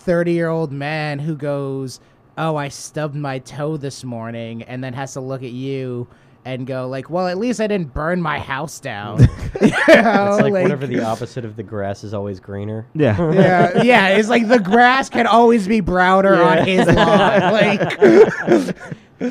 thirty-year-old 0.01 0.73
man 0.73 1.19
who 1.19 1.37
goes, 1.37 2.01
"Oh, 2.37 2.57
I 2.57 2.69
stubbed 2.69 3.15
my 3.15 3.39
toe 3.39 3.77
this 3.77 4.03
morning," 4.05 4.63
and 4.65 4.83
then 4.83 4.93
has 4.95 5.13
to 5.15 5.21
look 5.21 5.43
at 5.43 5.51
you 5.53 6.09
and 6.45 6.67
go, 6.67 6.89
like, 6.89 7.11
"Well, 7.11 7.29
at 7.29 7.37
least 7.39 7.61
I 7.61 7.67
didn't 7.67 7.93
burn 7.93 8.21
my 8.23 8.39
house 8.39 8.81
down." 8.81 9.21
you 9.61 9.69
know, 9.69 10.35
it's 10.35 10.43
like, 10.43 10.53
whatever 10.53 10.87
the 10.87 11.03
opposite 11.03 11.45
of 11.45 11.57
the 11.57 11.63
grass 11.63 12.03
is 12.05 12.15
always 12.15 12.41
greener. 12.41 12.87
Yeah. 12.95 13.17
yeah, 13.35 13.83
yeah, 13.83 14.09
it's 14.09 14.29
like 14.29 14.49
the 14.49 14.59
grass 14.59 15.09
can 15.11 15.27
always 15.27 15.69
be 15.69 15.81
browner 15.81 16.35
Yeah. 16.37 16.49
on 16.61 16.67
his 16.67 16.87
lawn. 16.87 17.41
Like, 17.53 18.77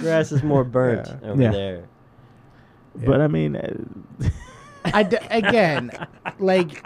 grass 0.01 0.31
is 0.31 0.43
more 0.43 0.63
burnt 0.63 1.07
over 1.23 1.41
Yeah. 1.41 1.51
there. 1.51 1.83
But 2.95 3.21
I 3.21 3.27
mean, 3.27 3.55
uh, 3.55 4.29
I 4.85 5.03
d- 5.03 5.17
again, 5.31 5.91
like 6.37 6.83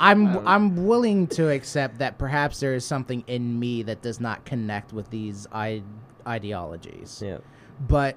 I'm 0.00 0.26
um, 0.38 0.48
I'm 0.48 0.86
willing 0.86 1.26
to 1.28 1.48
accept 1.50 1.98
that 1.98 2.18
perhaps 2.18 2.58
there 2.60 2.74
is 2.74 2.84
something 2.84 3.22
in 3.26 3.58
me 3.58 3.82
that 3.84 4.02
does 4.02 4.18
not 4.20 4.44
connect 4.44 4.92
with 4.92 5.10
these 5.10 5.46
I- 5.52 5.82
ideologies. 6.26 7.22
Yeah. 7.24 7.38
But 7.86 8.16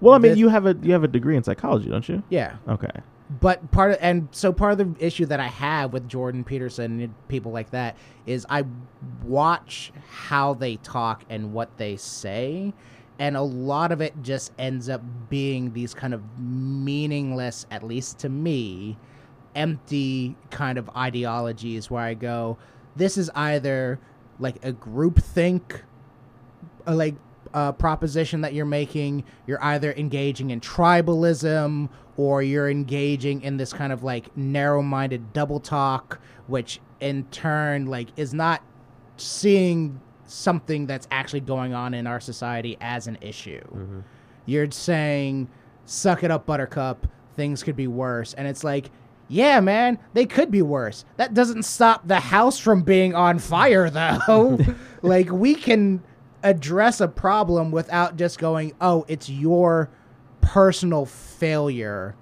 well, 0.00 0.14
I 0.14 0.18
mean, 0.18 0.32
This- 0.32 0.38
you 0.38 0.48
have 0.48 0.66
a 0.66 0.76
you 0.82 0.92
have 0.92 1.04
a 1.04 1.08
degree 1.08 1.36
in 1.36 1.42
psychology, 1.42 1.88
don't 1.88 2.08
you? 2.08 2.22
yeah, 2.28 2.56
Okay. 2.68 2.90
but 3.40 3.70
part 3.70 3.92
of 3.92 3.98
and 4.00 4.28
so 4.32 4.52
part 4.52 4.78
of 4.78 4.78
the 4.98 5.04
issue 5.04 5.24
that 5.26 5.40
I 5.40 5.46
have 5.46 5.92
with 5.92 6.06
Jordan 6.08 6.44
Peterson 6.44 7.00
and 7.00 7.14
people 7.28 7.52
like 7.52 7.70
that 7.70 7.96
is 8.26 8.44
I 8.50 8.64
watch 9.24 9.92
how 10.10 10.54
they 10.54 10.76
talk 10.76 11.24
and 11.30 11.52
what 11.54 11.76
they 11.78 11.96
say 11.96 12.74
and 13.18 13.36
a 13.36 13.42
lot 13.42 13.92
of 13.92 14.00
it 14.00 14.12
just 14.22 14.52
ends 14.58 14.88
up 14.88 15.00
being 15.30 15.72
these 15.72 15.94
kind 15.94 16.12
of 16.12 16.20
meaningless 16.38 17.66
at 17.70 17.82
least 17.82 18.18
to 18.20 18.28
me 18.28 18.96
empty 19.54 20.36
kind 20.50 20.78
of 20.78 20.90
ideologies 20.96 21.90
where 21.90 22.02
I 22.02 22.14
go 22.14 22.58
this 22.96 23.18
is 23.18 23.30
either 23.34 23.98
like 24.38 24.64
a 24.64 24.72
group 24.72 25.18
think 25.18 25.84
uh, 26.86 26.94
like 26.94 27.14
uh, 27.52 27.72
proposition 27.72 28.40
that 28.40 28.52
you're 28.52 28.66
making, 28.66 29.24
you're 29.46 29.62
either 29.62 29.92
engaging 29.92 30.50
in 30.50 30.60
tribalism 30.60 31.88
or 32.16 32.42
you're 32.42 32.68
engaging 32.68 33.42
in 33.42 33.56
this 33.56 33.72
kind 33.72 33.92
of 33.92 34.02
like 34.02 34.36
narrow-minded 34.36 35.32
double 35.32 35.60
talk, 35.60 36.20
which 36.46 36.80
in 37.00 37.24
turn 37.26 37.86
like 37.86 38.08
is 38.16 38.34
not 38.34 38.62
seeing 39.16 40.00
something 40.26 40.86
that's 40.86 41.06
actually 41.10 41.40
going 41.40 41.74
on 41.74 41.94
in 41.94 42.06
our 42.06 42.20
society 42.20 42.76
as 42.80 43.06
an 43.06 43.18
issue. 43.20 43.60
You're 44.46 44.70
saying, 44.70 45.48
"Suck 45.86 46.24
it 46.24 46.30
up, 46.30 46.46
Buttercup. 46.46 47.06
Things 47.36 47.62
could 47.62 47.76
be 47.76 47.86
worse," 47.86 48.34
and 48.34 48.46
it's 48.48 48.64
like. 48.64 48.90
Yeah, 49.28 49.60
man, 49.60 49.98
they 50.12 50.26
could 50.26 50.50
be 50.50 50.62
worse. 50.62 51.04
That 51.16 51.34
doesn't 51.34 51.64
stop 51.64 52.06
the 52.06 52.20
house 52.20 52.58
from 52.58 52.82
being 52.82 53.14
on 53.14 53.38
fire, 53.38 53.90
though. 53.90 54.58
like, 55.02 55.30
we 55.30 55.54
can 55.54 56.02
address 56.42 57.00
a 57.00 57.08
problem 57.08 57.70
without 57.70 58.16
just 58.16 58.38
going, 58.38 58.74
oh, 58.80 59.04
it's 59.08 59.30
your 59.30 59.90
personal 60.40 61.06
failure 61.06 62.14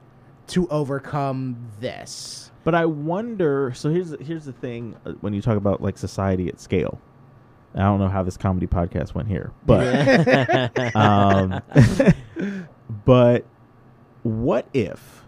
to 0.49 0.69
overcome 0.69 1.71
this. 1.81 2.51
But 2.65 2.75
I 2.75 2.87
wonder. 2.87 3.73
So 3.75 3.91
here's 3.91 4.15
here's 4.21 4.45
the 4.45 4.53
thing 4.53 4.97
uh, 5.05 5.13
when 5.21 5.33
you 5.33 5.43
talk 5.43 5.57
about 5.57 5.83
like 5.83 5.99
society 5.99 6.49
at 6.49 6.61
scale. 6.61 7.01
I 7.75 7.81
don't 7.81 7.99
know 7.99 8.09
how 8.09 8.23
this 8.23 8.37
comedy 8.37 8.67
podcast 8.67 9.15
went 9.15 9.29
here, 9.29 9.51
but 9.65 10.95
um, 10.97 11.63
but 13.05 13.47
what 14.23 14.67
if, 14.75 15.22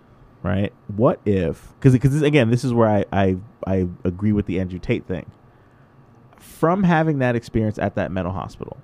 right? 0.45 0.73
What 0.95 1.19
if? 1.27 1.73
Because 1.81 1.93
because 1.95 2.23
again, 2.23 2.51
this 2.51 2.63
is 2.63 2.73
where 2.73 2.89
I, 2.89 3.05
I 3.13 3.37
I 3.67 3.89
agree 4.05 4.31
with 4.33 4.47
the 4.47 4.61
Andrew 4.61 4.79
Tate 4.79 5.05
thing. 5.07 5.27
From 6.39 6.85
having 6.85 7.19
that 7.19 7.35
experience 7.35 7.79
at 7.79 7.97
that 7.97 8.13
mental 8.13 8.33
hospital, 8.33 8.77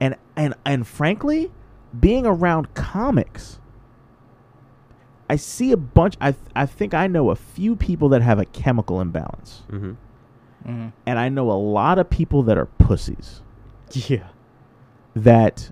and 0.00 0.16
and 0.36 0.52
and 0.66 0.86
frankly, 0.86 1.50
being 1.98 2.26
around 2.26 2.74
comics, 2.74 3.58
I 5.30 5.36
see 5.36 5.72
a 5.72 5.76
bunch. 5.76 6.16
I 6.20 6.34
I 6.54 6.66
think 6.66 6.92
I 6.92 7.06
know 7.06 7.30
a 7.30 7.36
few 7.36 7.76
people 7.76 8.08
that 8.10 8.20
have 8.22 8.38
a 8.38 8.44
chemical 8.44 9.00
imbalance, 9.00 9.62
Mm-hmm. 9.70 9.90
Mm-hmm. 10.68 10.88
and 11.06 11.18
I 11.18 11.28
know 11.28 11.50
a 11.50 11.52
lot 11.60 11.98
of 11.98 12.10
people 12.10 12.42
that 12.44 12.58
are 12.58 12.66
pussies 12.66 13.42
Yeah. 13.92 14.28
that 15.14 15.70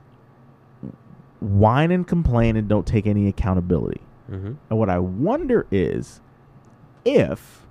whine 1.41 1.91
and 1.91 2.07
complain 2.07 2.57
and 2.57 2.69
don't 2.69 2.87
take 2.87 3.07
any 3.07 3.27
accountability. 3.27 4.01
Mm-hmm. 4.33 4.53
And 4.71 4.79
what 4.79 4.89
I 4.89 4.99
wonder 4.99 5.67
is 5.71 6.21
if 7.05 7.67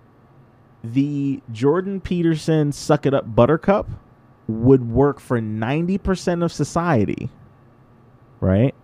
the 0.83 1.41
Jordan 1.51 1.99
Peterson 1.99 2.71
suck 2.71 3.05
it 3.05 3.13
up 3.13 3.35
buttercup 3.35 3.89
would 4.47 4.89
work 4.89 5.19
for 5.19 5.39
90% 5.39 6.43
of 6.43 6.51
society, 6.51 7.29
right? 8.39 8.75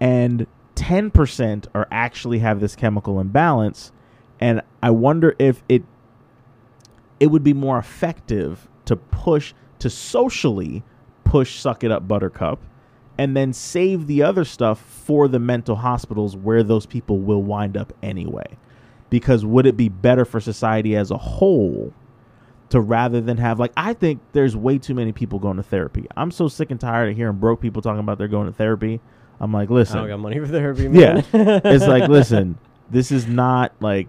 And 0.00 0.46
10% 0.76 1.66
are 1.74 1.88
actually 1.90 2.38
have 2.40 2.60
this 2.60 2.76
chemical 2.76 3.20
imbalance 3.20 3.92
and 4.40 4.60
I 4.82 4.90
wonder 4.90 5.34
if 5.38 5.62
it 5.68 5.82
it 7.18 7.28
would 7.28 7.42
be 7.42 7.54
more 7.54 7.78
effective 7.78 8.68
to 8.84 8.96
push 8.96 9.54
to 9.78 9.88
socially 9.88 10.82
push 11.24 11.58
suck 11.58 11.82
it 11.82 11.90
up 11.90 12.06
buttercup 12.06 12.60
and 13.18 13.36
then 13.36 13.52
save 13.52 14.06
the 14.06 14.22
other 14.22 14.44
stuff 14.44 14.80
for 14.80 15.28
the 15.28 15.38
mental 15.38 15.76
hospitals 15.76 16.36
where 16.36 16.62
those 16.62 16.86
people 16.86 17.18
will 17.18 17.42
wind 17.42 17.76
up 17.76 17.92
anyway. 18.02 18.46
Because 19.08 19.44
would 19.44 19.66
it 19.66 19.76
be 19.76 19.88
better 19.88 20.24
for 20.24 20.40
society 20.40 20.96
as 20.96 21.10
a 21.10 21.16
whole 21.16 21.92
to 22.70 22.80
rather 22.80 23.20
than 23.20 23.36
have 23.36 23.60
like 23.60 23.72
I 23.76 23.92
think 23.94 24.20
there's 24.32 24.56
way 24.56 24.78
too 24.78 24.94
many 24.94 25.12
people 25.12 25.38
going 25.38 25.56
to 25.56 25.62
therapy. 25.62 26.06
I'm 26.16 26.30
so 26.30 26.48
sick 26.48 26.70
and 26.70 26.80
tired 26.80 27.10
of 27.10 27.16
hearing 27.16 27.36
broke 27.36 27.60
people 27.60 27.82
talking 27.82 28.00
about 28.00 28.18
they're 28.18 28.28
going 28.28 28.46
to 28.46 28.52
therapy. 28.52 29.00
I'm 29.38 29.52
like, 29.52 29.70
listen. 29.70 29.98
I 29.98 30.00
don't 30.00 30.08
got 30.08 30.20
money 30.20 30.38
for 30.38 30.46
therapy, 30.46 30.88
yeah, 30.92 31.22
it's 31.32 31.86
like 31.86 32.08
listen, 32.08 32.58
this 32.90 33.12
is 33.12 33.26
not 33.26 33.72
like 33.80 34.08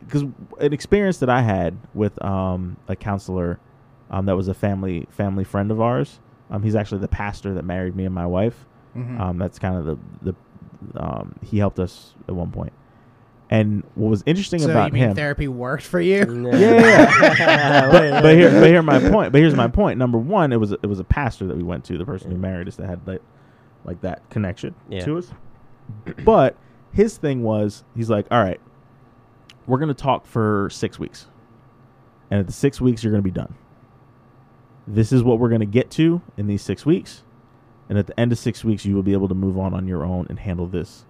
because 0.00 0.22
an 0.60 0.72
experience 0.72 1.18
that 1.18 1.30
I 1.30 1.40
had 1.40 1.78
with 1.94 2.22
um, 2.22 2.76
a 2.88 2.96
counselor 2.96 3.58
Um, 4.10 4.26
that 4.26 4.36
was 4.36 4.48
a 4.48 4.54
family 4.54 5.06
family 5.10 5.44
friend 5.44 5.70
of 5.70 5.80
ours. 5.80 6.20
Um, 6.50 6.62
he's 6.62 6.74
actually 6.76 7.00
the 7.00 7.08
pastor 7.08 7.54
that 7.54 7.64
married 7.64 7.96
me 7.96 8.04
and 8.04 8.14
my 8.14 8.26
wife. 8.26 8.66
Mhm. 8.96 9.18
Um, 9.20 9.38
that's 9.38 9.58
kind 9.58 9.76
of 9.76 9.84
the 9.84 9.98
the 10.22 10.34
um, 11.02 11.34
he 11.42 11.58
helped 11.58 11.78
us 11.78 12.14
at 12.28 12.34
one 12.34 12.50
point. 12.50 12.72
And 13.50 13.84
what 13.94 14.08
was 14.08 14.22
interesting 14.26 14.60
so 14.60 14.70
about 14.70 14.88
you 14.88 14.94
mean 14.94 15.10
him, 15.10 15.14
therapy 15.14 15.48
worked 15.48 15.84
for 15.84 16.00
you? 16.00 16.24
No. 16.24 16.50
Yeah, 16.58 16.70
yeah, 16.80 17.34
yeah. 17.38 17.90
but, 17.92 18.22
but 18.22 18.34
here, 18.36 18.50
but 18.50 18.66
here 18.68 18.82
my 18.82 18.98
point. 18.98 19.32
But 19.32 19.40
here's 19.40 19.54
my 19.54 19.68
point. 19.68 19.98
Number 19.98 20.18
one, 20.18 20.52
it 20.52 20.56
was 20.58 20.72
it 20.72 20.86
was 20.86 20.98
a 20.98 21.04
pastor 21.04 21.46
that 21.46 21.56
we 21.56 21.62
went 21.62 21.84
to. 21.86 21.98
The 21.98 22.04
person 22.06 22.30
who 22.30 22.36
married 22.38 22.68
us 22.68 22.76
that 22.76 22.86
had 22.88 23.06
like, 23.06 23.22
like 23.84 24.00
that 24.02 24.28
connection 24.30 24.74
Yeah. 24.88 25.04
to 25.04 25.18
us. 25.18 25.30
But 26.24 26.56
his 26.92 27.16
thing 27.18 27.42
was, 27.42 27.84
he's 27.94 28.08
like, 28.08 28.26
all 28.30 28.42
right, 28.42 28.60
we're 29.66 29.78
gonna 29.78 29.94
talk 29.94 30.26
for 30.26 30.68
six 30.70 30.98
weeks, 30.98 31.26
and 32.30 32.40
at 32.40 32.46
the 32.46 32.52
six 32.52 32.80
weeks, 32.80 33.02
you're 33.04 33.12
gonna 33.12 33.22
be 33.22 33.30
done. 33.30 33.54
This 34.86 35.12
is 35.12 35.22
what 35.22 35.38
we're 35.38 35.48
gonna 35.48 35.64
get 35.66 35.90
to 35.92 36.20
in 36.36 36.46
these 36.46 36.62
six 36.62 36.84
weeks, 36.84 37.22
and 37.88 37.98
at 37.98 38.06
the 38.06 38.18
end 38.18 38.32
of 38.32 38.38
six 38.38 38.64
weeks, 38.64 38.84
you 38.84 38.94
will 38.94 39.02
be 39.02 39.12
able 39.12 39.28
to 39.28 39.34
move 39.34 39.58
on 39.58 39.72
on 39.74 39.86
your 39.88 40.04
own 40.04 40.26
and 40.28 40.38
handle 40.38 40.66
this, 40.66 41.04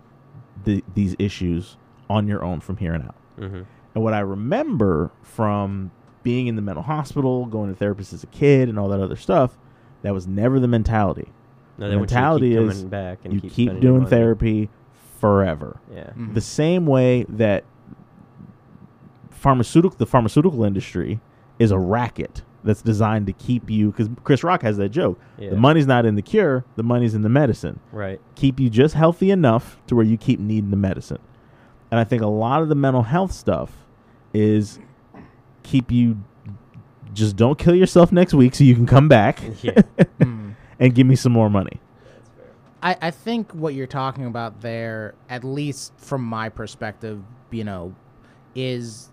the, 0.65 0.83
these 0.95 1.17
issues 1.19 1.77
on 2.09 2.29
your 2.29 2.45
own 2.45 2.61
from 2.61 2.77
here 2.77 2.95
on 2.95 3.03
out. 3.03 3.15
hmm 3.39 3.63
And 3.95 4.05
what 4.05 4.15
I 4.15 4.21
remember 4.21 5.11
from 5.23 5.91
being 6.23 6.47
in 6.47 6.57
the 6.57 6.63
mental 6.63 6.83
hospital, 6.85 7.47
going 7.47 7.75
to 7.75 7.85
therapists 7.85 8.13
as 8.15 8.23
a 8.23 8.29
kid, 8.29 8.69
and 8.69 8.79
all 8.79 8.89
that 8.89 9.01
other 9.01 9.17
stuff, 9.17 9.57
that 10.03 10.13
was 10.15 10.27
never 10.27 10.59
the 10.61 10.69
mentality. 10.69 11.29
No, 11.79 11.87
The 11.87 11.91
they 11.91 11.97
want 11.97 12.11
you 12.11 12.15
mentality 12.17 12.57
is 12.57 12.85
back 12.85 13.19
and 13.25 13.35
you 13.35 13.41
keep, 13.41 13.53
keep 13.53 13.81
doing 13.81 14.07
therapy 14.07 14.71
forever. 15.21 15.79
Yeah. 15.93 16.11
Mhm. 16.17 16.35
The 16.35 16.41
same 16.41 16.87
way 16.87 17.25
that 17.29 17.65
pharmaceutical 19.31 19.97
the 19.99 20.07
pharmaceutical 20.07 20.65
industry 20.65 21.21
is 21.59 21.71
a 21.71 21.79
racket 21.79 22.43
that's 22.65 22.83
designed 22.83 23.27
to 23.27 23.33
keep 23.35 23.69
you 23.71 23.91
because 23.91 24.09
Chris 24.25 24.43
Rock 24.43 24.63
has 24.63 24.77
that 24.79 24.89
joke. 24.89 25.21
Yeah. 25.39 25.51
The 25.51 25.57
money's 25.57 25.87
not 25.87 26.07
in 26.07 26.15
the 26.15 26.23
cure, 26.23 26.65
the 26.77 26.83
money's 26.83 27.15
in 27.15 27.23
the 27.23 27.29
medicine. 27.29 27.79
Right. 27.93 28.21
Keep 28.35 28.59
you 28.59 28.71
just 28.71 28.95
healthy 28.95 29.31
enough 29.31 29.77
to 29.87 29.95
where 29.95 30.05
you 30.05 30.17
keep 30.17 30.41
needing 30.41 30.71
the 30.71 30.77
medicine. 30.77 31.19
And 31.91 32.01
I 32.01 32.05
think 32.05 32.23
a 32.23 32.27
lot 32.27 32.63
of 32.63 32.69
the 32.69 32.75
mental 32.75 33.03
health 33.03 33.33
stuff 33.33 33.71
is 34.33 34.79
keep 35.63 35.91
you 35.93 36.19
just 37.13 37.37
don't 37.37 37.59
kill 37.59 37.75
yourself 37.75 38.11
next 38.11 38.35
week 38.35 38.55
so 38.55 38.65
you 38.65 38.75
can 38.75 38.87
come 38.87 39.09
back 39.09 39.41
Yeah. 39.63 39.81
Mm. 40.19 40.55
and 40.81 40.95
give 40.95 41.07
me 41.07 41.15
some 41.17 41.33
more 41.33 41.49
money. 41.51 41.81
I, 42.83 42.97
I 43.01 43.11
think 43.11 43.53
what 43.53 43.75
you're 43.75 43.87
talking 43.87 44.27
about 44.27 44.61
there, 44.61 45.15
at 45.31 45.45
least 45.45 45.93
from 45.97 46.23
my 46.25 46.49
perspective, 46.49 47.23
you 47.51 47.65
know, 47.65 47.95
is 48.55 49.11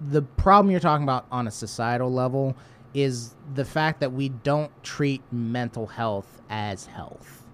the 0.00 0.22
problem 0.22 0.70
you're 0.70 0.80
talking 0.80 1.02
about 1.02 1.26
on 1.30 1.46
a 1.46 1.50
societal 1.50 2.12
level 2.12 2.56
is 2.94 3.34
the 3.54 3.64
fact 3.64 4.00
that 4.00 4.12
we 4.12 4.28
don't 4.28 4.70
treat 4.82 5.22
mental 5.32 5.86
health 5.86 6.40
as 6.48 6.86
health. 6.86 7.44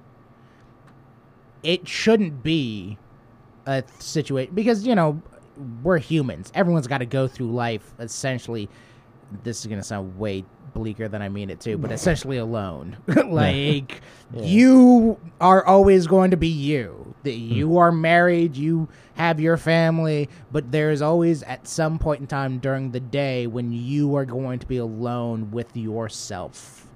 It 1.62 1.88
shouldn't 1.88 2.42
be 2.42 2.98
a 3.66 3.82
situation 3.98 4.54
because, 4.54 4.86
you 4.86 4.94
know, 4.94 5.20
we're 5.82 5.98
humans. 5.98 6.52
Everyone's 6.54 6.86
got 6.86 6.98
to 6.98 7.06
go 7.06 7.26
through 7.26 7.52
life 7.52 7.94
essentially. 7.98 8.68
This 9.42 9.60
is 9.60 9.66
going 9.66 9.80
to 9.80 9.84
sound 9.84 10.18
way 10.18 10.44
bleaker 10.74 11.08
than 11.08 11.22
I 11.22 11.28
mean 11.28 11.50
it 11.50 11.60
to, 11.60 11.78
but 11.78 11.92
essentially 11.92 12.36
alone. 12.36 12.96
like, 13.26 14.00
Yeah. 14.32 14.42
you 14.42 15.20
are 15.40 15.64
always 15.64 16.06
going 16.06 16.32
to 16.32 16.36
be 16.36 16.48
you. 16.48 17.14
That 17.22 17.34
hmm. 17.34 17.52
you 17.52 17.78
are 17.78 17.92
married, 17.92 18.56
you 18.56 18.88
have 19.14 19.40
your 19.40 19.56
family, 19.56 20.28
but 20.52 20.70
there's 20.72 21.00
always 21.00 21.42
at 21.44 21.66
some 21.66 21.98
point 21.98 22.20
in 22.20 22.26
time 22.26 22.58
during 22.58 22.90
the 22.90 23.00
day 23.00 23.46
when 23.46 23.72
you 23.72 24.14
are 24.16 24.24
going 24.24 24.58
to 24.58 24.66
be 24.66 24.76
alone 24.76 25.50
with 25.50 25.76
yourself. 25.76 26.86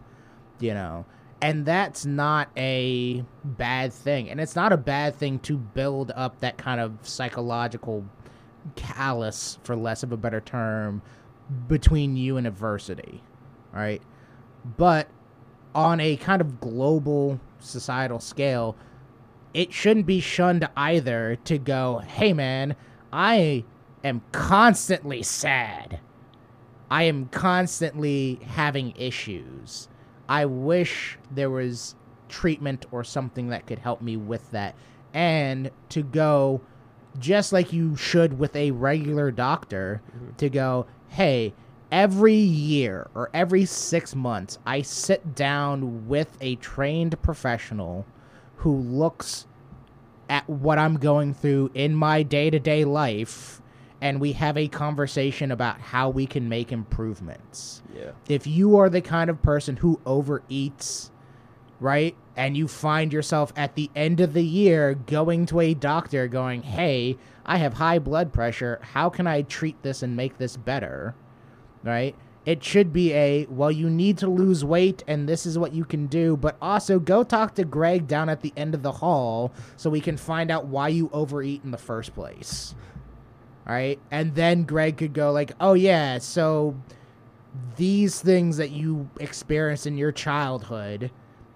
You 0.61 0.75
know, 0.75 1.07
and 1.41 1.65
that's 1.65 2.05
not 2.05 2.51
a 2.57 3.25
bad 3.45 3.93
thing. 3.93 4.29
And 4.29 4.41
it's 4.41 4.57
not 4.57 4.73
a 4.73 4.77
bad 4.77 5.15
thing 5.15 5.39
to 5.41 5.57
build 5.57 6.11
up 6.17 6.41
that 6.41 6.59
kind 6.59 6.81
of 6.81 6.99
psychological 7.03 8.05
callus, 8.75 9.59
for 9.63 9.77
less 9.77 10.03
of 10.03 10.13
a 10.13 10.17
better 10.17 10.41
term, 10.41 11.01
between 11.69 12.17
you 12.17 12.37
and 12.37 12.47
adversity. 12.47 13.23
right? 13.73 14.03
But 14.77 15.09
on 15.75 16.01
a 16.01 16.17
kind 16.17 16.41
of 16.41 16.61
global 16.61 17.41
societal 17.61 18.21
scale, 18.21 18.77
it 19.55 19.73
shouldn't 19.73 20.07
be 20.07 20.21
shunned 20.21 20.69
either 20.77 21.37
to 21.45 21.59
go, 21.59 21.99
hey 21.99 22.33
man, 22.33 22.77
I 23.13 23.65
am 24.05 24.23
constantly 24.33 25.23
sad. 25.23 26.01
I 26.91 27.05
am 27.05 27.27
constantly 27.27 28.41
having 28.47 28.95
issues. 28.97 29.89
I 30.29 30.47
wish 30.47 31.19
there 31.31 31.51
was 31.51 31.95
treatment 32.29 32.87
or 32.91 33.05
something 33.05 33.49
that 33.49 33.67
could 33.67 33.79
help 33.79 34.03
me 34.03 34.17
with 34.17 34.51
that. 34.51 34.75
And 35.15 35.71
to 35.91 36.03
go, 36.03 36.61
just 37.19 37.53
like 37.53 37.73
you 37.73 37.97
should 37.97 38.39
with 38.39 38.55
a 38.55 38.71
regular 38.71 39.31
doctor, 39.31 40.03
mm-hmm. 40.07 40.37
to 40.37 40.51
go, 40.51 40.87
hey, 41.09 41.55
every 41.91 42.35
year 42.35 43.09
or 43.15 43.31
every 43.33 43.65
six 43.65 44.15
months, 44.15 44.59
I 44.67 44.83
sit 44.83 45.35
down 45.35 46.09
with 46.09 46.37
a 46.41 46.57
trained 46.57 47.21
professional 47.23 48.07
who 48.57 48.75
looks 48.77 49.47
at 50.29 50.49
what 50.49 50.79
I'm 50.79 50.97
going 50.97 51.35
through 51.35 51.71
in 51.75 51.95
my 51.95 52.23
day 52.23 52.51
to 52.51 52.59
day 52.59 52.85
life 52.85 53.63
and 54.01 54.21
we 54.21 54.33
have 54.33 54.57
a 54.57 54.69
conversation 54.69 55.51
about 55.51 55.81
how 55.81 56.09
we 56.09 56.27
can 56.27 56.49
make 56.49 56.71
improvements. 56.71 57.83
Yeah. 57.95 58.13
If 58.29 58.47
you 58.47 58.77
are 58.77 58.89
the 58.89 59.01
kind 59.01 59.29
of 59.29 59.43
person 59.43 59.77
who 59.77 60.01
overeats, 60.05 61.11
right? 61.81 62.17
And 62.37 62.57
you 62.57 62.69
find 62.69 63.13
yourself 63.13 63.53
at 63.57 63.75
the 63.75 63.91
end 63.95 64.21
of 64.21 64.33
the 64.33 64.45
year 64.45 64.95
going 64.95 65.47
to 65.47 65.61
a 65.61 65.75
doctor 65.75 66.29
going, 66.29 66.63
hey, 66.63 67.17
I 67.45 67.59
have 67.59 67.75
high 67.75 67.99
blood 67.99 68.33
pressure. 68.33 68.81
How 68.83 69.09
can 69.11 69.27
I 69.27 69.43
treat 69.43 69.83
this 69.83 70.03
and 70.03 70.17
make 70.17 70.39
this 70.39 70.57
better? 70.57 71.15
Right? 71.83 72.15
It 72.47 72.65
should 72.65 72.93
be 72.93 73.13
a, 73.13 73.47
well, 73.47 73.71
you 73.71 73.91
need 73.91 74.19
to 74.19 74.29
lose 74.29 74.65
weight 74.65 75.05
and 75.07 75.29
this 75.29 75.45
is 75.45 75.59
what 75.59 75.75
you 75.75 75.85
can 75.85 76.07
do, 76.07 76.37
but 76.37 76.57
also 76.63 76.99
go 76.99 77.23
talk 77.23 77.55
to 77.57 77.65
Greg 77.65 78.07
down 78.07 78.29
at 78.29 78.41
the 78.41 78.53
end 78.57 78.75
of 78.75 78.83
the 78.83 78.93
hall 78.93 79.53
so 79.77 79.91
we 79.91 80.01
can 80.01 80.17
find 80.17 80.51
out 80.51 80.67
why 80.67 80.89
you 80.89 81.11
overeat 81.13 81.63
in 81.65 81.71
the 81.71 81.79
first 81.79 82.15
place. 82.15 82.75
Right? 83.67 84.01
And 84.11 84.35
then 84.35 84.63
Greg 84.65 84.97
could 84.97 85.13
go, 85.13 85.31
like, 85.31 85.53
oh, 85.61 85.75
yeah, 85.75 86.19
so 86.19 86.75
these 87.77 88.21
things 88.21 88.57
that 88.57 88.71
you 88.71 89.11
experienced 89.21 89.87
in 89.87 89.99
your 89.99 90.13
childhood, 90.13 91.11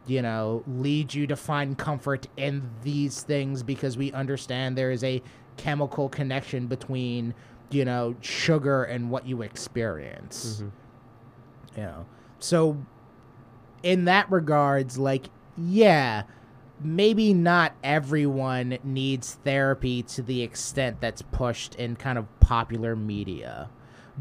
you 0.07 0.23
know, 0.23 0.63
lead 0.67 1.15
you 1.15 1.27
to 1.29 1.37
find 1.37 1.79
comfort 1.79 2.27
in 2.37 2.69
these 2.83 3.23
things 3.23 3.63
because 3.63 3.97
we 3.97 4.13
understand 4.13 4.77
there 4.77 4.91
is 4.91 5.05
a 5.05 5.23
chemical 5.57 6.09
connection 6.09 6.67
between, 6.67 7.35
you 7.71 7.85
know, 7.85 8.17
sugar 8.21 8.85
and 8.85 9.11
what 9.11 9.27
you 9.27 9.43
experience. 9.43 10.63
Mhm. 10.63 10.71
You 11.77 11.83
know, 11.83 12.07
so 12.39 12.77
in 13.83 14.05
that 14.07 14.31
regards, 14.31 14.99
like, 14.99 15.27
yeah, 15.57 16.23
maybe 16.81 17.33
not 17.33 17.75
everyone 17.85 18.79
needs 18.83 19.35
therapy 19.45 20.03
to 20.03 20.23
the 20.23 20.43
extent 20.43 21.01
that's 21.01 21.23
pushed 21.23 21.75
in 21.77 21.95
kind 21.97 22.19
of 22.19 22.27
popular 22.41 22.97
media, 22.97 23.71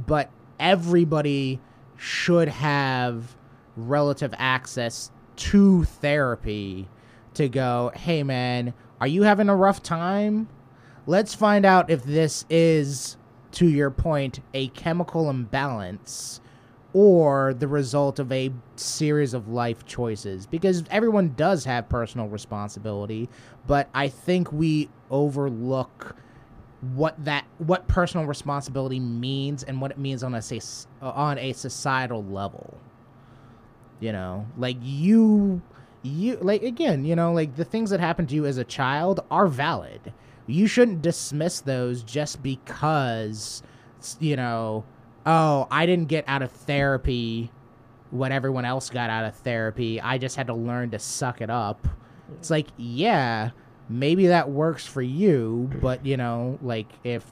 but 0.06 0.30
everybody 0.60 1.60
should 1.98 2.48
have 2.48 3.36
relative 3.76 4.34
access 4.38 5.12
to 5.36 5.84
therapy 5.84 6.88
to 7.34 7.50
go, 7.50 7.92
hey 7.96 8.24
man, 8.24 8.74
are 9.00 9.08
you 9.08 9.24
having 9.24 9.50
a 9.50 9.56
rough 9.56 9.82
time? 9.82 10.48
Let's 11.08 11.34
find 11.34 11.66
out 11.66 11.90
if 11.90 12.04
this 12.04 12.46
is, 12.50 13.18
to 13.54 13.68
your 13.68 13.90
point, 13.90 14.40
a 14.54 14.68
chemical 14.70 15.30
imbalance 15.30 16.42
or 16.94 17.54
the 17.54 17.68
result 17.68 18.20
of 18.20 18.32
a 18.32 18.52
series 18.76 19.34
of 19.34 19.48
life 19.48 19.86
choices 19.86 20.46
because 20.46 20.84
everyone 20.92 21.34
does 21.36 21.64
have 21.64 21.88
personal 21.88 22.28
responsibility 22.28 23.30
but 23.66 23.88
i 23.94 24.10
think 24.10 24.52
we 24.52 24.90
overlook 25.10 26.16
what 26.94 27.16
that 27.24 27.46
what 27.60 27.88
personal 27.88 28.26
responsibility 28.26 29.00
means 29.00 29.64
and 29.64 29.80
what 29.80 29.92
it 29.92 29.98
means 29.98 30.24
on 30.24 30.36
a 30.36 30.42
on 31.02 31.38
a 31.38 31.54
societal 31.54 32.24
level 32.26 32.78
you 34.02 34.12
know 34.12 34.46
like 34.58 34.78
you 34.82 35.62
you 36.04 36.36
like 36.42 36.64
again 36.64 37.06
you 37.06 37.16
know 37.16 37.32
like 37.32 37.56
the 37.56 37.64
things 37.64 37.92
that 37.92 38.02
happened 38.02 38.28
to 38.28 38.36
you 38.36 38.46
as 38.46 38.58
a 38.58 38.66
child 38.66 39.22
are 39.32 39.48
valid. 39.48 40.14
You 40.48 40.68
shouldn't 40.68 41.02
dismiss 41.02 41.62
those 41.62 42.04
just 42.04 42.44
because 42.44 43.64
you 44.20 44.36
know 44.36 44.84
oh 45.26 45.68
i 45.70 45.86
didn't 45.86 46.08
get 46.08 46.26
out 46.28 46.42
of 46.42 46.52
therapy 46.52 47.52
what 48.10 48.32
everyone 48.34 48.66
else 48.66 48.90
got 48.90 49.10
out 49.10 49.24
of 49.24 49.36
therapy. 49.36 50.02
I 50.02 50.18
just 50.18 50.36
had 50.36 50.48
to 50.48 50.54
learn 50.54 50.90
to 50.90 51.00
suck 51.00 51.40
it 51.40 51.50
up. 51.50 51.88
It's 52.34 52.50
like 52.50 52.68
yeah 52.76 53.52
maybe 53.88 54.28
that 54.28 54.50
works 54.50 54.86
for 54.86 55.02
you 55.02 55.70
but 55.82 56.06
you 56.06 56.18
know 56.18 56.58
like 56.62 56.88
if 57.04 57.26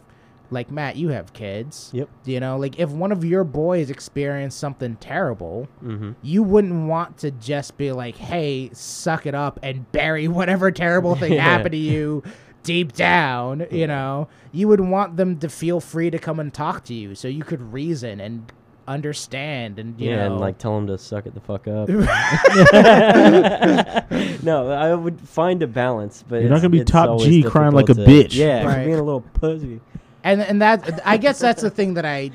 like 0.52 0.72
Matt, 0.72 0.96
you 0.96 1.10
have 1.10 1.34
kids. 1.34 1.92
Yep. 1.94 2.10
You 2.26 2.40
know, 2.40 2.58
like 2.58 2.80
if 2.80 2.90
one 2.90 3.12
of 3.12 3.24
your 3.24 3.44
boys 3.44 3.90
experienced 3.90 4.58
something 4.60 4.96
terrible, 4.98 5.68
Mm-hmm. 5.84 6.12
you 6.22 6.44
wouldn't 6.44 6.88
want 6.88 7.18
to 7.20 7.32
just 7.32 7.78
be 7.78 7.92
like, 7.92 8.18
"Hey, 8.18 8.70
suck 8.74 9.26
it 9.26 9.36
up 9.36 9.60
and 9.62 9.90
bury 9.92 10.28
whatever 10.28 10.72
terrible 10.72 11.16
thing 11.16 11.34
Yeah. 11.34 11.44
happened 11.44 11.74
to 11.74 11.78
you 11.78 12.24
deep 12.64 12.94
down." 12.94 13.68
You 13.72 13.88
know, 13.88 14.28
you 14.52 14.68
would 14.68 14.82
want 14.82 15.18
them 15.18 15.38
to 15.40 15.50
feel 15.50 15.80
free 15.80 16.10
to 16.10 16.20
come 16.20 16.40
and 16.40 16.54
talk 16.54 16.84
to 16.86 16.94
you, 16.94 17.16
so 17.16 17.28
you 17.28 17.44
could 17.44 17.74
reason 17.74 18.20
and 18.20 18.52
understand 18.88 19.78
and 19.78 20.00
you 20.02 20.10
yeah, 20.10 20.16
know, 20.16 20.26
and 20.32 20.40
like 20.40 20.58
tell 20.58 20.74
them 20.74 20.88
to 20.88 20.98
suck 20.98 21.28
it 21.28 21.36
the 21.36 21.40
fuck 21.40 21.68
up. 21.68 21.88
no, 24.44 24.72
I 24.72 24.96
would 24.96 25.22
find 25.22 25.62
a 25.62 25.68
balance, 25.68 26.24
but 26.28 26.42
You're 26.42 26.50
not 26.50 26.58
gonna 26.58 26.70
be 26.70 26.84
top 26.84 27.20
G 27.20 27.44
crying 27.44 27.74
like 27.74 27.90
a 27.90 27.94
to- 27.94 28.02
bitch. 28.04 28.34
Yeah, 28.36 28.66
Right. 28.66 28.86
being 28.86 28.98
a 28.98 29.04
little 29.04 29.22
pussy. 29.22 29.80
And 30.24 30.42
and 30.42 30.62
that 30.62 31.02
I 31.06 31.18
guess 31.18 31.40
that's 31.40 31.62
the 31.62 31.70
thing 31.70 31.94
that 31.96 32.06
I, 32.06 32.32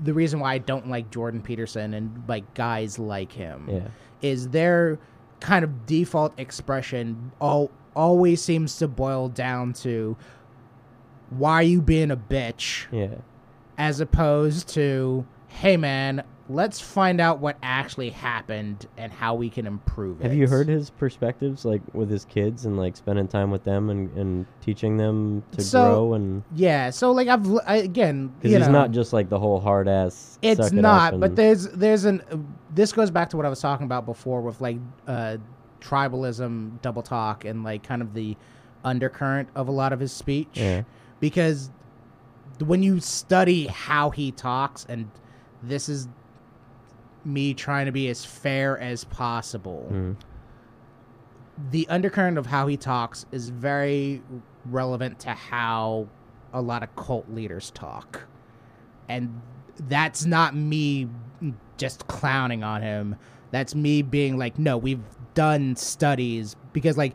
the 0.00 0.12
reason 0.12 0.40
why 0.40 0.54
I 0.54 0.58
don't 0.58 0.88
like 0.88 1.10
Jordan 1.10 1.42
Peterson 1.42 1.94
and 1.94 2.22
like 2.28 2.54
guys 2.54 2.98
like 2.98 3.32
him. 3.32 3.68
Yeah, 3.68 3.88
is 4.22 4.48
their 4.50 4.98
kind 5.40 5.64
of 5.64 5.86
default 5.86 6.38
expression 6.38 7.32
all 7.40 7.70
always 7.94 8.42
seems 8.42 8.76
to 8.78 8.88
boil 8.88 9.28
down 9.28 9.72
to 9.72 10.16
why 11.30 11.54
are 11.54 11.62
you 11.62 11.80
being 11.80 12.10
a 12.10 12.16
bitch 12.16 12.86
yeah, 12.90 13.16
as 13.78 14.00
opposed 14.00 14.68
to 14.68 15.26
hey 15.48 15.76
man 15.76 16.22
let's 16.48 16.78
find 16.78 17.20
out 17.20 17.38
what 17.38 17.56
actually 17.62 18.10
happened 18.10 18.86
and 18.98 19.10
how 19.12 19.34
we 19.34 19.48
can 19.48 19.66
improve 19.66 20.20
it. 20.20 20.24
Have 20.24 20.34
you 20.34 20.46
heard 20.46 20.68
his 20.68 20.90
perspectives, 20.90 21.64
like 21.64 21.80
with 21.94 22.10
his 22.10 22.26
kids 22.26 22.66
and 22.66 22.76
like 22.76 22.96
spending 22.96 23.26
time 23.28 23.50
with 23.50 23.64
them 23.64 23.88
and, 23.88 24.14
and 24.16 24.46
teaching 24.60 24.98
them 24.98 25.42
to 25.52 25.62
So, 25.62 25.82
grow 25.82 26.14
and 26.14 26.42
yeah 26.54 26.90
so 26.90 27.12
like 27.12 27.28
i've 27.28 27.46
I, 27.66 27.76
again 27.76 28.28
because 28.28 28.52
he's 28.52 28.66
know, 28.66 28.72
not 28.72 28.90
just 28.90 29.12
like 29.12 29.28
the 29.28 29.38
whole 29.38 29.60
hard 29.60 29.88
ass. 29.88 30.38
it's 30.42 30.60
suck 30.60 30.72
it 30.72 30.76
not 30.76 31.18
but 31.20 31.36
there's 31.36 31.68
there's 31.68 32.04
an 32.04 32.22
this 32.74 32.92
goes 32.92 33.10
back 33.10 33.30
to 33.30 33.36
what 33.36 33.46
i 33.46 33.48
was 33.48 33.60
talking 33.60 33.84
about 33.84 34.04
before 34.06 34.40
with 34.40 34.60
like 34.60 34.78
uh 35.06 35.36
tribalism 35.80 36.80
double 36.82 37.02
talk 37.02 37.44
and 37.44 37.62
like 37.62 37.82
kind 37.82 38.02
of 38.02 38.14
the 38.14 38.36
undercurrent 38.84 39.48
of 39.54 39.68
a 39.68 39.72
lot 39.72 39.92
of 39.92 40.00
his 40.00 40.12
speech 40.12 40.48
yeah, 40.54 40.82
because 41.20 41.70
when 42.64 42.82
you 42.82 43.00
study 43.00 43.66
how 43.66 44.10
he 44.10 44.30
talks 44.30 44.84
and 44.88 45.10
this 45.62 45.88
is 45.88 46.08
me 47.24 47.54
trying 47.54 47.86
to 47.86 47.92
be 47.92 48.08
as 48.08 48.24
fair 48.24 48.78
as 48.78 49.04
possible 49.04 49.88
mm, 49.90 50.16
the 51.70 51.86
undercurrent 51.88 52.38
of 52.38 52.46
how 52.46 52.66
he 52.66 52.76
talks 52.76 53.26
is 53.32 53.48
very 53.48 54.22
relevant 54.66 55.20
to 55.20 55.30
how 55.30 56.08
a 56.52 56.60
lot 56.60 56.82
of 56.82 56.94
cult 56.96 57.28
leaders 57.30 57.70
talk. 57.72 58.22
And 59.08 59.40
that's 59.88 60.24
not 60.24 60.54
me 60.54 61.08
just 61.76 62.06
clowning 62.06 62.62
on 62.64 62.82
him. 62.82 63.16
That's 63.50 63.74
me 63.74 64.02
being 64.02 64.36
like, 64.38 64.58
no, 64.58 64.76
we've 64.76 65.02
done 65.34 65.76
studies 65.76 66.56
because 66.72 66.96
like 66.96 67.14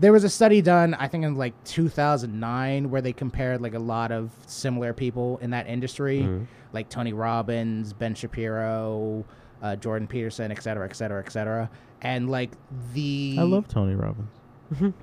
there 0.00 0.12
was 0.12 0.24
a 0.24 0.28
study 0.28 0.62
done 0.62 0.94
I 0.94 1.06
think 1.08 1.24
in 1.24 1.36
like 1.36 1.52
2009 1.64 2.90
where 2.90 3.02
they 3.02 3.12
compared 3.12 3.60
like 3.60 3.74
a 3.74 3.78
lot 3.78 4.10
of 4.10 4.30
similar 4.46 4.92
people 4.92 5.38
in 5.38 5.50
that 5.50 5.66
industry 5.66 6.22
mm, 6.22 6.46
like 6.72 6.88
Tony 6.88 7.12
Robbins, 7.12 7.92
Ben 7.92 8.14
Shapiro, 8.14 9.24
uh, 9.62 9.76
Jordan 9.76 10.06
Peterson, 10.06 10.50
et 10.50 10.62
cetera, 10.62 10.88
et 10.88 10.94
cetera, 10.94 11.22
et 11.24 11.30
cetera. 11.30 11.70
And 12.02 12.30
like 12.30 12.50
the 12.94 13.36
I 13.38 13.42
love 13.42 13.68
Tony 13.68 13.94
Robbins. 13.94 14.28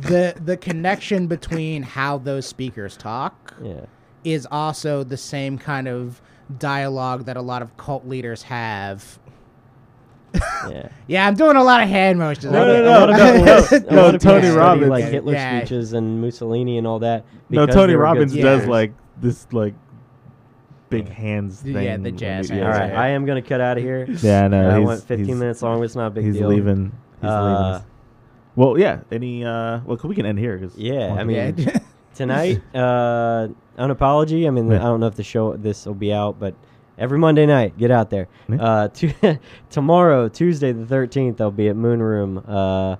the 0.00 0.34
the 0.44 0.56
connection 0.56 1.26
between 1.26 1.82
how 1.82 2.18
those 2.18 2.46
speakers 2.46 2.96
talk 2.96 3.54
yeah. 3.62 3.86
is 4.24 4.46
also 4.50 5.04
the 5.04 5.16
same 5.16 5.56
kind 5.56 5.86
of 5.86 6.20
dialogue 6.58 7.24
that 7.26 7.36
a 7.36 7.42
lot 7.42 7.62
of 7.62 7.76
cult 7.76 8.06
leaders 8.06 8.42
have. 8.42 9.18
Yeah. 10.70 10.88
Yeah, 11.06 11.26
I'm 11.28 11.34
doing 11.34 11.56
a 11.56 11.62
lot 11.62 11.82
of 11.82 11.88
hand 11.88 12.18
motions. 12.18 12.46
No, 12.52 12.66
no, 12.66 12.82
no, 12.82 13.04
a 13.04 13.06
no, 13.10 13.90
no, 13.90 14.10
no, 14.12 14.18
Tony 14.18 14.48
Robbins. 14.48 14.88
like 14.90 15.04
Hitler 15.04 15.34
Yeah. 15.34 15.58
speeches 15.60 15.92
and 15.92 16.20
Mussolini 16.22 16.78
and 16.78 16.86
all 16.86 16.98
that. 17.00 17.24
No, 17.50 17.66
Tony 17.66 17.88
they 17.92 17.96
were 17.96 18.02
good 18.04 18.04
Robbins 18.04 18.34
does 18.34 18.66
like 18.66 18.92
this 19.20 19.46
like 19.52 19.74
big 20.88 21.08
hands 21.08 21.62
Yeah, 21.64 21.72
thing. 21.94 22.02
the 22.02 22.12
jazz 22.12 22.48
he- 22.48 22.56
hands, 22.56 22.66
All 22.66 22.72
yeah. 22.72 22.88
right. 22.88 22.92
I 22.98 23.08
am 23.10 23.26
gonna 23.26 23.42
cut 23.42 23.60
out 23.60 23.76
of 23.76 23.82
here. 23.82 24.06
Yeah, 24.22 24.44
I 24.44 24.48
know. 24.48 24.70
I 24.70 24.78
went 24.78 25.02
15 25.02 25.38
minutes 25.38 25.62
long. 25.62 25.82
It's 25.84 25.94
not 25.96 26.06
a 26.08 26.10
big 26.10 26.24
He's 26.24 26.36
deal. 26.36 26.48
leaving. 26.48 26.92
He's 27.20 27.30
Uh, 27.30 27.72
leaving. 27.72 27.86
Well, 28.56 28.78
yeah. 28.78 29.00
Any? 29.12 29.44
uh 29.44 29.80
Well, 29.84 29.98
we 30.04 30.14
can 30.14 30.26
end 30.26 30.38
here. 30.38 30.58
Cause 30.58 30.76
Yeah, 30.76 31.12
I 31.18 31.24
mean, 31.24 31.56
tonight, 32.14 32.62
uh, 32.74 33.48
an 33.76 33.90
apology. 33.90 34.46
I 34.46 34.50
mean, 34.50 34.70
Yeah. 34.70 34.78
I 34.78 34.84
don't 34.84 35.00
know 35.00 35.06
if 35.08 35.16
the 35.16 35.24
show 35.24 35.56
this 35.56 35.84
will 35.86 35.94
be 35.94 36.12
out, 36.12 36.38
but 36.38 36.54
every 36.98 37.18
Monday 37.18 37.46
night, 37.46 37.76
get 37.78 37.90
out 37.90 38.10
there. 38.10 38.28
Uh, 38.50 38.88
to, 38.94 39.38
tomorrow, 39.70 40.28
Tuesday 40.28 40.72
the 40.72 40.86
thirteenth, 40.86 41.40
I'll 41.40 41.50
be 41.50 41.68
at 41.68 41.76
Moon 41.76 42.02
Room. 42.02 42.38
Uh, 42.46 42.96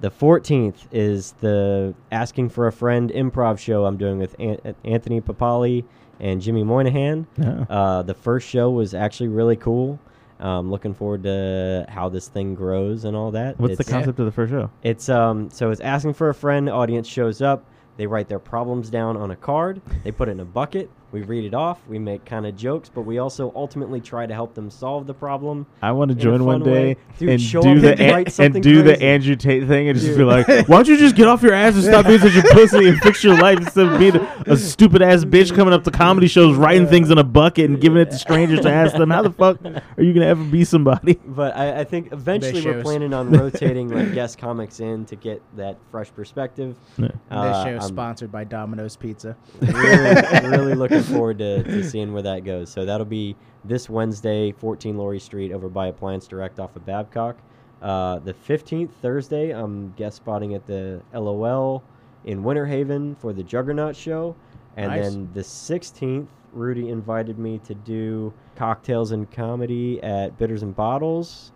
the 0.00 0.10
fourteenth 0.10 0.86
is 0.92 1.32
the 1.40 1.94
Asking 2.12 2.48
for 2.48 2.66
a 2.66 2.72
Friend 2.72 3.10
improv 3.10 3.58
show 3.58 3.84
I'm 3.86 3.96
doing 3.96 4.18
with 4.18 4.36
An- 4.38 4.74
Anthony 4.84 5.20
Papali 5.20 5.84
and 6.20 6.40
Jimmy 6.40 6.62
Moynihan. 6.62 7.26
yeah. 7.38 7.64
Uh, 7.68 8.02
the 8.02 8.14
first 8.14 8.48
show 8.48 8.70
was 8.70 8.94
actually 8.94 9.28
really 9.28 9.56
cool. 9.56 9.98
Um, 10.40 10.70
looking 10.70 10.94
forward 10.94 11.22
to 11.22 11.86
how 11.88 12.08
this 12.08 12.28
thing 12.28 12.54
grows 12.54 13.04
and 13.04 13.16
all 13.16 13.30
that. 13.30 13.58
What's 13.58 13.78
the 13.78 13.84
concept 13.84 14.18
of 14.18 14.26
the 14.26 14.32
first 14.32 14.50
show? 14.50 14.68
it's 14.82 15.08
um 15.08 15.48
so 15.50 15.70
it's 15.70 15.80
asking 15.80 16.14
for 16.14 16.28
a 16.28 16.34
friend. 16.34 16.68
Audience 16.68 17.06
shows 17.08 17.40
up. 17.40 17.64
They 17.96 18.06
write 18.08 18.28
their 18.28 18.40
problems 18.40 18.90
down 18.90 19.16
on 19.16 19.30
a 19.30 19.36
card. 19.36 19.80
They 20.02 20.10
put 20.10 20.28
it 20.28 20.32
in 20.32 20.40
a 20.40 20.44
bucket. 20.44 20.90
We 21.14 21.22
read 21.22 21.44
it 21.44 21.54
off. 21.54 21.78
We 21.86 22.00
make 22.00 22.24
kind 22.24 22.44
of 22.44 22.56
jokes, 22.56 22.90
but 22.92 23.02
we 23.02 23.18
also 23.18 23.52
ultimately 23.54 24.00
try 24.00 24.26
to 24.26 24.34
help 24.34 24.52
them 24.56 24.68
solve 24.68 25.06
the 25.06 25.14
problem. 25.14 25.64
I 25.80 25.92
want 25.92 26.08
to 26.10 26.16
join 26.16 26.44
one 26.44 26.64
day 26.64 26.96
Dude, 27.20 27.28
and 27.28 27.38
do 27.40 27.58
up 27.60 27.64
the 27.80 27.90
and 27.92 28.00
An- 28.00 28.14
and 28.24 28.32
something 28.32 28.60
do 28.62 28.82
the. 28.82 29.00
Andrew 29.00 29.36
Tate 29.36 29.68
thing 29.68 29.88
and 29.88 29.96
just 29.96 30.08
Dude. 30.10 30.18
be 30.18 30.24
like, 30.24 30.48
"Why 30.48 30.64
don't 30.76 30.88
you 30.88 30.96
just 30.96 31.14
get 31.14 31.28
off 31.28 31.40
your 31.40 31.54
ass 31.54 31.74
and 31.76 31.84
stop 31.84 32.06
being 32.06 32.18
such 32.18 32.34
a 32.34 32.42
pussy 32.52 32.88
and 32.88 32.98
fix 32.98 33.22
your 33.22 33.38
life 33.38 33.58
instead 33.58 33.86
of 33.86 33.96
being 34.00 34.16
a, 34.16 34.44
a 34.48 34.56
stupid 34.56 35.02
ass 35.02 35.24
bitch 35.24 35.54
coming 35.54 35.72
up 35.72 35.84
to 35.84 35.92
comedy 35.92 36.26
shows, 36.26 36.56
writing 36.56 36.88
things 36.88 37.12
in 37.12 37.18
a 37.18 37.22
bucket 37.24 37.70
and 37.70 37.80
giving 37.80 37.98
it 38.02 38.10
to 38.10 38.18
strangers 38.18 38.58
to 38.62 38.70
ask 38.72 38.96
them 38.96 39.10
how 39.10 39.22
the 39.22 39.30
fuck 39.30 39.58
are 39.64 40.02
you 40.02 40.12
gonna 40.14 40.26
ever 40.26 40.42
be 40.42 40.64
somebody?" 40.64 41.14
But 41.24 41.56
I, 41.56 41.82
I 41.82 41.84
think 41.84 42.10
eventually 42.12 42.60
we're 42.64 42.82
planning 42.82 43.14
on 43.14 43.30
rotating 43.38 43.88
like 43.88 44.14
guest 44.14 44.38
comics 44.38 44.80
in 44.80 45.04
to 45.06 45.14
get 45.14 45.40
that 45.56 45.76
fresh 45.92 46.12
perspective. 46.12 46.74
Yeah. 46.98 47.06
this 47.06 47.14
Uh, 47.30 47.64
show 47.64 47.74
I'm 47.76 47.80
sponsored 47.82 48.32
by 48.32 48.42
Domino's 48.42 48.96
Pizza. 48.96 49.36
really, 49.60 50.48
really 50.48 50.74
looking 50.74 51.03
forward 51.04 51.38
to, 51.38 51.62
to 51.62 51.82
seeing 51.88 52.12
where 52.12 52.22
that 52.22 52.44
goes. 52.44 52.70
So 52.70 52.84
that'll 52.84 53.06
be 53.06 53.36
this 53.64 53.88
Wednesday, 53.88 54.52
14 54.52 54.96
Laurie 54.96 55.18
Street, 55.20 55.52
over 55.52 55.68
by 55.68 55.88
Appliance 55.88 56.26
Direct 56.26 56.58
off 56.58 56.74
of 56.76 56.84
Babcock. 56.86 57.36
Uh, 57.82 58.18
the 58.20 58.32
15th, 58.32 58.90
Thursday, 59.02 59.50
I'm 59.50 59.92
guest 59.92 60.16
spotting 60.16 60.54
at 60.54 60.66
the 60.66 61.02
LOL 61.12 61.82
in 62.24 62.42
Winter 62.42 62.66
Haven 62.66 63.14
for 63.16 63.32
the 63.32 63.42
Juggernaut 63.42 63.94
show. 63.94 64.34
And 64.76 64.90
Nice. 64.90 65.02
then 65.12 65.28
the 65.34 65.40
16th, 65.42 66.26
Rudy 66.52 66.88
invited 66.88 67.38
me 67.38 67.58
to 67.64 67.74
do 67.74 68.32
cocktails 68.56 69.10
and 69.12 69.30
comedy 69.30 70.02
at 70.02 70.38
Bitters 70.38 70.62
and 70.62 70.74
Bottles. 70.74 71.52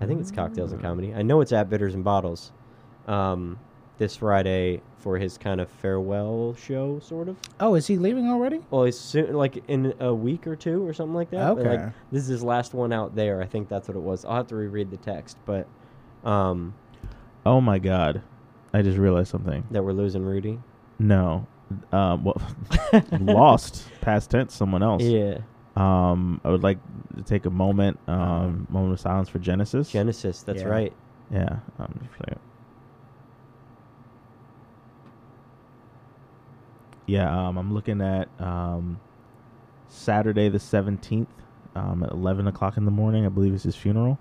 I 0.00 0.06
think 0.06 0.20
it's 0.20 0.30
cocktails 0.30 0.72
and 0.72 0.80
comedy. 0.80 1.14
I 1.14 1.22
know 1.22 1.40
it's 1.40 1.52
at 1.52 1.68
Bitters 1.70 1.94
and 1.94 2.04
Bottles. 2.04 2.52
Um, 3.06 3.58
this 3.98 4.16
Friday 4.16 4.82
for 5.06 5.18
his 5.18 5.38
kind 5.38 5.60
of 5.60 5.70
farewell 5.70 6.56
show, 6.58 6.98
sort 6.98 7.28
of. 7.28 7.36
Oh, 7.60 7.76
is 7.76 7.86
he 7.86 7.96
leaving 7.96 8.26
already? 8.28 8.58
Well, 8.72 8.82
it's 8.82 8.98
soon, 8.98 9.34
like 9.34 9.62
in 9.68 9.94
a 10.00 10.12
week 10.12 10.48
or 10.48 10.56
two 10.56 10.84
or 10.84 10.92
something 10.92 11.14
like 11.14 11.30
that. 11.30 11.54
But, 11.54 11.64
like, 11.64 11.78
Okay. 11.80 11.90
this 12.10 12.24
is 12.24 12.28
his 12.28 12.42
last 12.42 12.74
one 12.74 12.92
out 12.92 13.14
there. 13.14 13.40
I 13.40 13.46
think 13.46 13.68
that's 13.68 13.86
what 13.86 13.96
it 13.96 14.00
was. 14.02 14.24
I'll 14.24 14.34
have 14.34 14.48
to 14.48 14.56
reread 14.56 14.90
the 14.90 14.96
text, 14.96 15.36
but 15.46 15.68
um, 16.24 16.74
Oh 17.44 17.60
my 17.60 17.78
god, 17.78 18.20
I 18.74 18.82
just 18.82 18.98
realized 18.98 19.30
something. 19.30 19.62
that 19.70 19.84
we're 19.84 19.92
losing 19.92 20.24
Rudy. 20.24 20.58
No, 20.98 21.46
um, 21.92 22.24
well, 22.24 22.42
lost 23.20 23.84
past 24.00 24.30
tense. 24.30 24.56
Someone 24.56 24.82
else. 24.82 25.04
Yeah, 25.04 25.38
Um, 25.76 26.40
I 26.42 26.50
would 26.50 26.64
like 26.64 26.78
to 27.16 27.22
take 27.22 27.46
a 27.46 27.50
moment, 27.50 28.00
um, 28.08 28.66
moment 28.70 28.92
of 28.94 28.98
silence 28.98 29.28
for 29.28 29.38
Genesis. 29.38 29.92
Genesis. 29.92 30.42
That's 30.42 30.62
Yeah. 30.62 30.68
right. 30.68 30.92
yeah. 31.30 31.58
Um, 31.78 31.94
just 32.02 32.12
a 32.14 32.18
second. 32.24 32.40
Yeah. 37.06 37.48
Um, 37.48 37.56
I'm 37.58 37.72
looking 37.72 38.00
at 38.00 38.28
um, 38.40 39.00
Saturday 39.88 40.48
the 40.48 40.58
seventeenth, 40.58 41.28
um, 41.74 42.02
at 42.02 42.10
eleven 42.10 42.46
o'clock 42.46 42.76
in 42.76 42.84
the 42.84 42.90
morning. 42.90 43.24
I 43.26 43.28
believe 43.28 43.54
is 43.54 43.62
his 43.62 43.76
funeral. 43.76 44.18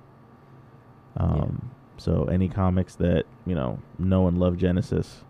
Um, 1.18 1.72
so 1.98 2.26
any 2.26 2.49
comics 2.49 2.95
that 2.95 3.26
you 3.45 3.56
know 3.56 3.80
know 3.98 4.28
and 4.28 4.38
love 4.38 4.57
Genesis, 4.57 5.24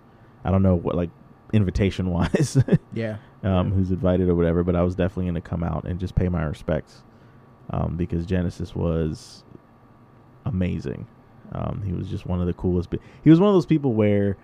I 0.44 0.52
don't 0.52 0.64
know 0.64 0.76
what 0.76 0.96
like 0.96 1.10
invitation 1.54 2.10
wise. 2.12 2.58
Yeah. 2.94 3.18
um, 3.44 3.72
who's 3.72 3.92
invited 3.92 4.30
or 4.30 4.36
whatever. 4.36 4.64
But 4.64 4.76
I 4.76 4.82
was 4.82 4.96
definitely 4.96 5.26
going 5.26 5.36
to 5.36 5.42
come 5.42 5.64
out 5.64 5.84
and 5.86 6.00
just 6.00 6.16
pay 6.16 6.28
my 6.30 6.44
respects 6.44 7.04
um, 7.70 7.96
because 7.98 8.26
Genesis 8.26 8.76
was 8.76 9.44
amazing. 10.46 11.08
Um, 11.52 11.84
he 11.86 11.94
was 11.94 12.08
just 12.08 12.26
one 12.26 12.42
of 12.42 12.48
the 12.48 12.54
coolest. 12.54 12.90
Be- 12.90 13.00
he 13.24 13.30
was 13.30 13.40
one 13.40 13.50
of 13.50 13.56
those 13.56 13.68
people 13.68 13.94
where 13.94 14.36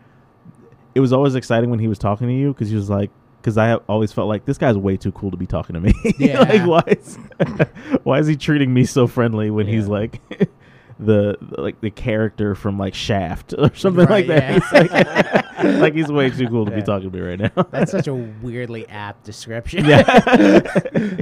it 0.95 0.99
was 0.99 1.13
always 1.13 1.35
exciting 1.35 1.69
when 1.69 1.79
he 1.79 1.87
was 1.87 1.97
talking 1.99 2.27
to 2.27 2.33
you 2.33 2.53
because 2.53 2.69
he 2.69 2.75
was 2.75 2.89
like 2.89 3.09
because 3.41 3.57
I 3.57 3.67
have 3.67 3.81
always 3.89 4.11
felt 4.11 4.27
like 4.27 4.45
this 4.45 4.57
guy's 4.57 4.77
way 4.77 4.97
too 4.97 5.11
cool 5.13 5.31
to 5.31 5.37
be 5.37 5.47
talking 5.47 5.73
to 5.73 5.79
me. 5.79 5.93
Yeah. 6.19 6.39
like 6.41 6.65
why 6.67 6.83
is 6.87 7.17
why 8.03 8.19
is 8.19 8.27
he 8.27 8.35
treating 8.35 8.73
me 8.73 8.85
so 8.85 9.07
friendly 9.07 9.49
when 9.49 9.65
he's 9.67 9.87
like 9.87 10.21
the 10.99 11.37
like 11.57 11.81
the 11.81 11.89
character 11.89 12.53
from 12.53 12.77
like 12.77 12.93
Shaft 12.93 13.53
or 13.57 13.73
something 13.75 14.05
Right, 14.05 14.27
like 14.27 14.27
that? 14.27 14.61
yeah. 14.83 15.61
He's 15.61 15.65
like, 15.73 15.81
like 15.81 15.93
he's 15.95 16.11
way 16.11 16.29
too 16.29 16.47
cool 16.49 16.65
to 16.65 16.71
be 16.71 16.81
talking 16.83 17.09
to 17.11 17.17
me 17.17 17.23
right 17.23 17.39
now. 17.39 17.63
That's 17.71 17.91
such 17.91 18.07
a 18.07 18.13
weirdly 18.13 18.87
apt 18.89 19.23
description. 19.23 19.85
yeah. 19.85 21.17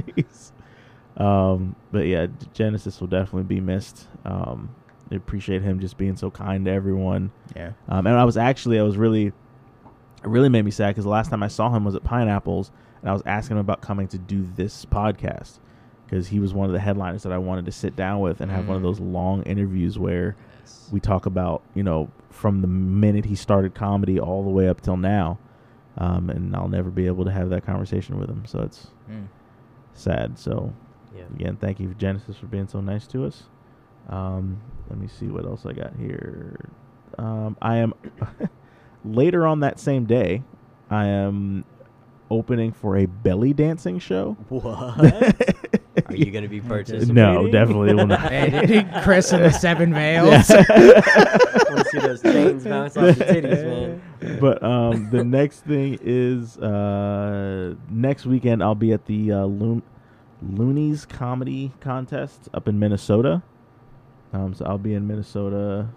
Um, 1.16 1.76
but 1.92 2.06
yeah, 2.06 2.26
Genesis 2.54 3.00
will 3.00 3.08
definitely 3.08 3.42
be 3.54 3.60
missed. 3.60 4.08
Um, 4.24 4.74
I 5.10 5.16
appreciate 5.16 5.62
him 5.62 5.80
just 5.80 5.98
being 5.98 6.16
so 6.16 6.30
kind 6.30 6.64
to 6.64 6.70
everyone. 6.70 7.30
yeah. 7.54 7.72
Um, 7.88 8.06
and 8.06 8.16
I 8.16 8.24
was 8.24 8.36
actually, 8.36 8.78
I 8.78 8.82
was 8.82 8.96
really, 8.96 9.32
it 10.22 10.28
really 10.28 10.48
made 10.48 10.64
me 10.64 10.70
sad 10.70 10.88
because 10.88 11.04
the 11.04 11.10
last 11.10 11.30
time 11.30 11.42
I 11.42 11.48
saw 11.48 11.70
him 11.74 11.84
was 11.84 11.94
at 11.94 12.04
Pineapples, 12.04 12.70
and 13.00 13.08
I 13.10 13.12
was 13.12 13.22
asking 13.26 13.56
him 13.56 13.60
about 13.60 13.80
coming 13.80 14.08
to 14.08 14.18
do 14.18 14.46
this 14.56 14.84
podcast 14.84 15.58
because 16.06 16.28
he 16.28 16.40
was 16.40 16.52
one 16.52 16.66
of 16.66 16.72
the 16.72 16.80
headliners 16.80 17.22
that 17.22 17.32
I 17.32 17.38
wanted 17.38 17.64
to 17.66 17.72
sit 17.72 17.94
down 17.96 18.20
with 18.20 18.40
and 18.40 18.50
have 18.50 18.66
one 18.66 18.76
of 18.76 18.82
Mm. 18.82 18.86
those 18.86 19.00
long 19.00 19.42
interviews 19.44 19.98
where 19.98 20.36
we 20.90 20.98
talk 21.00 21.24
about, 21.26 21.62
you 21.74 21.82
know, 21.84 22.10
from 22.30 22.60
the 22.62 22.66
minute 22.66 23.24
he 23.24 23.34
started 23.36 23.74
comedy 23.74 24.18
all 24.18 24.42
the 24.42 24.50
way 24.50 24.68
up 24.68 24.80
till 24.80 24.96
now. 24.96 25.38
Um, 25.98 26.30
and 26.30 26.54
I'll 26.56 26.68
never 26.68 26.90
be 26.90 27.06
able 27.06 27.24
to 27.24 27.30
have 27.30 27.50
that 27.50 27.64
conversation 27.64 28.18
with 28.18 28.28
him. 28.28 28.44
So 28.46 28.60
it's 28.60 28.88
Mm. 29.10 29.26
sad. 29.94 30.38
So 30.38 30.72
Yeah. 31.14 31.24
again, 31.34 31.56
thank 31.56 31.78
you, 31.80 31.94
Genesis, 31.94 32.36
for 32.36 32.46
being 32.46 32.66
so 32.66 32.80
nice 32.80 33.06
to 33.08 33.24
us. 33.24 33.44
Um, 34.08 34.58
let 34.88 34.98
me 34.98 35.06
see 35.06 35.28
what 35.28 35.44
else 35.44 35.64
I 35.66 35.72
got 35.72 35.94
here. 35.94 36.56
Um, 37.18 37.56
I 37.62 37.76
am 37.76 37.92
later 39.04 39.46
on 39.46 39.60
that 39.60 39.78
same 39.78 40.04
day. 40.04 40.42
I 40.90 41.06
am 41.06 41.64
opening 42.30 42.72
for 42.72 42.96
a 42.96 43.06
belly 43.06 43.52
dancing 43.52 43.98
show. 43.98 44.36
What? 44.48 44.64
Are 46.08 46.14
you 46.16 46.30
going 46.30 46.42
to 46.44 46.48
be 46.48 46.60
participating? 46.68 47.14
no, 47.14 47.48
definitely 47.50 47.94
will 47.94 48.06
not. 48.06 48.30
Hey, 48.30 48.66
did 48.66 48.88
Chris 49.02 49.32
and 49.32 49.44
the 49.44 49.50
Seven 49.50 49.92
Veils. 49.92 50.48
want 50.48 50.66
to 50.66 51.84
see 51.90 51.98
those 51.98 52.22
chains 52.22 52.64
bounce 52.64 52.96
off 52.96 53.16
the 53.16 53.24
titties, 53.24 53.64
man. 54.20 54.38
but 54.40 54.62
um, 54.62 55.10
the 55.10 55.24
next 55.24 55.60
thing 55.64 55.98
is 56.02 56.56
uh, 56.58 57.74
next 57.90 58.26
weekend 58.26 58.62
I'll 58.62 58.74
be 58.74 58.92
at 58.92 59.06
the 59.06 59.32
uh, 59.32 59.44
Loon- 59.44 59.82
Loonies 60.42 61.06
Comedy 61.06 61.72
Contest 61.80 62.48
up 62.54 62.68
in 62.68 62.78
Minnesota. 62.78 63.42
Um, 64.32 64.54
so 64.54 64.64
I'll 64.64 64.78
be 64.78 64.94
in 64.94 65.06
Minnesota 65.06 65.88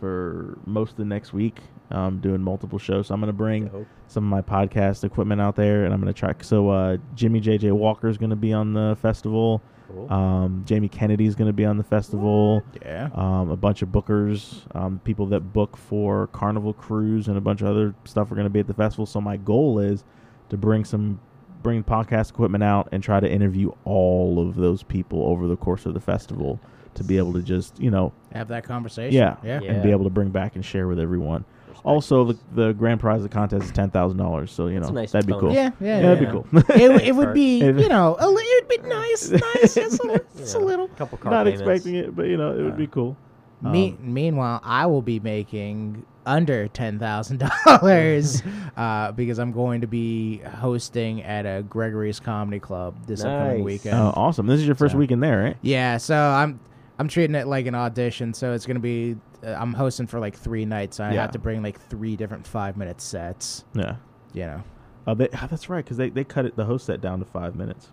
for 0.00 0.58
most 0.66 0.92
of 0.92 0.96
the 0.98 1.04
next 1.04 1.32
week, 1.32 1.60
um, 1.90 2.18
doing 2.20 2.40
multiple 2.42 2.78
shows. 2.78 3.06
So 3.08 3.14
I'm 3.14 3.20
gonna 3.20 3.32
bring 3.32 3.66
Dope. 3.68 3.86
some 4.08 4.24
of 4.24 4.30
my 4.30 4.42
podcast 4.42 5.04
equipment 5.04 5.40
out 5.40 5.56
there, 5.56 5.84
and 5.84 5.92
I'm 5.94 6.00
gonna 6.00 6.12
try. 6.12 6.32
So 6.42 6.68
uh, 6.70 6.96
Jimmy 7.14 7.40
JJ 7.40 7.72
Walker 7.72 8.08
is 8.08 8.18
gonna 8.18 8.36
be 8.36 8.52
on 8.52 8.72
the 8.72 8.96
festival. 9.00 9.62
Cool. 9.88 10.12
Um, 10.12 10.64
Jamie 10.66 10.88
Kennedy 10.88 11.26
is 11.26 11.36
gonna 11.36 11.52
be 11.52 11.64
on 11.64 11.76
the 11.76 11.84
festival 11.84 12.64
Yeah. 12.84 13.08
um, 13.14 13.50
a 13.50 13.56
bunch 13.56 13.82
of 13.82 13.90
bookers, 13.90 14.62
um, 14.74 15.00
people 15.04 15.26
that 15.26 15.52
book 15.52 15.76
for 15.76 16.26
Carnival 16.28 16.72
Cruise, 16.72 17.28
and 17.28 17.38
a 17.38 17.40
bunch 17.40 17.60
of 17.62 17.68
other 17.68 17.94
stuff 18.04 18.30
are 18.32 18.34
going 18.34 18.46
to 18.46 18.50
be 18.50 18.58
at 18.58 18.66
the 18.66 18.74
festival. 18.74 19.06
So 19.06 19.20
my 19.20 19.36
goal 19.36 19.78
is 19.78 20.02
to 20.48 20.56
bring 20.56 20.84
some 20.84 21.20
bring 21.62 21.84
podcast 21.84 22.30
equipment 22.30 22.62
out 22.64 22.88
and 22.92 23.00
try 23.02 23.18
to 23.20 23.30
interview 23.30 23.70
all 23.84 24.38
of 24.40 24.54
those 24.56 24.82
people 24.82 25.22
over 25.26 25.46
the 25.48 25.56
course 25.56 25.86
of 25.86 25.94
the 25.94 26.00
festival 26.00 26.58
to 26.94 27.02
be 27.04 27.18
able 27.18 27.32
to 27.34 27.42
just 27.42 27.78
you 27.80 27.90
know 27.90 28.12
Have 28.32 28.48
that 28.48 28.64
conversation. 28.64 29.16
yeah, 29.16 29.36
Yeah. 29.44 29.60
Yeah. 29.62 29.72
and 29.72 29.82
be 29.84 29.90
able 29.92 30.04
to 30.04 30.10
bring 30.10 30.30
back 30.30 30.56
and 30.56 30.64
share 30.64 30.88
with 30.88 30.98
everyone. 30.98 31.44
Also, 31.84 32.24
the 32.24 32.38
the 32.54 32.72
grand 32.72 33.00
prize 33.00 33.18
of 33.18 33.22
the 33.24 33.28
contest 33.28 33.64
is 33.66 33.72
ten 33.72 33.90
thousand 33.90 34.18
dollars. 34.18 34.50
So 34.50 34.66
you 34.66 34.80
That's 34.80 34.88
know 34.92 35.00
nice 35.00 35.12
that'd 35.12 35.26
be 35.26 35.32
bonus. 35.32 35.42
cool. 35.42 35.52
Yeah. 35.54 35.70
Yeah. 35.80 36.02
that'd 36.02 36.20
yeah. 36.22 36.26
be 36.26 36.32
cool. 36.32 36.46
It, 36.76 37.08
it 37.08 37.14
would 37.14 37.32
be, 37.42 37.58
you 37.64 37.88
know, 37.88 38.16
a, 38.18 38.28
li- 38.28 38.42
it 38.42 38.66
would 38.68 38.82
be 38.82 38.88
nice, 38.88 39.30
nice, 39.54 39.74
just 39.74 40.00
a, 40.02 40.06
li- 40.06 40.18
just 40.36 40.54
a 40.56 40.58
Yeah. 40.58 40.64
little. 40.64 40.88
couple 40.88 41.18
car 41.18 41.30
Not 41.32 41.44
payments. 41.46 41.60
expecting 41.62 41.94
it, 41.96 42.14
but 42.16 42.26
you 42.26 42.36
know 42.36 42.50
it 42.58 42.62
would 42.62 42.76
be 42.76 42.86
cool. 42.86 43.16
Me, 43.62 43.90
Um, 43.90 44.12
meanwhile, 44.14 44.60
I 44.64 44.86
will 44.86 45.00
be 45.02 45.18
making 45.20 46.04
under 46.26 46.66
ten 46.68 46.98
thousand 46.98 47.38
dollars 47.66 48.42
uh, 48.76 49.12
because 49.12 49.38
I'm 49.38 49.52
going 49.52 49.80
to 49.82 49.86
be 49.86 50.38
hosting 50.38 51.22
at 51.22 51.46
a 51.46 51.62
Gregory's 51.62 52.20
Comedy 52.20 52.58
Club 52.58 53.06
this 53.06 53.22
upcoming 53.24 53.64
weekend. 53.64 53.94
oh, 53.96 54.12
awesome! 54.16 54.46
This 54.46 54.60
is 54.60 54.66
your 54.66 54.74
first 54.74 54.92
So- 54.92 54.98
weekend 54.98 55.22
there, 55.22 55.42
right? 55.42 55.56
Yeah, 55.62 55.96
so 55.98 56.16
I'm 56.16 56.60
I'm 56.98 57.08
treating 57.08 57.34
it 57.36 57.46
like 57.46 57.66
an 57.66 57.74
audition. 57.74 58.34
So 58.34 58.52
it's 58.52 58.66
gonna 58.66 58.80
be 58.80 59.16
uh, 59.44 59.56
I'm 59.58 59.72
hosting 59.72 60.06
for 60.06 60.20
like 60.20 60.36
three 60.36 60.64
nights. 60.64 60.96
So 60.98 61.04
I 61.04 61.12
Yeah. 61.14 61.22
have 61.22 61.32
to 61.32 61.38
bring 61.38 61.62
like 61.62 61.80
three 61.88 62.16
different 62.16 62.46
five 62.46 62.76
minute 62.76 63.00
sets. 63.00 63.64
Yeah. 63.74 63.96
You 64.32 64.46
know, 64.46 64.62
Oh, 65.08 65.14
they, 65.14 65.28
oh, 65.28 65.46
that's 65.48 65.68
right, 65.70 65.84
because 65.84 65.96
they, 65.96 66.10
they 66.10 66.24
cut 66.24 66.46
it 66.46 66.56
the 66.56 66.64
host 66.64 66.86
set 66.86 67.00
down 67.00 67.20
to 67.20 67.24
five 67.24 67.54
minutes. 67.56 67.90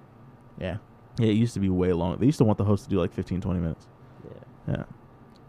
yeah. 0.59 0.77
Yeah, 1.19 1.27
it 1.27 1.33
used 1.33 1.53
to 1.53 1.59
be 1.59 1.69
way 1.69 1.93
long. 1.93 2.17
They 2.17 2.25
used 2.25 2.39
to 2.39 2.43
want 2.43 2.57
the 2.57 2.63
host 2.63 2.85
to 2.85 2.89
do 2.89 2.99
like 2.99 3.13
15, 3.13 3.39
20 3.39 3.59
minutes. 3.59 3.85
Yeah. 4.25 4.73
Yeah. 4.77 4.83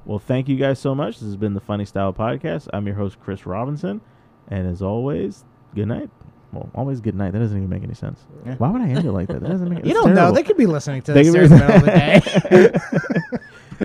Well, 0.04 0.18
thank 0.18 0.46
you 0.46 0.56
guys 0.56 0.78
so 0.78 0.94
much. 0.94 1.20
This 1.20 1.22
has 1.26 1.36
been 1.36 1.54
the 1.54 1.60
Funny 1.62 1.86
Style 1.86 2.12
Podcast. 2.12 2.68
I'm 2.74 2.86
your 2.86 2.96
host, 2.96 3.18
Chris 3.18 3.46
Robinson. 3.46 4.02
And 4.48 4.68
as 4.68 4.82
always, 4.82 5.42
good 5.74 5.88
night. 5.88 6.10
Well, 6.52 6.68
always 6.74 7.00
good 7.00 7.14
night. 7.14 7.32
That 7.32 7.38
doesn't 7.38 7.56
even 7.56 7.70
make 7.70 7.82
any 7.82 7.94
sense. 7.94 8.20
Yeah. 8.44 8.56
Why 8.56 8.68
would 8.70 8.82
I 8.82 8.88
end 8.90 9.06
it 9.06 9.12
like 9.12 9.28
that? 9.28 9.40
That 9.40 9.48
doesn't 9.48 9.70
make 9.70 9.84
You 9.86 9.94
don't 9.94 10.12
know. 10.12 10.32
They 10.32 10.42
could 10.42 10.58
be 10.58 10.66
listening 10.66 11.00
to 11.02 11.14
They 11.14 11.22
this 11.22 11.32
could 11.32 11.48
during 11.48 11.50
the 11.50 11.56
middle 11.56 11.76
of 11.76 11.82
the 11.84 13.30
day. 13.30 13.38